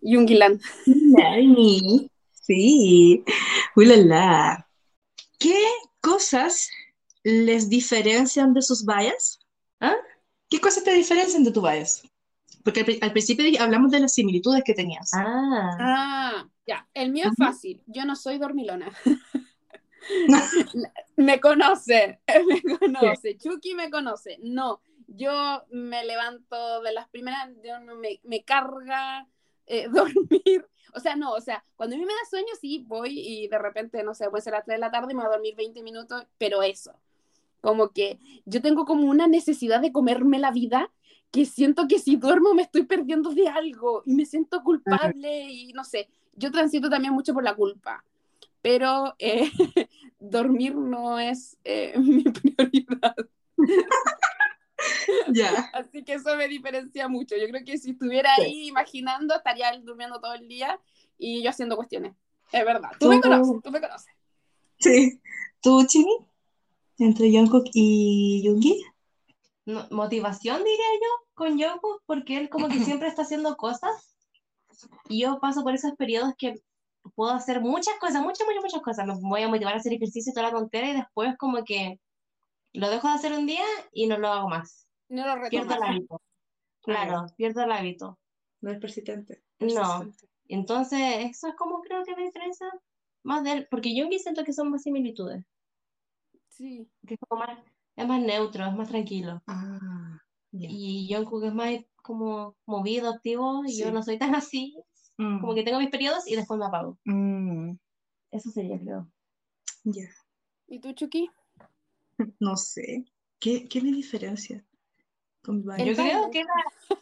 Yungiland. 0.00 0.60
Sí, 2.44 3.24
ulala. 3.76 4.68
¿Qué 5.38 5.54
cosas 6.00 6.68
les 7.22 7.68
diferencian 7.68 8.52
de 8.52 8.62
sus 8.62 8.84
vallas? 8.84 9.38
¿Ah? 9.80 9.94
¿Qué 10.50 10.60
cosas 10.60 10.82
te 10.82 10.92
diferencian 10.92 11.44
de 11.44 11.52
tu 11.52 11.60
vallas? 11.60 12.02
Porque 12.64 12.98
al, 13.00 13.12
principio 13.12 13.44
hablamos 13.60 13.92
de 13.92 14.00
las 14.00 14.14
similitudes 14.14 14.62
que 14.64 14.74
tenías. 14.74 15.10
Ah, 15.14 15.76
ah 15.80 16.48
ya. 16.66 16.88
El 16.94 17.12
mío 17.12 17.26
es 17.30 17.36
fácil. 17.36 17.82
Yo 17.86 18.04
no 18.04 18.16
soy 18.16 18.38
dormilona. 18.38 18.90
me 21.16 21.40
conoce, 21.40 22.20
me 22.46 22.78
conoce, 22.78 23.36
Chucky 23.38 23.74
me 23.74 23.90
conoce. 23.90 24.38
No, 24.42 24.80
yo 25.06 25.64
me 25.70 26.04
levanto 26.04 26.82
de 26.82 26.92
las 26.92 27.08
primeras, 27.08 27.50
yo 27.64 27.80
me, 27.96 28.20
me 28.24 28.44
carga 28.44 29.26
eh, 29.66 29.88
dormir. 29.92 30.66
O 30.94 31.00
sea, 31.00 31.16
no, 31.16 31.32
o 31.32 31.40
sea, 31.40 31.64
cuando 31.76 31.96
a 31.96 31.98
mí 31.98 32.04
me 32.04 32.12
da 32.12 32.28
sueño, 32.28 32.52
sí, 32.60 32.84
voy 32.86 33.18
y 33.18 33.48
de 33.48 33.58
repente, 33.58 34.02
no 34.02 34.14
sé, 34.14 34.28
puede 34.28 34.42
ser 34.42 34.54
a 34.54 34.58
las 34.58 34.66
3 34.66 34.76
de 34.76 34.80
la 34.80 34.90
tarde 34.90 35.12
y 35.12 35.14
me 35.14 35.22
voy 35.22 35.30
a 35.30 35.36
dormir 35.36 35.54
20 35.56 35.82
minutos, 35.82 36.26
pero 36.36 36.62
eso, 36.62 36.94
como 37.62 37.90
que 37.90 38.18
yo 38.44 38.60
tengo 38.60 38.84
como 38.84 39.08
una 39.08 39.26
necesidad 39.26 39.80
de 39.80 39.92
comerme 39.92 40.38
la 40.38 40.50
vida 40.50 40.90
que 41.30 41.46
siento 41.46 41.88
que 41.88 41.98
si 41.98 42.16
duermo 42.16 42.52
me 42.52 42.62
estoy 42.62 42.82
perdiendo 42.82 43.30
de 43.30 43.48
algo 43.48 44.02
y 44.04 44.14
me 44.14 44.26
siento 44.26 44.62
culpable 44.62 45.50
y 45.50 45.72
no 45.72 45.82
sé, 45.82 46.10
yo 46.34 46.50
transito 46.50 46.90
también 46.90 47.14
mucho 47.14 47.32
por 47.32 47.42
la 47.42 47.54
culpa 47.54 48.04
pero 48.62 49.14
eh, 49.18 49.50
dormir 50.18 50.74
no 50.74 51.18
es 51.18 51.58
eh, 51.64 51.94
mi 51.98 52.22
prioridad. 52.22 53.16
Ya. 55.28 55.70
Así 55.74 56.02
que 56.02 56.14
eso 56.14 56.34
me 56.36 56.48
diferencia 56.48 57.06
mucho. 57.06 57.36
Yo 57.36 57.46
creo 57.46 57.64
que 57.64 57.78
si 57.78 57.92
estuviera 57.92 58.34
ahí 58.34 58.66
imaginando, 58.66 59.36
estaría 59.36 59.70
durmiendo 59.78 60.20
todo 60.20 60.34
el 60.34 60.48
día 60.48 60.76
y 61.16 61.40
yo 61.40 61.50
haciendo 61.50 61.76
cuestiones. 61.76 62.16
Es 62.50 62.64
verdad. 62.64 62.90
Tú, 62.98 63.08
me 63.08 63.20
conoces, 63.20 63.62
tú 63.62 63.70
me 63.70 63.80
conoces. 63.80 64.12
Sí. 64.80 65.20
¿Tú, 65.60 65.86
Chini? 65.86 66.18
Entre 66.98 67.30
Jungkook 67.30 67.66
y 67.72 68.42
Yoongi. 68.44 68.84
motivación, 69.92 70.58
diría 70.58 70.84
yo, 71.00 71.28
con 71.34 71.50
Jungkook, 71.50 72.02
porque 72.04 72.38
él 72.38 72.48
como 72.48 72.66
que 72.66 72.74
siempre 72.84 73.06
está 73.06 73.22
haciendo 73.22 73.56
cosas. 73.56 74.16
Y 75.08 75.20
yo 75.20 75.38
paso 75.38 75.62
por 75.62 75.74
esos 75.74 75.92
periodos 75.92 76.34
que 76.36 76.60
puedo 77.14 77.32
hacer 77.32 77.60
muchas 77.60 77.94
cosas, 77.98 78.22
muchas, 78.22 78.46
muchas, 78.46 78.62
muchas 78.62 78.82
cosas. 78.82 79.06
Me 79.06 79.28
voy 79.28 79.42
a 79.42 79.48
motivar 79.48 79.74
a 79.74 79.76
hacer 79.76 79.92
ejercicio 79.92 80.30
y 80.30 80.34
toda 80.34 80.48
la 80.48 80.52
tontera 80.52 80.88
y 80.88 80.94
después 80.94 81.36
como 81.38 81.64
que 81.64 82.00
lo 82.72 82.90
dejo 82.90 83.08
de 83.08 83.14
hacer 83.14 83.32
un 83.32 83.46
día 83.46 83.64
y 83.92 84.06
no 84.06 84.18
lo 84.18 84.28
hago 84.28 84.48
más. 84.48 84.86
No 85.08 85.26
lo 85.26 85.48
Pierdo 85.48 85.74
el 85.74 85.82
hábito. 85.82 86.22
Claro, 86.82 87.26
pierdo 87.36 87.62
el 87.62 87.72
hábito. 87.72 88.18
No 88.60 88.70
es 88.70 88.78
persistente. 88.78 89.42
No. 89.60 90.10
Entonces, 90.48 91.00
eso 91.30 91.48
es 91.48 91.54
como 91.54 91.80
creo 91.80 92.04
que 92.04 92.16
me 92.16 92.24
diferencia 92.24 92.68
más 93.22 93.44
de 93.44 93.52
él, 93.52 93.68
porque 93.70 93.94
yo 93.94 94.06
siento 94.18 94.44
que 94.44 94.52
son 94.52 94.70
más 94.70 94.82
similitudes. 94.82 95.44
Sí. 96.48 96.88
Que 97.06 97.14
es, 97.14 97.20
como 97.20 97.40
más, 97.40 97.58
es 97.96 98.06
más 98.06 98.20
neutro, 98.20 98.66
es 98.66 98.74
más 98.74 98.88
tranquilo. 98.88 99.42
Ah, 99.46 100.18
Y 100.50 101.12
Jungkook 101.12 101.44
es 101.44 101.54
más 101.54 101.72
como 101.96 102.56
movido, 102.66 103.10
activo, 103.10 103.64
y 103.64 103.78
yo 103.78 103.92
no 103.92 104.02
soy 104.02 104.18
tan 104.18 104.34
así. 104.34 104.76
Como 105.16 105.52
mm. 105.52 105.54
que 105.54 105.62
tengo 105.62 105.78
mis 105.78 105.90
periodos 105.90 106.26
y 106.26 106.36
después 106.36 106.58
me 106.58 106.66
apago. 106.66 106.98
Mm. 107.04 107.72
Eso 108.30 108.50
sería, 108.50 108.78
creo. 108.80 109.10
Ya. 109.84 110.08
¿Y 110.66 110.80
tú, 110.80 110.92
Chucky? 110.92 111.30
No 112.40 112.56
sé. 112.56 113.04
¿Qué, 113.40 113.68
qué 113.68 113.80
me 113.80 113.90
diferencia? 113.90 114.64
Con 115.42 115.64
Yo 115.64 115.94
creo 115.94 116.30
que 116.30 116.44
la... 116.44 116.98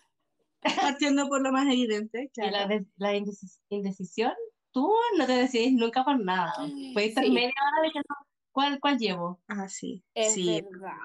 Partiendo 0.97 1.29
por 1.29 1.43
lo 1.43 1.53
más 1.53 1.67
evidente. 1.67 2.31
La, 2.37 2.67
la, 2.97 3.17
indecisión, 3.17 4.33
tú 4.73 4.91
no 5.19 5.27
te 5.27 5.33
decides 5.33 5.73
nunca 5.73 6.05
por 6.05 6.23
nada. 6.23 6.53
Puedes 6.93 7.11
estar 7.11 7.25
media 7.29 7.49
hora 7.49 7.83
diciendo 7.85 8.15
cuál, 8.53 8.81
cuál 8.81 8.99
llevo. 8.99 9.41
Ah, 9.49 9.69
sí. 9.69 10.03
Es 10.15 10.35
sí. 10.35 10.63
verdad. 10.63 10.97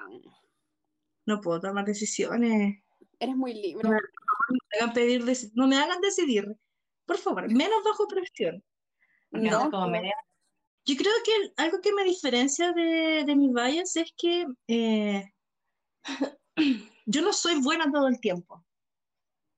No 1.26 1.40
puedo 1.40 1.60
tomar 1.60 1.84
decisiones. 1.84 2.82
Eres 3.18 3.36
muy 3.36 3.54
libre. 3.54 3.82
No 3.82 3.90
me 3.90 4.78
hagan, 4.78 4.92
pedir 4.92 5.24
no 5.54 5.66
me 5.66 5.76
hagan 5.76 6.00
decidir. 6.00 6.56
Por 7.06 7.18
favor, 7.18 7.48
menos 7.52 7.82
bajo 7.84 8.06
presión. 8.08 8.62
No, 9.30 9.70
como 9.70 9.88
me 9.88 10.12
Yo 10.84 10.96
creo 10.96 11.12
que 11.24 11.52
algo 11.56 11.80
que 11.80 11.92
me 11.92 12.04
diferencia 12.04 12.72
de, 12.72 13.24
de 13.26 13.36
mis 13.36 13.52
bias 13.52 13.96
es 13.96 14.12
que 14.16 14.46
eh, 14.68 15.24
yo 17.06 17.22
no 17.22 17.32
soy 17.32 17.60
buena 17.60 17.90
todo 17.90 18.08
el 18.08 18.20
tiempo. 18.20 18.64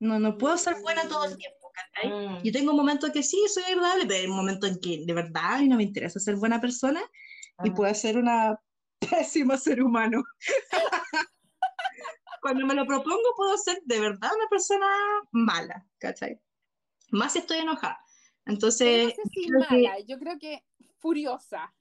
No, 0.01 0.19
no 0.19 0.39
puedo 0.39 0.57
ser 0.57 0.81
buena 0.81 1.09
todo 1.09 1.25
el 1.25 1.37
tiempo, 1.37 1.73
¿cachai? 1.75 2.11
Mm. 2.11 2.43
Yo 2.45 2.53
tengo 2.53 2.73
momentos 2.73 3.11
que 3.11 3.23
sí, 3.23 3.43
soy 3.49 3.65
agradable, 3.65 4.07
pero 4.07 4.21
hay 4.21 4.29
momentos 4.29 4.71
en 4.71 4.81
que 4.81 5.03
de 5.05 5.13
verdad 5.13 5.61
no 5.63 5.77
me 5.77 5.83
interesa 5.83 6.21
ser 6.21 6.37
buena 6.37 6.61
persona 6.61 7.01
y 7.65 7.71
Ah. 7.71 7.75
puedo 7.75 7.95
ser 7.95 8.17
una 8.17 8.59
pésima 9.01 9.57
ser 9.57 9.83
humano. 9.83 10.23
Cuando 12.41 12.67
me 12.67 12.75
lo 12.75 12.87
propongo, 12.87 13.35
puedo 13.37 13.57
ser 13.59 13.81
de 13.85 14.01
verdad 14.01 14.31
una 14.35 14.49
persona 14.49 14.87
mala, 15.33 15.85
¿cachai? 15.99 16.41
Más 17.11 17.37
estoy 17.37 17.59
enojada. 17.59 17.99
Entonces, 18.47 19.05
no 19.05 19.11
sé 19.11 19.23
si 19.33 19.47
creo 19.49 19.67
que- 19.69 19.75
mala, 19.77 19.99
yo 20.07 20.19
creo 20.19 20.39
que 20.39 20.65
furiosa. 20.99 21.73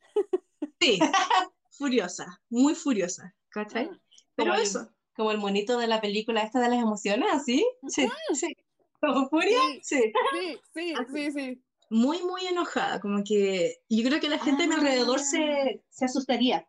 sí, 0.79 0.99
furiosa, 1.71 2.41
muy 2.49 2.75
furiosa, 2.75 3.33
¿cachai? 3.49 3.87
Mm. 3.89 3.99
Pero 4.35 4.49
Como 4.51 4.55
el- 4.55 4.61
eso, 4.67 4.89
Como 5.15 5.31
el 5.31 5.37
monito 5.39 5.77
de 5.79 5.87
la 5.87 5.99
película 6.01 6.41
esta 6.41 6.59
de 6.59 6.69
las 6.69 6.79
emociones, 6.79 7.27
¿así? 7.31 7.65
sí, 7.87 8.07
sí, 8.33 8.53
¿Como 9.01 9.27
furia? 9.29 9.57
Sí, 9.81 9.81
sí. 9.83 10.13
sí, 10.33 10.59
sí, 10.73 10.93
sí, 11.13 11.31
sí. 11.31 11.63
Muy, 11.89 12.21
muy 12.21 12.45
enojada, 12.45 12.99
como 12.99 13.23
que 13.23 13.77
yo 13.89 14.03
creo 14.07 14.19
que 14.19 14.27
la 14.29 14.39
gente 14.39 14.63
a 14.63 14.67
mi 14.67 14.73
Ah. 14.73 14.77
alrededor 14.77 15.19
se, 15.19 15.83
se 15.89 16.05
asustaría, 16.05 16.67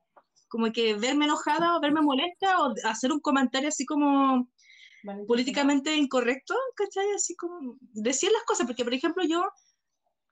como 0.49 0.71
que 0.73 0.95
verme 0.95 1.25
enojada 1.27 1.77
o 1.77 1.81
verme 1.81 2.01
molesta 2.03 2.63
o 2.63 2.73
hacer 2.85 3.13
un 3.13 3.21
comentario 3.21 3.69
así 3.69 3.85
como 3.85 4.49
políticamente 5.27 5.95
incorrecto, 5.97 6.55
¿cachai? 6.75 7.11
Así 7.15 7.35
como 7.37 7.77
decir 7.81 8.31
las 8.33 8.43
cosas, 8.45 8.67
porque 8.67 8.85
por 8.85 8.95
ejemplo 8.95 9.25
yo 9.25 9.45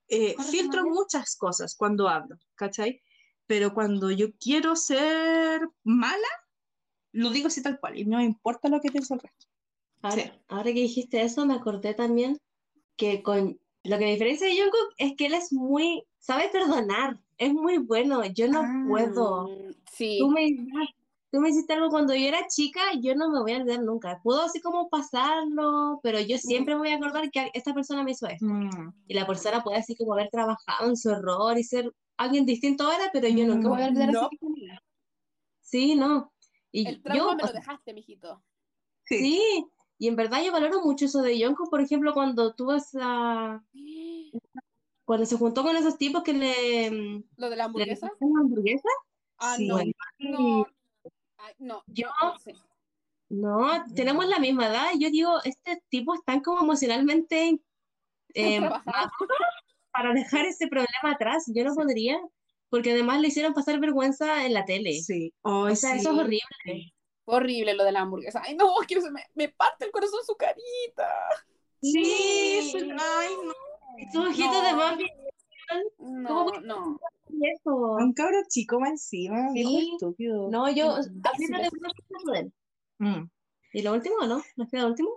eh, 0.08 0.34
filtro 0.50 0.84
muchas 0.84 1.36
cosas 1.36 1.74
cuando 1.76 2.08
hablo, 2.08 2.36
¿cachai? 2.54 3.00
Pero 3.46 3.74
cuando 3.74 4.10
yo 4.10 4.28
quiero 4.40 4.76
ser 4.76 5.60
mala, 5.84 6.28
lo 7.12 7.30
digo 7.30 7.46
así 7.48 7.62
tal 7.62 7.78
cual 7.80 7.98
y 7.98 8.04
no 8.04 8.20
importa 8.20 8.68
lo 8.68 8.80
que 8.80 8.90
piensa 8.90 9.14
el 9.14 9.20
resto. 9.20 9.46
Ahora, 10.02 10.22
Sí. 10.22 10.30
ahora 10.48 10.64
que 10.64 10.80
dijiste 10.80 11.22
eso, 11.22 11.46
me 11.46 11.54
acordé 11.54 11.94
también 11.94 12.38
que 12.96 13.22
con 13.22 13.58
lo 13.84 13.98
que 13.98 14.04
me 14.04 14.12
diferencia 14.12 14.46
de 14.48 14.54
Jungkook 14.60 14.94
es 14.98 15.14
que 15.16 15.26
él 15.26 15.34
es 15.34 15.52
muy, 15.52 16.02
sabe 16.18 16.48
perdonar, 16.48 17.20
es 17.38 17.52
muy 17.52 17.78
bueno, 17.78 18.24
yo 18.26 18.48
no 18.48 18.62
Ah. 18.62 18.84
puedo. 18.88 19.48
Sí. 19.92 20.18
Tú 20.20 20.28
me, 20.30 20.48
tú 21.36 21.42
me 21.42 21.50
hiciste 21.50 21.74
algo 21.74 21.90
cuando 21.90 22.14
yo 22.14 22.26
era 22.28 22.46
chica, 22.48 22.80
yo 22.98 23.14
no 23.14 23.28
me 23.28 23.40
voy 23.40 23.52
a 23.52 23.58
olvidar 23.58 23.82
nunca. 23.82 24.20
Puedo 24.22 24.40
así 24.40 24.58
como 24.62 24.88
pasarlo, 24.88 26.00
pero 26.02 26.18
yo 26.18 26.38
siempre 26.38 26.74
me 26.74 26.78
voy 26.80 26.88
a 26.88 26.96
acordar 26.96 27.30
que 27.30 27.50
esta 27.52 27.74
persona 27.74 28.02
me 28.02 28.12
hizo 28.12 28.26
esto. 28.26 28.46
Mm. 28.46 28.94
Y 29.06 29.12
la 29.12 29.26
persona 29.26 29.62
puede 29.62 29.76
así 29.76 29.94
como 29.96 30.14
haber 30.14 30.30
trabajado 30.30 30.88
en 30.88 30.96
su 30.96 31.10
error 31.10 31.58
y 31.58 31.62
ser 31.62 31.92
alguien 32.16 32.46
distinto 32.46 32.84
ahora, 32.84 33.10
pero 33.12 33.28
yo 33.28 33.46
nunca 33.46 33.68
voy 33.68 33.82
a 33.82 33.88
olvidar 33.88 34.12
No. 34.14 34.30
de 34.30 34.38
vida. 34.54 34.82
Sí, 35.60 35.94
no. 35.94 36.32
Y 36.72 36.88
El 36.88 37.02
trauma 37.02 37.32
yo, 37.32 37.36
me 37.36 37.42
lo 37.42 37.52
dejaste, 37.52 37.92
mijito. 37.92 38.42
Sí, 39.04 39.66
y 39.98 40.08
en 40.08 40.16
verdad 40.16 40.42
yo 40.42 40.52
valoro 40.52 40.80
mucho 40.82 41.04
eso 41.04 41.20
de 41.20 41.38
Yonko, 41.38 41.68
por 41.68 41.82
ejemplo, 41.82 42.14
cuando 42.14 42.54
tuvo 42.54 42.72
esa, 42.76 43.62
cuando 45.04 45.26
se 45.26 45.36
juntó 45.36 45.62
con 45.64 45.76
esos 45.76 45.98
tipos 45.98 46.22
que 46.22 46.32
le, 46.32 46.90
mm, 46.90 47.24
¿Lo 47.36 47.50
de 47.50 47.56
la 47.56 47.64
hamburguesa? 47.64 48.10
una 48.20 48.40
hamburguesa. 48.40 48.88
Ah, 49.36 49.56
Sí. 49.58 49.68
no. 49.68 49.78
No. 50.18 50.66
No. 51.58 51.82
Yo- 51.86 52.08
no 52.22 52.38
sé. 52.38 52.54
no, 53.28 53.84
tenemos 53.94 54.26
la 54.26 54.38
misma 54.38 54.66
edad. 54.68 54.88
y 54.94 55.02
Yo 55.02 55.10
digo, 55.10 55.38
este 55.44 55.82
tipo 55.88 56.14
están 56.14 56.40
como 56.40 56.60
emocionalmente 56.62 57.58
eh, 58.34 58.60
para 59.92 60.12
dejar 60.12 60.46
ese 60.46 60.68
problema 60.68 61.12
atrás. 61.12 61.44
Yo 61.54 61.64
no 61.64 61.74
podría, 61.74 62.18
porque 62.68 62.92
además 62.92 63.20
le 63.20 63.28
hicieron 63.28 63.54
pasar 63.54 63.78
vergüenza 63.80 64.44
en 64.44 64.54
la 64.54 64.64
tele. 64.64 64.92
Sí, 65.00 65.32
O 65.42 65.64
Ay, 65.66 65.76
sea, 65.76 65.92
sí. 65.94 65.98
eso 66.00 66.12
es 66.12 66.18
horrible. 66.18 66.92
Horrible 67.24 67.74
lo 67.74 67.84
de 67.84 67.92
la 67.92 68.00
hamburguesa. 68.00 68.40
Ay, 68.44 68.54
no, 68.56 68.66
se 68.88 69.10
me, 69.10 69.24
me 69.34 69.48
parte 69.48 69.86
el 69.86 69.90
corazón 69.90 70.20
su 70.24 70.36
carita. 70.36 71.08
Sí, 71.82 72.04
sí, 72.72 72.78
ay, 72.98 73.34
no. 73.44 73.52
No. 74.12 74.62
de 74.62 74.74
Bambi, 74.74 75.10
No, 75.98 76.50
no. 76.62 76.98
eso. 77.42 77.74
Un 77.98 78.12
cabro 78.12 78.38
chico 78.48 78.78
más 78.80 78.90
encima, 78.90 79.52
viejo 79.52 79.70
Sí. 79.70 79.90
estúpido. 79.94 80.48
No, 80.50 80.70
yo, 80.70 80.92
a 80.94 80.98
mí 81.00 81.04
Sí, 81.38 81.46
no 81.50 81.58
sí. 81.58 81.62
le 81.62 81.68
gusta 81.70 82.32
de 82.32 82.38
él. 82.40 82.52
Mm. 82.98 83.28
¿Y 83.72 83.82
lo 83.82 83.92
último 83.94 84.16
o 84.22 84.26
no? 84.26 84.42
¿Nos 84.56 84.68
queda 84.70 84.82
lo 84.82 84.88
último? 84.88 85.10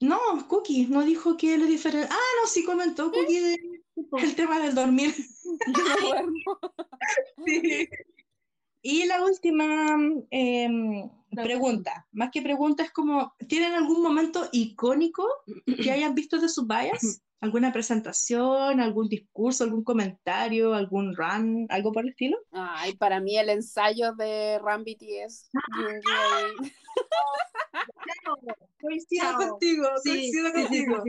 No, 0.00 0.18
Cookie 0.48 0.86
no 0.86 1.04
dijo 1.04 1.36
que 1.36 1.54
él 1.54 1.62
es 1.62 1.68
diferente. 1.68 2.08
Ah, 2.10 2.30
no, 2.40 2.46
sí 2.48 2.64
comentó 2.64 3.10
Cookie 3.10 3.40
de- 3.40 3.82
el 4.22 4.36
tema 4.36 4.60
del 4.60 4.74
dormir. 4.74 5.14
Sí. 7.46 7.88
Y 8.82 9.06
la 9.06 9.24
última 9.24 9.98
em, 10.30 11.10
pregunta, 11.30 12.06
más 12.12 12.30
que 12.32 12.42
pregunta, 12.42 12.82
es 12.84 12.92
como, 12.92 13.34
¿tienen 13.48 13.72
algún 13.72 14.02
momento 14.02 14.48
icónico 14.52 15.26
que 15.82 15.90
hayan 15.90 16.14
visto 16.14 16.38
de 16.38 16.48
sus 16.48 16.66
bias? 16.66 17.00
¿Alguna 17.40 17.72
presentación, 17.72 18.80
algún 18.80 19.08
discurso, 19.08 19.62
algún 19.62 19.84
comentario, 19.84 20.74
algún 20.74 21.14
run, 21.14 21.66
algo 21.68 21.92
por 21.92 22.02
el 22.02 22.10
estilo? 22.10 22.36
Ay, 22.50 22.96
para 22.96 23.20
mí 23.20 23.38
el 23.38 23.48
ensayo 23.50 24.12
de 24.14 24.58
Ram 24.58 24.82
BTS. 24.82 25.48
Ahí. 25.72 26.70
Coincido 28.80 29.36
contigo, 29.36 29.86
coincido 30.02 30.52
contigo. 30.52 31.04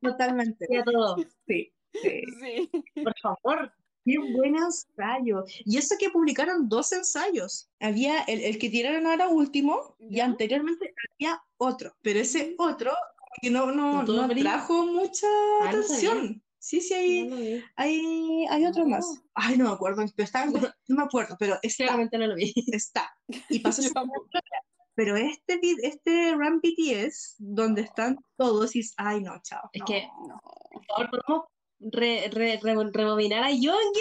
Totalmente. 0.00 0.66
sí. 1.46 1.72
Sí. 1.92 2.70
Por 3.04 3.14
favor, 3.20 3.72
qué 4.04 4.16
buen 4.34 4.56
ensayo. 4.56 5.44
Y 5.64 5.78
eso 5.78 5.96
que 5.98 6.10
publicaron 6.10 6.68
dos 6.68 6.92
ensayos. 6.92 7.68
Había 7.80 8.22
el, 8.22 8.40
el 8.42 8.58
que 8.58 8.70
tiraron 8.70 9.06
ahora 9.06 9.28
último 9.28 9.96
y 9.98 10.20
anteriormente 10.20 10.94
había 11.14 11.42
otro, 11.56 11.94
pero 12.02 12.20
ese 12.20 12.54
otro 12.58 12.90
como 13.16 13.32
que 13.40 13.50
no, 13.50 13.72
no, 13.72 14.02
¿No 14.02 14.28
trajo 14.28 14.86
mucha 14.86 15.26
Ah, 15.62 15.70
no 15.72 15.78
atención. 15.80 16.42
Sí, 16.58 16.80
sí, 16.80 16.94
hay, 16.94 17.26
No 17.26 17.36
hay, 17.74 18.46
hay 18.48 18.66
otro 18.66 18.86
más. 18.86 19.04
Ay, 19.34 19.56
no 19.58 19.64
me 19.64 19.70
acuerdo, 19.72 20.04
pero 20.14 20.24
está- 20.24 20.44
no 20.88 20.96
me 20.96 21.02
acuerdo, 21.02 21.36
pero 21.38 21.58
está, 21.60 21.84
Claramente 21.84 22.18
no 22.18 22.26
lo 22.28 22.34
vi. 22.36 22.52
está. 22.68 23.12
Y 23.48 23.58
pasó 23.60 23.82
pero 24.94 25.16
este, 25.16 25.58
este 25.82 26.32
Run 26.32 26.60
BTS, 26.60 27.36
donde 27.38 27.80
están 27.82 28.18
todos, 28.36 28.76
y 28.76 28.80
es, 28.80 28.92
ay, 28.98 29.22
no, 29.22 29.40
chao. 29.42 29.62
Es 29.72 29.80
no. 29.80 29.86
que, 29.86 30.06
No. 30.28 30.38
por 30.42 30.84
favor, 30.86 31.10
podemos 31.10 31.44
re, 31.90 32.28
re, 32.32 32.60
re- 32.62 32.90
rebobinar 32.92 33.44
a 33.44 33.50
Yoongi. 33.50 34.00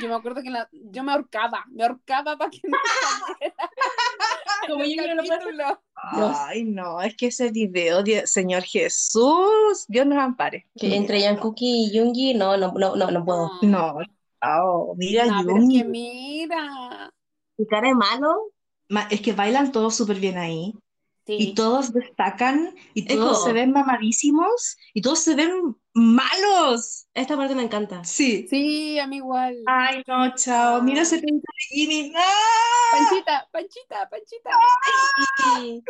Yo 0.00 0.08
me 0.08 0.14
acuerdo 0.14 0.42
que 0.42 0.50
la- 0.50 0.68
yo 0.72 1.02
me 1.04 1.12
ahorcaba, 1.12 1.64
me 1.70 1.84
ahorcaba 1.84 2.36
para 2.36 2.50
que 2.50 2.60
no 2.64 2.76
saliera 4.66 5.16
Como 5.16 5.24
yo 5.24 5.38
no 5.38 5.50
lo. 5.52 5.82
Ay, 5.94 6.64
no, 6.64 7.00
es 7.00 7.16
que 7.16 7.26
ese 7.26 7.50
video, 7.50 8.02
Señor 8.26 8.62
Jesús, 8.62 9.84
Dios 9.88 10.06
nos 10.06 10.18
ampare. 10.18 10.66
Que 10.76 10.96
entre 10.96 11.26
Jungkook 11.26 11.56
y 11.60 11.90
Yoongi, 11.92 12.34
no, 12.34 12.56
no, 12.56 12.72
no, 12.72 12.96
no, 12.96 13.10
no 13.10 13.24
puedo. 13.24 13.50
No, 13.62 13.98
oh, 14.42 14.94
mira, 14.96 15.26
Nah, 15.26 15.42
pero 15.44 15.58
es 15.58 15.68
que 15.68 15.84
mira. 15.84 17.12
Su 17.56 17.66
cara 17.66 17.88
de 17.88 17.94
malo. 17.94 18.50
Ma- 18.88 19.06
es 19.10 19.20
que 19.20 19.32
bailan 19.32 19.72
todos 19.72 19.94
súper 19.94 20.18
bien 20.18 20.38
ahí. 20.38 20.74
Sí. 21.26 21.36
Y 21.38 21.54
todos 21.54 21.92
destacan, 21.92 22.74
y 22.94 23.06
todos 23.06 23.44
se 23.44 23.52
ven 23.52 23.70
mamadísimos, 23.70 24.76
y 24.92 25.02
todos 25.02 25.20
se 25.20 25.36
ven 25.36 25.76
malos. 25.94 27.06
Esta 27.14 27.36
parte 27.36 27.54
me 27.54 27.62
encanta. 27.62 28.02
Sí. 28.04 28.46
Sí, 28.48 28.98
a 28.98 29.06
mí 29.06 29.16
igual. 29.16 29.56
Ay, 29.66 30.02
no, 30.06 30.34
chao. 30.34 30.82
Mira 30.82 31.02
ese 31.02 31.18
pinta 31.18 31.46
de 31.56 31.76
Jimmy. 31.76 32.12
¡Ah! 32.16 32.90
Panchita, 32.92 33.48
Panchita, 33.52 34.08
Panchita. 34.10 34.50
Sí. 35.56 35.84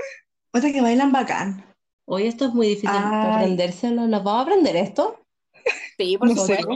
Otra 0.52 0.72
que 0.72 0.80
bailan 0.80 1.12
bacán. 1.12 1.64
Hoy 2.04 2.26
esto 2.26 2.46
es 2.46 2.52
muy 2.54 2.66
difícil 2.68 2.90
Ay. 2.92 3.00
para 3.02 3.36
aprendérselo. 3.36 4.06
¿Nos 4.06 4.24
vamos 4.24 4.40
a 4.40 4.42
aprender 4.42 4.76
esto? 4.76 5.20
Sí, 5.96 6.18
por 6.18 6.28
No 6.28 6.34
supuesto. 6.36 6.68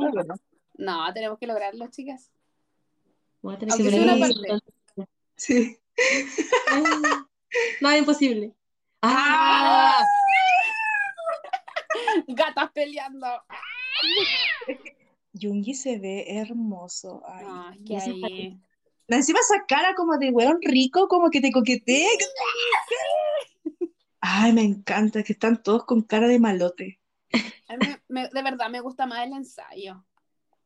No, 0.78 1.12
tenemos 1.12 1.39
que 1.39 1.47
lograrlo, 1.47 1.86
chicas. 1.89 2.31
Voy 3.43 3.55
a 3.55 3.59
tener 3.59 3.73
Aunque 3.73 3.85
que 3.85 3.90
sea 3.90 4.03
una 4.03 4.12
aprender. 4.12 4.61
parte. 4.97 5.11
Sí. 5.36 5.78
Ay, 6.70 6.82
No, 7.81 7.90
es 7.90 7.98
imposible. 7.98 8.53
¡Ah! 9.03 10.03
Gatas 12.29 12.71
peleando. 12.73 13.27
Yoongi 15.33 15.75
se 15.75 15.99
ve 15.99 16.25
hermoso. 16.39 17.23
Ay, 17.27 17.45
No, 17.45 17.71
es 17.71 17.79
que 17.85 17.97
ahí. 17.97 18.61
Encima 19.09 19.39
esa 19.41 19.65
cara 19.69 19.95
como 19.95 20.17
de 20.19 20.31
weón 20.31 20.59
rico, 20.63 21.07
como 21.09 21.31
que 21.31 21.41
te 21.41 21.53
coquetea. 21.53 22.09
Ay, 24.21 24.53
me 24.53 24.63
encanta 24.63 25.23
que 25.23 25.33
están 25.33 25.63
todos 25.63 25.85
con 25.85 26.03
cara 26.03 26.27
de 26.27 26.39
malote. 26.41 27.01
A 27.69 27.77
mí 27.77 27.87
me- 28.09 28.29
de 28.29 28.43
verdad 28.43 28.69
me 28.71 28.81
gusta 28.81 29.07
más 29.07 29.25
el 29.27 29.33
ensayo. 29.35 30.05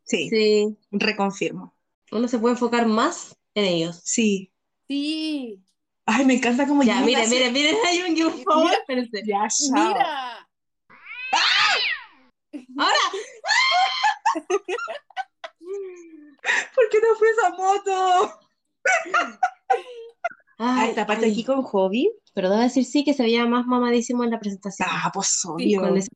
Sí, 0.05 0.29
Sí, 0.31 0.77
reconfirmo. 0.91 1.75
uno 2.13 2.27
se 2.29 2.39
puede 2.39 2.55
enfocar 2.55 2.87
más 2.87 3.37
en 3.55 3.65
ellos. 3.65 4.01
Sí. 4.05 4.53
Sí. 4.89 5.63
Ay, 6.07 6.25
me 6.25 6.35
encanta 6.35 6.67
como 6.67 6.83
Ya, 6.83 6.99
así. 7.01 7.07
miren, 7.07 7.53
miren 7.53 7.77
a 7.77 7.93
Yoongi, 8.17 8.23
por 8.23 8.43
favor. 8.43 8.65
Mira. 8.65 8.77
Espérense. 8.79 9.23
Ya, 9.27 9.47
chao. 9.49 9.89
Mira. 9.89 10.40
¿Por 16.75 16.89
qué 16.91 16.99
no 17.01 17.15
fue 17.17 17.29
esa 17.31 17.51
moto? 17.51 18.41
Ah, 20.59 20.87
esta 20.89 21.07
parte 21.07 21.27
aquí 21.27 21.45
con 21.45 21.63
Hobby, 21.63 22.11
pero 22.35 22.51
debo 22.51 22.61
decir 22.61 22.85
sí 22.85 23.05
que 23.05 23.15
se 23.15 23.23
veía 23.23 23.47
más 23.47 23.67
mamadísimo 23.67 24.25
en 24.25 24.31
la 24.31 24.41
presentación. 24.41 24.89
Ah, 24.91 25.11
pues 25.13 25.43
obvio. 25.45 25.81
Con 25.81 25.97
ese 25.97 26.11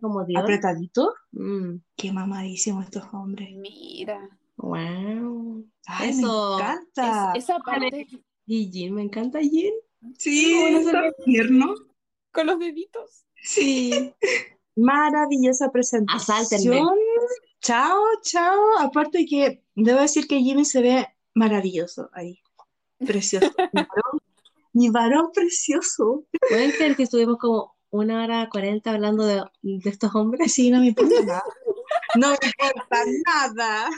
como 0.00 0.24
Dios. 0.24 0.42
apretadito. 0.42 1.14
Mm. 1.32 1.76
Qué 1.96 2.12
mamadísimo 2.12 2.82
estos 2.82 3.04
hombres. 3.12 3.50
Mira. 3.56 4.28
Wow. 4.56 5.64
Ay, 5.86 6.10
Eso, 6.10 6.56
me 6.58 6.62
encanta. 6.62 7.32
Esa 7.34 7.58
parte. 7.58 8.06
Y 8.46 8.70
Jin, 8.70 8.94
me 8.94 9.02
encanta 9.02 9.40
Jin. 9.40 9.74
Sí, 10.16 10.84
tierno. 11.24 11.74
Con 12.32 12.46
los 12.46 12.58
deditos. 12.58 13.24
Sí. 13.42 14.12
Maravillosa 14.76 15.70
presentación. 15.70 16.96
Chao, 17.60 17.98
chao. 18.22 18.78
Aparte 18.78 19.26
que 19.26 19.62
debo 19.74 20.00
decir 20.00 20.26
que 20.26 20.40
Jimmy 20.40 20.64
se 20.64 20.82
ve 20.82 21.06
maravilloso 21.34 22.10
ahí. 22.12 22.40
Precioso. 22.98 23.50
mi, 24.72 24.90
varón, 24.90 25.30
precioso. 25.32 26.24
¿Pueden 26.48 26.72
creer 26.72 26.96
que 26.96 27.04
estuvimos 27.04 27.38
como 27.38 27.76
una 27.90 28.22
hora 28.22 28.48
cuarenta 28.50 28.92
hablando 28.92 29.24
de, 29.24 29.42
de, 29.62 29.90
estos 29.90 30.14
hombres? 30.14 30.52
Sí, 30.52 30.70
no 30.70 30.80
me 30.80 30.88
importa 30.88 31.14
nada. 31.24 31.42
No 32.14 32.28
me 32.30 32.34
importa 32.34 33.04
nada. 33.26 33.90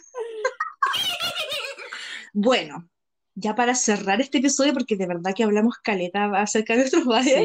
Bueno, 2.32 2.88
ya 3.34 3.54
para 3.54 3.74
cerrar 3.74 4.20
este 4.20 4.38
episodio, 4.38 4.72
porque 4.72 4.96
de 4.96 5.06
verdad 5.06 5.32
que 5.34 5.44
hablamos 5.44 5.78
caleta 5.78 6.30
acerca 6.40 6.74
de 6.74 6.80
nuestros 6.80 7.04
vallas. 7.04 7.42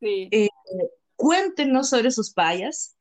Sí. 0.00 0.28
Eh, 0.30 0.48
cuéntenos 1.16 1.90
sobre 1.90 2.10
sus 2.10 2.32
vallas. 2.34 2.96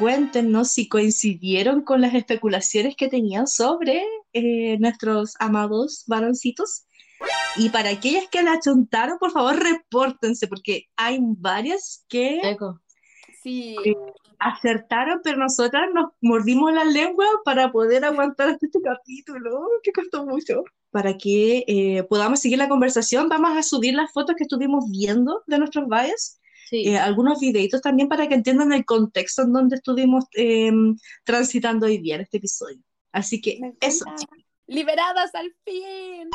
Cuéntenos 0.00 0.70
si 0.70 0.88
coincidieron 0.88 1.82
con 1.82 2.00
las 2.00 2.14
especulaciones 2.14 2.96
que 2.96 3.08
tenían 3.08 3.46
sobre 3.46 4.02
eh, 4.32 4.78
nuestros 4.78 5.34
amados 5.38 6.04
varoncitos. 6.06 6.86
Y 7.56 7.68
para 7.68 7.90
aquellas 7.90 8.26
que 8.28 8.42
la 8.42 8.58
chuntaron, 8.60 9.18
por 9.18 9.30
favor, 9.30 9.62
repórtense, 9.62 10.48
porque 10.48 10.88
hay 10.96 11.18
varias 11.20 12.06
que 12.08 12.40
sí. 13.42 13.76
Eh, 13.84 13.94
acertaron, 14.38 15.20
pero 15.22 15.36
nosotras 15.36 15.90
nos 15.92 16.12
mordimos 16.22 16.72
la 16.72 16.84
lengua 16.84 17.26
para 17.44 17.70
poder 17.70 18.02
aguantar 18.06 18.56
este 18.58 18.80
capítulo, 18.82 19.68
que 19.82 19.92
costó 19.92 20.24
mucho. 20.24 20.64
Para 20.90 21.18
que 21.18 21.64
eh, 21.68 22.04
podamos 22.04 22.40
seguir 22.40 22.56
la 22.56 22.70
conversación, 22.70 23.28
vamos 23.28 23.54
a 23.54 23.62
subir 23.62 23.92
las 23.92 24.10
fotos 24.12 24.34
que 24.34 24.44
estuvimos 24.44 24.90
viendo 24.90 25.42
de 25.46 25.58
nuestros 25.58 25.86
valles. 25.86 26.39
Eh, 26.72 26.98
algunos 26.98 27.40
videitos 27.40 27.80
también 27.80 28.08
para 28.08 28.28
que 28.28 28.34
entiendan 28.34 28.72
el 28.72 28.84
contexto 28.84 29.42
en 29.42 29.52
donde 29.52 29.76
estuvimos 29.76 30.24
em, 30.32 30.96
transitando 31.24 31.86
hoy 31.86 31.98
día 31.98 32.16
en 32.16 32.22
este 32.22 32.38
episodio. 32.38 32.80
Así 33.12 33.40
que 33.40 33.60
eso. 33.80 34.04
Liberadas 34.66 35.34
al 35.34 35.52
fin. 35.64 36.30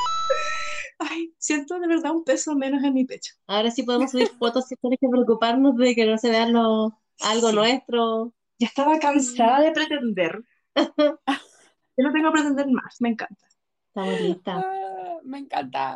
Ay, 0.99 1.33
siento 1.37 1.79
de 1.79 1.87
verdad 1.87 2.11
un 2.11 2.23
peso 2.23 2.55
menos 2.55 2.83
en 2.83 2.93
mi 2.93 3.05
pecho. 3.05 3.33
Ahora 3.47 3.71
sí 3.71 3.83
podemos 3.83 4.11
subir 4.11 4.29
fotos 4.37 4.67
sin 4.67 4.77
tener 4.77 4.99
que 4.99 5.07
preocuparnos 5.09 5.75
de 5.77 5.95
que 5.95 6.05
no 6.05 6.17
se 6.17 6.29
vean 6.29 6.55
algo 6.55 7.51
nuestro. 7.53 8.33
Ya 8.59 8.67
estaba 8.67 8.99
cansada 8.99 9.61
de 9.61 9.71
pretender. 9.71 10.41
Yo 10.75 12.03
no 12.03 12.11
tengo 12.11 12.29
que 12.29 12.33
pretender 12.33 12.67
más, 12.67 12.97
me 12.99 13.09
encanta. 13.09 13.47
Estamos 13.87 14.21
listas. 14.21 14.65
Ah, 14.65 15.17
me 15.23 15.39
encanta. 15.39 15.95